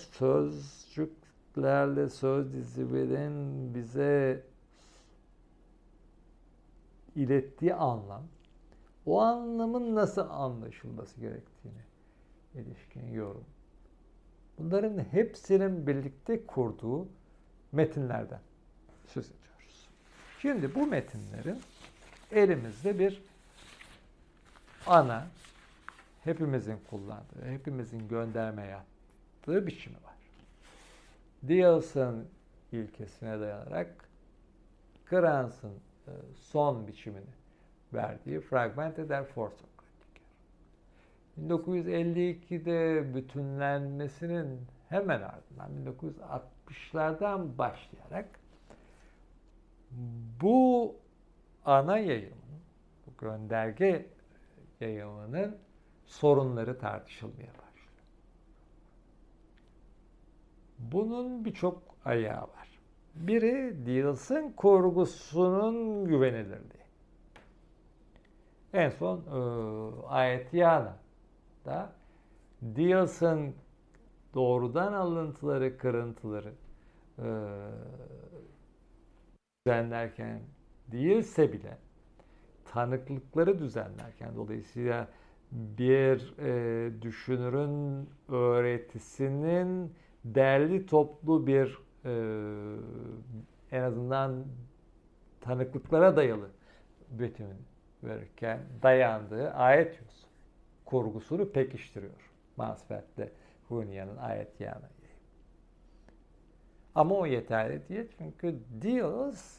sözcüklerle 1.57 2.09
söz 2.09 2.53
diziminin 2.53 3.75
bize 3.75 4.43
ilettiği 7.17 7.75
anlam, 7.75 8.23
o 9.07 9.21
anlamın 9.21 9.95
nasıl 9.95 10.31
anlaşılması 10.31 11.21
gerektiğini 11.21 11.83
ilişkin 12.55 13.13
yorum. 13.13 13.45
Bunların 14.59 14.99
hepsinin 14.99 15.87
birlikte 15.87 16.47
kurduğu 16.47 17.09
metinlerden 17.73 18.41
söz 19.07 19.27
ediyoruz. 19.27 19.89
Şimdi 20.41 20.75
bu 20.75 20.87
metinlerin 20.87 21.61
elimizde 22.33 22.99
bir 22.99 23.23
ana, 24.87 25.27
hepimizin 26.25 26.79
kullandığı, 26.91 27.45
hepimizin 27.45 28.09
gönderme 28.09 28.67
yaptığı 28.67 29.67
biçimi 29.67 29.97
var. 29.97 30.16
Diels'ın 31.49 32.29
ilkesine 32.73 33.41
dayanarak 33.41 34.09
Kranz'ın 35.05 35.75
e, 36.07 36.13
son 36.35 36.87
biçimini 36.87 37.35
verdiği 37.93 38.41
Fragmente 38.41 39.09
der 39.09 39.25
Forsokratiker. 39.25 39.77
1952'de 41.41 43.15
bütünlenmesinin 43.15 44.61
hemen 44.89 45.23
ardından 45.23 45.71
1960'lardan 45.87 47.59
başlayarak 47.59 48.29
bu 50.43 50.95
ana 51.65 51.99
yayımın, 51.99 52.61
bu 53.07 53.17
gönderge 53.21 54.07
yayımının 54.81 55.59
sorunları 56.07 56.79
tartışılmaya 56.79 57.49
başlıyor. 57.49 57.66
Bunun 60.79 61.45
birçok 61.45 61.83
ayağı 62.05 62.43
var. 62.43 62.79
Biri 63.15 63.87
Dills'ın 63.87 64.53
kurgusunun 64.53 66.05
güvenilirliği. 66.05 66.87
En 68.73 68.89
son 68.89 69.19
e, 69.19 70.07
Ayetyana'da 70.07 71.93
Dills'ın 72.63 73.55
doğrudan 74.35 74.93
alıntıları, 74.93 75.79
kırıntıları 75.79 76.53
e, 77.19 77.29
düzenlerken 79.67 80.41
değilse 80.93 81.53
bile 81.53 81.79
tanıklıkları 82.65 83.59
düzenlerken 83.59 84.37
dolayısıyla 84.37 85.09
bir 85.53 86.39
e, 86.39 87.03
düşünürün 87.03 88.09
öğretisinin 88.29 89.93
derli 90.35 90.87
toplu 90.87 91.47
bir 91.47 91.79
e, 92.05 92.13
en 93.73 93.83
azından 93.83 94.45
tanıklıklara 95.41 96.17
dayalı 96.17 96.49
betimini 97.11 97.65
verirken 98.03 98.61
dayandığı 98.83 99.51
ayet 99.51 100.01
yüz 100.01 100.27
kurgusunu 100.85 101.51
pekiştiriyor. 101.53 102.33
Masfet'te 102.57 103.33
Hunya'nın 103.69 104.17
ayet 104.17 104.61
yanı. 104.61 104.89
Ama 106.95 107.15
o 107.15 107.27
yeterli 107.27 107.89
değil 107.89 108.09
çünkü 108.19 108.59
Dios 108.83 109.57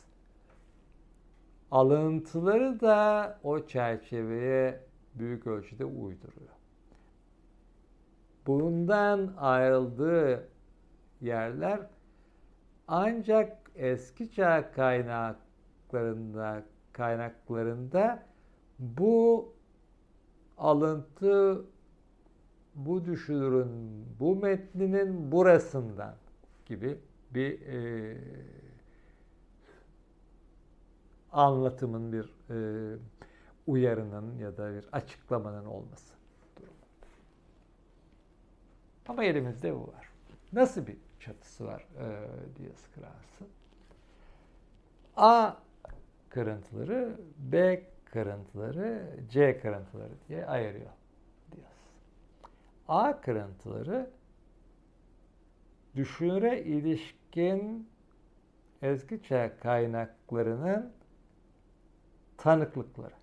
alıntıları 1.72 2.82
da 2.82 3.40
o 3.44 3.68
çerçeveye 3.68 4.80
büyük 5.16 5.48
ölçüde 5.48 5.86
uyduruyor. 5.86 6.50
Bundan 8.48 9.34
ayrıldığı 9.38 10.48
yerler 11.22 11.80
ancak 12.88 13.72
eski 13.76 14.32
çağ 14.32 14.72
kaynaklarında 14.72 16.64
kaynaklarında 16.94 18.24
bu 18.80 19.54
alıntı 20.58 21.66
bu 22.76 23.06
düşünürün 23.06 24.06
bu 24.20 24.36
metninin 24.36 25.32
burasından 25.32 26.16
gibi 26.66 27.00
bir 27.32 27.62
e, 27.62 28.18
anlatımın 31.32 32.14
bir 32.14 32.34
e, 32.50 32.98
uyarının 33.68 34.38
ya 34.38 34.58
da 34.58 34.74
bir 34.74 34.86
açıklamanın 34.92 35.66
olması. 35.66 36.14
Ama 39.08 39.24
elimizde 39.24 39.76
bu 39.76 39.88
var. 39.88 40.10
Nasıl 40.54 40.88
bir 40.88 40.98
çatısı 41.20 41.66
var 41.66 41.88
e, 42.00 42.06
Diaz 42.60 42.88
Kras'ın. 42.96 43.48
A 45.18 45.56
kırıntıları, 46.30 47.20
B 47.38 47.84
kırıntıları, 48.06 49.10
C 49.30 49.60
kırıntıları 49.60 50.14
diye 50.30 50.46
ayırıyor 50.46 50.92
Diaz. 51.52 51.78
A 52.88 53.22
kırıntıları 53.22 54.10
düşünüre 55.96 56.64
ilişkin 56.64 57.90
eski 58.82 59.24
çağ 59.24 59.60
kaynaklarının 59.60 60.94
tanıklıkları. 62.38 63.14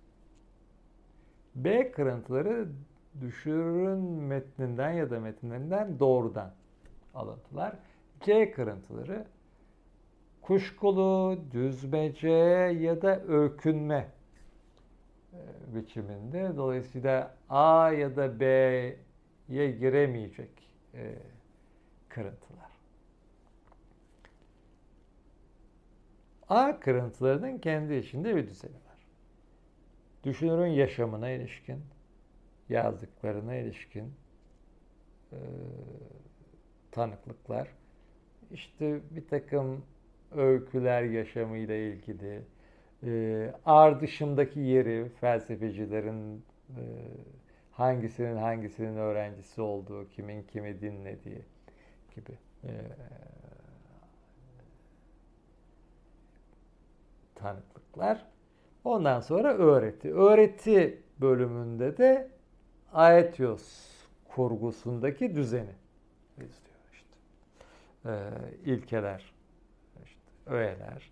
B 1.55 1.91
kırıntıları 1.91 2.67
düşürün 3.21 3.99
metninden 4.03 4.91
ya 4.91 5.09
da 5.09 5.19
metinlerinden 5.19 5.99
doğrudan 5.99 6.53
alıntılar. 7.15 7.75
C 8.21 8.51
kırıntıları 8.51 9.25
kuşkulu, 10.41 11.39
düzmece 11.51 12.29
ya 12.79 13.01
da 13.01 13.23
öykünme 13.23 14.11
e, 15.33 15.39
biçiminde. 15.75 16.57
Dolayısıyla 16.57 17.35
A 17.49 17.91
ya 17.91 18.15
da 18.15 18.39
B'ye 18.39 19.71
giremeyecek 19.71 20.49
e, 20.93 21.15
kırıntılar. 22.09 22.71
A 26.49 26.79
kırıntılarının 26.79 27.57
kendi 27.57 27.93
içinde 27.93 28.35
bir 28.35 28.47
düzeni 28.47 28.73
var. 28.73 29.07
Düşünürün 30.23 30.67
yaşamına 30.67 31.29
ilişkin, 31.29 31.81
yazdıklarına 32.69 33.55
ilişkin 33.55 34.13
e, 35.31 35.37
tanıklıklar, 36.95 37.67
işte 38.51 38.99
bir 39.11 39.27
takım 39.27 39.85
öyküler 40.35 41.03
yaşamıyla 41.03 41.75
ilgili, 41.75 42.41
e, 43.03 43.53
ardışındaki 43.65 44.59
yeri 44.59 45.09
felsefecilerin 45.09 46.45
e, 46.69 46.81
hangisinin 47.71 48.37
hangisinin 48.37 48.97
öğrencisi 48.97 49.61
olduğu, 49.61 50.09
kimin 50.09 50.43
kimi 50.43 50.81
dinlediği 50.81 51.41
gibi 52.15 52.37
e, 52.63 52.71
tanıklıklar. 57.35 58.25
Ondan 58.83 59.19
sonra 59.19 59.53
öğreti. 59.53 60.13
Öğreti 60.13 61.01
bölümünde 61.21 61.97
de 61.97 62.29
Aetios 62.93 63.91
kurgusundaki 64.35 65.35
düzeni. 65.35 65.84
Ee, 68.05 68.29
ilkeler, 68.65 69.33
işte 70.03 70.19
öğeler, 70.45 71.11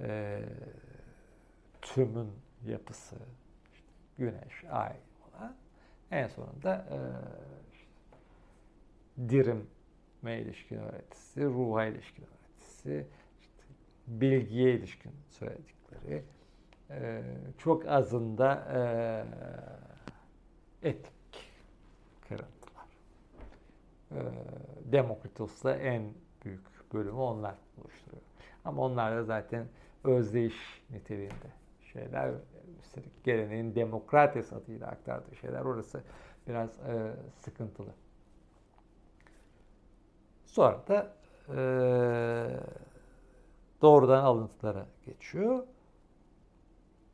e, 0.00 0.42
tümün 1.82 2.32
yapısı, 2.66 3.16
işte 3.74 3.88
güneş, 4.18 4.64
ay 4.70 4.92
falan. 5.32 5.56
En 6.10 6.28
sonunda 6.28 6.86
e, 6.90 6.98
işte, 7.72 7.90
dirime 9.28 10.40
ilişkin 10.40 10.76
öğretisi, 10.76 11.44
ruha 11.44 11.84
ilişkin 11.84 12.24
öğretisi, 12.24 13.06
işte, 13.40 13.62
bilgiye 14.06 14.74
ilişkin 14.74 15.12
söyledikleri, 15.28 16.24
e, 16.90 17.22
çok 17.58 17.86
azında 17.86 18.54
e, 20.82 20.88
etik 20.88 21.52
kırıntılar. 22.28 22.86
E, 24.12 24.18
Demokritos'la 24.92 25.76
en 25.76 26.14
büyük 26.44 26.94
bölümü 26.94 27.18
onlar 27.18 27.54
oluşturuyor. 27.78 28.22
Ama 28.64 28.82
onlar 28.82 29.16
da 29.16 29.24
zaten 29.24 29.66
özdeyiş 30.04 30.82
niteliğinde 30.90 31.52
şeyler. 31.92 32.32
Üstelik 32.80 33.24
geleneğin 33.24 33.74
demokrates 33.74 34.52
adıyla 34.52 34.86
aktardığı 34.86 35.36
şeyler. 35.36 35.60
Orası 35.60 36.02
biraz 36.48 36.78
e, 36.78 37.16
sıkıntılı. 37.40 37.90
Sonra 40.46 40.80
da 40.88 41.12
e, 41.48 41.60
doğrudan 43.82 44.24
alıntılara 44.24 44.86
geçiyor. 45.06 45.66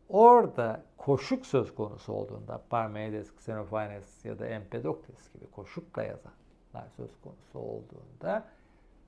Orada 0.09 0.85
koşuk 0.97 1.47
söz 1.47 1.74
konusu 1.74 2.12
olduğunda 2.12 2.62
Parmenides, 2.70 3.31
Xenophanes 3.31 4.24
ya 4.24 4.39
da 4.39 4.47
Empedokles 4.47 5.32
gibi 5.32 5.51
koşukla 5.51 6.03
yazanlar 6.03 6.90
söz 6.97 7.20
konusu 7.20 7.59
olduğunda 7.59 8.44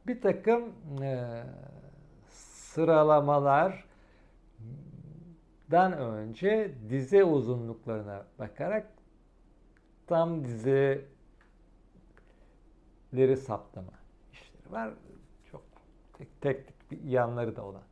bir 0.09 0.21
takım 0.21 0.63
e, 1.03 1.43
sıralamalardan 2.29 3.83
önce 5.93 6.75
dize 6.91 7.25
uzunluklarına 7.25 8.25
bakarak 8.39 8.87
tam 10.07 10.45
dizeleri 10.45 10.97
saptama 13.37 13.93
işleri 14.33 14.73
var. 14.73 14.91
Çok 15.51 15.63
tek, 16.19 16.41
teknik 16.41 16.91
bir 16.91 17.03
yanları 17.11 17.57
da 17.57 17.65
olan 17.65 17.83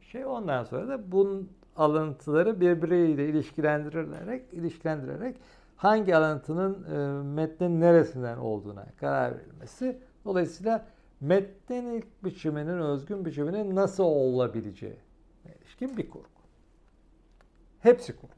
şey. 0.00 0.26
Ondan 0.26 0.64
sonra 0.64 0.88
da 0.88 1.12
bunun 1.12 1.50
alıntıları 1.76 2.60
birbiriyle 2.60 3.28
ilişkilendirilerek 3.28 4.52
ilişkilendirerek 4.52 5.36
hangi 5.76 6.16
alıntının 6.16 6.84
e, 6.84 7.22
metnin 7.22 7.80
neresinden 7.80 8.36
olduğuna 8.38 8.86
karar 9.00 9.34
verilmesi. 9.34 9.98
Dolayısıyla 10.24 10.86
metnin 11.20 11.86
ilk 11.94 12.24
biçiminin, 12.24 12.78
özgün 12.78 13.24
biçiminin 13.24 13.76
nasıl 13.76 14.04
olabileceği 14.04 14.98
ilişkin 15.76 15.96
bir 15.96 16.10
kurgu. 16.10 16.28
Hepsi 17.80 18.16
kurgu. 18.16 18.34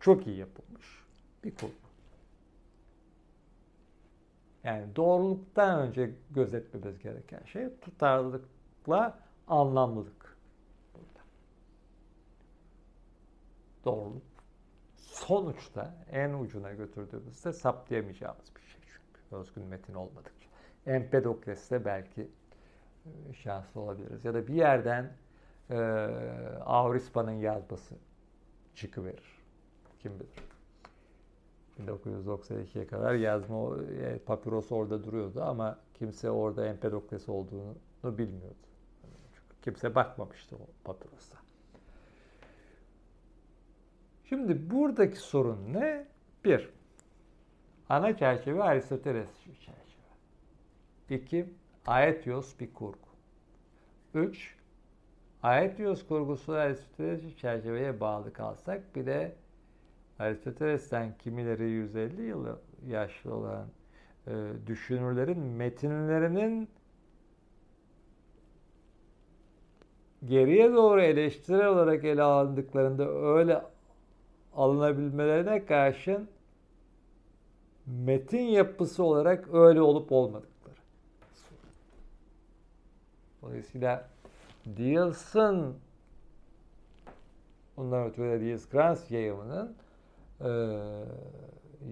Çok 0.00 0.26
iyi 0.26 0.36
yapılmış 0.36 1.04
bir 1.44 1.54
kurgu. 1.54 1.72
Yani 4.64 4.96
doğruluktan 4.96 5.80
önce 5.80 6.14
gözetmemiz 6.30 6.98
gereken 6.98 7.44
şey 7.44 7.68
tutarlılıkla 7.80 9.18
anlamlılık. 9.48 10.36
Burada. 10.94 11.24
Doğruluk 13.84 14.22
sonuçta 14.96 15.94
en 16.10 16.32
ucuna 16.32 16.72
götürdüğümüzde 16.72 17.52
saptayamayacağımız 17.52 18.56
bir 18.56 18.60
şey 18.60 18.80
çünkü 18.80 19.36
özgün 19.36 19.64
metin 19.64 19.94
olmadıkça. 19.94 20.41
Empedokles'te 20.86 21.84
belki 21.84 22.28
e, 23.06 23.32
şanslı 23.32 23.80
olabiliriz. 23.80 24.24
Ya 24.24 24.34
da 24.34 24.46
bir 24.46 24.54
yerden 24.54 25.12
e, 25.70 25.76
Avrispa'nın 26.64 27.32
yazması 27.32 27.94
çıkıverir. 28.74 29.38
Kim 29.98 30.12
bilir. 30.20 30.52
1992'ye 31.80 32.86
kadar 32.86 33.14
yazma 33.14 33.76
e, 34.00 34.18
orada 34.74 35.04
duruyordu 35.04 35.42
ama 35.42 35.78
kimse 35.94 36.30
orada 36.30 36.66
Empedokles 36.66 37.28
olduğunu 37.28 37.74
bilmiyordu. 38.04 38.54
Çünkü 39.34 39.62
kimse 39.62 39.94
bakmamıştı 39.94 40.56
o 40.56 40.66
papyrosa. 40.84 41.36
Şimdi 44.24 44.70
buradaki 44.70 45.16
sorun 45.16 45.72
ne? 45.72 46.06
Bir, 46.44 46.70
ana 47.88 48.16
çerçeve 48.16 48.62
Aristoteles 48.62 49.28
çerçevesi. 49.44 49.81
2. 51.12 51.46
Aetios 51.86 52.60
bir 52.60 52.74
kurgu. 52.74 52.98
3. 54.14 54.56
Aetios 55.42 56.06
kurgusu 56.06 56.52
Aristoteles'in 56.52 57.34
çerçeveye 57.36 58.00
bağlı 58.00 58.32
kalsak 58.32 58.96
bir 58.96 59.06
de 59.06 59.34
Aristoteles'ten 60.18 61.14
kimileri 61.18 61.70
150 61.70 62.22
yıl 62.22 62.46
yaşlı 62.86 63.34
olan 63.34 63.66
e, 64.26 64.32
düşünürlerin 64.66 65.38
metinlerinin 65.38 66.68
geriye 70.24 70.72
doğru 70.72 71.00
eleştiri 71.00 71.68
olarak 71.68 72.04
ele 72.04 72.22
alındıklarında 72.22 73.08
öyle 73.08 73.62
alınabilmelerine 74.54 75.66
karşın 75.66 76.28
metin 77.86 78.42
yapısı 78.42 79.04
olarak 79.04 79.54
öyle 79.54 79.80
olup 79.80 80.12
olmadık. 80.12 80.51
Dolayısıyla 83.42 84.08
Diels'ın 84.76 85.76
bundan 87.76 88.06
ötürü 88.06 88.30
de 88.30 88.40
Diels-Krantz 88.40 89.10
yayımının 89.10 89.76
e, 90.40 90.50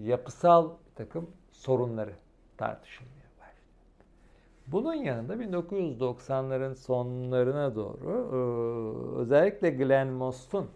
yapısal 0.03 0.69
bir 0.69 0.95
takım 0.95 1.29
sorunları 1.51 2.13
başladı. 2.59 3.21
Bunun 4.67 4.93
yanında 4.93 5.35
1990'ların 5.35 6.75
sonlarına 6.75 7.75
doğru 7.75 8.29
e, 8.33 9.19
özellikle 9.19 9.69
Glenn 9.69 10.07
Most'un 10.07 10.69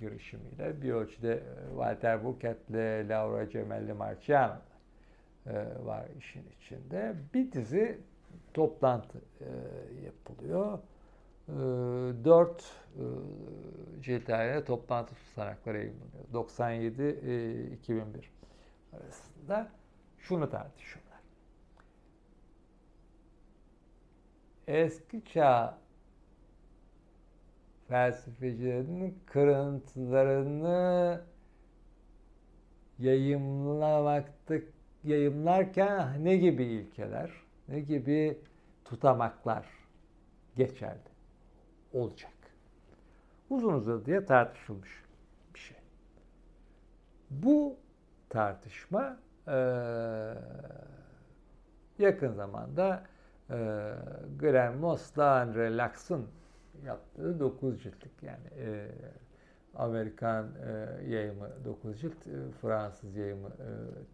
girişimiyle 0.00 0.82
bir 0.82 0.92
ölçüde 0.92 1.42
Walter 1.70 2.24
Burkett'le 2.24 3.08
Laura 3.08 3.44
Gemelli 3.44 3.92
Marciano'da 3.92 4.60
e, 5.46 5.86
var 5.86 6.04
işin 6.18 6.44
içinde. 6.60 7.14
Bir 7.34 7.52
dizi 7.52 7.98
toplantı 8.54 9.18
e, 9.40 9.46
yapılıyor. 10.04 10.78
E, 11.48 11.52
dört 12.24 12.62
e, 12.96 13.02
cilt 14.02 14.28
halinde 14.28 14.64
toplantı 14.64 15.14
tutanakları 15.14 15.78
yayınlanıyor. 15.78 16.24
97-2001 16.32 18.24
arasında 18.92 19.70
şunu 20.18 20.50
tartışıyorlar. 20.50 21.20
Eski 24.66 25.24
çağ 25.24 25.78
felsefecilerinin 27.88 29.18
kırıntılarını 29.26 31.20
yayımlamakta 32.98 34.54
yayımlarken 35.04 36.24
ne 36.24 36.36
gibi 36.36 36.64
ilkeler, 36.64 37.30
ne 37.68 37.80
gibi 37.80 38.38
tutamaklar 38.84 39.66
geçerli 40.56 40.98
olacak. 41.92 42.32
Uzun 43.50 43.74
uzadıya 43.74 44.26
tartışılmış 44.26 45.04
bir 45.54 45.58
şey. 45.58 45.76
Bu 47.30 47.76
tartışma 48.28 49.18
e, 49.48 49.56
yakın 51.98 52.32
zamanda 52.32 53.04
e, 53.50 53.90
Glenn 54.38 54.76
Moss'la 54.76 55.40
Andre 55.40 55.76
Lax'ın 55.76 56.26
yaptığı 56.84 57.40
9 57.40 57.82
ciltlik 57.82 58.22
yani 58.22 58.46
e, 58.58 58.88
Amerikan 59.74 60.48
yayımı 61.08 61.48
9 61.64 62.00
cilt, 62.00 62.24
Fransız 62.60 63.16
yayımı 63.16 63.48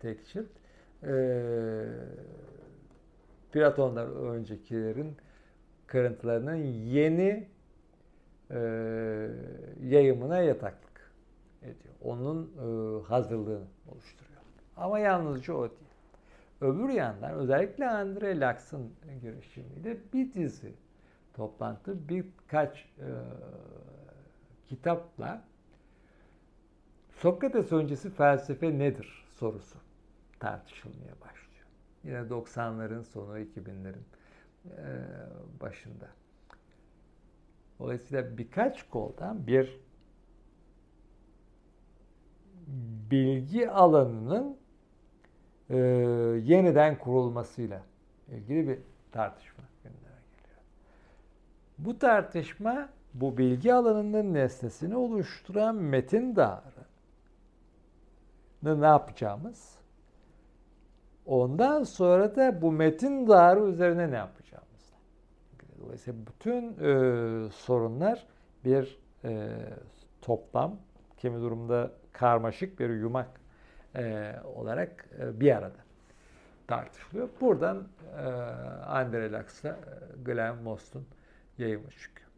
tek 0.01 0.27
cilt. 0.27 0.47
E, 1.02 1.12
Platon'dan 3.52 4.16
öncekilerin 4.16 5.16
kırıntılarının 5.86 6.56
yeni 6.85 7.48
e, 8.51 8.59
yayımına 9.82 10.39
yataklık 10.39 11.12
ediyor. 11.62 11.94
Onun 12.02 12.44
e, 12.44 13.02
hazırlığını 13.02 13.66
oluşturuyor. 13.89 14.40
Ama 14.77 14.98
yalnızca 14.98 15.55
o 15.55 15.62
değil. 15.62 15.90
Öbür 16.60 16.89
yandan 16.89 17.35
özellikle 17.35 17.89
Andre 17.89 18.40
Lax'ın 18.40 18.93
girişimiyle 19.22 19.97
bir 20.12 20.32
dizi 20.32 20.72
toplantı 21.35 22.09
birkaç 22.09 22.78
e, 22.78 23.09
kitapla 24.68 25.43
Sokrates 27.20 27.72
öncesi 27.72 28.10
felsefe 28.10 28.78
nedir 28.78 29.24
sorusu 29.39 29.78
tartışılmaya 30.39 31.20
başlıyor. 31.20 31.40
Yine 32.05 32.18
90'ların 32.18 33.05
sonu 33.05 33.39
2000'lerin 33.39 34.02
e, 34.66 35.06
başında. 35.60 36.09
Dolayısıyla 37.78 38.39
birkaç 38.39 38.89
koldan 38.90 39.47
bir 39.47 39.81
bilgi 43.10 43.70
alanının 43.70 44.56
e, 45.70 45.77
yeniden 46.44 46.98
kurulmasıyla 46.98 47.82
ilgili 48.28 48.68
bir 48.68 48.78
tartışma 49.12 49.64
gündeme 49.82 50.20
geliyor. 50.43 50.60
Bu 51.78 51.98
tartışma 51.98 52.89
bu 53.14 53.39
bilgi 53.39 53.74
alanının 53.74 54.35
nesnesini 54.35 54.97
oluşturan 54.97 55.74
metin 55.74 56.36
dağarı 56.36 56.85
ne 58.62 58.86
yapacağımız 58.86 59.80
ondan 61.31 61.82
sonra 61.82 62.36
da 62.36 62.62
bu 62.62 62.73
metin 62.73 63.27
dağarı 63.27 63.61
üzerine 63.61 64.11
ne 64.11 64.16
yapacağımız. 64.16 64.93
Dolayısıyla 65.81 66.20
bütün 66.27 66.85
e, 66.85 67.51
sorunlar 67.51 68.27
bir 68.65 68.98
e, 69.24 69.48
toplam, 70.23 70.77
kimi 71.16 71.40
durumda 71.40 71.90
karmaşık 72.12 72.81
bir 72.81 72.90
yumak 72.90 73.40
e, 73.97 74.35
olarak 74.55 75.09
e, 75.19 75.40
bir 75.40 75.57
arada 75.57 75.78
tartışılıyor. 76.66 77.28
Buradan 77.40 77.89
e, 78.19 78.27
Andre 78.86 79.32
Lax'la 79.32 79.69
e, 79.69 79.77
Glenn 80.24 80.62
Most'un 80.62 81.07
yayımı 81.59 81.90
çıkıyor. 81.90 82.31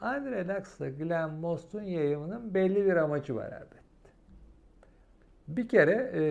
Andre 0.00 0.46
Lax'la 0.46 0.88
Glenn 0.88 1.30
Most'un 1.30 1.82
yayımının 1.82 2.54
belli 2.54 2.86
bir 2.86 2.96
amacı 2.96 3.36
var 3.36 3.46
elbette. 3.46 4.10
Bir 5.48 5.68
kere 5.68 6.10
e, 6.14 6.22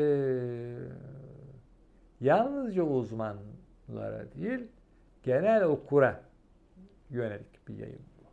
yalnızca 2.23 2.83
uzmanlara 2.83 4.25
değil, 4.35 4.67
genel 5.23 5.63
okura 5.63 6.21
yönelik 7.09 7.67
bir 7.67 7.77
yayın 7.77 8.01
bu. 8.19 8.23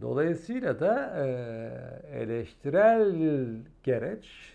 Dolayısıyla 0.00 0.80
da 0.80 1.16
e, 1.16 2.20
eleştirel 2.20 3.56
gereç, 3.82 4.54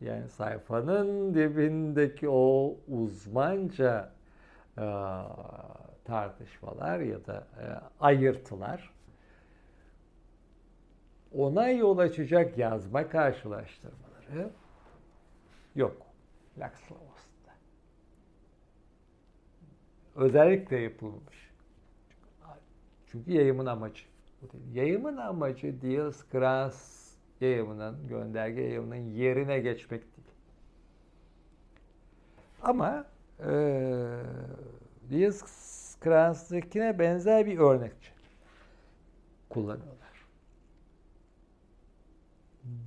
yani 0.00 0.28
sayfanın 0.28 1.34
dibindeki 1.34 2.28
o 2.28 2.76
uzmanca 2.88 4.10
e, 4.78 4.86
tartışmalar 6.04 7.00
ya 7.00 7.26
da 7.26 7.36
e, 7.36 7.64
ayırtılar 8.00 8.90
ona 11.32 11.68
yol 11.68 11.98
açacak 11.98 12.58
yazma 12.58 13.08
karşılaştırmaları 13.08 14.50
yok. 15.74 16.09
Lakslavos'ta. 16.60 17.52
Özellikle 20.16 20.76
yapılmış. 20.76 21.50
Çünkü 23.06 23.32
yayımın 23.32 23.66
amacı 23.66 24.04
bu. 24.42 24.46
Yayımın 24.72 25.16
amacı 25.16 25.80
Diels 25.82 26.22
Kras 26.32 27.10
yayımının, 27.40 28.08
gönderge 28.08 28.60
yayımının 28.60 29.10
yerine 29.10 29.60
geçmek 29.60 30.00
değil. 30.02 30.28
Ama 32.62 33.06
e, 33.40 33.52
Diels 35.10 35.42
Kras'takine 36.00 36.98
benzer 36.98 37.46
bir 37.46 37.58
örnekçi 37.58 38.10
kullanıyorlar. 39.48 40.26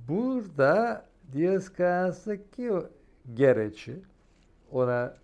Burada 0.08 1.04
Diaskanas'taki 1.32 2.72
gereci 3.34 3.96
ona 4.72 5.14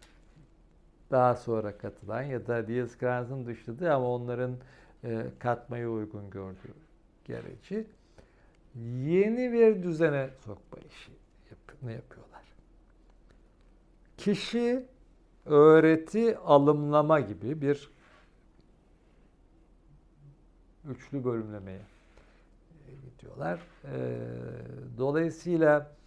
daha 1.11 1.35
sonra 1.35 1.79
katılan 1.79 2.23
ya 2.23 2.47
da 2.47 2.69
Diaskanas'ın 2.69 3.47
dışladığı 3.47 3.95
ama 3.95 4.15
onların 4.15 4.57
e, 5.05 5.27
katmaya 5.39 5.91
uygun 5.91 6.31
gördüğü 6.31 6.75
gereci 7.25 7.87
yeni 9.05 9.53
bir 9.53 9.83
düzene 9.83 10.31
sokma 10.45 10.79
işi 10.79 11.13
yap 11.51 11.59
yapıyorlar. 11.93 12.43
Kişi 14.17 14.87
öğreti 15.47 16.39
alımlama 16.39 17.21
gibi 17.21 17.61
bir 17.61 17.91
üçlü 20.89 21.25
bölümlemeye. 21.25 21.81
E, 23.85 24.19
dolayısıyla 24.99 25.79
e, 25.81 26.00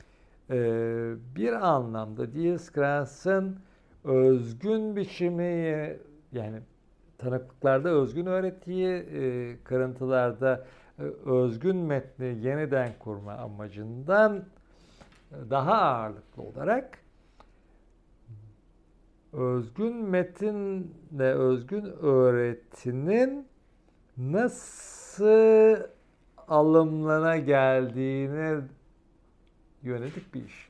bir 1.36 1.68
anlamda 1.74 2.34
Diaskras'ın 2.34 3.60
özgün 4.04 4.96
biçimi 4.96 5.98
yani 6.32 6.60
tanıklıklarda 7.18 7.90
özgün 7.90 8.26
öğretiyi, 8.26 8.90
e, 8.90 9.56
kırıntılarda 9.64 10.66
e, 11.00 11.04
özgün 11.26 11.78
metni 11.78 12.26
yeniden 12.26 12.92
kurma 13.00 13.34
amacından 13.34 14.44
daha 15.50 15.74
ağırlıklı 15.74 16.44
olarak 16.44 17.00
özgün 19.34 19.96
metinle 19.96 21.34
özgün 21.34 21.86
öğretinin 22.02 23.48
nasıl 24.18 25.78
alımlara 26.48 27.38
geldiğine 27.38 28.62
yönelik 29.84 30.34
bir 30.34 30.46
iş 30.46 30.70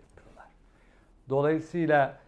yapıyorlar. 0.00 0.48
Dolayısıyla 1.28 2.18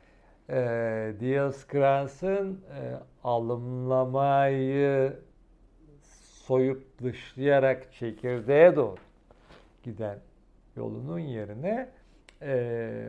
e, 0.51 1.15
Dioscrans'ın 1.21 2.53
e, 2.55 2.99
alımlamayı 3.25 5.17
soyup 6.47 7.03
dışlayarak 7.03 7.93
çekirdeğe 7.93 8.77
doğru 8.77 9.01
giden 9.83 10.19
yolunun 10.77 11.19
yerine 11.19 11.89
e, 12.43 13.09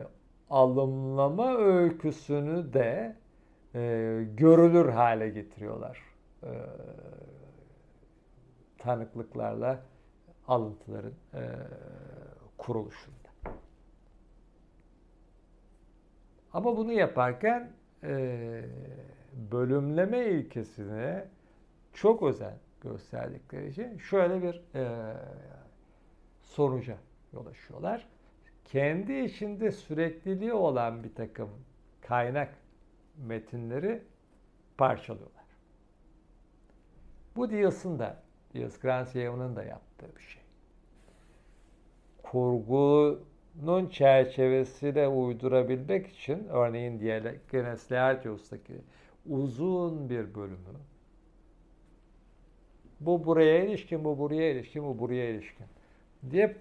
alımlama 0.50 1.56
öyküsünü 1.56 2.72
de 2.72 3.16
e, 3.74 3.80
görülür 4.36 4.88
hale 4.88 5.28
getiriyorlar. 5.28 6.02
E, 6.42 6.50
tanıklıklarla 8.78 9.80
alıntıların 10.48 11.12
e, 11.34 11.42
kuruluşunda. 12.58 13.28
Ama 16.52 16.76
bunu 16.76 16.92
yaparken 16.92 17.72
e, 18.02 18.64
bölümleme 19.52 20.26
ilkesine 20.26 21.28
çok 21.92 22.22
özen 22.22 22.58
gösterdikleri 22.80 23.68
için 23.68 23.98
şöyle 23.98 24.42
bir 24.42 24.62
e, 24.74 25.14
sonuca 26.42 26.96
yol 27.32 27.46
açıyorlar. 27.46 28.06
Kendi 28.64 29.12
içinde 29.12 29.72
sürekliliği 29.72 30.52
olan 30.52 31.04
bir 31.04 31.14
takım 31.14 31.50
kaynak 32.00 32.54
metinleri 33.16 34.02
parçalıyorlar. 34.78 35.44
Bu 37.36 37.50
Diels'ın 37.50 37.98
da, 37.98 38.22
Diels 38.54 38.78
Grandsier'ın 38.78 39.56
da 39.56 39.64
yaptığı 39.64 40.16
bir 40.16 40.22
şey. 40.22 40.43
Kurgunun 42.30 43.88
çerçevesiyle 43.90 45.08
uydurabilmek 45.08 46.06
için 46.06 46.48
örneğin 46.48 47.00
Diogenes 47.00 47.92
Laertius'taki 47.92 48.74
uzun 49.26 50.10
bir 50.10 50.34
bölümü 50.34 50.78
bu 53.00 53.26
buraya 53.26 53.64
ilişkin, 53.64 54.04
bu 54.04 54.18
buraya 54.18 54.50
ilişkin, 54.52 54.84
bu 54.84 54.98
buraya 54.98 55.30
ilişkin 55.30 55.66
diye 56.30 56.56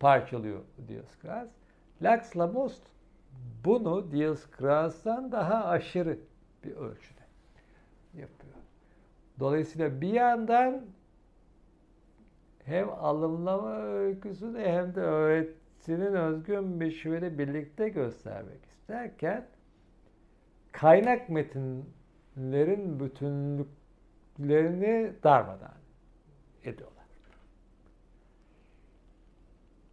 parçalıyor 0.00 0.60
Dioscras. 0.88 1.48
Lax 2.02 2.36
Lamost 2.36 2.82
bunu 3.64 4.12
Dioscras'tan 4.12 5.32
daha 5.32 5.64
aşırı 5.64 6.18
bir 6.64 6.70
ölçüde 6.70 7.22
yapıyor. 8.14 8.54
Dolayısıyla 9.40 10.00
bir 10.00 10.12
yandan 10.12 10.82
hem 12.66 12.90
alımlama 12.90 13.76
öyküsünü 13.76 14.58
hem 14.58 14.94
de 14.94 15.00
öğretinin 15.00 16.14
özgün 16.14 16.80
biçimini 16.80 17.38
birlikte 17.38 17.88
göstermek 17.88 18.66
isterken 18.66 19.46
kaynak 20.72 21.28
metinlerin 21.28 23.00
bütünlüklerini 23.00 25.12
darmadan 25.24 25.74
ediyorlar. 26.64 26.96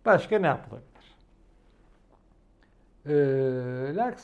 Başka 0.05 0.39
ne 0.39 0.47
yapılabilir? 0.47 0.93
Ee, 3.05 3.11
Lux 3.95 4.23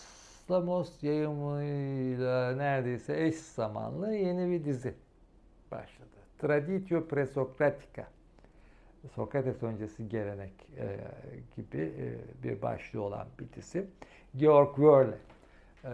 Lamos 0.52 1.04
yayımıyla 1.04 2.56
neredeyse 2.56 3.26
eş 3.26 3.36
zamanlı 3.36 4.16
yeni 4.16 4.52
bir 4.52 4.66
dizi 4.66 4.96
başladı. 5.72 6.10
Traditio 6.38 7.08
Presocratica. 7.08 8.08
Sokrates 9.08 9.64
öncesi 9.64 10.10
gelenek 10.10 10.54
e, 10.78 11.00
gibi 11.56 11.78
e, 11.78 12.18
bir 12.44 12.62
başlığı 12.62 13.02
olan 13.02 13.28
bir 13.40 13.54
dizi. 13.54 13.88
Georg 14.36 14.76
Wörle 14.76 15.18
e, 15.84 15.90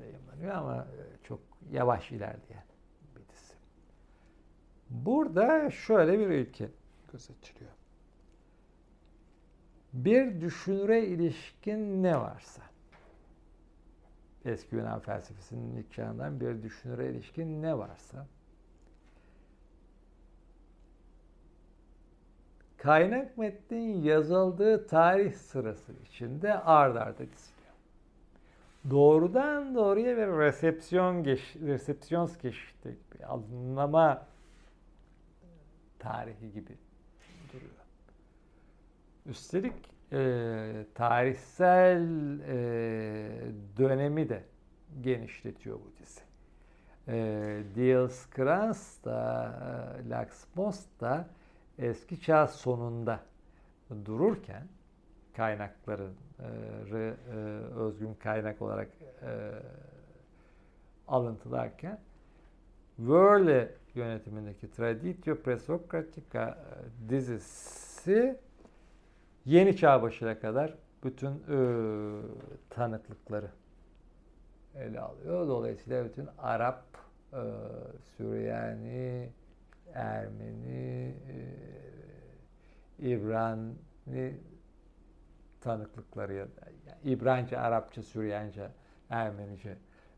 yayınlanıyor 0.00 0.54
ama 0.54 0.76
e, 0.76 1.24
çok 1.24 1.40
yavaş 1.72 2.12
ilerleyen 2.12 2.64
bir 3.16 3.28
dizi. 3.28 3.54
Burada 4.90 5.70
şöyle 5.70 6.18
bir 6.18 6.26
ülke 6.26 6.68
gözetiliyor. 7.12 7.70
Bir 9.92 10.40
düşünüre 10.40 11.06
ilişkin 11.06 12.02
ne 12.02 12.20
varsa, 12.20 12.62
eski 14.44 14.76
Yunan 14.76 15.00
felsefesinin 15.00 15.76
ilk 15.76 15.92
çağından 15.92 16.40
bir 16.40 16.62
düşünüre 16.62 17.10
ilişkin 17.10 17.62
ne 17.62 17.78
varsa, 17.78 18.26
kaynak 22.78 23.38
metnin 23.38 24.02
yazıldığı 24.02 24.86
tarih 24.86 25.34
sırası 25.34 25.92
içinde 26.06 26.54
ard 26.54 26.96
arda 26.96 27.18
diziliyor. 27.18 27.74
Doğrudan 28.90 29.74
doğruya 29.74 30.16
bir 30.16 30.26
resepsiyon 30.26 31.22
geç, 31.22 31.56
resepsiyons 31.66 32.38
geçti 32.38 32.96
anlama 33.28 34.26
tarihi 35.98 36.52
gibi 36.52 36.76
duruyor. 37.52 37.72
Üstelik 39.26 39.74
e, 40.12 40.86
tarihsel 40.94 42.00
e, 42.40 42.56
dönemi 43.78 44.28
de 44.28 44.42
genişletiyor 45.00 45.78
bu 45.78 45.92
dizi. 45.98 46.20
E, 47.08 47.62
Dioskrans 47.74 49.04
da, 49.04 49.52
e, 50.06 50.08
Laxmos 50.08 50.84
da 51.00 51.28
eski 51.78 52.20
çağ 52.20 52.48
sonunda 52.48 53.20
dururken 54.04 54.68
kaynakları 55.36 56.10
e, 56.40 57.36
özgün 57.76 58.14
kaynak 58.14 58.62
olarak 58.62 58.88
e, 59.22 59.52
alıntılarken 61.08 61.98
Wörle 62.96 63.74
yönetimindeki 63.94 64.70
Traditio 64.70 65.34
Presocratica 65.36 66.48
e, 66.48 67.10
dizisi 67.10 68.38
yeni 69.44 69.76
çağ 69.76 70.02
başına 70.02 70.40
kadar 70.40 70.74
bütün 71.04 71.30
e, 71.30 71.58
tanıklıkları 72.70 73.50
ele 74.74 75.00
alıyor. 75.00 75.48
Dolayısıyla 75.48 76.04
bütün 76.04 76.28
Arap, 76.38 76.84
e, 77.32 77.42
Süryani, 78.16 79.30
Ermeni, 79.94 81.14
e, 81.28 83.08
İbrani 83.08 83.74
tanıklıkları 85.60 86.34
ya 86.34 86.46
da 86.46 86.68
Arapça, 87.58 88.02
Süryanca, 88.02 88.70
Ermenice 89.10 89.76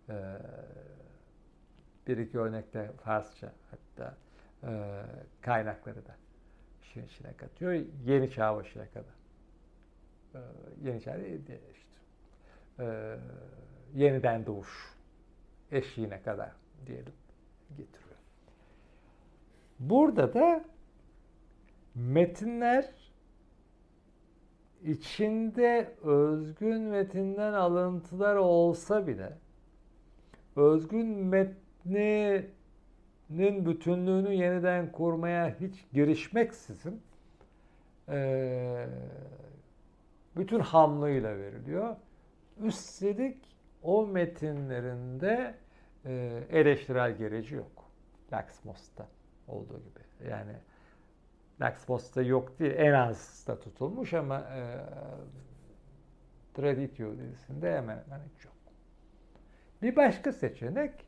e, 0.09 0.37
bir 2.07 2.19
iki 2.19 2.39
örnekte 2.39 2.93
Farsça 3.05 3.53
hatta 3.71 4.15
e, 4.65 5.03
kaynakları 5.41 6.07
da 6.07 6.17
işin 6.83 7.07
içine 7.07 7.33
katıyor. 7.37 7.73
Yeni 8.05 8.31
çağ 8.31 8.57
başına 8.57 8.87
kadar. 8.87 9.15
E, 10.35 10.39
yeni 10.83 11.01
çağ 11.01 11.17
işte. 11.73 11.91
E, 12.79 13.17
yeniden 13.95 14.47
doğuş 14.47 14.97
eşiğine 15.73 16.23
kadar 16.23 16.51
diyelim 16.87 17.13
getiriyor. 17.77 18.10
Burada 19.81 20.35
da 20.35 20.65
metinler 21.95 22.91
içinde 24.83 25.95
özgün 26.03 26.81
metinden 26.81 27.53
alıntılar 27.53 28.37
olsa 28.37 29.07
bile 29.07 29.33
özgün 30.57 31.07
metninin 31.07 32.47
bütünlüğünü 33.67 34.35
yeniden 34.35 34.93
kurmaya 34.93 35.61
hiç 35.61 35.85
girişmeksizin 35.93 37.03
bütün 40.37 40.61
hamlıyla 40.61 41.39
veriliyor. 41.39 41.97
Üstelik 42.63 43.37
o 43.83 44.07
metinlerinde 44.07 45.55
eleştirel 46.51 47.17
gereci 47.17 47.55
yok. 47.55 47.91
Laxmos'ta 48.33 49.07
olduğu 49.51 49.79
gibi. 49.79 50.31
Yani 50.31 50.53
Laxmos'ta 51.61 52.23
yok 52.23 52.59
değil, 52.59 52.75
en 52.77 52.93
az 52.93 53.45
da 53.47 53.61
tutulmuş 53.61 54.15
ama 54.15 54.39
e, 54.39 54.77
Traditio 56.55 57.19
dizisinde 57.19 57.77
hemen 57.77 58.03
hemen 58.05 58.21
hiç 58.35 58.45
yok. 58.45 58.55
Bir 59.83 59.97
başka 59.97 60.33
seçenek 60.33 61.07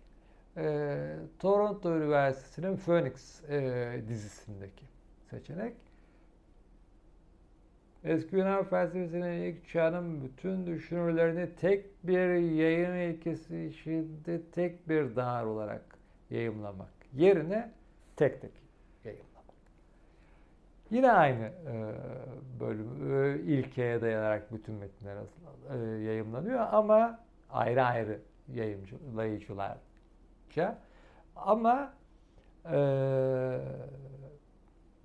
e, 0.56 1.16
Toronto 1.38 1.96
Üniversitesi'nin 1.96 2.76
Phoenix 2.76 3.44
e, 3.50 4.02
dizisindeki 4.08 4.84
seçenek. 5.30 5.76
Eski 8.04 8.36
Yunan 8.36 8.64
felsefesinin 8.64 9.42
ilk 9.42 9.68
çağının 9.68 10.24
bütün 10.24 10.66
düşünürlerini 10.66 11.54
tek 11.56 12.06
bir 12.06 12.34
yayın 12.34 12.94
ilkesi 12.94 13.64
içinde 13.64 14.42
tek 14.42 14.88
bir 14.88 15.16
dar 15.16 15.44
olarak 15.44 15.82
yayımlamak 16.30 16.92
yerine 17.12 17.72
tek 18.16 18.40
tek 18.40 18.50
yayınlamak. 19.04 19.32
Yine 20.90 21.12
aynı 21.12 21.44
e, 21.44 21.94
bölüm, 22.60 23.14
e, 23.24 23.40
ilkeye 23.40 24.00
dayanarak 24.00 24.52
bütün 24.52 24.74
metinler 24.74 25.16
e, 25.16 25.22
yayınlanıyor 26.02 26.66
ama 26.72 27.20
ayrı 27.50 27.84
ayrı 27.84 28.18
yayıncılarca. 28.54 30.78
Ama 31.36 31.92
e, 32.72 32.78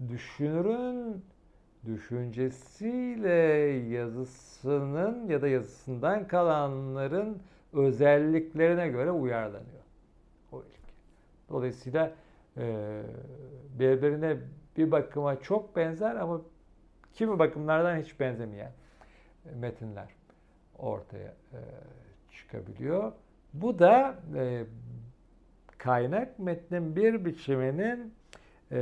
düşünürün 0.09 1.25
düşüncesiyle 1.85 3.29
yazısının 3.95 5.27
ya 5.27 5.41
da 5.41 5.47
yazısından 5.47 6.27
kalanların 6.27 7.37
özelliklerine 7.73 8.87
göre 8.87 9.11
uyarlanıyor 9.11 9.83
o 10.51 10.59
ilke. 10.59 10.93
Dolayısıyla 11.49 12.11
birbirine 13.79 14.37
bir 14.77 14.91
bakıma 14.91 15.41
çok 15.41 15.75
benzer 15.75 16.15
ama 16.15 16.41
kimi 17.13 17.39
bakımlardan 17.39 17.97
hiç 17.97 18.19
benzemeyen 18.19 18.71
metinler 19.55 20.07
ortaya 20.77 21.35
e, 21.53 21.59
çıkabiliyor. 22.31 23.11
Bu 23.53 23.79
da 23.79 24.15
e, 24.35 24.65
kaynak 25.77 26.39
metnin 26.39 26.95
bir 26.95 27.25
biçiminin 27.25 28.13
e, 28.71 28.79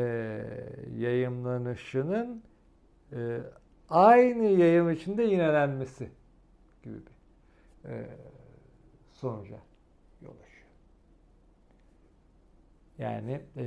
yayımlanışının 0.97 2.43
aynı 3.89 4.43
yayım 4.43 4.89
içinde 4.89 5.23
yinelenmesi 5.23 6.09
gibi 6.83 6.95
bir 6.95 7.91
sonuca 9.11 9.57
yol 10.21 10.31
açıyor. 10.31 10.67
Yani 12.99 13.41
e, 13.57 13.65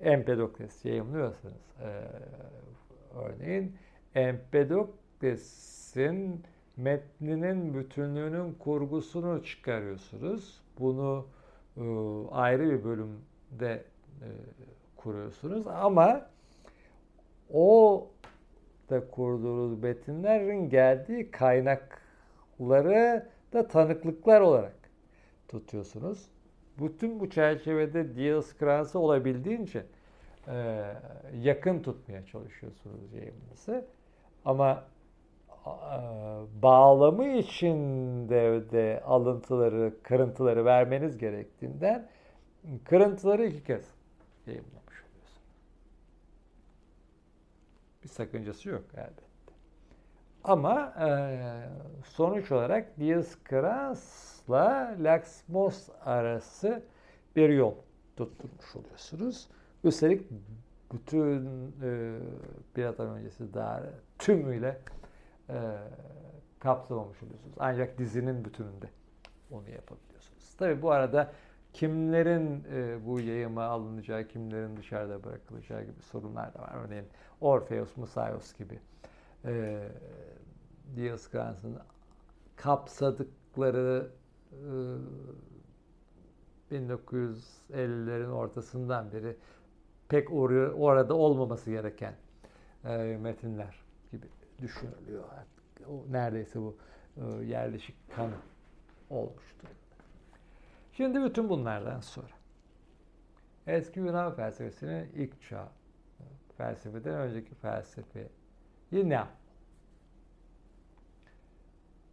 Empedokles 0.00 0.84
yayımlıyorsanız 0.84 1.74
e, 1.82 1.88
örneğin 3.14 3.76
Empedokles'in 4.14 6.42
metninin 6.76 7.74
bütünlüğünün 7.74 8.52
kurgusunu 8.52 9.44
çıkarıyorsunuz. 9.44 10.60
Bunu 10.78 11.26
e, 11.76 11.82
ayrı 12.30 12.70
bir 12.70 12.84
bölümde 12.84 13.84
e, 14.22 14.28
kuruyorsunuz 14.96 15.66
ama 15.66 16.26
o 17.52 18.08
da 18.90 19.10
kurduğunuz 19.10 19.82
metinlerin 19.82 20.68
geldiği 20.68 21.30
kaynakları 21.30 23.28
da 23.52 23.68
tanıklıklar 23.68 24.40
olarak 24.40 24.76
tutuyorsunuz. 25.48 26.28
Bütün 26.80 27.20
bu 27.20 27.30
çerçevede 27.30 28.16
Dioscrans'ı 28.16 28.98
olabildiğince 28.98 29.86
e, 30.48 30.84
yakın 31.42 31.82
tutmaya 31.82 32.26
çalışıyorsunuz 32.26 33.12
yayınınızı. 33.12 33.86
Ama 34.44 34.84
bağlamı 36.62 37.28
içinde 37.28 38.70
de 38.72 39.02
alıntıları, 39.06 39.94
kırıntıları 40.02 40.64
vermeniz 40.64 41.18
gerektiğinden 41.18 42.08
kırıntıları 42.84 43.46
iki 43.46 43.64
kez 43.64 43.94
yayınlamış 44.46 45.02
oluyorsunuz. 45.02 45.40
Bir 48.02 48.08
sakıncası 48.08 48.68
yok 48.68 48.84
elbette. 48.96 49.29
Ama 50.44 50.94
e, 51.00 51.08
sonuç 52.04 52.52
olarak 52.52 53.00
Dioskras'la 53.00 54.94
Laxmos 55.00 55.88
arası 56.04 56.82
bir 57.36 57.48
yol 57.48 57.74
tutturmuş 58.16 58.76
oluyorsunuz. 58.76 59.48
Üstelik 59.84 60.30
bütün 60.92 61.68
e, 61.82 62.18
bir 62.76 62.84
atam 62.84 63.06
öncesi 63.06 63.54
daha 63.54 63.82
tümüyle 64.18 64.80
e, 65.48 65.56
kapsamamış 66.58 67.22
oluyorsunuz. 67.22 67.56
Ancak 67.58 67.98
dizinin 67.98 68.44
bütününde 68.44 68.86
onu 69.50 69.70
yapabiliyorsunuz. 69.70 70.54
Tabi 70.58 70.82
bu 70.82 70.90
arada 70.90 71.32
kimlerin 71.72 72.64
e, 72.74 73.06
bu 73.06 73.20
yayıma 73.20 73.64
alınacağı, 73.64 74.24
kimlerin 74.24 74.76
dışarıda 74.76 75.24
bırakılacağı 75.24 75.82
gibi 75.82 76.02
sorunlar 76.02 76.54
da 76.54 76.58
var. 76.58 76.72
Örneğin 76.84 77.06
Orpheus, 77.40 77.96
Musaios 77.96 78.52
gibi 78.54 78.80
e, 79.44 79.82
Dioscrans'ın 80.96 81.78
kapsadıkları 82.56 84.10
e, 84.52 84.56
1950'lerin 86.70 88.30
ortasından 88.30 89.12
beri 89.12 89.36
pek 90.08 90.32
orada 90.32 91.14
olmaması 91.14 91.70
gereken 91.70 92.14
e, 92.84 93.18
metinler 93.20 93.84
gibi 94.12 94.26
düşünülüyor. 94.58 95.24
O 95.88 96.04
neredeyse 96.12 96.60
bu 96.60 96.76
e, 97.16 97.44
yerleşik 97.44 97.96
kanı 98.16 98.34
olmuştu. 99.10 99.66
Şimdi 100.92 101.24
bütün 101.24 101.48
bunlardan 101.48 102.00
sonra 102.00 102.32
eski 103.66 104.00
Yunan 104.00 104.34
felsefesinin 104.34 105.12
ilk 105.14 105.42
çağ 105.42 105.68
felsefeden 106.56 107.14
önceki 107.14 107.54
felsefe 107.54 108.28
yine 108.90 109.26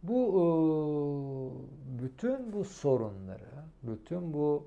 bu 0.02 0.28
e, 0.34 0.42
bütün 2.02 2.52
bu 2.52 2.64
sorunları, 2.64 3.64
bütün 3.82 4.32
bu 4.32 4.66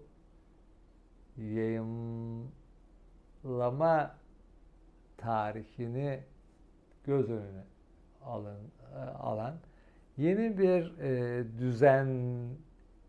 yayınlama 1.37 2.51
tarihini 5.17 6.23
göz 7.03 7.29
önüne 7.29 7.63
alın, 8.23 8.59
e, 8.95 8.99
alan 8.99 9.55
yeni 10.17 10.57
bir 10.57 10.99
e, 10.99 11.43
düzen 11.57 12.07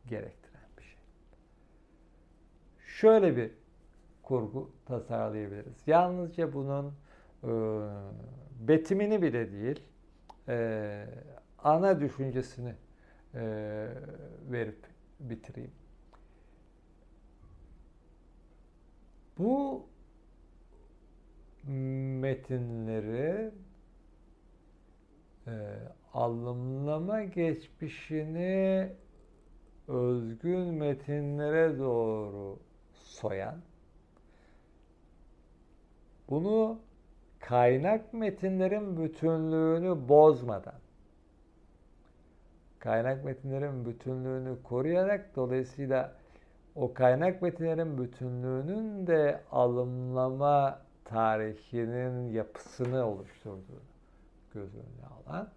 gerektiren 0.06 0.68
bir 0.78 0.82
şey. 0.82 0.98
Şöyle 2.86 3.36
bir 3.36 3.50
kurgu 4.22 4.70
tasarlayabiliriz. 4.86 5.82
Yalnızca 5.86 6.52
bunun 6.52 6.92
betimini 8.60 9.22
bile 9.22 9.52
değil, 9.52 9.82
ana 11.64 12.00
düşüncesini 12.00 12.74
e, 13.34 13.42
verip 14.50 14.78
bitireyim. 15.20 15.72
Bu 19.38 19.86
metinleri 22.20 23.50
e, 25.46 25.52
alımlama 26.14 27.22
geçmişini 27.22 28.92
özgün 29.88 30.74
metinlere 30.74 31.78
doğru 31.78 32.58
soyan, 32.94 33.56
bunu 36.30 36.78
kaynak 37.40 38.14
metinlerin 38.14 38.96
bütünlüğünü 38.96 40.08
bozmadan, 40.08 40.71
kaynak 42.82 43.24
metinlerin 43.24 43.84
bütünlüğünü 43.84 44.62
koruyarak 44.62 45.36
dolayısıyla 45.36 46.14
o 46.74 46.94
kaynak 46.94 47.42
metinlerin 47.42 47.98
bütünlüğünün 47.98 49.06
de 49.06 49.40
alımlama 49.50 50.78
tarihinin 51.04 52.30
yapısını 52.32 53.06
oluşturduğunu 53.06 53.92
göz 54.54 54.74
önüne 54.74 55.06
alan 55.06 55.48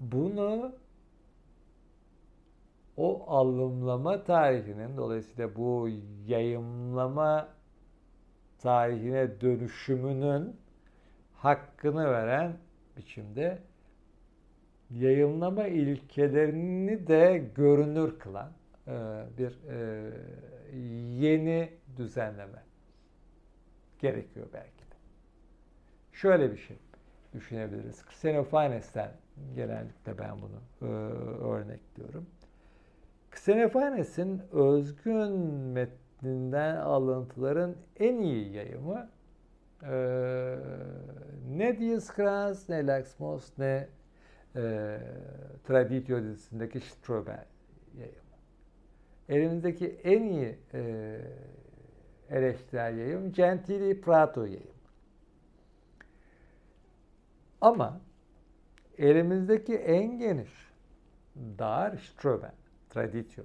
bunu 0.00 0.72
o 2.96 3.24
alımlama 3.28 4.24
tarihinin 4.24 4.96
dolayısıyla 4.96 5.56
bu 5.56 5.88
yayımlama 6.26 7.48
tarihine 8.58 9.40
dönüşümünün 9.40 10.56
hakkını 11.34 12.10
veren 12.10 12.56
biçimde 12.96 13.58
yayınlama 14.98 15.66
ilkelerini 15.66 17.06
de 17.06 17.50
görünür 17.54 18.18
kılan 18.18 18.52
e, 18.88 18.92
bir 19.38 19.58
e, 19.68 20.10
yeni 21.26 21.70
düzenleme 21.96 22.62
gerekiyor 23.98 24.46
belki 24.52 24.78
de. 24.78 24.94
Şöyle 26.12 26.52
bir 26.52 26.56
şey 26.56 26.76
düşünebiliriz. 27.32 28.02
Xenophanes'ten 28.02 29.10
genellikle 29.54 30.18
ben 30.18 30.36
bunu 30.42 30.90
e, 30.90 30.94
örnekliyorum. 31.44 32.26
Xenophanes'in 33.32 34.42
özgün 34.52 35.32
metninden 35.72 36.76
alıntıların 36.76 37.76
en 37.98 38.18
iyi 38.18 38.52
yayımı 38.52 39.10
e, 39.82 39.94
ne 41.48 41.78
Dioscras, 41.78 42.68
ne 42.68 42.86
Laxmos, 42.86 43.58
ne 43.58 43.88
e, 44.56 44.98
Traditio 45.64 46.22
dizisindeki 46.22 46.80
yayımı. 47.98 48.18
Elimizdeki 49.28 49.86
en 49.86 50.22
iyi 50.22 50.58
e, 50.74 51.20
eleştirel 52.30 52.98
yayım 52.98 53.32
Gentili 53.32 54.00
Prato 54.00 54.44
yayım. 54.44 54.74
Ama 57.60 58.00
elimizdeki 58.98 59.74
en 59.74 60.18
geniş 60.18 60.50
dar 61.58 61.96
Ströben, 61.96 62.54
Traditio. 62.90 63.44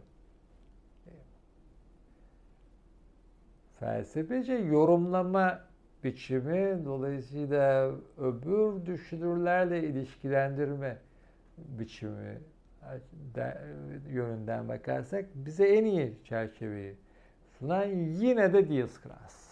Felsefece 3.79 4.53
yorumlama 4.53 5.68
biçimi 6.03 6.85
dolayısıyla 6.85 7.91
öbür 8.17 8.85
düşünürlerle 8.85 9.83
ilişkilendirme 9.83 10.97
biçimi 11.57 12.39
yönünden 14.09 14.69
bakarsak 14.69 15.25
bize 15.35 15.67
en 15.67 15.85
iyi 15.85 16.17
çerçeveyi 16.23 16.95
sunan 17.59 17.85
yine 17.85 18.53
de 18.53 18.69
Dioscras. 18.69 19.49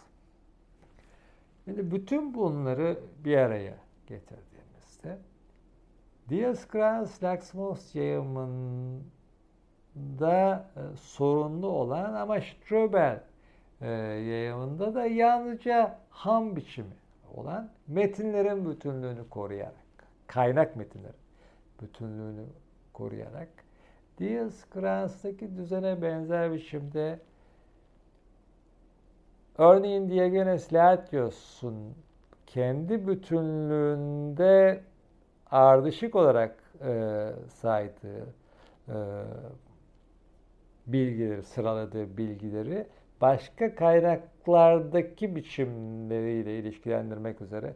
Şimdi 1.66 1.92
bütün 1.92 2.34
bunları 2.34 3.00
bir 3.24 3.38
araya 3.38 3.78
getirdiğimizde 4.08 5.18
Diaz 6.30 6.68
Kranz 6.68 7.24
Laxmos 7.24 7.96
yayımında 7.96 9.06
e, 10.76 10.82
sorunlu 10.96 11.68
olan 11.68 12.14
ama 12.14 12.42
Ströbel 12.42 13.24
e, 13.82 13.90
yayımında 13.90 14.96
da 14.96 15.06
yalnızca 15.06 16.00
ham 16.10 16.56
biçimi 16.56 16.96
olan 17.36 17.70
metinlerin 17.88 18.70
bütünlüğünü 18.70 19.30
koruyarak, 19.30 19.74
kaynak 20.28 20.76
metinlerin 20.76 21.16
bütünlüğünü 21.82 22.46
koruyarak 22.94 23.50
Diaz 24.20 24.70
Kranz'daki 24.70 25.58
düzene 25.58 26.02
benzer 26.02 26.54
biçimde 26.54 27.20
örneğin 29.58 30.10
Diogenes 30.10 30.74
Laertios'un 30.74 31.96
kendi 32.48 33.08
bütünlüğünde 33.08 34.84
ardışık 35.52 36.16
olarak 36.16 36.56
e, 36.82 37.30
saydığı 37.48 38.34
e, 38.90 38.96
bilgileri, 40.88 41.44
sıraladığı 41.44 42.18
bilgileri 42.18 42.88
başka 43.22 43.76
kaynaklardaki 43.76 45.36
biçimleriyle 45.36 46.60
ilişkilendirmek 46.60 47.42
üzere 47.42 47.74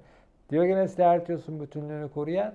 Diogenes 0.51 0.99
Laertios'un 0.99 1.59
bütünlüğünü 1.59 2.09
koruyan 2.11 2.53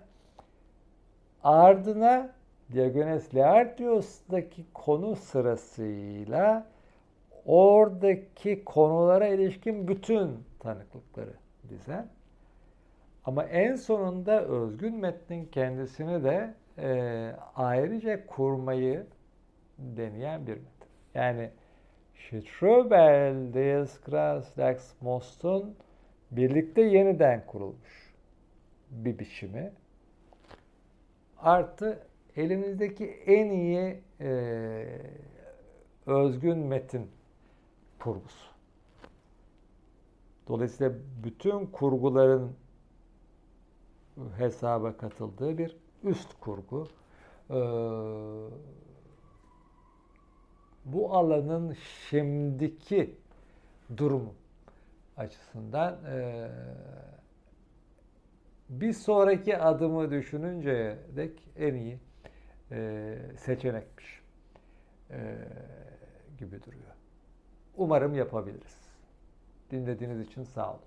ardına 1.43 2.31
Diogenes 2.73 3.35
Laertios'taki 3.35 4.65
konu 4.75 5.17
sırasıyla 5.17 6.67
oradaki 7.47 8.65
konulara 8.65 9.27
ilişkin 9.27 9.89
bütün 9.89 10.45
tanıklıkları 10.61 11.35
dizen 11.69 12.09
ama 13.25 13.45
en 13.45 13.75
sonunda 13.75 14.45
özgün 14.45 14.95
metnin 14.95 15.45
kendisini 15.45 16.25
de 16.25 16.55
e, 16.79 17.33
ayrıca 17.57 18.27
kurmayı 18.27 19.07
deneyen 19.79 20.47
bir 20.47 20.53
metin. 20.53 20.89
Yani 21.15 21.51
Ströbel, 22.19 23.55
Dieskras, 23.55 24.59
Lex 24.59 24.93
Most'un 25.01 25.77
birlikte 26.31 26.83
yeniden 26.83 27.47
kurulmuş 27.47 28.15
bir 28.91 29.19
biçimi. 29.19 29.73
Artı 31.39 32.07
elimizdeki 32.37 33.07
en 33.07 33.51
iyi 33.51 34.01
e, 34.21 34.31
özgün 36.07 36.59
metin 36.59 37.11
kurgusu. 37.99 38.57
Dolayısıyla 40.49 40.93
bütün 41.25 41.67
kurguların 41.67 42.53
hesaba 44.39 44.97
katıldığı 44.97 45.59
bir 45.59 45.77
üst 46.05 46.41
kurgu. 46.41 46.89
Ee, 47.51 47.55
bu 50.87 51.15
alanın 51.15 51.77
şimdiki 52.09 53.15
durumu 53.97 54.35
açısından 55.17 56.05
e, 56.05 56.49
bir 58.69 58.93
sonraki 58.93 59.59
adımı 59.59 60.11
düşününce 60.11 60.99
dek 61.17 61.49
en 61.57 61.75
iyi 61.75 61.99
e, 62.71 63.19
seçenekmiş 63.37 64.23
e, 65.11 65.35
gibi 66.39 66.63
duruyor. 66.63 66.95
Umarım 67.77 68.15
yapabiliriz. 68.15 68.87
Dinlediğiniz 69.71 70.21
için 70.21 70.45
sağ 70.45 70.71
olun. 70.71 70.81